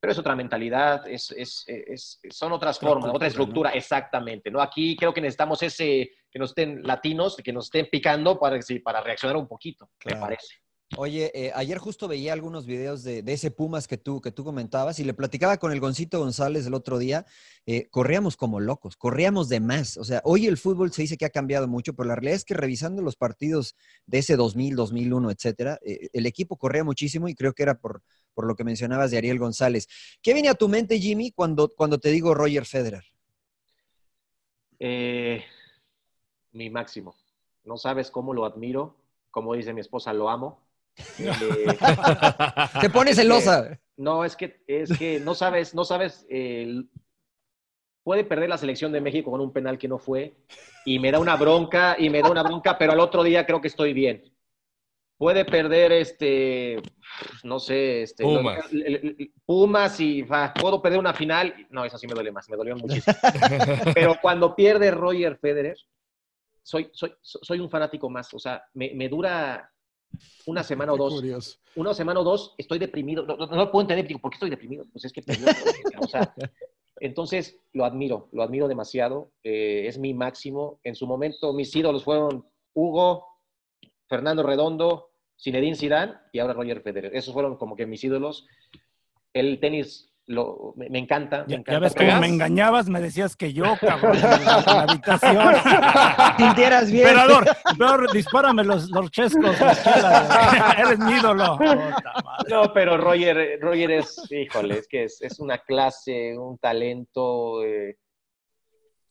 pero 0.00 0.12
es 0.12 0.18
otra 0.18 0.36
mentalidad, 0.36 1.06
es, 1.08 1.30
es- 1.36 1.64
es- 1.66 2.20
son 2.30 2.52
otras 2.52 2.76
Otra 2.78 2.88
formas, 2.88 3.10
otra 3.14 3.26
estructura, 3.28 3.70
exactamente, 3.70 4.50
¿no? 4.50 4.60
Aquí 4.60 4.96
creo 4.96 5.12
que 5.12 5.20
necesitamos 5.20 5.62
ese, 5.62 6.10
que 6.30 6.38
nos 6.38 6.50
estén 6.50 6.82
latinos, 6.84 7.36
que 7.36 7.52
nos 7.52 7.66
estén 7.66 7.88
picando 7.90 8.38
para, 8.38 8.58
para 8.84 9.00
reaccionar 9.00 9.36
un 9.36 9.48
poquito, 9.48 9.90
Claro. 9.98 10.16
me 10.16 10.22
parece. 10.22 10.54
Oye, 10.96 11.30
eh, 11.34 11.52
ayer 11.54 11.76
justo 11.76 12.08
veía 12.08 12.32
algunos 12.32 12.64
videos 12.64 13.02
de, 13.02 13.22
de 13.22 13.32
ese 13.34 13.50
Pumas 13.50 13.86
que 13.86 13.98
tú, 13.98 14.22
que 14.22 14.32
tú 14.32 14.42
comentabas 14.42 14.98
y 14.98 15.04
le 15.04 15.12
platicaba 15.12 15.58
con 15.58 15.70
el 15.70 15.80
Goncito 15.80 16.18
González 16.18 16.66
el 16.66 16.72
otro 16.72 16.96
día. 16.96 17.26
eh, 17.66 17.88
corríamos 17.90 18.38
como 18.38 18.58
locos, 18.58 18.96
corríamos 18.96 19.50
de 19.50 19.60
más. 19.60 19.98
O 19.98 20.04
sea, 20.04 20.22
hoy 20.24 20.46
el 20.46 20.56
fútbol 20.56 20.90
se 20.90 21.02
dice 21.02 21.18
que 21.18 21.26
ha 21.26 21.30
cambiado 21.30 21.68
mucho, 21.68 21.92
pero 21.92 22.08
la 22.08 22.14
realidad 22.14 22.36
es 22.36 22.44
que 22.46 22.54
revisando 22.54 23.02
los 23.02 23.16
partidos 23.16 23.76
de 24.06 24.20
ese 24.20 24.36
2000, 24.36 24.76
2001, 24.76 25.30
etcétera, 25.30 25.78
eh, 25.84 26.08
el 26.14 26.24
equipo 26.24 26.56
corría 26.56 26.84
muchísimo 26.84 27.28
y 27.28 27.34
creo 27.34 27.52
que 27.52 27.64
era 27.64 27.74
por, 27.78 28.00
por 28.38 28.46
lo 28.46 28.54
que 28.54 28.62
mencionabas 28.62 29.10
de 29.10 29.18
Ariel 29.18 29.40
González. 29.40 29.88
¿Qué 30.22 30.32
viene 30.32 30.48
a 30.48 30.54
tu 30.54 30.68
mente, 30.68 30.96
Jimmy, 31.00 31.32
cuando, 31.32 31.68
cuando 31.74 31.98
te 31.98 32.08
digo 32.10 32.34
Roger 32.34 32.64
Federer? 32.66 33.02
Eh, 34.78 35.42
mi 36.52 36.70
máximo. 36.70 37.16
No 37.64 37.76
sabes 37.76 38.12
cómo 38.12 38.32
lo 38.32 38.44
admiro. 38.44 38.94
Como 39.32 39.54
dice 39.54 39.72
mi 39.74 39.80
esposa, 39.80 40.12
lo 40.12 40.30
amo. 40.30 40.64
Eh, 41.18 41.66
Te 42.80 42.90
pones 42.90 43.12
es 43.12 43.16
que- 43.18 43.22
celosa. 43.22 43.80
no, 43.96 44.24
es 44.24 44.36
que, 44.36 44.62
es 44.68 44.90
que 44.96 45.18
no 45.18 45.34
sabes, 45.34 45.74
no 45.74 45.82
sabes. 45.84 46.24
eh, 46.30 46.84
puede 48.04 48.22
perder 48.22 48.50
la 48.50 48.56
selección 48.58 48.92
de 48.92 49.00
México 49.00 49.32
con 49.32 49.40
un 49.40 49.52
penal 49.52 49.78
que 49.78 49.88
no 49.88 49.98
fue 49.98 50.36
y 50.84 51.00
me 51.00 51.10
da 51.10 51.18
una 51.18 51.34
bronca 51.34 51.96
y 51.98 52.08
me 52.08 52.22
da 52.22 52.30
una 52.30 52.44
bronca, 52.44 52.78
pero 52.78 52.92
al 52.92 53.00
otro 53.00 53.24
día 53.24 53.44
creo 53.44 53.60
que 53.60 53.66
estoy 53.68 53.92
bien. 53.92 54.32
Puede 55.18 55.44
perder 55.44 55.90
este, 55.92 56.80
no 57.42 57.58
sé, 57.58 58.02
este, 58.02 58.22
Pumas. 58.22 58.72
el- 58.72 58.82
el- 58.86 59.32
Pumas 59.44 59.98
y 60.00 60.24
puedo 60.60 60.80
perder 60.80 61.00
una 61.00 61.12
final. 61.12 61.54
No, 61.70 61.84
eso 61.84 61.98
sí 61.98 62.06
me 62.06 62.14
duele 62.14 62.30
más, 62.30 62.48
me 62.48 62.56
dolió 62.56 62.76
muchísimo. 62.76 63.16
Pero 63.94 64.16
cuando 64.22 64.54
pierde 64.54 64.90
Roger 64.92 65.36
Federer, 65.38 65.76
soy, 66.62 66.88
soy, 66.92 67.12
soy 67.20 67.58
un 67.60 67.68
fanático 67.68 68.08
más. 68.08 68.32
O 68.32 68.38
sea, 68.38 68.62
me, 68.74 68.92
me 68.94 69.08
dura 69.08 69.68
una 70.46 70.62
semana 70.62 70.92
o 70.92 70.96
dos. 70.96 71.14
curioso. 71.14 71.58
Una 71.74 71.94
semana 71.94 72.20
o 72.20 72.24
dos, 72.24 72.54
estoy 72.56 72.78
deprimido. 72.78 73.24
No, 73.24 73.36
no, 73.36 73.70
puedo 73.72 73.82
entender. 73.82 74.06
Digo, 74.06 74.20
¿por 74.20 74.30
qué 74.30 74.36
estoy 74.36 74.50
deprimido? 74.50 74.84
Pues 74.92 75.04
es 75.04 75.12
que 75.12 75.22
perdió. 75.22 75.48
o 76.00 76.06
sea, 76.06 76.32
entonces, 77.00 77.56
lo 77.72 77.84
admiro, 77.84 78.28
lo 78.32 78.42
admiro 78.44 78.68
demasiado. 78.68 79.32
eh, 79.42 79.86
es 79.88 79.98
mi 79.98 80.14
máximo. 80.14 80.78
En 80.84 80.94
su 80.94 81.06
momento, 81.08 81.52
mis 81.52 81.74
ídolos 81.74 82.04
fueron 82.04 82.46
Hugo, 82.74 83.26
Fernando 84.08 84.42
Redondo, 84.42 85.07
Zinedine 85.40 85.76
Zidane 85.76 86.14
y 86.32 86.38
ahora 86.40 86.54
Roger 86.54 86.80
Federer. 86.82 87.14
Esos 87.14 87.32
fueron 87.32 87.56
como 87.56 87.76
que 87.76 87.86
mis 87.86 88.02
ídolos. 88.04 88.46
El 89.32 89.60
tenis 89.60 90.12
lo, 90.26 90.74
me, 90.76 90.90
me 90.90 90.98
encanta. 90.98 91.44
me 91.44 91.52
Ya, 91.52 91.56
encanta. 91.56 91.72
ya 91.72 91.78
ves 91.78 91.94
cómo 91.94 92.20
me 92.20 92.26
engañabas, 92.26 92.88
me 92.88 93.00
decías 93.00 93.34
que 93.36 93.52
yo, 93.54 93.64
cabrón, 93.80 94.14
en 94.16 94.20
la, 94.22 94.36
en 94.58 94.66
la 94.66 94.82
habitación. 94.82 95.54
Sintieras 96.36 96.90
bien. 96.90 97.06
Emperador, 97.08 97.46
emperador, 97.70 98.12
dispárame 98.12 98.64
los, 98.64 98.90
los 98.90 99.10
chescos, 99.10 99.58
las 99.60 99.82
chelas. 99.84 100.78
Eres 100.78 100.98
mi 100.98 101.12
ídolo. 101.12 101.58
No, 102.50 102.72
pero 102.74 102.96
Roger, 102.98 103.58
Roger 103.60 103.90
es, 103.92 104.20
híjole, 104.30 104.78
es 104.78 104.88
que 104.88 105.04
es, 105.04 105.22
es 105.22 105.38
una 105.40 105.58
clase, 105.58 106.36
un 106.36 106.58
talento 106.58 107.64
eh, 107.64 107.96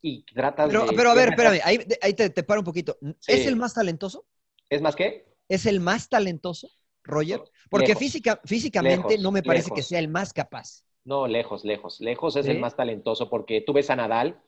y 0.01 0.23
trata 0.25 0.67
Pero, 0.67 0.85
de... 0.85 0.95
pero 0.95 1.09
a 1.11 1.15
ver, 1.15 1.29
espérame, 1.29 1.59
ahí, 1.63 1.79
ahí 2.01 2.13
te, 2.13 2.29
te 2.29 2.43
paro 2.43 2.61
un 2.61 2.65
poquito. 2.65 2.97
¿Es 3.25 3.47
el 3.47 3.55
más 3.55 3.73
talentoso? 3.73 4.25
¿Es 4.69 4.81
más 4.81 4.95
qué? 4.95 5.26
¿Es 5.49 5.65
el 5.65 5.79
más 5.79 6.09
talentoso, 6.09 6.69
Roger? 7.03 7.41
Porque 7.69 7.87
Lejos. 7.89 7.99
física, 7.99 8.41
físicamente 8.45 8.97
Lejos, 8.97 9.19
no 9.19 9.31
me 9.31 9.43
parece 9.43 9.69
lejos. 9.69 9.77
que 9.79 9.83
sea 9.83 9.99
el 9.99 10.07
más 10.07 10.33
capaz. 10.33 10.83
No, 11.05 11.27
lejos, 11.27 11.63
lejos. 11.63 11.99
Lejos 12.01 12.35
es 12.35 12.45
¿Sí? 12.45 12.51
el 12.51 12.59
más 12.59 12.75
talentoso 12.75 13.29
porque 13.29 13.61
tú 13.61 13.73
ves 13.73 13.89
a 13.89 13.95
Nadal 13.95 14.41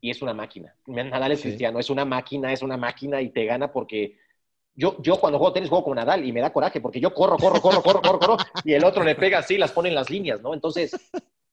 y 0.00 0.10
es 0.10 0.22
una 0.22 0.34
máquina. 0.34 0.74
Nadal 0.86 1.32
es 1.32 1.40
Sí. 1.40 1.48
cristiano, 1.48 1.78
es 1.78 1.90
una 1.90 2.04
máquina, 2.04 2.52
es 2.52 2.62
una 2.62 2.76
máquina 2.76 3.20
y 3.22 3.30
te 3.30 3.44
gana 3.46 3.72
porque 3.72 4.18
yo, 4.74 5.00
yo 5.02 5.18
cuando 5.20 5.38
juego 5.38 5.52
tenis 5.54 5.68
juego 5.68 5.84
con 5.84 5.96
Nadal 5.96 6.24
y 6.24 6.32
me 6.32 6.40
da 6.40 6.52
coraje 6.52 6.80
porque 6.80 7.00
yo 7.00 7.12
corro, 7.14 7.36
corro, 7.36 7.60
corro, 7.60 7.82
corro, 7.82 8.02
corro, 8.02 8.18
corro 8.18 8.36
y 8.64 8.72
el 8.74 8.84
otro 8.84 9.04
le 9.04 9.14
pega 9.14 9.38
así, 9.38 9.58
las 9.58 9.72
pone 9.72 9.88
en 9.90 9.94
las 9.94 10.10
líneas, 10.10 10.40
¿no? 10.42 10.54
Entonces, 10.54 10.94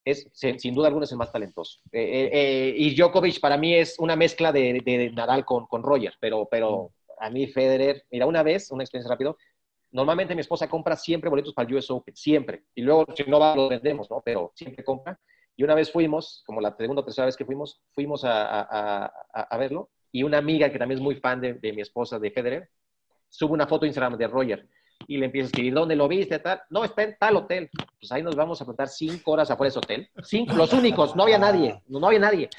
es, 0.06 0.30
sin 0.34 0.74
duda 0.74 0.88
alguna 0.88 1.06
es 1.06 1.12
el 1.12 1.18
más 1.18 1.32
talentoso. 1.32 1.80
Eh, 1.92 2.02
eh, 2.02 2.30
eh, 2.34 2.74
y 2.78 2.96
Djokovic 2.96 3.40
para 3.42 3.58
mí 3.58 3.76
es 3.76 3.98
una 4.00 4.16
mezcla 4.16 4.52
de, 4.54 4.82
de- 4.84 4.98
de 4.98 5.12
Nadal 5.12 5.44
con, 5.46 5.68
con 5.68 5.84
Roger, 5.84 6.14
pero, 6.20 6.48
pero 6.50 6.92
a 7.20 7.30
mí 7.30 7.48
Federer, 7.48 8.06
mira, 8.12 8.26
una 8.26 8.44
vez, 8.44 8.72
una 8.72 8.84
experiencia 8.84 9.12
rápido, 9.14 9.38
normalmente 9.92 10.36
mi 10.36 10.42
esposa 10.42 10.70
compra 10.70 10.96
siempre 10.96 11.30
boletos 11.30 11.54
para 11.54 11.68
el 11.68 11.76
US 11.76 11.90
Open, 11.92 12.16
siempre. 12.16 12.64
Y 12.76 12.82
luego, 12.82 13.06
si 13.16 13.24
no 13.30 13.40
va, 13.40 13.56
lo 13.56 13.70
vendemos, 13.70 14.10
¿no? 14.10 14.22
Pero 14.24 14.52
siempre 14.56 14.84
compra. 14.84 15.20
Y 15.56 15.64
una 15.64 15.74
vez 15.76 15.92
fuimos, 15.92 16.44
como 16.46 16.62
la 16.62 16.76
segunda 16.76 17.02
o 17.02 17.06
tercera 17.06 17.26
vez 17.26 17.36
que 17.36 17.46
fuimos, 17.46 17.82
fuimos 17.94 18.24
a, 18.24 18.62
a- 18.62 19.12
a- 19.34 19.58
verlo. 19.58 19.90
Y 20.12 20.24
una 20.24 20.38
amiga 20.38 20.72
que 20.72 20.78
también 20.80 21.00
es 21.00 21.04
muy 21.04 21.16
fan 21.16 21.42
de, 21.42 21.54
de 21.56 21.74
mi 21.74 21.82
esposa, 21.82 22.20
de 22.20 22.32
Federer, 22.32 22.70
sube 23.30 23.54
una 23.54 23.68
foto 23.68 23.86
a 23.86 23.88
Instagram 23.88 24.18
de 24.18 24.28
Roger 24.28 24.68
y 25.06 25.18
le 25.18 25.26
empieza 25.28 25.46
a 25.46 25.48
escribir, 25.48 25.74
¿dónde 25.74 25.96
lo 25.96 26.08
viste? 26.08 26.40
Tal. 26.40 26.62
No, 26.70 26.84
está 26.84 27.04
en 27.04 27.16
tal 27.20 27.36
hotel. 27.36 27.70
Pues 28.00 28.12
ahí 28.12 28.24
nos 28.24 28.36
vamos 28.36 28.62
a 28.62 28.66
plantar 28.66 28.88
cinco 28.90 29.32
horas 29.32 29.52
afuera 29.52 29.68
de 29.68 29.70
ese 29.70 29.80
hotel. 29.80 30.10
Cinco, 30.24 30.54
los 30.56 30.74
únicos, 30.74 31.16
no 31.16 31.24
había 31.24 31.38
nadie, 31.38 31.82
no, 31.88 32.00
no 32.00 32.08
había 32.08 32.20
nadie. 32.20 32.50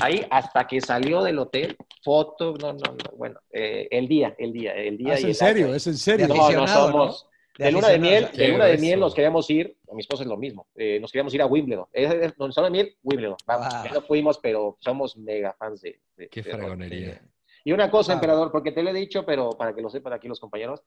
Ahí 0.00 0.26
hasta 0.30 0.66
que 0.66 0.80
salió 0.80 1.22
del 1.22 1.38
hotel, 1.38 1.76
foto, 2.02 2.54
no, 2.60 2.72
no, 2.72 2.78
no, 2.92 3.16
bueno, 3.16 3.40
eh, 3.52 3.88
el 3.90 4.08
día, 4.08 4.34
el 4.38 4.52
día, 4.52 4.72
el 4.74 4.98
día. 4.98 5.12
Ah, 5.12 5.14
es 5.14 5.20
y 5.20 5.24
en 5.24 5.28
el 5.30 5.34
serio, 5.36 5.66
año. 5.66 5.74
es 5.74 5.86
en 5.86 5.96
serio. 5.96 6.28
No, 6.28 6.50
no 6.50 6.66
somos. 6.68 7.28
De 7.58 7.64
De 7.64 7.72
luna 7.72 7.88
de 7.88 7.98
miel, 7.98 8.28
de 8.34 8.48
luna 8.48 8.66
de 8.66 8.76
miel 8.76 9.00
nos 9.00 9.14
queríamos 9.14 9.48
ir, 9.48 9.78
a 9.90 9.94
mi 9.94 10.00
esposa 10.00 10.24
es 10.24 10.28
lo 10.28 10.36
mismo, 10.36 10.66
eh, 10.74 10.98
nos 11.00 11.10
queríamos 11.10 11.32
ir 11.32 11.40
a 11.40 11.46
Wimbledon. 11.46 11.86
Eh, 11.90 12.04
eh, 12.04 12.32
Donde 12.36 12.50
está 12.50 12.60
la 12.60 12.68
miel, 12.68 12.94
Wimbledon. 13.02 13.36
Vamos, 13.46 13.72
Wow. 13.72 13.84
ya 13.84 13.92
no 13.92 14.02
fuimos, 14.02 14.38
pero 14.38 14.76
somos 14.80 15.16
mega 15.16 15.54
fans 15.58 15.80
de... 15.80 15.98
de- 16.18 16.28
Qué 16.28 16.42
de- 16.42 16.50
fregonería. 16.50 17.22
y 17.64 17.72
una 17.72 17.90
cosa, 17.90 18.12
Ah. 18.12 18.16
emperador, 18.16 18.52
porque 18.52 18.72
te 18.72 18.82
lo 18.82 18.90
he 18.90 18.92
dicho, 18.92 19.24
pero 19.24 19.48
para 19.52 19.74
que 19.74 19.80
lo 19.80 19.88
sepan 19.88 20.12
aquí 20.12 20.28
los 20.28 20.38
compañeros, 20.38 20.82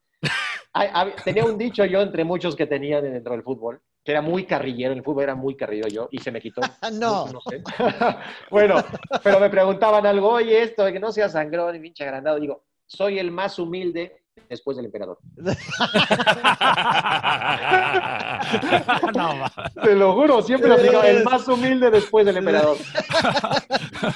tenía 1.24 1.46
un 1.46 1.58
dicho 1.58 1.86
yo 1.86 2.02
entre 2.02 2.24
muchos 2.24 2.56
que 2.56 2.68
tenía 2.68 3.02
dentro 3.02 3.34
del 3.34 3.44
fútbol, 3.44 3.82
que 4.04 4.12
era 4.12 4.22
muy 4.22 4.46
carrillero, 4.46 4.92
en 4.92 5.00
el 5.00 5.04
fútbol 5.04 5.24
era 5.24 5.36
muy 5.36 5.56
carrillero 5.56 5.90
yo, 5.90 6.08
y 6.12 6.20
se 6.20 6.32
me 6.32 6.42
quitó. 6.42 6.62
No. 6.94 7.28
No 7.28 7.42
sé. 7.42 7.62
bueno, 8.52 8.76
pero 9.24 9.40
me 9.40 9.50
preguntaban 9.50 10.06
algo, 10.06 10.30
oye, 10.30 10.62
esto, 10.62 10.86
de 10.86 10.94
que 10.94 11.00
no 11.00 11.12
seas 11.12 11.34
sangrón 11.34 11.76
y 11.76 11.80
pinche 11.80 12.04
agrandado. 12.04 12.40
Digo, 12.40 12.64
soy 12.86 13.20
el 13.20 13.32
más 13.32 13.60
humilde 13.60 14.19
después 14.48 14.78
del 14.78 14.86
emperador. 14.86 15.18
No. 19.16 19.46
Te 19.84 19.96
lo 19.96 20.14
juro, 20.14 20.42
siempre 20.42 20.70
lo 20.70 20.78
digo, 20.78 21.02
el 21.04 21.24
más 21.24 21.48
humilde 21.48 21.90
después 21.92 22.26
del 22.26 22.38
emperador. 22.38 22.78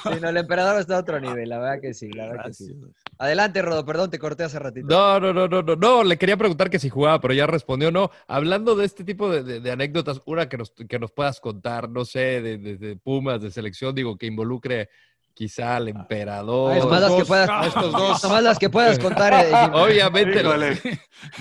Sí, 0.03 0.09
no, 0.21 0.29
el 0.29 0.37
emperador 0.37 0.79
está 0.79 0.95
a 0.95 0.99
otro 0.99 1.19
nivel, 1.19 1.49
la 1.49 1.59
verdad 1.59 1.81
que 1.81 1.93
sí, 1.93 2.09
la 2.13 2.27
verdad 2.27 2.45
que 2.45 2.53
sí. 2.53 2.73
Adelante, 3.17 3.61
Rodo, 3.61 3.85
perdón, 3.85 4.09
te 4.09 4.17
corté 4.17 4.43
hace 4.43 4.57
ratito. 4.57 4.87
No, 4.87 5.19
no, 5.19 5.33
no, 5.33 5.47
no, 5.47 5.61
no, 5.61 5.75
no, 5.75 6.03
le 6.03 6.17
quería 6.17 6.37
preguntar 6.37 6.69
que 6.69 6.79
si 6.79 6.89
jugaba, 6.89 7.19
pero 7.19 7.33
ya 7.33 7.45
respondió 7.47 7.91
no. 7.91 8.09
Hablando 8.27 8.75
de 8.75 8.85
este 8.85 9.03
tipo 9.03 9.29
de, 9.29 9.43
de- 9.43 9.59
de 9.59 9.71
anécdotas, 9.71 10.21
una 10.25 10.47
que 10.47 10.57
nos, 10.57 10.71
que 10.71 10.99
nos 10.99 11.11
puedas 11.11 11.39
contar, 11.41 11.89
no 11.89 12.05
sé, 12.05 12.41
de, 12.41 12.57
de- 12.57 12.77
de 12.77 12.95
Pumas, 12.95 13.41
de 13.41 13.51
selección, 13.51 13.93
digo, 13.93 14.17
que 14.17 14.25
involucre 14.25 14.89
quizá 15.33 15.75
al 15.75 15.87
emperador. 15.87 16.71
A 16.71 16.77
estos 16.77 16.91
Nomás 16.91 17.01
las 17.01 17.11
que 17.11 17.19
dos, 17.19 17.27
puedas, 17.27 17.67
estos 17.67 17.91
dos. 17.91 18.23
nomás 18.23 18.43
las 18.43 18.59
que 18.59 18.69
puedas 18.69 18.99
contar. 18.99 19.33
eh. 19.33 19.51
Obviamente, 19.73 20.43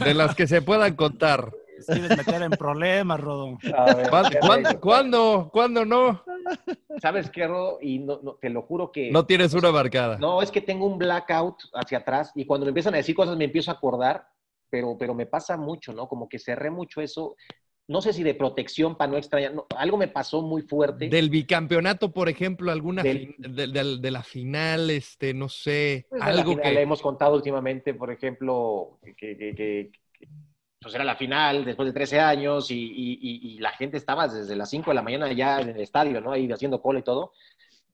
de 0.04 0.14
las 0.14 0.34
que 0.34 0.46
se 0.46 0.62
puedan 0.62 0.94
contar. 0.96 1.52
Quieres 1.86 2.16
meter 2.16 2.42
en 2.42 2.50
problemas, 2.52 3.20
ver, 3.20 4.08
¿Cuándo, 4.08 4.38
cuándo, 4.40 4.80
cuándo, 4.80 5.50
cuándo 5.52 5.84
no? 5.84 6.22
¿Sabes 7.00 7.30
qué, 7.30 7.46
Rodo? 7.46 7.78
Y 7.80 7.98
no, 7.98 8.20
no, 8.22 8.34
te 8.34 8.50
lo 8.50 8.62
juro 8.62 8.92
que... 8.92 9.10
No 9.10 9.26
tienes 9.26 9.52
una 9.54 9.72
marcada. 9.72 10.16
No, 10.18 10.42
es 10.42 10.50
que 10.50 10.60
tengo 10.60 10.86
un 10.86 10.98
blackout 10.98 11.56
hacia 11.74 11.98
atrás 11.98 12.30
y 12.34 12.44
cuando 12.46 12.66
me 12.66 12.70
empiezan 12.70 12.94
a 12.94 12.98
decir 12.98 13.16
cosas 13.16 13.36
me 13.36 13.44
empiezo 13.46 13.70
a 13.70 13.74
acordar, 13.74 14.28
pero, 14.70 14.96
pero 14.98 15.14
me 15.14 15.26
pasa 15.26 15.56
mucho, 15.56 15.92
¿no? 15.92 16.08
Como 16.08 16.28
que 16.28 16.38
cerré 16.38 16.70
mucho 16.70 17.00
eso. 17.00 17.36
No 17.88 18.00
sé 18.00 18.12
si 18.12 18.22
de 18.22 18.34
protección 18.34 18.96
para 18.96 19.10
no 19.10 19.18
extrañar. 19.18 19.54
no, 19.54 19.66
algo 19.76 19.96
me 19.96 20.08
pasó 20.08 20.40
muy 20.40 20.62
fuerte. 20.62 21.08
Del 21.08 21.30
bicampeonato, 21.30 22.12
por 22.12 22.28
ejemplo, 22.28 22.70
alguna 22.70 23.02
Del- 23.02 23.34
de, 23.38 23.66
de- 23.66 23.98
de 23.98 24.10
la 24.10 24.22
final, 24.22 24.88
este, 24.90 25.34
no 25.34 25.48
sé, 25.48 26.06
Pues, 26.08 26.20
la 26.20 26.26
algo 26.26 26.50
final, 26.52 26.62
que 26.62 26.72
Le 26.74 26.82
hemos 26.82 27.02
contado 27.02 27.34
últimamente, 27.34 27.92
por 27.94 28.10
ejemplo, 28.12 28.98
que, 29.02 29.36
que- 29.36 29.54
que- 29.54 29.90
que- 30.12 30.28
pues 30.80 30.94
era 30.94 31.04
la 31.04 31.16
final 31.16 31.64
después 31.64 31.86
de 31.86 31.92
13 31.92 32.18
años 32.18 32.70
y, 32.70 32.74
y- 32.76 33.18
y- 33.20 33.54
y 33.54 33.58
la 33.58 33.70
gente 33.72 33.96
estaba 33.98 34.26
desde 34.26 34.56
las 34.56 34.68
5 34.70 34.90
de 34.90 34.94
la 34.96 35.02
mañana 35.02 35.30
ya 35.32 35.60
en 35.60 35.68
el 35.70 35.80
estadio, 35.80 36.20
¿no? 36.20 36.32
Ahí 36.32 36.50
haciendo 36.50 36.80
cola 36.82 36.98
y 37.00 37.02
todo. 37.04 37.32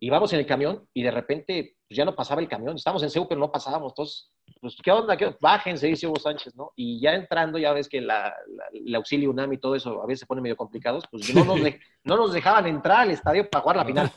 Y 0.00 0.10
vamos 0.10 0.32
en 0.32 0.38
el 0.38 0.46
camión 0.46 0.86
y 0.94 1.02
de 1.02 1.10
repente 1.10 1.76
pues, 1.88 1.96
ya 1.96 2.04
no 2.04 2.14
pasaba 2.14 2.40
el 2.40 2.48
camión. 2.48 2.76
Estábamos 2.76 3.02
en 3.02 3.10
Seúl, 3.10 3.26
pero 3.28 3.40
no 3.40 3.50
pasábamos. 3.52 3.92
Entonces, 3.92 4.30
pues, 4.60 4.76
¿qué 4.82 4.90
onda? 4.92 5.16
¿Qué? 5.16 5.34
Bájense, 5.40 5.86
dice 5.86 6.06
Hugo 6.06 6.18
Sánchez, 6.18 6.54
¿no? 6.56 6.72
Y 6.76 7.00
ya 7.00 7.14
entrando, 7.14 7.58
ya 7.58 7.72
ves 7.72 7.88
que 7.88 8.00
la, 8.00 8.34
la- 8.48 8.64
el 8.72 8.94
auxilio 8.94 9.30
UNAM 9.30 9.52
y 9.52 9.58
todo 9.58 9.74
eso 9.74 10.02
a 10.02 10.06
veces 10.06 10.20
se 10.20 10.26
pone 10.26 10.40
medio 10.40 10.56
complicados, 10.56 11.04
pues 11.10 11.34
no 11.34 11.44
nos, 11.44 11.62
de- 11.62 11.80
no 12.04 12.16
nos 12.16 12.32
dejaban 12.32 12.66
entrar 12.66 13.00
al 13.00 13.10
estadio 13.10 13.48
para 13.48 13.62
jugar 13.62 13.76
la 13.76 13.84
final. 13.84 14.12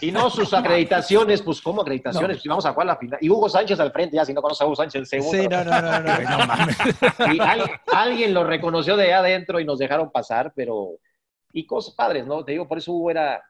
Y 0.00 0.10
no 0.12 0.30
sus 0.30 0.52
acreditaciones, 0.54 1.42
pues 1.42 1.60
¿cómo 1.60 1.82
acreditaciones? 1.82 2.36
Pues 2.38 2.46
íbamos 2.46 2.66
a 2.66 2.72
jugar 2.72 2.86
la 2.86 2.96
final. 2.96 3.18
Y 3.20 3.28
Hugo 3.30 3.48
Sánchez 3.48 3.78
al 3.80 3.92
frente, 3.92 4.16
ya 4.16 4.24
si 4.24 4.32
no 4.34 4.42
conoce 4.42 4.62
a 4.64 4.66
Hugo 4.66 4.76
Sánchez 4.76 5.08
Seúl. 5.08 5.24
Sí, 5.36 5.48
no, 5.48 5.64
no, 5.64 5.80
no, 5.82 6.00
no. 6.00 6.12
No 6.38 6.46
mames. 6.46 6.76
Y 7.34 7.40
al- 7.40 7.70
alguien 7.92 8.34
lo 8.34 8.44
reconoció 8.44 8.96
de 8.96 9.04
allá 9.06 9.18
adentro 9.20 9.60
y 9.60 9.64
nos 9.64 9.78
dejaron 9.78 10.10
pasar, 10.10 10.52
pero. 10.54 10.90
Y 11.52 11.66
cosas 11.66 11.94
padres, 11.94 12.26
¿no? 12.26 12.44
Te 12.44 12.52
digo, 12.52 12.66
por 12.66 12.78
eso 12.78 12.92
Hugo 12.92 13.10
era. 13.10 13.42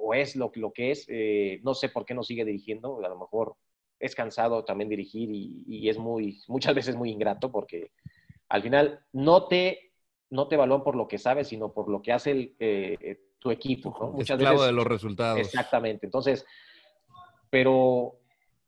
O 0.00 0.14
es 0.14 0.36
lo, 0.36 0.50
lo 0.54 0.72
que 0.72 0.90
es. 0.92 1.06
eh, 1.08 1.60
no 1.62 1.74
sé 1.74 1.88
por 1.88 2.04
qué 2.04 2.14
nos 2.14 2.26
sigue 2.26 2.44
dirigiendo. 2.44 2.98
A 3.04 3.08
lo 3.08 3.18
mejor 3.18 3.54
es 4.00 4.14
cansado 4.14 4.64
también 4.64 4.88
dirigir 4.88 5.30
y, 5.30 5.64
y 5.66 5.88
es 5.88 5.98
muy, 5.98 6.40
muchas 6.48 6.74
veces 6.74 6.96
muy 6.96 7.10
ingrato 7.10 7.50
porque 7.50 7.92
al 8.48 8.62
final 8.62 9.00
no 9.12 9.46
te, 9.46 9.92
no 10.30 10.48
te 10.48 10.54
evalúan 10.54 10.82
por 10.82 10.96
lo 10.96 11.08
que 11.08 11.18
sabes, 11.18 11.48
sino 11.48 11.72
por 11.72 11.88
lo 11.88 12.02
que 12.02 12.12
hace 12.12 12.30
el, 12.30 12.56
eh, 12.58 13.20
tu 13.38 13.50
equipo. 13.50 13.96
¿no? 14.00 14.10
Muchas 14.12 14.36
Esclavo 14.36 14.56
veces, 14.56 14.66
de 14.68 14.72
los 14.72 14.86
resultados. 14.86 15.38
Exactamente. 15.38 16.06
Entonces, 16.06 16.46
pero 17.50 18.18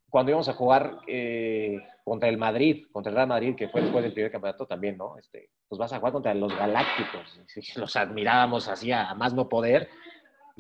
cuando 0.09 0.31
íbamos 0.31 0.49
a 0.49 0.55
jugar 0.55 0.99
eh, 1.07 1.79
contra 2.05 2.29
el 2.29 2.37
Madrid, 2.37 2.87
contra 2.93 3.11
el 3.11 3.17
Real 3.17 3.29
Madrid, 3.29 3.55
que 3.55 3.69
fue 3.69 3.81
después 3.81 4.03
del 4.03 4.13
primer 4.13 4.31
campeonato 4.31 4.67
también, 4.67 4.97
¿no? 4.97 5.17
Este, 5.19 5.51
pues 5.69 5.79
vas 5.79 5.93
a 5.93 5.99
jugar 5.99 6.13
contra 6.13 6.35
los 6.35 6.55
Galácticos. 6.57 7.41
Los 7.77 7.97
admirábamos 7.97 8.69
así 8.69 8.93
a 8.93 9.15
más 9.15 9.33
no 9.35 9.49
poder. 9.49 9.89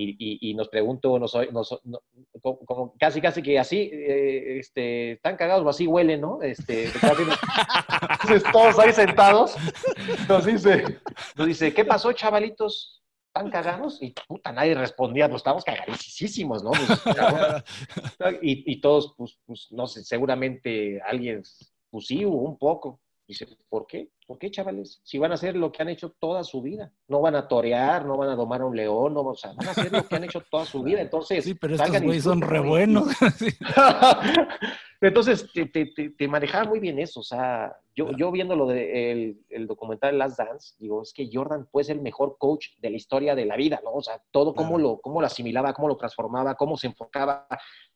Y, 0.02 0.16
y, 0.18 0.50
y 0.50 0.54
nos 0.54 0.68
pregunto, 0.68 1.18
nos, 1.18 1.34
nos, 1.52 1.78
no, 1.84 2.00
como, 2.40 2.58
como, 2.64 2.94
casi, 2.98 3.20
casi 3.20 3.42
que 3.42 3.58
así, 3.58 3.90
eh, 3.92 4.58
este, 4.58 5.12
están 5.12 5.36
cagados 5.36 5.62
o 5.66 5.68
así 5.68 5.86
huelen, 5.86 6.22
¿no? 6.22 6.40
Este, 6.40 6.84
casi 7.00 7.22
nos, 7.24 7.38
entonces, 8.12 8.42
todos 8.50 8.78
ahí 8.78 8.92
sentados. 8.94 9.56
Nos 10.26 10.46
dice, 10.46 11.00
nos 11.36 11.46
dice, 11.46 11.74
¿qué 11.74 11.84
pasó, 11.84 12.12
chavalitos? 12.14 13.02
¿Están 13.26 13.50
cagados? 13.50 14.02
Y 14.02 14.14
puta, 14.26 14.52
nadie 14.52 14.74
respondía, 14.74 15.28
pues 15.28 15.40
estamos 15.40 15.64
cagadísimos, 15.64 16.64
¿no? 16.64 16.70
Pues, 16.70 17.04
y, 18.42 18.72
y, 18.72 18.80
todos, 18.80 19.12
pues, 19.18 19.38
pues, 19.44 19.68
no 19.70 19.86
sé, 19.86 20.02
seguramente 20.02 20.98
alguien, 21.06 21.42
pues 21.90 22.06
sí, 22.06 22.24
un 22.24 22.56
poco. 22.56 23.00
Dice, 23.30 23.46
¿por 23.68 23.86
qué? 23.86 24.10
¿Por 24.26 24.38
qué, 24.38 24.50
chavales? 24.50 25.00
Si 25.04 25.16
van 25.16 25.30
a 25.30 25.34
hacer 25.34 25.54
lo 25.54 25.70
que 25.70 25.82
han 25.82 25.88
hecho 25.88 26.16
toda 26.18 26.42
su 26.42 26.60
vida. 26.60 26.92
No 27.06 27.20
van 27.20 27.36
a 27.36 27.46
torear, 27.46 28.04
no 28.04 28.16
van 28.16 28.30
a 28.30 28.34
domar 28.34 28.62
a 28.62 28.66
un 28.66 28.74
león, 28.74 29.14
no, 29.14 29.20
o 29.20 29.36
sea, 29.36 29.52
van 29.52 29.68
a 29.68 29.70
hacer 29.70 29.92
lo 29.92 30.04
que 30.04 30.16
han 30.16 30.24
hecho 30.24 30.42
toda 30.50 30.64
su 30.64 30.82
vida. 30.82 31.00
Entonces, 31.00 31.44
sí, 31.44 31.54
pero 31.54 31.76
estos 31.76 32.02
güeyes 32.02 32.24
son 32.24 32.40
re 32.40 32.58
buenos. 32.58 33.06
Entonces, 35.00 35.50
te, 35.52 35.66
te, 35.66 35.86
te, 35.86 36.28
manejaba 36.28 36.64
muy 36.64 36.78
bien 36.78 36.98
eso. 36.98 37.20
O 37.20 37.22
sea, 37.22 37.74
yo, 37.94 38.10
yo 38.18 38.30
viendo 38.30 38.54
lo 38.54 38.66
de 38.66 39.12
el, 39.12 39.40
el, 39.48 39.66
documental 39.66 40.18
Last 40.18 40.38
Dance, 40.38 40.74
digo, 40.78 41.00
es 41.02 41.14
que 41.14 41.30
Jordan 41.32 41.66
puede 41.70 41.84
ser 41.84 41.96
el 41.96 42.02
mejor 42.02 42.36
coach 42.38 42.66
de 42.78 42.90
la 42.90 42.96
historia 42.96 43.34
de 43.34 43.46
la 43.46 43.56
vida, 43.56 43.80
¿no? 43.82 43.92
O 43.92 44.02
sea, 44.02 44.22
todo 44.30 44.54
cómo, 44.54 44.78
lo, 44.78 45.00
cómo 45.00 45.22
lo 45.22 45.26
asimilaba, 45.26 45.72
cómo 45.72 45.88
lo 45.88 45.96
transformaba, 45.96 46.54
cómo 46.54 46.76
se 46.76 46.88
enfocaba. 46.88 47.46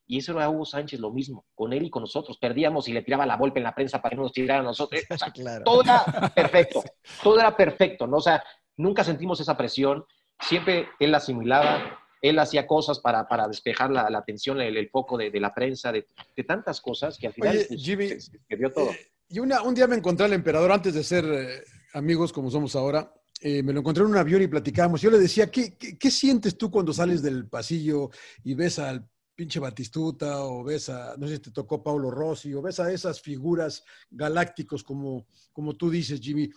Y 0.06 0.18
eso 0.18 0.32
era 0.32 0.48
Hugo 0.48 0.64
Sánchez 0.64 0.98
lo 0.98 1.10
mismo, 1.10 1.44
con 1.54 1.74
él 1.74 1.84
y 1.84 1.90
con 1.90 2.02
nosotros. 2.02 2.38
Perdíamos 2.38 2.88
y 2.88 2.94
le 2.94 3.02
tiraba 3.02 3.26
la 3.26 3.36
golpe 3.36 3.60
en 3.60 3.64
la 3.64 3.74
prensa 3.74 4.00
para 4.00 4.10
que 4.10 4.16
no 4.16 4.22
nos 4.22 4.32
tirara 4.32 4.60
a 4.60 4.64
nosotros. 4.64 5.02
O 5.10 5.18
sea, 5.18 5.30
claro. 5.32 5.64
Todo 5.64 5.82
era 5.82 6.04
perfecto, 6.34 6.82
todo 7.22 7.38
era 7.38 7.54
perfecto, 7.54 8.06
¿no? 8.06 8.16
O 8.16 8.22
sea, 8.22 8.42
nunca 8.78 9.04
sentimos 9.04 9.40
esa 9.40 9.58
presión. 9.58 10.06
Siempre 10.40 10.88
él 10.98 11.14
asimilaba, 11.14 12.00
él 12.24 12.38
hacía 12.38 12.66
cosas 12.66 13.00
para, 13.00 13.28
para 13.28 13.46
despejar 13.46 13.90
la, 13.90 14.08
la 14.08 14.18
atención, 14.18 14.58
el, 14.58 14.78
el 14.78 14.88
foco 14.88 15.18
de, 15.18 15.30
de, 15.30 15.40
la 15.40 15.52
prensa, 15.52 15.92
de, 15.92 16.06
de, 16.34 16.44
tantas 16.44 16.80
cosas 16.80 17.18
que 17.18 17.26
al 17.26 17.34
final 17.34 17.54
Oye, 17.54 17.66
pues, 17.68 17.82
Jimmy, 17.82 18.08
se, 18.08 18.20
se 18.20 18.56
dio 18.56 18.72
todo. 18.72 18.90
Eh, 18.90 19.12
y 19.28 19.40
una, 19.40 19.60
un 19.62 19.74
día 19.74 19.86
me 19.86 19.96
encontré 19.96 20.24
al 20.24 20.32
emperador 20.32 20.72
antes 20.72 20.94
de 20.94 21.04
ser 21.04 21.24
eh, 21.26 21.64
amigos 21.92 22.32
como 22.32 22.50
somos 22.50 22.74
ahora. 22.76 23.12
Eh, 23.42 23.62
me 23.62 23.74
lo 23.74 23.80
encontré 23.80 24.02
en 24.02 24.10
un 24.10 24.16
avión 24.16 24.40
y 24.40 24.46
platicábamos. 24.46 25.02
Yo 25.02 25.10
le 25.10 25.18
decía, 25.18 25.50
¿qué, 25.50 25.76
¿qué, 25.76 25.98
qué, 25.98 26.10
sientes 26.10 26.56
tú 26.56 26.70
cuando 26.70 26.94
sales 26.94 27.20
del 27.20 27.46
pasillo 27.46 28.08
y 28.42 28.54
ves 28.54 28.78
al 28.78 29.06
pinche 29.34 29.58
Batistuta 29.58 30.44
o 30.44 30.62
ves 30.62 30.88
a, 30.88 31.16
no 31.16 31.26
sé 31.26 31.34
si 31.34 31.42
te 31.42 31.50
tocó 31.50 31.82
Paulo 31.82 32.10
Rossi 32.10 32.54
o 32.54 32.62
ves 32.62 32.80
a 32.80 32.90
esas 32.92 33.20
figuras 33.20 33.84
galácticos 34.10 34.82
como, 34.82 35.26
como 35.52 35.74
tú 35.74 35.90
dices, 35.90 36.20
Jimmy. 36.20 36.48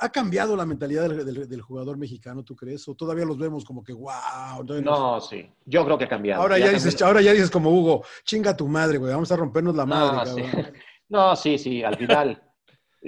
¿Ha 0.00 0.10
cambiado 0.10 0.56
la 0.56 0.66
mentalidad 0.66 1.08
del, 1.08 1.24
del, 1.24 1.48
del 1.48 1.60
jugador 1.62 1.96
mexicano, 1.96 2.44
tú 2.44 2.54
crees? 2.54 2.86
¿O 2.88 2.94
todavía 2.94 3.24
los 3.24 3.38
vemos 3.38 3.64
como 3.64 3.82
que, 3.82 3.92
wow? 3.92 4.64
No, 4.66 4.80
no, 4.80 5.20
sí. 5.20 5.48
Yo 5.64 5.84
creo 5.84 5.98
que 5.98 6.04
ha 6.04 6.08
cambiado. 6.08 6.42
Ahora 6.42 6.58
ya, 6.58 6.66
ya 6.66 6.72
dices, 6.72 7.00
ahora 7.02 7.22
ya 7.22 7.32
dices 7.32 7.50
como 7.50 7.70
Hugo, 7.70 8.04
chinga 8.24 8.56
tu 8.56 8.68
madre, 8.68 8.98
güey, 8.98 9.12
vamos 9.12 9.32
a 9.32 9.36
rompernos 9.36 9.74
la 9.74 9.86
madre. 9.86 10.32
Sí. 10.34 10.42
no 11.08 11.36
sí, 11.36 11.58
sí, 11.58 11.82
al 11.82 11.96
final. 11.96 12.42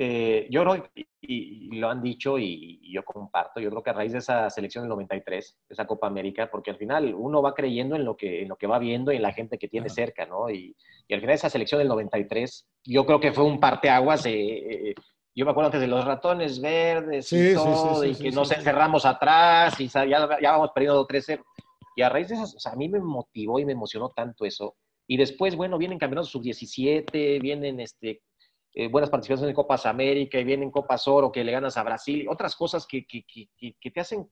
Eh, 0.01 0.47
yo 0.49 0.63
creo, 0.63 0.89
y, 0.95 1.09
y, 1.21 1.77
lo 1.77 1.91
han 1.91 2.01
dicho 2.01 2.39
y, 2.39 2.79
y, 2.81 2.93
yo 2.93 3.05
comparto, 3.05 3.59
yo 3.59 3.69
creo 3.69 3.83
que 3.83 3.91
a 3.91 3.95
raíz 3.95 4.13
de 4.13 4.19
esa 4.19 4.49
selección 4.49 4.85
del 4.85 4.91
93, 4.91 5.59
esa 5.69 5.89
Copa 5.89 6.07
América, 6.07 6.49
porque 6.53 6.71
al 6.71 6.77
final 6.77 7.13
uno 7.17 7.43
va 7.43 7.53
creyendo 7.53 7.97
en 7.97 8.05
lo 8.05 8.17
que, 8.17 8.43
en 8.43 8.49
lo 8.49 8.55
que 8.55 8.69
va 8.69 8.79
viendo 8.79 9.11
y 9.11 9.17
en 9.17 9.23
la 9.23 9.33
gente 9.33 9.59
que 9.59 9.67
tiene 9.67 9.89
cerca, 9.89 10.25
¿no? 10.25 10.51
Y, 10.51 10.77
y, 11.09 11.15
al 11.15 11.21
final 11.21 11.35
esa 11.35 11.51
selección 11.51 11.81
del 11.81 11.89
93, 11.89 12.65
yo 12.85 13.05
creo 13.05 13.19
que 13.19 13.33
fue 13.33 13.43
un 13.43 13.59
parteaguas. 13.59 14.25
Eh, 14.27 14.91
eh, 14.91 14.95
yo 15.35 15.45
me 15.45 15.51
acuerdo 15.51 15.67
antes 15.67 15.81
de 15.81 15.89
los 15.89 16.05
ratones 16.05 16.61
verdes 16.61 17.27
sí, 17.27 17.51
y 17.51 17.55
todo, 17.55 18.01
sí, 18.01 18.15
sí, 18.15 18.21
y 18.21 18.31
que 18.31 18.37
nos 18.37 18.53
encerramos 18.53 19.05
atrás 19.05 19.81
y 19.81 19.89
ya, 19.89 20.07
ya 20.07 20.53
vamos 20.53 20.71
perdiendo 20.73 21.05
3-0. 21.09 21.43
Y 21.97 22.03
a 22.03 22.09
raíz 22.09 22.29
de 22.29 22.37
eso, 22.37 22.45
o 22.45 22.61
sea, 22.61 22.71
a 22.71 22.77
mí 22.77 22.89
me 22.89 23.01
motivó 23.01 23.59
y 23.59 23.65
me 23.65 23.73
emocionó 23.73 24.11
tanto 24.11 24.45
eso. 24.45 24.77
Y 25.09 25.17
después, 25.17 25.57
bueno, 25.57 25.77
vienen 25.77 25.99
campeonatos 25.99 26.31
sub-17, 26.31 27.41
vienen 27.41 27.81
este, 27.81 28.21
eh, 28.75 28.89
buenas 28.89 29.11
participaciones 29.11 29.51
en 29.51 29.57
Copas 29.57 29.87
América 29.87 30.39
y 30.39 30.45
vienen 30.45 30.71
Copas 30.71 31.09
Oro 31.09 31.33
que 31.33 31.45
le 31.45 31.53
ganas 31.53 31.77
a 31.77 31.83
Brasil, 31.83 32.27
otras 32.29 32.55
cosas 32.55 32.87
que, 32.87 33.07
que, 33.07 33.25
que, 33.25 33.77
que 33.81 33.91
te 33.91 34.01
hacen 34.01 34.29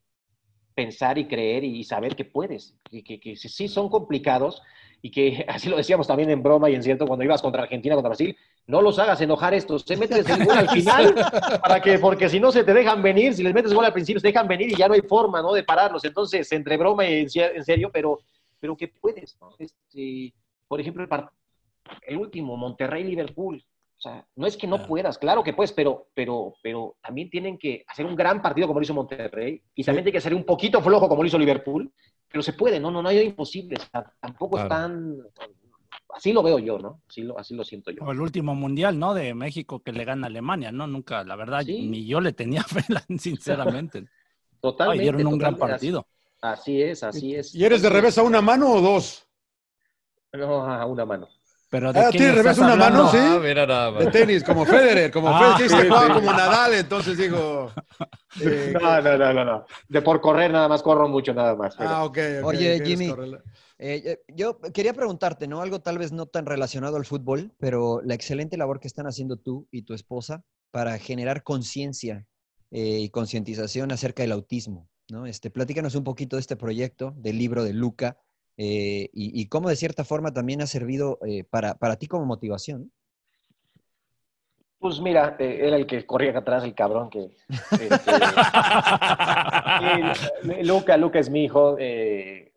pensar 0.76 1.16
y 1.16 1.26
creer 1.26 1.64
y 1.64 1.82
saber 1.84 2.14
que 2.14 2.26
puedes, 2.26 2.76
que, 2.90 3.36
sí 3.36 3.66
son 3.66 3.88
complicados 3.88 4.62
y 5.00 5.10
que 5.10 5.44
así 5.48 5.70
lo 5.70 5.76
decíamos 5.78 6.06
también 6.06 6.30
en 6.30 6.42
broma 6.42 6.68
y 6.68 6.74
en 6.74 6.82
cierto 6.82 7.06
cuando 7.06 7.24
ibas 7.24 7.40
contra 7.40 7.62
Argentina, 7.62 7.94
contra 7.94 8.10
Brasil, 8.10 8.36
no 8.66 8.82
los 8.82 8.98
hagas 8.98 9.20
enojar 9.22 9.54
estos, 9.54 9.82
se 9.82 9.96
metes 9.96 10.28
el 10.28 10.44
gol 10.44 10.58
al 10.58 10.68
final, 10.68 11.14
para 11.62 11.80
que, 11.80 11.98
porque 11.98 12.28
si 12.28 12.38
no 12.38 12.52
se 12.52 12.62
te 12.62 12.74
dejan 12.74 13.02
venir, 13.02 13.32
si 13.32 13.42
les 13.42 13.54
metes 13.54 13.72
gol 13.72 13.86
al 13.86 13.92
principio 13.92 14.20
se 14.20 14.28
dejan 14.28 14.46
venir 14.46 14.70
y 14.70 14.76
ya 14.76 14.86
no 14.86 14.94
hay 14.94 15.00
forma 15.00 15.40
¿no? 15.40 15.54
de 15.54 15.64
pararlos, 15.64 16.04
entonces 16.04 16.52
entre 16.52 16.76
broma 16.76 17.06
y 17.06 17.22
en 17.22 17.64
serio, 17.64 17.90
pero, 17.90 18.20
pero 18.60 18.76
que 18.76 18.88
puedes, 18.88 19.38
¿no? 19.40 19.54
este, 19.58 20.34
por 20.68 20.78
ejemplo, 20.78 21.02
el, 21.02 21.10
el 22.06 22.16
último, 22.18 22.54
Monterrey-Liverpool, 22.58 23.64
o 23.98 24.00
sea, 24.00 24.26
no 24.36 24.46
es 24.46 24.56
que 24.56 24.66
no 24.66 24.86
puedas, 24.86 25.16
claro 25.16 25.42
que 25.42 25.54
puedes, 25.54 25.72
pero, 25.72 26.08
pero, 26.12 26.54
pero 26.62 26.96
también 27.02 27.30
tienen 27.30 27.56
que 27.56 27.82
hacer 27.88 28.04
un 28.04 28.14
gran 28.14 28.42
partido 28.42 28.66
como 28.66 28.78
lo 28.78 28.84
hizo 28.84 28.92
Monterrey 28.92 29.62
y 29.74 29.84
también 29.84 30.04
tiene 30.04 30.16
que 30.16 30.20
ser 30.20 30.34
un 30.34 30.44
poquito 30.44 30.82
flojo 30.82 31.08
como 31.08 31.22
lo 31.22 31.26
hizo 31.26 31.38
Liverpool, 31.38 31.90
pero 32.28 32.42
se 32.42 32.52
puede, 32.52 32.78
no, 32.78 32.90
no, 32.90 33.02
no 33.02 33.08
hay 33.08 33.20
imposible, 33.20 33.76
o 33.76 33.80
sea, 33.80 34.12
tampoco 34.20 34.56
claro. 34.56 34.66
están, 34.66 35.16
así 36.14 36.32
lo 36.32 36.42
veo 36.42 36.58
yo, 36.58 36.78
¿no? 36.78 37.00
Así 37.08 37.22
lo, 37.22 37.38
así 37.38 37.54
lo 37.54 37.64
siento 37.64 37.90
yo. 37.90 38.02
O 38.04 38.12
el 38.12 38.20
último 38.20 38.54
mundial, 38.54 38.98
¿no? 38.98 39.14
De 39.14 39.32
México 39.34 39.80
que 39.80 39.92
le 39.92 40.04
gana 40.04 40.26
a 40.26 40.30
Alemania, 40.30 40.72
¿no? 40.72 40.86
Nunca, 40.86 41.24
la 41.24 41.36
verdad, 41.36 41.62
sí. 41.62 41.86
ni 41.86 42.06
yo 42.06 42.20
le 42.20 42.34
tenía 42.34 42.62
fe, 42.64 42.82
sinceramente. 43.18 44.06
Totalmente. 44.60 45.00
Ay, 45.00 45.04
dieron 45.04 45.26
un 45.26 45.38
totalmente, 45.38 45.58
gran 45.58 45.70
partido. 45.70 46.06
Así 46.42 46.82
es, 46.82 47.02
así 47.02 47.34
es. 47.34 47.54
¿Y 47.54 47.64
eres 47.64 47.82
de 47.82 47.88
revés 47.88 48.18
a 48.18 48.22
una 48.22 48.42
mano 48.42 48.70
o 48.72 48.80
dos? 48.80 49.26
No, 50.32 50.64
a 50.64 50.84
una 50.84 51.06
mano. 51.06 51.28
Pero 51.68 51.92
de 51.92 51.98
ah, 52.00 52.08
quién 52.10 52.22
¿tienes 52.22 52.36
revés 52.36 52.58
una 52.58 52.72
hablando? 52.72 53.04
mano, 53.04 53.10
sí? 53.10 53.18
Ah, 53.20 53.40
mira 53.42 53.66
nada 53.66 53.90
más. 53.90 54.04
De 54.04 54.10
tenis, 54.12 54.44
como 54.44 54.64
Federer, 54.64 55.10
como 55.10 55.28
Ah, 55.34 55.56
Federer, 55.56 55.56
que 55.56 55.68
sí, 55.82 55.88
jugaba 55.88 56.06
sí. 56.06 56.12
como 56.12 56.32
Nadal, 56.32 56.74
entonces 56.74 57.18
digo... 57.18 57.72
eh, 58.40 58.72
No, 58.80 59.02
no, 59.02 59.18
no, 59.18 59.32
no, 59.32 59.44
no. 59.44 59.66
De 59.88 60.02
por 60.02 60.20
correr 60.20 60.50
nada 60.50 60.68
más 60.68 60.82
corro 60.82 61.08
mucho 61.08 61.34
nada 61.34 61.56
más. 61.56 61.74
pero- 61.76 61.90
ah, 61.90 62.04
ok, 62.04 62.18
ok, 62.42 62.46
Oye, 62.46 62.80
Jimmy. 62.84 63.12
Eh, 63.78 64.02
eh, 64.06 64.20
yo 64.28 64.58
quería 64.72 64.94
preguntarte, 64.94 65.48
¿no? 65.48 65.60
Algo 65.60 65.80
tal 65.80 65.98
vez 65.98 66.12
no 66.12 66.26
tan 66.26 66.46
relacionado 66.46 66.96
al 66.96 67.04
fútbol, 67.04 67.52
pero 67.58 68.00
la 68.02 68.14
excelente 68.14 68.56
labor 68.56 68.80
que 68.80 68.86
están 68.88 69.06
haciendo 69.06 69.36
tú 69.36 69.66
y 69.70 69.82
tu 69.82 69.92
esposa 69.92 70.44
para 70.70 70.96
generar 70.98 71.42
conciencia 71.42 72.26
eh, 72.70 73.00
y 73.00 73.10
concientización 73.10 73.92
acerca 73.92 74.22
del 74.22 74.32
autismo, 74.32 74.88
¿no? 75.10 75.26
Este, 75.26 75.50
platícanos 75.50 75.94
un 75.94 76.04
poquito 76.04 76.36
de 76.36 76.40
este 76.40 76.56
proyecto, 76.56 77.12
del 77.16 77.38
libro 77.38 77.64
de 77.64 77.72
Luca, 77.74 78.16
eh, 78.56 79.10
y, 79.12 79.40
y 79.40 79.48
cómo 79.48 79.68
de 79.68 79.76
cierta 79.76 80.04
forma 80.04 80.32
también 80.32 80.62
ha 80.62 80.66
servido 80.66 81.18
eh, 81.26 81.44
para, 81.44 81.74
para 81.74 81.96
ti 81.96 82.06
como 82.06 82.24
motivación. 82.24 82.90
Pues 84.78 85.00
mira, 85.00 85.36
eh, 85.38 85.60
era 85.62 85.76
el 85.76 85.86
que 85.86 86.04
corría 86.04 86.36
atrás, 86.38 86.62
el 86.64 86.74
cabrón 86.74 87.10
que... 87.10 87.30
este, 87.70 88.12
y 90.60 90.64
Luca, 90.64 90.96
Luca 90.96 91.18
es 91.18 91.30
mi 91.30 91.44
hijo. 91.44 91.76
eh, 91.78 92.52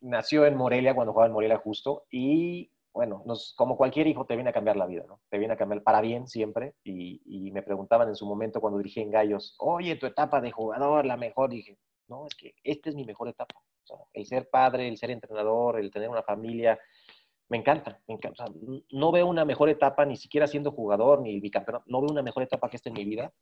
nació 0.00 0.46
en 0.46 0.56
Morelia 0.56 0.94
cuando 0.94 1.12
jugaba 1.12 1.28
en 1.28 1.32
Morelia 1.34 1.58
justo 1.58 2.04
y 2.10 2.70
bueno, 2.92 3.22
nos, 3.24 3.54
como 3.54 3.76
cualquier 3.76 4.08
hijo 4.08 4.24
te 4.26 4.34
viene 4.34 4.50
a 4.50 4.52
cambiar 4.52 4.76
la 4.76 4.86
vida, 4.86 5.04
¿no? 5.06 5.20
Te 5.28 5.38
viene 5.38 5.54
a 5.54 5.56
cambiar 5.56 5.82
para 5.82 6.00
bien 6.00 6.26
siempre 6.26 6.74
y, 6.82 7.20
y 7.24 7.52
me 7.52 7.62
preguntaban 7.62 8.08
en 8.08 8.16
su 8.16 8.26
momento 8.26 8.60
cuando 8.60 8.78
dirigí 8.78 9.00
en 9.00 9.10
Gallos, 9.12 9.54
oye, 9.58 9.94
tu 9.96 10.06
etapa 10.06 10.40
de 10.40 10.50
jugador, 10.50 11.06
la 11.06 11.16
mejor, 11.16 11.50
dije, 11.50 11.78
no, 12.10 12.26
es 12.26 12.34
que 12.34 12.54
esta 12.62 12.90
es 12.90 12.96
mi 12.96 13.04
mejor 13.04 13.28
etapa. 13.28 13.54
El 14.12 14.26
ser 14.26 14.50
padre, 14.50 14.86
el 14.86 14.98
ser 14.98 15.10
entrenador, 15.10 15.80
el 15.80 15.90
tener 15.90 16.08
una 16.08 16.22
familia, 16.22 16.78
me 17.48 17.58
encanta, 17.58 18.00
me 18.06 18.14
encanta. 18.14 18.44
No 18.90 19.10
veo 19.10 19.26
una 19.26 19.44
mejor 19.44 19.68
etapa 19.68 20.04
ni 20.04 20.16
siquiera 20.16 20.46
siendo 20.46 20.70
jugador 20.70 21.20
ni 21.20 21.40
bicampeón, 21.40 21.82
no 21.86 22.00
veo 22.00 22.10
una 22.10 22.22
mejor 22.22 22.44
etapa 22.44 22.70
que 22.70 22.76
esta 22.76 22.90
en 22.90 22.94
mi 22.94 23.04
vida. 23.04 23.32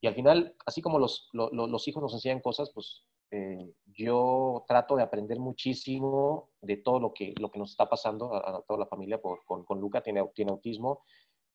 Y 0.00 0.06
al 0.06 0.14
final, 0.14 0.54
así 0.64 0.82
como 0.82 0.98
los, 0.98 1.28
los, 1.32 1.50
los 1.52 1.88
hijos 1.88 2.02
nos 2.02 2.14
enseñan 2.14 2.40
cosas, 2.40 2.70
pues 2.72 3.04
eh, 3.32 3.72
yo 3.86 4.64
trato 4.68 4.94
de 4.94 5.02
aprender 5.02 5.40
muchísimo 5.40 6.50
de 6.60 6.76
todo 6.76 7.00
lo 7.00 7.12
que, 7.12 7.34
lo 7.40 7.50
que 7.50 7.58
nos 7.58 7.70
está 7.72 7.88
pasando 7.88 8.32
a, 8.34 8.62
toda 8.62 8.78
la 8.80 8.86
familia. 8.86 9.20
Con, 9.20 9.64
con, 9.64 9.80
Luca 9.80 10.00
tiene, 10.00 10.22
tiene 10.34 10.52
autismo. 10.52 11.02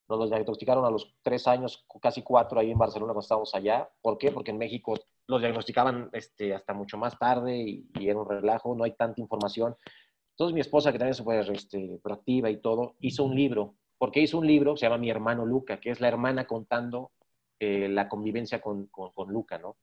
Nos 0.09 0.19
lo 0.19 0.27
diagnosticaron 0.27 0.83
a 0.83 0.89
los 0.89 1.15
tres 1.21 1.47
años, 1.47 1.85
casi 2.01 2.21
cuatro, 2.23 2.59
ahí 2.59 2.71
en 2.71 2.77
Barcelona 2.77 3.13
cuando 3.13 3.21
estábamos 3.21 3.55
allá. 3.55 3.89
¿Por 4.01 4.17
qué? 4.17 4.31
Porque 4.31 4.51
en 4.51 4.57
México 4.57 4.95
los 5.27 5.41
diagnosticaban 5.41 6.09
este, 6.13 6.53
hasta 6.53 6.73
mucho 6.73 6.97
más 6.97 7.17
tarde 7.17 7.57
y, 7.57 7.89
y 7.99 8.09
era 8.09 8.19
un 8.19 8.29
relajo, 8.29 8.75
no 8.75 8.83
hay 8.83 8.91
tanta 8.93 9.21
información. 9.21 9.75
Entonces 10.31 10.53
mi 10.53 10.61
esposa, 10.61 10.91
que 10.91 10.97
también 10.97 11.13
se 11.13 11.23
fue 11.23 11.39
este, 11.53 11.99
proactiva 12.01 12.49
y 12.49 12.57
todo, 12.57 12.95
hizo 12.99 13.23
un 13.23 13.35
libro. 13.35 13.75
¿Por 13.97 14.11
qué 14.11 14.21
hizo 14.21 14.39
un 14.39 14.47
libro? 14.47 14.75
Se 14.75 14.85
llama 14.85 14.97
Mi 14.97 15.09
hermano 15.09 15.45
Luca, 15.45 15.79
que 15.79 15.91
es 15.91 16.01
la 16.01 16.07
hermana 16.07 16.47
contando 16.47 17.11
eh, 17.59 17.87
la 17.87 18.09
convivencia 18.09 18.59
con, 18.59 18.87
con, 18.87 19.11
con 19.11 19.31
Luca, 19.31 19.59
¿no? 19.59 19.77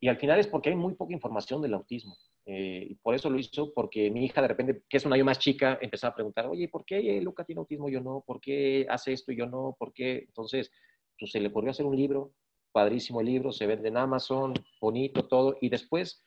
Y 0.00 0.08
al 0.08 0.18
final 0.18 0.38
es 0.38 0.46
porque 0.46 0.70
hay 0.70 0.76
muy 0.76 0.94
poca 0.94 1.12
información 1.12 1.62
del 1.62 1.74
autismo. 1.74 2.16
Eh, 2.46 2.88
y 2.90 2.94
por 2.96 3.14
eso 3.14 3.30
lo 3.30 3.38
hizo, 3.38 3.72
porque 3.72 4.10
mi 4.10 4.24
hija 4.24 4.42
de 4.42 4.48
repente, 4.48 4.82
que 4.88 4.96
es 4.96 5.04
un 5.04 5.12
año 5.12 5.24
más 5.24 5.38
chica, 5.38 5.78
empezaba 5.80 6.12
a 6.12 6.14
preguntar, 6.14 6.46
oye, 6.46 6.68
¿por 6.68 6.84
qué 6.84 7.20
Luca 7.22 7.44
tiene 7.44 7.60
autismo 7.60 7.88
y 7.88 7.92
yo 7.92 8.00
no? 8.00 8.24
¿Por 8.26 8.40
qué 8.40 8.86
hace 8.88 9.12
esto 9.12 9.30
y 9.32 9.36
yo 9.36 9.46
no? 9.46 9.76
¿Por 9.78 9.92
qué? 9.92 10.24
Entonces, 10.26 10.70
pues, 11.18 11.30
se 11.30 11.40
le 11.40 11.48
ocurrió 11.48 11.70
hacer 11.70 11.86
un 11.86 11.96
libro, 11.96 12.32
padrísimo 12.72 13.20
el 13.20 13.26
libro, 13.26 13.52
se 13.52 13.66
vende 13.66 13.88
en 13.88 13.96
Amazon, 13.96 14.54
bonito 14.80 15.26
todo, 15.26 15.56
y 15.60 15.68
después 15.68 16.24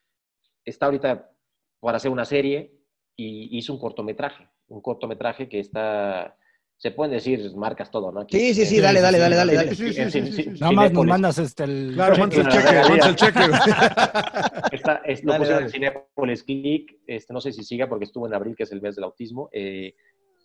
está 0.65 0.88
ahorita 0.88 1.32
para 1.80 1.98
hacer 1.98 2.11
una 2.11 2.26
serie 2.26 2.74
y 3.15 3.57
hizo 3.57 3.74
un 3.74 3.80
cortometraje, 3.80 4.49
un 4.68 4.82
cortometraje 4.82 5.48
que 5.48 5.60
está 5.60 6.38
se 6.84 6.91
pueden 6.91 7.14
decir 7.14 7.56
marcas 7.56 7.90
todo, 7.90 8.11
¿no? 8.11 8.22
Aquí, 8.22 8.38
sí, 8.38 8.53
sí, 8.53 8.65
sí, 8.65 8.82
dale, 8.82 8.99
dale, 8.99 9.18
dale, 9.18 9.36
dale, 9.38 9.53
dale. 9.53 9.74
Sí, 9.74 9.94
sí, 9.94 10.32
sí, 10.32 10.49
Nada 10.60 10.74
más 10.74 10.91
nos 10.91 11.06
mandas 11.06 11.38
este 11.38 11.64
el 11.64 11.91
Claro, 11.94 12.18
mandas 12.18 12.40
el 12.40 12.48
cheque, 12.49 12.90
mandas 12.90 13.07
el 13.07 13.15
cheque. 13.15 13.40
Esta, 14.74 14.95
es, 15.06 15.24
lo 15.24 15.38
pusieron 15.38 15.64
en 15.64 15.70
Cinepolis 15.70 16.44
Click, 16.44 16.98
este, 17.07 17.32
no 17.32 17.40
sé 17.40 17.53
si 17.53 17.64
siga 17.64 17.88
porque 17.88 18.03
estuvo 18.03 18.28
en 18.28 18.34
abril, 18.34 18.56
que 18.57 18.64
es 18.64 18.72
el 18.74 18.82
mes 18.82 18.95
del 18.95 19.06
autismo. 19.06 19.49
Eh, 19.53 19.95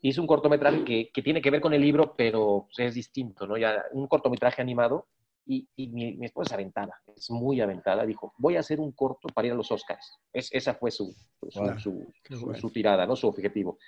hizo 0.02 0.20
un 0.20 0.28
cortometraje 0.28 0.84
que, 0.84 1.10
que, 1.12 1.22
tiene 1.22 1.42
que 1.42 1.50
ver 1.50 1.60
con 1.60 1.74
el 1.74 1.80
libro, 1.82 2.14
pero 2.16 2.68
pues, 2.68 2.86
es 2.86 2.94
distinto, 2.94 3.46
¿no? 3.46 3.56
Ya 3.56 3.86
un 3.90 4.06
cortometraje 4.06 4.62
animado 4.62 5.08
y, 5.48 5.66
y 5.76 5.88
mi, 5.88 6.12
mi, 6.12 6.26
esposa 6.26 6.50
es 6.50 6.52
aventada, 6.52 7.00
es 7.16 7.30
muy 7.30 7.60
aventada. 7.60 8.04
Dijo, 8.04 8.34
voy 8.36 8.56
a 8.56 8.60
hacer 8.60 8.78
un 8.78 8.92
corto 8.92 9.28
para 9.28 9.46
ir 9.46 9.54
a 9.54 9.56
los 9.56 9.72
Oscars. 9.72 10.18
Es, 10.30 10.52
esa 10.52 10.74
fue 10.74 10.90
su, 10.90 11.10
su, 11.48 11.58
wow, 11.58 11.78
su, 11.78 12.12
su, 12.28 12.54
su 12.54 12.70
tirada, 12.70 13.06
¿no? 13.06 13.16
Su 13.16 13.28
objetivo. 13.28 13.78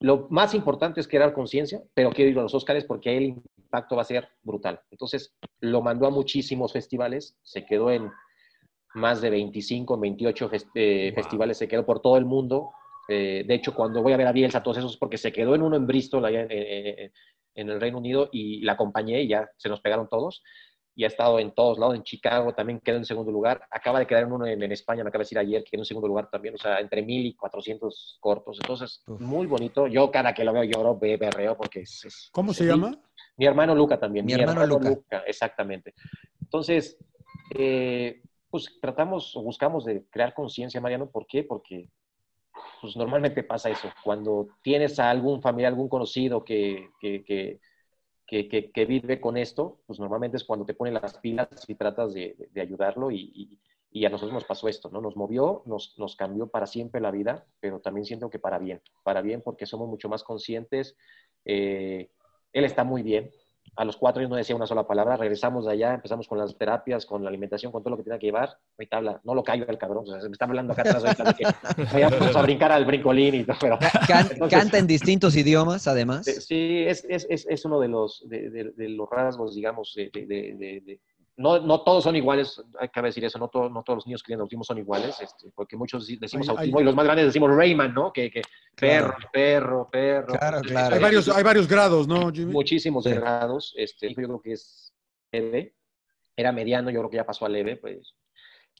Lo 0.00 0.28
más 0.30 0.54
importante 0.54 1.00
es 1.00 1.08
crear 1.08 1.32
conciencia, 1.32 1.82
pero 1.94 2.10
quiero 2.10 2.30
ir 2.30 2.38
a 2.38 2.42
los 2.42 2.54
Óscares 2.54 2.84
porque 2.84 3.16
el 3.16 3.42
impacto 3.56 3.96
va 3.96 4.02
a 4.02 4.06
ser 4.06 4.28
brutal. 4.42 4.80
Entonces, 4.90 5.34
lo 5.60 5.82
mandó 5.82 6.06
a 6.06 6.10
muchísimos 6.10 6.72
festivales, 6.72 7.36
se 7.42 7.66
quedó 7.66 7.90
en 7.90 8.08
más 8.94 9.20
de 9.20 9.30
25, 9.30 9.98
28 9.98 10.48
fest 10.48 10.68
eh, 10.76 11.10
wow. 11.12 11.22
festivales, 11.22 11.58
se 11.58 11.66
quedó 11.66 11.84
por 11.84 12.00
todo 12.00 12.16
el 12.16 12.24
mundo. 12.24 12.70
Eh, 13.08 13.44
de 13.46 13.54
hecho, 13.54 13.74
cuando 13.74 14.00
voy 14.00 14.12
a 14.12 14.16
ver 14.16 14.28
a 14.28 14.32
Bielsa, 14.32 14.62
todos 14.62 14.78
esos, 14.78 14.96
porque 14.96 15.18
se 15.18 15.32
quedó 15.32 15.56
en 15.56 15.62
uno 15.62 15.74
en 15.74 15.88
Bristol, 15.88 16.24
allá 16.24 16.42
en, 16.42 16.50
en, 16.50 17.12
en 17.56 17.68
el 17.68 17.80
Reino 17.80 17.98
Unido, 17.98 18.28
y 18.30 18.60
la 18.60 18.72
acompañé 18.74 19.22
y 19.22 19.28
ya 19.28 19.50
se 19.56 19.68
nos 19.68 19.80
pegaron 19.80 20.08
todos 20.08 20.44
y 20.96 21.04
ha 21.04 21.08
estado 21.08 21.38
en 21.38 21.52
todos 21.52 21.78
lados, 21.78 21.96
en 21.96 22.04
Chicago 22.04 22.54
también 22.54 22.80
quedó 22.80 22.96
en 22.96 23.04
segundo 23.04 23.32
lugar, 23.32 23.62
acaba 23.70 23.98
de 23.98 24.06
quedar 24.06 24.24
en 24.24 24.32
uno 24.32 24.46
en, 24.46 24.62
en 24.62 24.72
España, 24.72 25.02
me 25.02 25.08
acaba 25.08 25.20
de 25.20 25.24
decir 25.24 25.38
ayer 25.38 25.64
que 25.64 25.72
quedó 25.72 25.80
en 25.80 25.86
segundo 25.86 26.08
lugar 26.08 26.30
también, 26.30 26.54
o 26.54 26.58
sea, 26.58 26.78
entre 26.78 27.02
mil 27.02 27.26
y 27.26 27.34
cuatrocientos 27.34 28.16
cortos, 28.20 28.58
entonces, 28.60 29.02
Uf. 29.06 29.20
muy 29.20 29.46
bonito, 29.46 29.86
yo 29.86 30.10
cada 30.10 30.32
que 30.32 30.44
lo 30.44 30.52
veo 30.52 30.64
lloro, 30.64 30.96
berreo, 30.96 31.56
porque 31.56 31.80
es... 31.80 32.04
es 32.04 32.28
¿Cómo 32.32 32.52
se 32.52 32.64
mi, 32.64 32.70
llama? 32.70 32.96
Mi 33.36 33.46
hermano 33.46 33.74
Luca 33.74 33.98
también, 33.98 34.24
mi, 34.24 34.34
mi 34.34 34.40
hermano, 34.40 34.62
hermano 34.62 34.78
Luca. 34.78 34.88
Luca. 34.90 35.24
exactamente. 35.26 35.94
Entonces, 36.40 36.96
eh, 37.56 38.22
pues 38.48 38.78
tratamos 38.80 39.34
o 39.36 39.42
buscamos 39.42 39.84
de 39.84 40.04
crear 40.08 40.32
conciencia, 40.32 40.80
Mariano, 40.80 41.10
¿por 41.10 41.26
qué? 41.26 41.42
Porque 41.42 41.90
pues 42.80 42.96
normalmente 42.96 43.42
pasa 43.42 43.70
eso, 43.70 43.88
cuando 44.04 44.46
tienes 44.62 45.00
a 45.00 45.10
algún 45.10 45.42
familiar, 45.42 45.72
algún 45.72 45.88
conocido 45.88 46.44
que, 46.44 46.90
que, 47.00 47.24
que 47.24 47.58
que, 48.34 48.48
que, 48.48 48.72
que, 48.72 48.84
vive 48.84 49.20
con 49.20 49.36
esto, 49.36 49.78
pues 49.86 50.00
normalmente 50.00 50.36
es 50.36 50.42
cuando 50.42 50.66
te 50.66 50.74
ponen 50.74 50.94
las 50.94 51.18
pilas 51.18 51.48
y 51.68 51.76
tratas 51.76 52.14
de, 52.14 52.34
ayudarlo 52.60 53.12
y, 53.12 53.30
y, 53.32 53.60
y, 53.92 54.04
a 54.04 54.08
nosotros 54.08 54.34
nos 54.34 54.44
pasó 54.44 54.66
esto, 54.66 54.90
¿no? 54.90 55.00
Nos 55.00 55.14
movió, 55.14 55.62
nos, 55.66 55.96
nos, 55.98 56.16
cambió 56.16 56.48
para 56.48 56.66
siempre 56.66 57.00
la 57.00 57.12
vida, 57.12 57.46
pero 57.60 57.80
también 57.80 58.04
siento 58.04 58.30
que 58.30 58.40
para 58.40 58.58
bien, 58.58 58.82
para 59.04 59.22
bien 59.22 59.40
porque 59.40 59.66
somos 59.66 59.88
mucho 59.88 60.08
más 60.08 60.24
conscientes. 60.24 60.96
Eh, 61.44 62.10
él 62.52 62.64
está 62.64 62.82
muy 62.82 63.04
bien. 63.04 63.30
A 63.76 63.84
los 63.84 63.96
cuatro 63.96 64.20
años 64.20 64.30
no 64.30 64.36
decía 64.36 64.54
una 64.54 64.66
sola 64.66 64.86
palabra, 64.86 65.16
regresamos 65.16 65.66
de 65.66 65.72
allá, 65.72 65.94
empezamos 65.94 66.28
con 66.28 66.38
las 66.38 66.56
terapias, 66.56 67.06
con 67.06 67.22
la 67.22 67.28
alimentación, 67.28 67.72
con 67.72 67.82
todo 67.82 67.90
lo 67.90 67.96
que 67.96 68.04
tenía 68.04 68.18
que 68.18 68.26
llevar. 68.26 68.56
Ahorita 68.78 68.96
habla, 68.96 69.20
no 69.24 69.34
lo 69.34 69.42
callo 69.42 69.66
el 69.66 69.78
cabrón, 69.78 70.04
o 70.06 70.10
sea, 70.10 70.20
se 70.20 70.28
me 70.28 70.32
está 70.32 70.44
hablando 70.44 70.72
acá 70.72 70.82
atrás 70.82 71.04
ahorita 71.04 71.24
de 71.24 71.34
que 71.34 71.96
me 71.96 72.04
a 72.04 72.42
brincar 72.42 72.72
al 72.72 72.84
brincolín 72.84 73.34
y 73.34 73.44
todo, 73.44 73.56
pero... 73.60 73.78
Can, 74.06 74.28
entonces, 74.32 74.58
canta 74.58 74.78
en 74.78 74.86
distintos 74.86 75.36
idiomas, 75.36 75.86
además. 75.88 76.24
Sí, 76.24 76.84
es, 76.86 77.04
es, 77.08 77.26
es, 77.28 77.46
es 77.48 77.64
uno 77.64 77.80
de 77.80 77.88
los, 77.88 78.28
de, 78.28 78.50
de, 78.50 78.64
de, 78.76 78.88
los 78.88 79.08
rasgos, 79.10 79.54
digamos, 79.54 79.92
de, 79.96 80.10
de 80.12 81.00
no, 81.36 81.58
no, 81.58 81.82
todos 81.82 82.04
son 82.04 82.14
iguales, 82.14 82.62
hay 82.78 82.88
que 82.88 83.02
decir 83.02 83.24
eso, 83.24 83.38
no, 83.38 83.48
todo, 83.48 83.68
no 83.68 83.82
todos 83.82 83.98
los 83.98 84.06
niños 84.06 84.22
que 84.22 84.28
tienen 84.28 84.42
autismo 84.42 84.62
son 84.62 84.78
iguales, 84.78 85.20
este, 85.20 85.50
porque 85.54 85.76
muchos 85.76 86.06
decimos 86.06 86.48
hay, 86.48 86.56
autismo 86.56 86.78
hay, 86.78 86.82
y 86.82 86.86
los 86.86 86.94
más 86.94 87.04
grandes 87.04 87.26
decimos 87.26 87.50
Rayman, 87.54 87.92
¿no? 87.92 88.12
Que, 88.12 88.30
que 88.30 88.42
perro, 88.76 89.14
claro. 89.14 89.30
perro, 89.32 89.90
perro. 89.90 90.38
Claro, 90.38 90.60
claro. 90.60 90.94
Hay 90.94 91.02
varios, 91.02 91.28
hay 91.28 91.42
varios 91.42 91.66
grados, 91.66 92.06
¿no, 92.06 92.30
Jimmy? 92.30 92.52
Muchísimos 92.52 93.04
sí. 93.04 93.10
grados. 93.10 93.74
Este, 93.76 94.08
yo 94.10 94.14
creo 94.14 94.40
que 94.40 94.52
es 94.52 94.92
leve, 95.32 95.74
era 96.36 96.52
mediano, 96.52 96.90
yo 96.90 97.00
creo 97.00 97.10
que 97.10 97.16
ya 97.16 97.26
pasó 97.26 97.46
a 97.46 97.48
leve, 97.48 97.76
pues. 97.76 98.14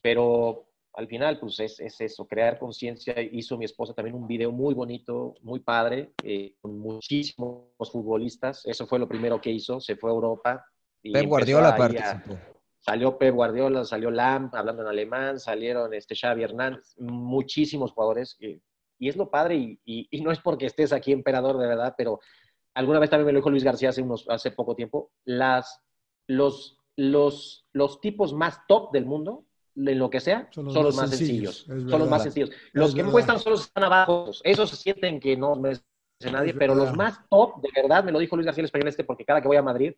Pero 0.01 0.69
al 0.93 1.07
final, 1.07 1.39
pues 1.39 1.59
es, 1.59 1.79
es 1.81 1.99
eso, 1.99 2.25
crear 2.25 2.57
conciencia. 2.57 3.15
Hizo 3.19 3.57
mi 3.57 3.65
esposa 3.65 3.93
también 3.93 4.15
un 4.15 4.27
video 4.27 4.51
muy 4.51 4.73
bonito, 4.73 5.35
muy 5.41 5.59
padre, 5.59 6.13
eh, 6.23 6.55
con 6.61 6.79
muchísimos 6.79 7.65
futbolistas. 7.91 8.65
Eso 8.65 8.87
fue 8.87 8.99
lo 8.99 9.09
primero 9.09 9.41
que 9.41 9.51
hizo. 9.51 9.81
Se 9.81 9.97
fue 9.97 10.09
a 10.09 10.13
Europa, 10.13 10.65
Pep 11.11 11.27
Guardiola 11.27 11.75
participó. 11.75 12.37
Salió 12.79 13.17
Pep 13.17 13.33
Guardiola, 13.33 13.83
salió 13.83 14.11
Lam, 14.11 14.51
hablando 14.53 14.83
en 14.83 14.89
alemán, 14.89 15.39
salieron 15.39 15.93
este 15.93 16.15
Xavi 16.15 16.43
Hernández, 16.43 16.95
muchísimos 16.99 17.91
jugadores. 17.91 18.37
Y, 18.39 18.61
y 18.99 19.09
es 19.09 19.15
lo 19.15 19.29
padre, 19.29 19.55
y, 19.55 19.79
y, 19.85 20.07
y, 20.11 20.21
no 20.21 20.31
es 20.31 20.39
porque 20.39 20.67
estés 20.67 20.93
aquí, 20.93 21.11
emperador, 21.11 21.57
de 21.57 21.67
verdad, 21.67 21.95
pero 21.97 22.19
alguna 22.75 22.99
vez 22.99 23.09
también 23.09 23.25
me 23.25 23.33
lo 23.33 23.39
dijo 23.39 23.49
Luis 23.49 23.63
García 23.63 23.89
hace, 23.89 24.03
unos, 24.03 24.25
hace 24.29 24.51
poco 24.51 24.75
tiempo, 24.75 25.11
las, 25.23 25.81
los, 26.27 26.77
los, 26.95 27.65
los 27.73 27.99
tipos 28.01 28.33
más 28.33 28.59
top 28.67 28.91
del 28.91 29.05
mundo, 29.05 29.45
en 29.75 29.99
lo 29.99 30.09
que 30.09 30.19
sea, 30.19 30.47
son 30.51 30.65
los, 30.65 30.73
son 30.73 30.83
los 30.83 30.95
más 30.95 31.09
sencillos. 31.09 31.63
sencillos. 31.65 31.91
Son 31.91 31.99
los 31.99 32.09
más 32.09 32.23
sencillos. 32.23 32.49
Los 32.71 32.89
es 32.89 32.95
que 32.95 33.11
cuestan 33.11 33.39
que 33.39 33.53
están 33.53 33.83
abajo. 33.83 34.31
Esos 34.43 34.69
se 34.69 34.75
sienten 34.77 35.19
que 35.19 35.35
no 35.35 35.55
nadie, 36.31 36.53
pero 36.53 36.75
los 36.75 36.95
más 36.95 37.19
top, 37.29 37.61
de 37.61 37.69
verdad, 37.81 38.03
me 38.03 38.11
lo 38.11 38.19
dijo 38.19 38.35
Luis 38.35 38.45
García 38.45 38.61
el 38.61 38.65
español 38.65 38.87
este, 38.87 39.03
porque 39.03 39.25
cada 39.25 39.41
que 39.41 39.47
voy 39.47 39.57
a 39.57 39.61
Madrid, 39.61 39.93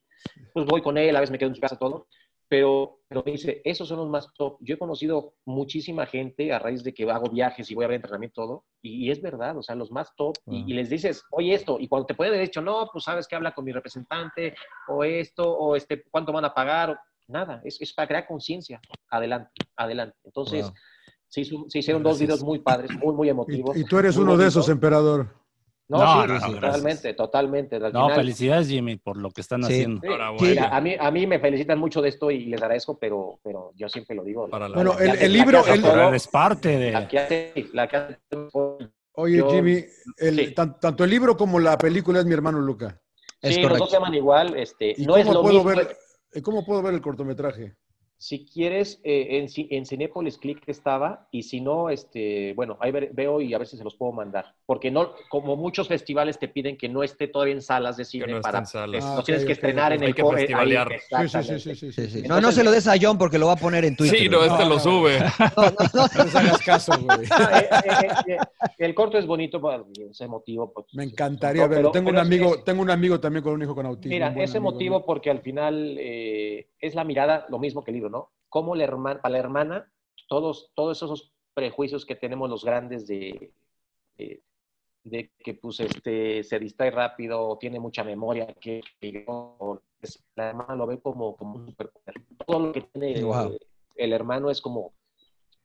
pues 0.53 0.65
voy 0.65 0.81
con 0.81 0.97
él, 0.97 1.15
a 1.15 1.19
veces 1.19 1.31
me 1.31 1.37
quedo 1.37 1.49
en 1.49 1.55
su 1.55 1.61
casa 1.61 1.77
todo, 1.77 2.07
pero, 2.49 2.99
pero 3.09 3.23
me 3.25 3.33
dice, 3.33 3.61
esos 3.65 3.87
son 3.89 3.97
los 3.97 4.09
más 4.09 4.33
top. 4.33 4.57
Yo 4.61 4.75
he 4.75 4.77
conocido 4.77 5.33
muchísima 5.45 6.05
gente 6.05 6.53
a 6.53 6.59
raíz 6.59 6.83
de 6.83 6.93
que 6.93 7.09
hago 7.09 7.29
viajes 7.29 7.69
y 7.69 7.75
voy 7.75 7.85
a 7.85 7.89
ver 7.89 7.95
entrenamiento 7.95 8.41
todo, 8.41 8.65
y, 8.81 9.05
y 9.05 9.11
es 9.11 9.21
verdad, 9.21 9.57
o 9.57 9.63
sea, 9.63 9.75
los 9.75 9.91
más 9.91 10.15
top, 10.15 10.35
uh 10.45 10.51
-huh. 10.51 10.63
y, 10.65 10.71
y, 10.71 10.75
les 10.75 10.89
dices, 10.89 11.23
oye 11.31 11.53
esto, 11.53 11.77
y 11.79 11.87
cuando 11.87 12.05
te 12.05 12.15
pueden 12.15 12.33
haber 12.33 12.47
dicho, 12.47 12.61
no, 12.61 12.89
pues 12.91 13.03
sabes 13.03 13.27
que 13.27 13.35
habla 13.35 13.53
con 13.53 13.65
mi 13.65 13.71
representante, 13.71 14.55
o 14.87 15.03
esto, 15.03 15.43
o 15.43 15.75
este, 15.75 16.03
cuánto 16.09 16.31
van 16.31 16.45
a 16.45 16.53
pagar, 16.53 16.91
o, 16.91 16.97
nada, 17.27 17.61
es, 17.63 17.81
es 17.81 17.93
para 17.93 18.07
crear 18.07 18.27
conciencia, 18.27 18.79
adelante, 19.09 19.51
adelante. 19.75 20.17
Entonces, 20.23 20.63
wow. 20.65 20.73
se, 21.27 21.41
hizo, 21.41 21.65
se, 21.67 21.79
hicieron 21.79 22.01
Gracias. 22.03 22.19
dos 22.19 22.27
videos 22.27 22.43
muy 22.43 22.59
padres, 22.59 22.91
muy, 22.97 23.13
muy 23.13 23.29
emotivos. 23.29 23.75
Y, 23.75 23.81
y 23.81 23.83
tú 23.83 23.97
eres 23.97 24.15
uno 24.15 24.27
bonitos. 24.27 24.39
de 24.39 24.47
esos, 24.47 24.69
emperador. 24.69 25.35
No, 25.89 25.99
no, 25.99 26.21
sí, 26.21 26.27
no, 26.27 26.39
sí, 26.39 26.53
totalmente, 26.53 27.13
totalmente. 27.13 27.75
Al 27.77 27.93
no, 27.93 28.03
final, 28.03 28.15
felicidades, 28.15 28.67
Jimmy, 28.67 28.97
por 28.97 29.15
lo 29.15 29.31
que 29.31 29.39
están 29.39 29.63
sí, 29.63 29.73
haciendo. 29.73 30.01
Sí, 30.37 30.57
a, 30.59 30.81
mí, 30.81 30.95
a 30.99 31.11
mí 31.11 31.25
me 31.27 31.39
felicitan 31.39 31.79
mucho 31.79 32.01
de 32.01 32.09
esto 32.09 32.29
y 32.29 32.45
les 32.45 32.61
agradezco, 32.61 32.99
pero, 32.99 33.39
pero 33.41 33.71
yo 33.75 33.87
siempre 33.87 34.15
lo 34.15 34.23
digo. 34.23 34.49
Para 34.49 34.67
la, 34.67 34.75
bueno, 34.75 34.99
el, 34.99 35.17
el 35.17 35.31
libro... 35.31 35.65
El, 35.65 35.81
todo, 35.81 36.13
es 36.13 36.27
parte 36.27 36.77
de... 36.77 36.91
La 36.91 37.07
que 37.07 37.19
hace, 37.19 37.53
la 37.71 37.87
que 37.87 37.95
hace, 37.95 38.17
Oye, 39.13 39.37
yo, 39.37 39.49
Jimmy, 39.49 39.83
el, 40.17 40.53
tan, 40.53 40.79
tanto 40.79 41.03
el 41.03 41.09
libro 41.09 41.37
como 41.37 41.59
la 41.59 41.77
película 41.77 42.19
es 42.19 42.25
mi 42.25 42.33
hermano 42.33 42.59
Luca. 42.59 43.01
Es 43.41 43.55
sí, 43.55 43.61
correcto. 43.61 43.69
los 43.69 43.79
dos 43.79 43.89
se 43.89 43.95
llaman 43.95 44.13
igual. 44.13 44.55
Este, 44.57 44.93
¿Y 44.95 45.05
no 45.05 45.13
cómo 45.13 45.17
es 45.17 45.25
lo 45.25 45.41
puedo 45.41 45.63
mismo. 45.63 45.69
Ver, 45.69 45.97
¿Cómo 46.43 46.65
puedo 46.65 46.81
ver 46.83 46.93
el 46.93 47.01
cortometraje? 47.01 47.75
Si 48.19 48.45
quieres, 48.45 48.99
eh, 49.03 49.37
en, 49.37 49.67
en 49.69 49.85
Cinépolis 49.85 50.39
Click 50.39 50.63
estaba, 50.65 51.27
y 51.31 51.43
si 51.43 51.61
no, 51.61 51.91
este, 51.91 52.53
bueno, 52.55 52.77
ahí 52.79 52.91
veo 52.91 53.41
y 53.41 53.53
a 53.53 53.59
ver 53.59 53.67
si 53.67 53.77
se 53.77 53.83
los 53.83 53.95
puedo 53.95 54.11
mandar. 54.11 54.55
Porque 54.65 54.89
no, 54.89 55.11
como 55.29 55.55
muchos 55.55 55.87
festivales 55.87 56.39
te 56.39 56.47
piden 56.47 56.77
que 56.77 56.89
no 56.89 57.03
esté 57.03 57.27
todavía 57.27 57.53
en 57.53 57.61
salas 57.61 57.95
de 57.95 58.05
cine 58.05 58.27
no 58.27 58.41
para. 58.41 58.65
Salas. 58.65 59.05
Ah, 59.05 59.15
no 59.17 59.23
tienes 59.23 59.43
okay, 59.43 59.47
que 59.47 59.53
estrenar 59.53 59.93
okay. 59.93 59.97
en 59.97 60.03
el 60.03 60.15
que 60.15 60.25
festivalear. 60.25 60.91
Ahí, 61.11 61.29
sí, 61.29 61.43
sí, 61.43 61.59
sí, 61.59 61.75
sí, 61.75 61.91
sí, 61.91 62.07
sí. 62.09 62.21
No, 62.27 62.41
no 62.41 62.51
se 62.51 62.63
lo 62.63 62.71
des 62.71 62.87
a 62.87 62.95
John 62.99 63.19
porque 63.19 63.37
lo 63.37 63.47
va 63.47 63.53
a 63.53 63.57
poner 63.57 63.85
en 63.85 63.95
Twitter. 63.95 64.17
Sí, 64.17 64.29
no, 64.29 64.43
este 64.43 64.63
no, 64.63 64.69
lo 64.69 64.79
sube. 64.79 65.19
No, 65.19 65.63
no, 65.63 66.07
no, 66.17 66.23
les 66.23 66.35
hagas 66.35 66.61
caso, 66.61 66.93
güey. 66.99 67.19
Eh, 67.19 67.69
eh, 67.85 68.33
eh, 68.33 68.37
el 68.79 68.95
corto 68.95 69.17
es 69.17 69.25
bonito, 69.25 69.61
es 70.09 70.19
emotivo. 70.21 70.73
Pues, 70.73 70.87
Me 70.93 71.03
encantaría 71.03 71.67
verlo. 71.67 71.91
Tengo, 71.91 72.09
un 72.09 72.17
amigo, 72.17 72.55
es, 72.55 72.63
tengo 72.63 72.81
un 72.81 72.89
amigo 72.89 73.19
también 73.19 73.43
con 73.43 73.53
un 73.53 73.61
hijo 73.61 73.75
con 73.75 73.85
autismo. 73.85 74.13
Mira, 74.13 74.33
es 74.35 74.55
emotivo 74.55 75.05
porque 75.05 75.29
al 75.29 75.41
final 75.41 75.97
es 75.99 76.95
la 76.95 77.03
mirada, 77.03 77.45
lo 77.49 77.59
mismo 77.59 77.83
que 77.83 77.91
el 77.91 77.95
libro, 77.95 78.06
¿no? 78.09 78.31
cómo 78.49 78.75
la 78.75 78.85
hermana, 78.85 79.21
para 79.21 79.33
la 79.33 79.39
hermana, 79.39 79.91
todos, 80.27 80.71
todos 80.73 80.97
esos 80.97 81.33
prejuicios 81.53 82.05
que 82.05 82.15
tenemos 82.15 82.49
los 82.49 82.63
grandes 82.63 83.05
de, 83.05 83.51
de, 84.17 84.41
de 85.03 85.31
que 85.39 85.53
pues, 85.53 85.79
este, 85.81 86.43
se 86.43 86.57
distrae 86.57 86.89
rápido, 86.91 87.57
tiene 87.59 87.79
mucha 87.79 88.03
memoria, 88.03 88.47
que, 88.59 88.81
que 89.01 89.25
la 90.35 90.49
hermana 90.49 90.75
lo 90.75 90.87
ve 90.87 90.99
como, 90.99 91.35
como 91.35 91.55
un 91.55 91.67
superpoder. 91.67 92.15
Todo 92.45 92.59
lo 92.67 92.71
que 92.71 92.81
tiene 92.81 93.21
wow. 93.23 93.47
el, 93.51 93.59
el, 93.95 94.13
hermano 94.13 94.49
es 94.49 94.61
como, 94.61 94.93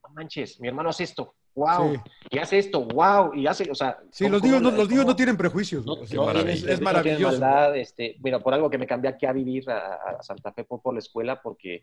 no 0.02 0.08
manches, 0.14 0.60
mi 0.60 0.68
hermano 0.68 0.88
hace 0.90 1.04
esto. 1.04 1.34
wow, 1.54 1.92
Sí. 1.92 2.00
y 2.30 2.38
hace 2.38 2.58
esto, 2.58 2.84
wow, 2.84 3.32
y 3.34 3.46
hace, 3.46 3.70
o 3.70 3.74
sea... 3.74 3.98
Sí, 4.10 4.24
¿cómo- 4.24 4.32
los 4.34 4.42
niños, 4.42 4.58
cómo- 4.58 4.70
no, 4.70 4.76
los 4.76 4.88
niños 4.88 5.04
cómo- 5.04 5.12
no 5.12 5.16
tienen 5.16 5.36
prejuicios. 5.36 5.86
no, 5.86 6.02
es- 6.02 6.64
es, 6.64 6.80
no 6.80 6.84
maravilloso. 6.84 7.38
maldad, 7.38 7.76
este, 7.76 8.16
mira, 8.22 8.40
por 8.40 8.54
algo 8.54 8.68
que 8.68 8.78
me 8.78 8.86
cambié 8.86 9.10
aquí 9.10 9.26
a 9.26 9.32
vivir 9.32 9.70
a, 9.70 9.94
a 10.18 10.22
Santa 10.22 10.52
Fe 10.52 10.64
por, 10.64 10.80
por 10.82 10.94
la 10.94 10.98
escuela, 11.00 11.40
porque 11.40 11.82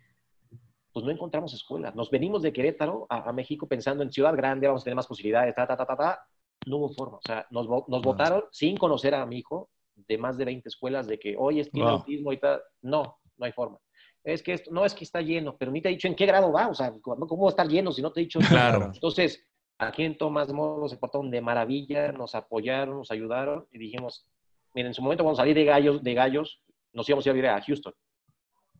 pues 0.91 1.06
no 1.06 1.11
encontramos 1.11 1.53
escuela. 1.53 1.91
Nos 1.95 2.10
venimos 2.10 2.41
de 2.41 2.52
Querétaro 2.53 3.06
a, 3.10 3.30
a 3.30 3.34
México 3.34 3.68
pensando 3.68 4.03
en 4.03 4.11
ciudad 4.11 4.36
grande, 4.36 4.68
vamos 4.68 4.82
a 4.84 4.86
tener 4.86 4.95
más 4.95 5.07
posibilidades, 5.07 5.53
ta, 5.56 5.68
ta, 5.68 5.78
ta, 5.78 5.86
ta, 5.86 5.95
ta. 5.95 6.26
No 6.66 6.78
hubo 6.78 6.90
forma. 6.90 7.18
O 7.18 7.22
sea, 7.24 7.45
nos, 7.52 7.68
nos 7.68 8.02
votaron 8.02 8.44
sin 8.52 8.76
conocer 8.78 9.14
a 9.16 9.26
mi 9.26 9.38
hijo 9.38 9.70
de 9.95 10.18
más 10.18 10.38
de 10.38 10.45
20 10.45 10.68
escuelas 10.68 11.07
de 11.07 11.20
que, 11.20 11.36
oye, 11.38 11.64
tiene 11.66 11.90
Wow. 11.90 11.99
autismo 11.99 12.34
y 12.34 12.38
tal. 12.38 12.61
No, 12.82 13.18
no 13.38 13.45
hay 13.45 13.52
forma. 13.52 13.78
Es 14.24 14.44
que 14.44 14.53
esto, 14.53 14.72
no 14.72 14.84
es 14.86 14.94
que 14.94 15.03
está 15.06 15.22
lleno, 15.22 15.56
pero 15.57 15.72
ni 15.72 15.82
te 15.82 15.90
he 15.90 15.91
dicho 15.94 16.07
en 16.07 16.16
qué 16.16 16.26
grado 16.26 16.52
va. 16.52 16.68
O 16.68 16.74
sea, 16.76 16.94
¿cómo 17.02 17.28
cómo 17.28 17.44
va 17.44 17.49
a 17.49 17.52
estar 17.52 17.68
lleno 17.68 17.91
si 17.91 18.02
no 18.02 18.11
te 18.11 18.20
he 18.20 18.24
dicho? 18.24 18.40
Claro. 18.49 18.91
Entonces, 18.94 19.45
aquí 19.78 20.03
en 20.03 20.18
Tomás 20.18 20.52
Modo 20.52 20.90
se 20.90 20.98
portaron 20.98 21.32
de 21.32 21.40
maravilla, 21.41 22.11
nos 22.11 22.36
apoyaron, 22.36 22.98
nos 22.98 23.11
ayudaron 23.11 23.68
y 23.72 23.78
dijimos, 23.78 24.28
miren, 24.74 24.90
en 24.90 24.94
su 24.94 25.02
momento 25.02 25.24
cuando 25.24 25.38
salí 25.38 25.53
de 25.53 25.64
gallos, 25.64 26.03
de 26.03 26.14
gallos, 26.14 26.61
nos 26.91 27.07
íbamos 27.07 27.26
a 27.26 27.30
ir 27.32 27.48
a 27.48 27.61
Houston. 27.61 27.94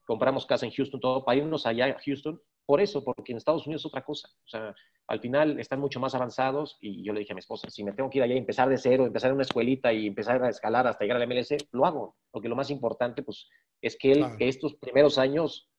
Compramos 0.10 0.48
casa 0.48 0.66
en 0.66 0.72
Houston, 0.72 1.00
todo 1.00 1.24
para 1.24 1.38
irnos 1.38 1.68
allá 1.68 1.86
a 1.86 2.00
Houston. 2.04 2.42
Por 2.66 2.82
eso, 2.82 3.04
porque 3.04 3.32
en 3.32 3.38
Estados 3.38 3.68
Unidos 3.68 3.84
es 3.84 3.86
otra 3.86 4.04
cosa. 4.04 4.28
O 4.44 4.48
sea, 4.48 4.74
al 5.06 5.20
final 5.20 5.60
están 5.60 5.80
mucho 5.80 6.00
más 6.00 6.16
avanzados 6.16 6.80
y 6.82 7.04
yo 7.04 7.14
le 7.14 7.20
dije 7.20 7.34
a 7.34 7.36
mi 7.36 7.42
esposa, 7.42 7.70
si 7.70 7.84
me 7.84 7.92
tengo 7.94 8.10
que 8.10 8.18
ir 8.18 8.24
allá 8.24 8.34
y 8.34 8.40
empezar 8.40 8.68
de 8.70 8.80
cero, 8.80 9.06
empezar 9.06 9.30
en 9.30 9.36
una 9.36 9.44
escuelita 9.44 9.94
y 9.94 10.08
empezar 10.08 10.44
a 10.44 10.50
escalar 10.50 10.88
hasta 10.88 11.04
llegar 11.06 11.22
al 11.22 11.28
MLS, 11.28 11.56
lo 11.74 11.86
hago. 11.86 12.16
Porque 12.32 12.50
lo 12.50 12.56
más 12.56 12.72
importante, 12.72 13.22
pues, 13.22 13.48
es 13.84 13.96
que 14.00 14.14
él, 14.14 14.18
Claro. 14.18 14.38
que 14.40 14.48
estos 14.48 14.74
primeros 14.74 15.20
años, 15.20 15.70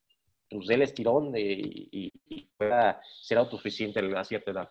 pues, 0.49 0.71
él 0.71 0.83
estirón 0.83 1.33
de, 1.33 1.43
y, 1.43 2.13
y 2.29 2.49
pueda 2.57 3.01
ser 3.23 3.39
autosuficiente 3.39 3.99
a 4.17 4.25
cierta 4.25 4.53
edad. 4.53 4.71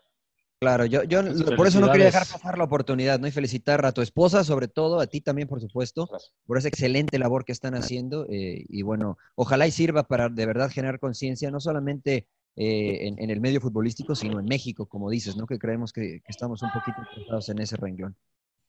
Claro, 0.59 0.85
yo, 0.85 1.03
yo 1.03 1.23
por 1.55 1.67
eso 1.67 1.79
no 1.79 1.89
quería 1.89 2.07
dejar 2.07 2.27
pasar 2.27 2.57
la 2.57 2.65
oportunidad, 2.65 3.17
¿no? 3.17 3.27
Y 3.27 3.31
felicitar 3.31 3.85
a 3.85 3.93
tu 3.93 4.01
esposa, 4.01 4.43
sobre 4.43 4.67
todo, 4.67 4.99
a 4.99 5.07
ti 5.07 5.21
también, 5.21 5.47
por 5.47 5.61
supuesto, 5.61 6.09
por 6.45 6.57
esa 6.57 6.67
excelente 6.67 7.17
labor 7.17 7.45
que 7.45 7.53
están 7.53 7.75
haciendo. 7.75 8.25
eh, 8.29 8.65
y 8.67 8.81
bueno, 8.81 9.17
ojalá 9.35 9.67
y 9.67 9.71
sirva 9.71 10.03
para 10.03 10.27
de 10.27 10.45
verdad 10.45 10.69
generar 10.69 10.99
conciencia, 10.99 11.49
no 11.49 11.61
solamente 11.61 12.27
eh, 12.57 13.07
en, 13.07 13.19
en 13.19 13.29
el 13.29 13.39
medio 13.39 13.61
futbolístico, 13.61 14.15
sino 14.15 14.37
en 14.39 14.45
México, 14.47 14.85
como 14.85 15.09
dices, 15.09 15.37
¿no? 15.37 15.47
Que 15.47 15.57
creemos 15.57 15.93
que, 15.93 16.19
que 16.19 16.31
estamos 16.31 16.61
un 16.61 16.69
poquito 16.71 16.99
interesados 16.99 17.47
en 17.47 17.59
ese 17.59 17.77
renglón. 17.77 18.17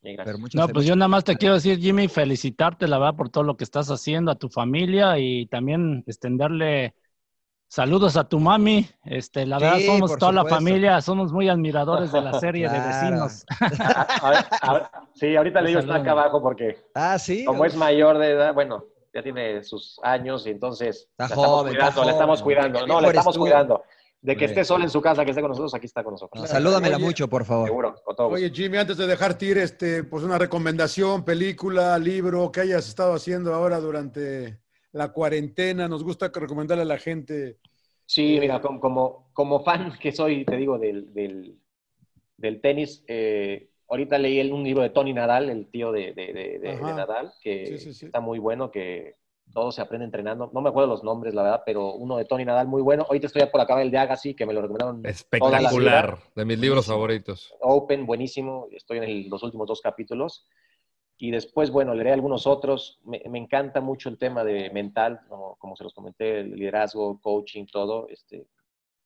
Pero 0.00 0.38
muchas 0.38 0.60
No, 0.60 0.68
pues 0.68 0.86
yo 0.86 0.96
nada 0.96 1.08
más 1.08 1.24
te 1.24 1.36
quiero 1.36 1.54
decir, 1.54 1.78
Jimmy, 1.78 2.08
felicitarte, 2.08 2.88
la 2.88 2.98
verdad, 2.98 3.16
por 3.16 3.30
todo 3.30 3.44
lo 3.44 3.56
que 3.56 3.64
estás 3.64 3.90
haciendo 3.90 4.30
a 4.30 4.38
tu 4.38 4.48
familia 4.48 5.18
y 5.18 5.46
también 5.46 6.04
extenderle 6.06 6.94
saludos 7.70 8.16
a 8.16 8.24
tu 8.28 8.40
mami. 8.40 8.86
Este, 9.04 9.46
la 9.46 9.58
Sí, 9.58 9.64
verdad, 9.64 9.78
somos 9.86 10.18
toda 10.18 10.32
la 10.32 10.44
familia, 10.44 11.00
somos 11.00 11.32
muy 11.32 11.48
admiradores 11.48 12.10
de 12.12 12.20
la 12.20 12.38
serie 12.40 12.68
de 12.68 12.78
vecinos. 12.80 13.46
A 14.22 14.30
ver, 14.30 14.44
a 14.60 14.72
ver, 14.74 14.82
sí, 15.14 15.36
ahorita 15.36 15.60
le 15.62 15.68
digo 15.68 15.80
está 15.80 15.94
acá 15.94 16.10
abajo 16.10 16.42
porque 16.42 16.84
Ah, 16.94 17.18
sí. 17.18 17.44
como 17.44 17.64
es 17.64 17.76
mayor 17.76 18.18
de 18.18 18.32
edad, 18.32 18.52
bueno, 18.52 18.84
ya 19.14 19.22
tiene 19.22 19.62
sus 19.62 19.98
años 20.02 20.46
y 20.46 20.50
entonces 20.50 21.08
Está 21.12 21.24
la 21.24 21.26
estamos 21.26 21.46
joven, 21.46 21.72
cuidando, 21.74 22.04
la 22.04 22.10
estamos 22.10 22.42
cuidando, 22.42 22.86
no, 22.86 23.00
la 23.00 23.08
estamos 23.08 23.34
tú. 23.34 23.40
cuidando. 23.40 23.82
De 24.22 24.36
que 24.36 24.44
esté 24.44 24.64
sola 24.66 24.84
en 24.84 24.90
su 24.90 25.00
casa, 25.00 25.24
que 25.24 25.30
esté 25.30 25.40
con 25.40 25.48
nosotros, 25.50 25.72
aquí 25.72 25.86
está 25.86 26.02
con 26.04 26.12
nosotros. 26.12 26.46
Salúdamela 26.46 26.96
Oye, 26.96 27.04
mucho, 27.06 27.26
por 27.28 27.44
favor. 27.46 27.66
Seguro, 27.68 27.94
con 28.04 28.14
todo 28.16 28.26
gusto. 28.28 28.34
Oye, 28.44 28.50
Jimmy, 28.54 28.76
antes 28.76 28.98
de 28.98 29.06
dejar 29.06 29.32
tir, 29.34 29.56
este, 29.56 30.04
pues 30.04 30.22
una 30.24 30.36
recomendación, 30.36 31.24
película, 31.24 31.98
libro, 31.98 32.52
que 32.52 32.60
hayas 32.60 32.86
estado 32.86 33.14
haciendo 33.14 33.54
ahora 33.54 33.80
durante 33.80 34.58
la 34.92 35.12
cuarentena. 35.12 35.88
Nos 35.88 36.02
gusta 36.04 36.30
recomendarle 36.34 36.82
a 36.82 36.86
la 36.86 36.98
gente. 36.98 37.58
Sí, 38.06 38.38
mira, 38.40 38.60
como, 38.60 38.80
como, 38.80 39.30
como 39.32 39.60
fan 39.64 39.92
que 40.00 40.10
soy, 40.12 40.44
te 40.44 40.56
digo, 40.56 40.78
del, 40.78 41.12
del, 41.14 41.56
del 42.36 42.60
tenis, 42.60 43.04
eh, 43.06 43.70
ahorita 43.88 44.18
leí 44.18 44.40
el- 44.40 44.52
un 44.52 44.64
libro 44.64 44.82
de 44.82 44.90
Tony 44.90 45.12
Nadal, 45.12 45.48
el 45.48 45.68
tío 45.70 45.92
de, 45.92 46.12
de- 46.12 46.32
de- 46.32 46.58
de- 46.58 46.70
Ajá. 46.72 46.86
de 46.88 46.94
Nadal, 46.94 47.32
que 47.40 47.66
Sí, 47.66 47.78
sí, 47.78 47.94
sí. 47.94 48.06
está 48.06 48.20
muy 48.20 48.38
bueno, 48.40 48.70
que 48.72 49.14
todo 49.52 49.70
se 49.72 49.80
aprende 49.80 50.04
entrenando. 50.06 50.50
No 50.52 50.60
me 50.60 50.68
acuerdo 50.70 50.88
los 50.90 51.04
nombres, 51.04 51.34
la 51.34 51.42
verdad, 51.42 51.62
pero 51.66 51.94
uno 51.94 52.16
de 52.16 52.24
Tony 52.24 52.44
Nadal 52.44 52.66
muy 52.68 52.82
bueno. 52.82 53.04
Ahorita 53.08 53.26
estoy 53.28 53.44
por 53.46 53.60
acabar 53.60 53.82
el 53.82 53.90
de 53.92 53.98
Agassi, 53.98 54.34
que 54.34 54.46
me 54.46 54.54
lo 54.54 54.62
recomendaron. 54.62 55.02
toda 55.02 55.04
la 55.04 55.10
Espectacular, 55.10 56.18
de 56.34 56.44
mis 56.44 56.58
libros 56.58 56.86
favoritos. 56.86 57.52
Open, 57.60 58.06
buenísimo. 58.06 58.66
Estoy 58.72 58.98
en 58.98 59.04
el- 59.04 59.28
los 59.28 59.42
últimos 59.44 59.66
dos 59.68 59.80
capítulos. 59.80 60.46
Y 61.22 61.30
después, 61.30 61.70
bueno, 61.70 61.94
leeré 61.94 62.12
algunos 62.12 62.46
otros. 62.46 62.98
Me, 63.04 63.22
me 63.28 63.38
encanta 63.38 63.80
mucho 63.82 64.08
el 64.08 64.16
tema 64.18 64.42
de 64.42 64.70
mental, 64.70 65.20
como, 65.28 65.56
como 65.56 65.76
se 65.76 65.84
los 65.84 65.92
comenté, 65.92 66.40
el 66.40 66.52
liderazgo, 66.52 67.20
coaching, 67.20 67.66
todo. 67.66 68.08
Este, 68.08 68.46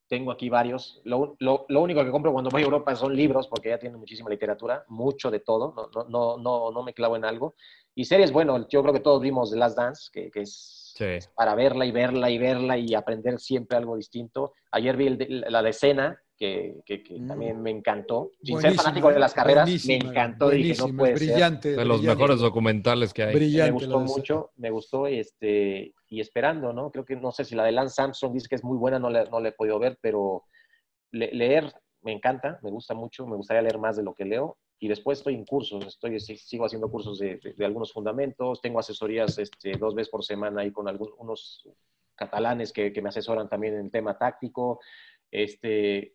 tengo 0.09 0.31
aquí 0.31 0.49
varios. 0.49 1.01
Lo, 1.05 1.35
lo- 1.41 1.67
lo 1.69 1.81
único 1.83 2.05
que 2.05 2.13
compro 2.13 2.33
cuando 2.33 2.51
voy 2.51 2.63
a 2.63 2.67
Europa 2.67 2.95
son 2.95 3.17
libros, 3.17 3.49
porque 3.49 3.71
ya 3.71 3.79
tienen 3.79 3.99
muchísima 3.99 4.31
literatura, 4.31 4.85
mucho 4.87 5.29
de 5.31 5.41
todo. 5.41 5.75
No, 5.77 5.89
no, 5.93 6.09
no, 6.09 6.37
no, 6.39 6.71
no 6.71 6.83
me 6.85 6.95
clavo 6.95 7.17
en 7.17 7.25
algo. 7.25 7.57
Y 7.97 8.05
series, 8.05 8.31
bueno, 8.33 8.69
yo 8.69 8.83
creo 8.83 8.95
que 8.95 9.01
todos 9.01 9.21
vimos 9.21 9.51
The 9.51 9.57
Last 9.57 9.77
Dance, 9.77 10.11
que, 10.13 10.31
que 10.31 10.43
es 10.43 10.93
Sí. 10.97 11.19
para 11.35 11.57
verla 11.57 11.85
y 11.85 11.91
verla 11.91 12.31
y 12.31 12.39
verla 12.39 12.79
y 12.79 12.95
aprender 12.95 13.41
siempre 13.41 13.77
algo 13.77 13.97
distinto. 13.97 14.53
Ayer 14.71 14.97
vi 14.97 15.09
el 15.09 15.45
la 15.49 15.61
de 15.63 15.73
Que, 16.45 16.83
que- 16.85 17.03
que 17.03 17.21
también 17.27 17.63
me 17.63 17.71
encantó. 17.71 18.31
Sin 18.43 18.57
ser 18.57 18.63
Buenísima, 18.63 18.83
fanático 18.83 19.09
de 19.11 19.19
las 19.19 19.33
carreras, 19.35 19.87
me 19.87 19.95
encantó. 19.97 20.51
Dije, 20.51 20.75
no 20.79 20.95
puede 20.97 21.17
ser. 21.17 21.29
brillante, 21.29 21.69
De 21.71 21.85
los 21.85 21.99
brillante. 22.01 22.17
mejores 22.23 22.41
documentales 22.41 23.15
que 23.15 23.23
hay. 23.23 23.35
Brillante. 23.35 23.73
Me 23.73 23.95
gustó 23.95 24.01
mucho, 24.01 24.51
me 24.57 24.71
gustó 24.71 25.07
este, 25.07 25.95
y 26.09 26.21
esperando, 26.21 26.73
¿no? 26.73 26.91
Creo 26.91 27.05
que 27.07 27.17
no 27.17 27.33
sé 27.33 27.45
si 27.45 27.55
la 27.55 27.65
de 27.65 27.73
Lance 27.73 28.03
Armstrong 28.03 28.35
dice 28.35 28.49
que 28.49 28.57
es 28.57 28.65
muy 28.65 28.77
buena, 28.77 28.99
no 28.99 29.09
la, 29.09 29.25
no 29.25 29.41
la 29.41 29.49
he 29.49 29.53
podido 29.53 29.79
ver, 29.79 29.99
pero 30.03 30.45
le- 31.13 31.33
leer 31.33 31.73
me 32.03 32.13
encanta, 32.13 32.59
me 32.63 32.71
gusta 32.71 32.93
mucho, 32.93 33.27
me 33.27 33.37
gustaría 33.37 33.63
leer 33.63 33.79
más 33.79 33.97
de 33.97 34.03
lo 34.03 34.13
que 34.15 34.27
leo. 34.27 34.59
Y 34.79 34.89
después 34.89 35.19
estoy 35.21 35.35
en 35.35 35.47
cursos, 35.47 35.87
estoy, 35.87 36.21
sigo 36.21 36.67
haciendo 36.67 36.91
cursos 36.91 37.19
de, 37.19 37.37
de- 37.37 37.55
de 37.55 37.65
algunos 37.65 37.91
fundamentos, 37.93 38.61
tengo 38.61 38.79
asesorías 38.81 39.39
este, 39.39 39.73
dos 39.79 39.95
veces 39.95 40.11
por 40.11 40.23
semana 40.25 40.61
ahí 40.61 40.71
con 40.73 40.89
algunos 40.89 41.67
catalanes 42.17 42.73
que, 42.73 42.93
que 42.93 43.01
me 43.01 43.09
asesoran 43.09 43.49
también 43.49 43.75
en 43.75 43.87
el 43.87 43.91
tema 43.91 44.19
táctico. 44.19 44.81
Este, 45.31 46.14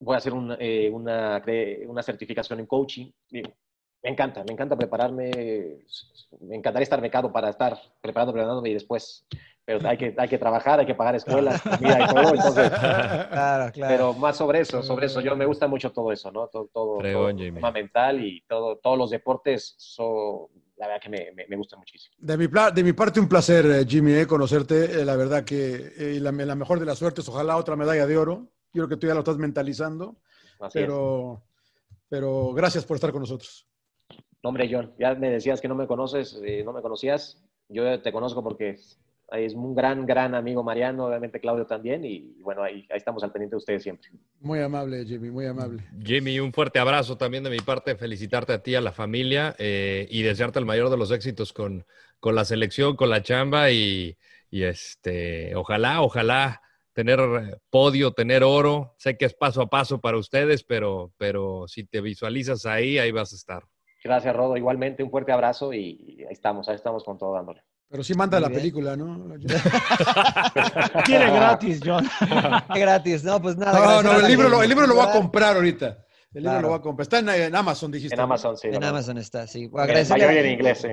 voy 0.00 0.14
a 0.14 0.18
hacer 0.18 0.32
un, 0.32 0.56
eh, 0.58 0.90
una, 0.92 1.42
una 1.86 2.02
certificación 2.02 2.58
en 2.58 2.66
coaching. 2.66 3.10
Me 4.02 4.10
encanta, 4.10 4.42
me 4.44 4.52
encanta 4.54 4.76
prepararme, 4.76 5.30
me 6.40 6.56
encantaría 6.56 6.84
estar 6.84 7.00
becado 7.02 7.30
para 7.30 7.50
estar 7.50 7.78
preparando, 8.00 8.32
preparándome 8.32 8.70
y 8.70 8.74
después, 8.74 9.26
pero 9.62 9.86
hay 9.86 9.98
que, 9.98 10.14
hay 10.16 10.26
que 10.26 10.38
trabajar, 10.38 10.80
hay 10.80 10.86
que 10.86 10.94
pagar 10.94 11.16
escuelas, 11.16 11.60
comida 11.78 11.98
y 12.00 12.06
todo, 12.14 12.34
entonces, 12.34 12.70
Claro, 12.70 13.72
claro. 13.72 13.92
pero 13.94 14.14
más 14.14 14.38
sobre 14.38 14.60
eso, 14.60 14.82
sobre 14.82 15.04
eso, 15.04 15.20
yo 15.20 15.36
me 15.36 15.44
gusta 15.44 15.68
mucho 15.68 15.92
todo 15.92 16.10
eso, 16.12 16.32
¿no? 16.32 16.48
Todo, 16.48 16.70
todo, 16.72 16.98
todo 17.02 17.28
el 17.28 17.36
tema 17.54 17.70
mental 17.70 18.24
y 18.24 18.40
todo, 18.48 18.78
todos 18.78 18.96
los 18.96 19.10
deportes, 19.10 19.74
son, 19.76 20.46
la 20.78 20.86
verdad 20.86 21.02
que 21.02 21.10
me, 21.10 21.32
me, 21.36 21.46
me 21.46 21.56
gustan 21.56 21.78
muchísimo. 21.80 22.16
De 22.18 22.38
mi, 22.38 22.46
de 22.74 22.82
mi 22.82 22.94
parte, 22.94 23.20
un 23.20 23.28
placer, 23.28 23.66
eh, 23.66 23.84
Jimmy, 23.86 24.14
eh, 24.14 24.26
conocerte. 24.26 25.02
Eh, 25.02 25.04
la 25.04 25.14
verdad 25.14 25.44
que 25.44 25.92
eh, 25.98 26.18
la, 26.20 26.32
la 26.32 26.54
mejor 26.54 26.80
de 26.80 26.86
las 26.86 26.98
suertes, 26.98 27.28
ojalá 27.28 27.58
otra 27.58 27.76
medalla 27.76 28.06
de 28.06 28.16
oro. 28.16 28.48
Yo 28.72 28.86
creo 28.86 28.88
que 28.88 28.96
tú 28.96 29.06
ya 29.06 29.14
lo 29.14 29.20
estás 29.20 29.38
mentalizando. 29.38 30.16
Así 30.60 30.78
es. 30.78 30.84
pero, 30.84 31.42
pero 32.08 32.52
gracias 32.52 32.84
por 32.84 32.96
estar 32.96 33.12
con 33.12 33.20
nosotros. 33.20 33.66
No, 34.42 34.48
hombre, 34.48 34.68
John, 34.70 34.92
ya 34.98 35.14
me 35.14 35.30
decías 35.30 35.60
que 35.60 35.68
no 35.68 35.74
me 35.74 35.86
conoces, 35.86 36.40
eh, 36.44 36.62
no 36.64 36.72
me 36.72 36.82
conocías. 36.82 37.42
Yo 37.68 38.00
te 38.00 38.12
conozco 38.12 38.42
porque 38.42 38.78
es 39.32 39.54
un 39.54 39.74
gran, 39.74 40.06
gran 40.06 40.34
amigo 40.34 40.62
Mariano, 40.62 41.06
obviamente 41.06 41.40
Claudio 41.40 41.66
también, 41.66 42.04
y 42.04 42.42
bueno, 42.42 42.62
ahí, 42.62 42.86
ahí 42.90 42.96
estamos 42.96 43.22
al 43.22 43.30
pendiente 43.30 43.54
de 43.54 43.58
ustedes 43.58 43.82
siempre. 43.82 44.10
Muy 44.40 44.60
amable, 44.60 45.04
Jimmy, 45.04 45.30
muy 45.30 45.46
amable. 45.46 45.84
Jimmy, 46.02 46.40
un 46.40 46.52
fuerte 46.52 46.78
abrazo 46.78 47.16
también 47.16 47.44
de 47.44 47.50
mi 47.50 47.60
parte, 47.60 47.94
felicitarte 47.94 48.52
a 48.52 48.62
ti, 48.62 48.74
a 48.74 48.80
la 48.80 48.92
familia 48.92 49.54
eh, 49.58 50.06
y 50.10 50.22
desearte 50.22 50.58
el 50.58 50.66
mayor 50.66 50.90
de 50.90 50.96
los 50.96 51.12
éxitos 51.12 51.52
con, 51.52 51.84
con 52.18 52.34
la 52.34 52.44
selección, 52.44 52.96
con 52.96 53.08
la 53.08 53.22
chamba 53.22 53.70
y, 53.70 54.16
y, 54.50 54.64
este, 54.64 55.54
ojalá, 55.54 56.02
ojalá 56.02 56.62
tener 56.92 57.20
eh, 57.20 57.56
podio, 57.70 58.12
tener 58.12 58.42
oro. 58.44 58.94
Sé 58.98 59.16
que 59.16 59.24
es 59.26 59.34
paso 59.34 59.62
a 59.62 59.66
paso 59.70 60.00
para 60.00 60.16
ustedes, 60.18 60.64
pero, 60.64 61.12
pero 61.16 61.66
si 61.68 61.84
te 61.84 62.00
visualizas 62.00 62.66
ahí, 62.66 62.98
ahí 62.98 63.10
vas 63.12 63.32
a 63.32 63.36
estar. 63.36 63.62
Gracias, 64.02 64.34
Rodo. 64.34 64.56
Igualmente, 64.56 65.02
un 65.02 65.10
fuerte 65.10 65.32
abrazo 65.32 65.72
y 65.72 66.24
ahí 66.26 66.32
estamos, 66.32 66.68
ahí 66.68 66.74
estamos 66.76 67.04
con 67.04 67.18
todo 67.18 67.34
dándole. 67.34 67.62
Pero 67.88 68.04
sí 68.04 68.14
manda 68.14 68.38
Muy 68.38 68.42
la 68.42 68.48
bien. 68.48 68.60
película, 68.60 68.96
¿no? 68.96 69.34
Quiere 71.04 71.30
gratis, 71.30 71.80
John. 71.84 72.08
Gratis, 72.74 73.24
no, 73.24 73.40
pues 73.42 73.56
nada. 73.56 73.78
No, 73.78 74.02
no, 74.12 74.20
el 74.20 74.26
libro, 74.28 74.48
lo, 74.48 74.62
el 74.62 74.68
libro 74.68 74.86
lo 74.86 74.94
voy 74.94 75.06
a 75.08 75.12
comprar 75.12 75.56
ahorita. 75.56 75.86
El 76.32 76.42
libro 76.44 76.50
Claro. 76.52 76.60
lo 76.62 76.68
voy 76.68 76.78
a 76.78 76.82
comprar. 76.82 77.02
Está 77.02 77.18
en, 77.18 77.28
en 77.28 77.56
Amazon, 77.56 77.90
dijiste. 77.90 78.14
En. 78.14 78.20
Amazon, 78.20 78.56
sí. 78.56 78.68
En 78.68 78.82
Amazon 78.84 79.18
está, 79.18 79.46
sí. 79.46 79.68
En 79.72 79.90
español 79.96 80.34
y 80.34 80.36
a- 80.36 80.40
en 80.40 80.50
inglés, 80.52 80.78
sí. 80.80 80.88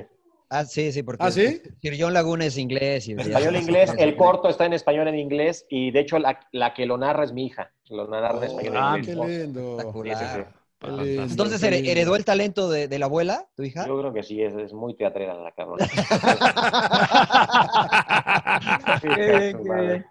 Ah, 0.49 0.65
sí, 0.65 0.91
sí, 0.91 1.03
porque 1.03 1.25
¿Ah, 1.25 1.31
sí? 1.31 1.61
Sir 1.81 1.95
John 1.99 2.13
Laguna 2.13 2.45
es 2.45 2.57
inglés. 2.57 3.07
Y 3.07 3.13
Español 3.13 3.55
e 3.55 3.59
inglés, 3.59 3.93
el 3.97 4.15
corto 4.15 4.49
está 4.49 4.65
en 4.65 4.73
español 4.73 5.07
en 5.07 5.17
inglés 5.19 5.65
y 5.69 5.91
de 5.91 6.01
hecho 6.01 6.19
la, 6.19 6.39
la 6.51 6.73
que 6.73 6.85
lo 6.85 6.97
narra 6.97 7.23
es 7.23 7.33
mi 7.33 7.47
hija. 7.47 7.71
Lo 7.89 8.07
narra 8.07 8.37
en 8.37 8.43
español 8.43 8.73
Ah, 8.77 8.95
en 8.97 9.05
qué 9.05 9.11
inglés. 9.13 9.43
lindo. 9.43 9.93
Sí, 10.03 10.09
sí, 10.15 10.25
sí. 10.27 10.39
Qué 10.79 10.91
lindo, 10.91 11.23
Entonces, 11.31 11.59
qué 11.59 11.67
¿here- 11.67 11.75
lindo. 11.75 11.91
¿heredó 11.91 12.15
el 12.15 12.23
talento 12.25 12.69
de, 12.69 12.87
de 12.87 12.99
la 12.99 13.05
abuela, 13.07 13.47
tu 13.55 13.63
hija? 13.63 13.85
Yo 13.87 13.99
creo 13.99 14.13
que 14.13 14.23
sí, 14.23 14.41
es, 14.41 14.53
es 14.55 14.73
muy 14.73 14.95
teatrera 14.95 15.33
la 15.35 15.51
cabrona. 15.51 15.85
Qué 19.01 19.09
qué. 19.09 20.03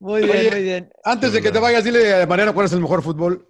Muy 0.00 0.20
bien, 0.20 0.28
Oye, 0.28 0.50
muy 0.50 0.62
bien. 0.62 0.92
Antes 1.04 1.32
de 1.32 1.40
que 1.42 1.50
te 1.52 1.58
vayas, 1.60 1.84
dile 1.84 2.22
a 2.22 2.26
Mariano 2.26 2.52
cuál 2.54 2.66
es 2.66 2.72
el 2.72 2.80
mejor 2.80 3.02
fútbol. 3.02 3.46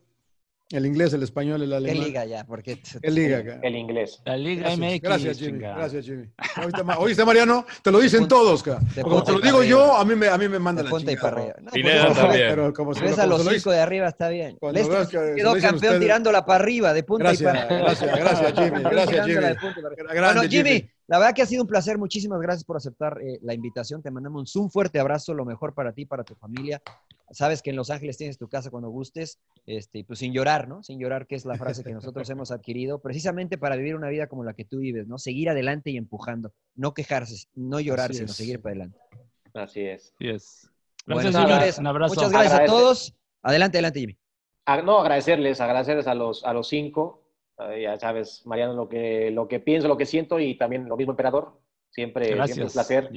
El 0.71 0.87
inglés, 0.87 1.13
el 1.13 1.23
español, 1.23 1.63
el 1.63 1.69
¿Qué 1.71 1.77
alemán. 1.77 2.05
liga 2.05 2.25
ya? 2.25 2.45
Porque 2.47 2.81
¿Qué 3.03 3.11
liga 3.11 3.39
acá? 3.39 3.61
El 3.63 3.77
inglés. 3.77 4.21
La 4.25 4.37
Liga 4.37 4.63
Gracias, 4.63 4.79
MX. 4.81 5.01
gracias, 5.03 5.39
Jimmy. 5.39 5.51
chingada. 5.53 5.77
Gracias, 5.77 6.05
Jimmy. 6.07 6.25
¿Oíste, 6.65 6.83
Ma- 6.83 6.99
¿Oíste, 6.99 7.25
Mariano? 7.25 7.67
Te 7.83 7.93
lo 7.93 8.01
dicen 8.01 8.27
todos, 8.27 8.63
ca. 8.63 8.81
de 8.97 9.03
Como 9.03 9.23
te 9.23 9.33
lo 9.33 9.39
y 9.41 9.43
digo 9.43 9.59
para 9.59 9.69
yo, 9.69 9.95
a 9.95 10.05
mí 10.07 10.15
me, 10.17 10.27
a 10.29 10.39
mí 10.39 10.49
me 10.49 10.59
manda 10.59 10.83
De 10.83 10.85
la 10.89 10.91
punta 10.91 11.13
y 11.13 11.15
chingada. 11.15 11.31
para 11.35 11.43
arriba. 11.45 11.57
No, 11.61 11.71
Pineda 11.71 12.07
pues, 12.07 12.19
también. 12.19 12.49
Pero 12.49 12.73
como 12.73 12.93
lo- 12.93 13.23
a 13.23 13.27
los 13.27 13.47
cinco 13.47 13.71
de 13.71 13.81
arriba, 13.81 14.09
está 14.09 14.29
bien. 14.31 14.59
Lester 14.73 15.07
que 15.09 15.35
quedó 15.37 15.53
campeón 15.53 15.75
ustedes- 15.77 16.01
tirándola 16.01 16.45
para 16.47 16.65
arriba, 16.65 16.93
de 16.95 17.03
punta 17.03 17.25
y 17.35 17.37
Gracias, 17.37 17.53
para 17.53 17.65
arriba. 17.67 17.81
gracias, 17.85 18.19
gracias, 18.19 18.53
Jimmy. 18.55 18.83
Gracias, 18.83 19.27
Jimmy. 19.27 19.41
y 19.45 20.15
para 20.15 20.33
Bueno, 20.33 20.43
Jimmy. 20.51 20.91
La 21.07 21.19
verdad 21.19 21.35
que 21.35 21.43
ha 21.43 21.47
sido 21.47 21.63
un 21.63 21.69
placer. 21.69 21.99
Muchísimas 21.99 22.41
gracias 22.41 22.65
por 22.65 22.77
aceptar 22.77 23.21
eh, 23.23 23.39
la 23.43 23.55
invitación. 23.55 24.03
Te 24.03 24.11
mandamos 24.11 24.55
un 24.57 24.71
fuerte 24.71 24.99
abrazo, 25.01 25.35
lo 25.35 25.45
mejor 25.45 25.75
para 25.75 25.93
ti, 25.93 26.07
para 26.07 26.25
tu 26.25 26.35
familia. 26.35 26.81
Sabes 27.31 27.63
que 27.63 27.71
en 27.71 27.77
Los 27.77 27.91
Ángeles 27.91 28.17
tienes 28.17 28.39
tu 28.39 28.49
casa 28.49 28.71
cuando 28.71 28.91
gustes, 28.91 29.39
este, 29.67 29.99
y 30.01 30.05
pues 30.05 30.19
sin 30.19 30.33
llorar, 30.33 30.69
¿no? 30.69 30.83
Sin 30.83 30.99
llorar, 31.01 31.27
que 31.27 31.35
es 31.35 31.45
la 31.45 31.57
frase 31.57 31.83
que 31.83 31.93
nosotros 31.93 32.29
hemos 32.31 32.51
adquirido, 32.51 33.01
precisamente 33.01 33.59
para 33.59 33.77
vivir 33.77 33.97
una 33.97 34.09
vida 34.09 34.27
como 34.29 34.45
la 34.45 34.53
que 34.55 34.65
tú 34.65 34.79
vives, 34.79 35.07
¿no? 35.09 35.19
Seguir 35.19 35.49
adelante 35.51 35.91
y 35.91 35.97
empujando, 35.97 36.53
no 36.75 36.95
quejarse, 36.95 37.49
no 37.55 37.81
llorar, 37.81 38.11
Así 38.11 38.19
sino 38.19 38.27
es. 38.31 38.37
seguir 38.37 38.61
para 38.61 38.73
adelante. 38.73 38.99
Así 39.55 39.81
es. 39.81 40.13
Así 40.21 40.29
es. 40.29 40.71
Bueno, 41.07 41.23
Gracias, 41.23 41.35
Jimmy. 41.43 41.53
señores, 41.53 41.79
Un 41.79 41.87
abrazo. 41.87 42.15
muchas 42.15 42.31
gracias 42.33 42.61
a 42.61 42.65
todos. 42.67 43.15
Adelante, 43.43 43.79
adelante, 43.79 44.01
Jimmy. 44.01 44.19
Ah, 44.67 44.81
no, 44.83 45.01
agradecerles, 45.01 45.61
agradecerles 45.61 46.07
a 46.07 46.15
los, 46.15 46.45
a 46.45 46.53
los 46.53 46.69
cinco. 46.69 47.24
Ya 47.59 47.97
sabes, 47.99 48.43
Mariano, 48.47 48.75
lo 48.75 48.89
que, 48.89 49.31
lo 49.31 49.47
que 49.47 49.61
pienso, 49.61 49.89
lo 49.89 49.97
que 49.97 50.07
siento 50.07 50.41
y 50.41 50.57
también 50.57 50.89
lo 50.89 50.97
mismo, 50.97 51.13
Emperador. 51.13 51.61
Siempre, 51.91 52.27
siempre 52.27 52.37
Gracias. 52.37 52.59
un 52.59 52.73
placer 52.73 53.11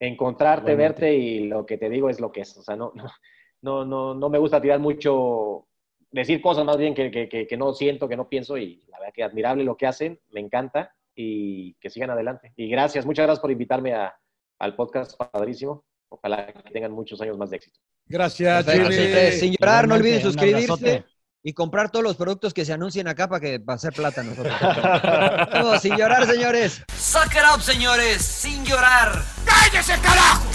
encontrarte, 0.00 0.72
Igualmente. 0.72 1.02
verte 1.02 1.14
y 1.14 1.46
lo 1.48 1.66
que 1.66 1.78
te 1.78 1.88
digo 1.90 2.08
es 2.08 2.20
lo 2.20 2.32
que 2.32 2.42
es. 2.42 2.56
O 2.56 2.62
sea, 2.62 2.76
no, 2.76 2.92
no, 2.94 3.04
no, 3.62 3.84
no, 3.84 4.14
no 4.14 4.28
me 4.28 4.38
gusta 4.38 4.60
tirar 4.60 4.78
mucho, 4.78 5.66
decir 6.10 6.40
cosas 6.40 6.64
más 6.64 6.76
bien 6.76 6.94
que, 6.94 7.10
que, 7.10 7.28
que, 7.28 7.46
que 7.46 7.56
no 7.56 7.72
siento, 7.72 8.08
que 8.08 8.16
no 8.16 8.28
pienso 8.28 8.56
y 8.56 8.84
la 8.88 8.98
verdad 8.98 9.14
que 9.14 9.22
admirable 9.24 9.64
lo 9.64 9.76
que 9.76 9.86
hacen, 9.86 10.20
me 10.30 10.40
encanta 10.40 10.94
y 11.14 11.74
que 11.74 11.90
sigan 11.90 12.10
adelante. 12.10 12.52
Y 12.56 12.68
gracias, 12.68 13.06
muchas 13.06 13.26
gracias 13.26 13.40
por 13.40 13.50
invitarme 13.50 13.94
a, 13.94 14.14
al 14.58 14.74
podcast, 14.74 15.18
padrísimo. 15.32 15.84
Ojalá 16.08 16.46
que 16.46 16.70
tengan 16.70 16.92
muchos 16.92 17.20
años 17.20 17.36
más 17.36 17.50
de 17.50 17.56
éxito. 17.56 17.80
Gracias, 18.06 18.66
ustedes, 18.66 19.40
sin 19.40 19.54
llorar, 19.58 19.88
no 19.88 19.94
olviden 19.94 20.20
suscribirse 20.20 20.70
abrazote. 20.70 21.04
Y 21.46 21.52
comprar 21.52 21.90
todos 21.90 22.02
los 22.02 22.16
productos 22.16 22.54
que 22.54 22.64
se 22.64 22.72
anuncien 22.72 23.06
acá 23.06 23.28
para 23.28 23.38
que 23.38 23.58
va 23.58 23.74
a 23.74 23.78
ser 23.78 23.92
plata 23.92 24.22
nosotros. 24.22 24.54
Vamos, 25.52 25.82
sin 25.82 25.94
llorar, 25.94 26.26
señores. 26.26 26.82
Suck 26.98 27.32
it 27.34 27.42
up, 27.54 27.60
señores, 27.60 28.22
sin 28.22 28.64
llorar. 28.64 29.22
¡Cállese, 29.44 29.92
carajo! 30.00 30.53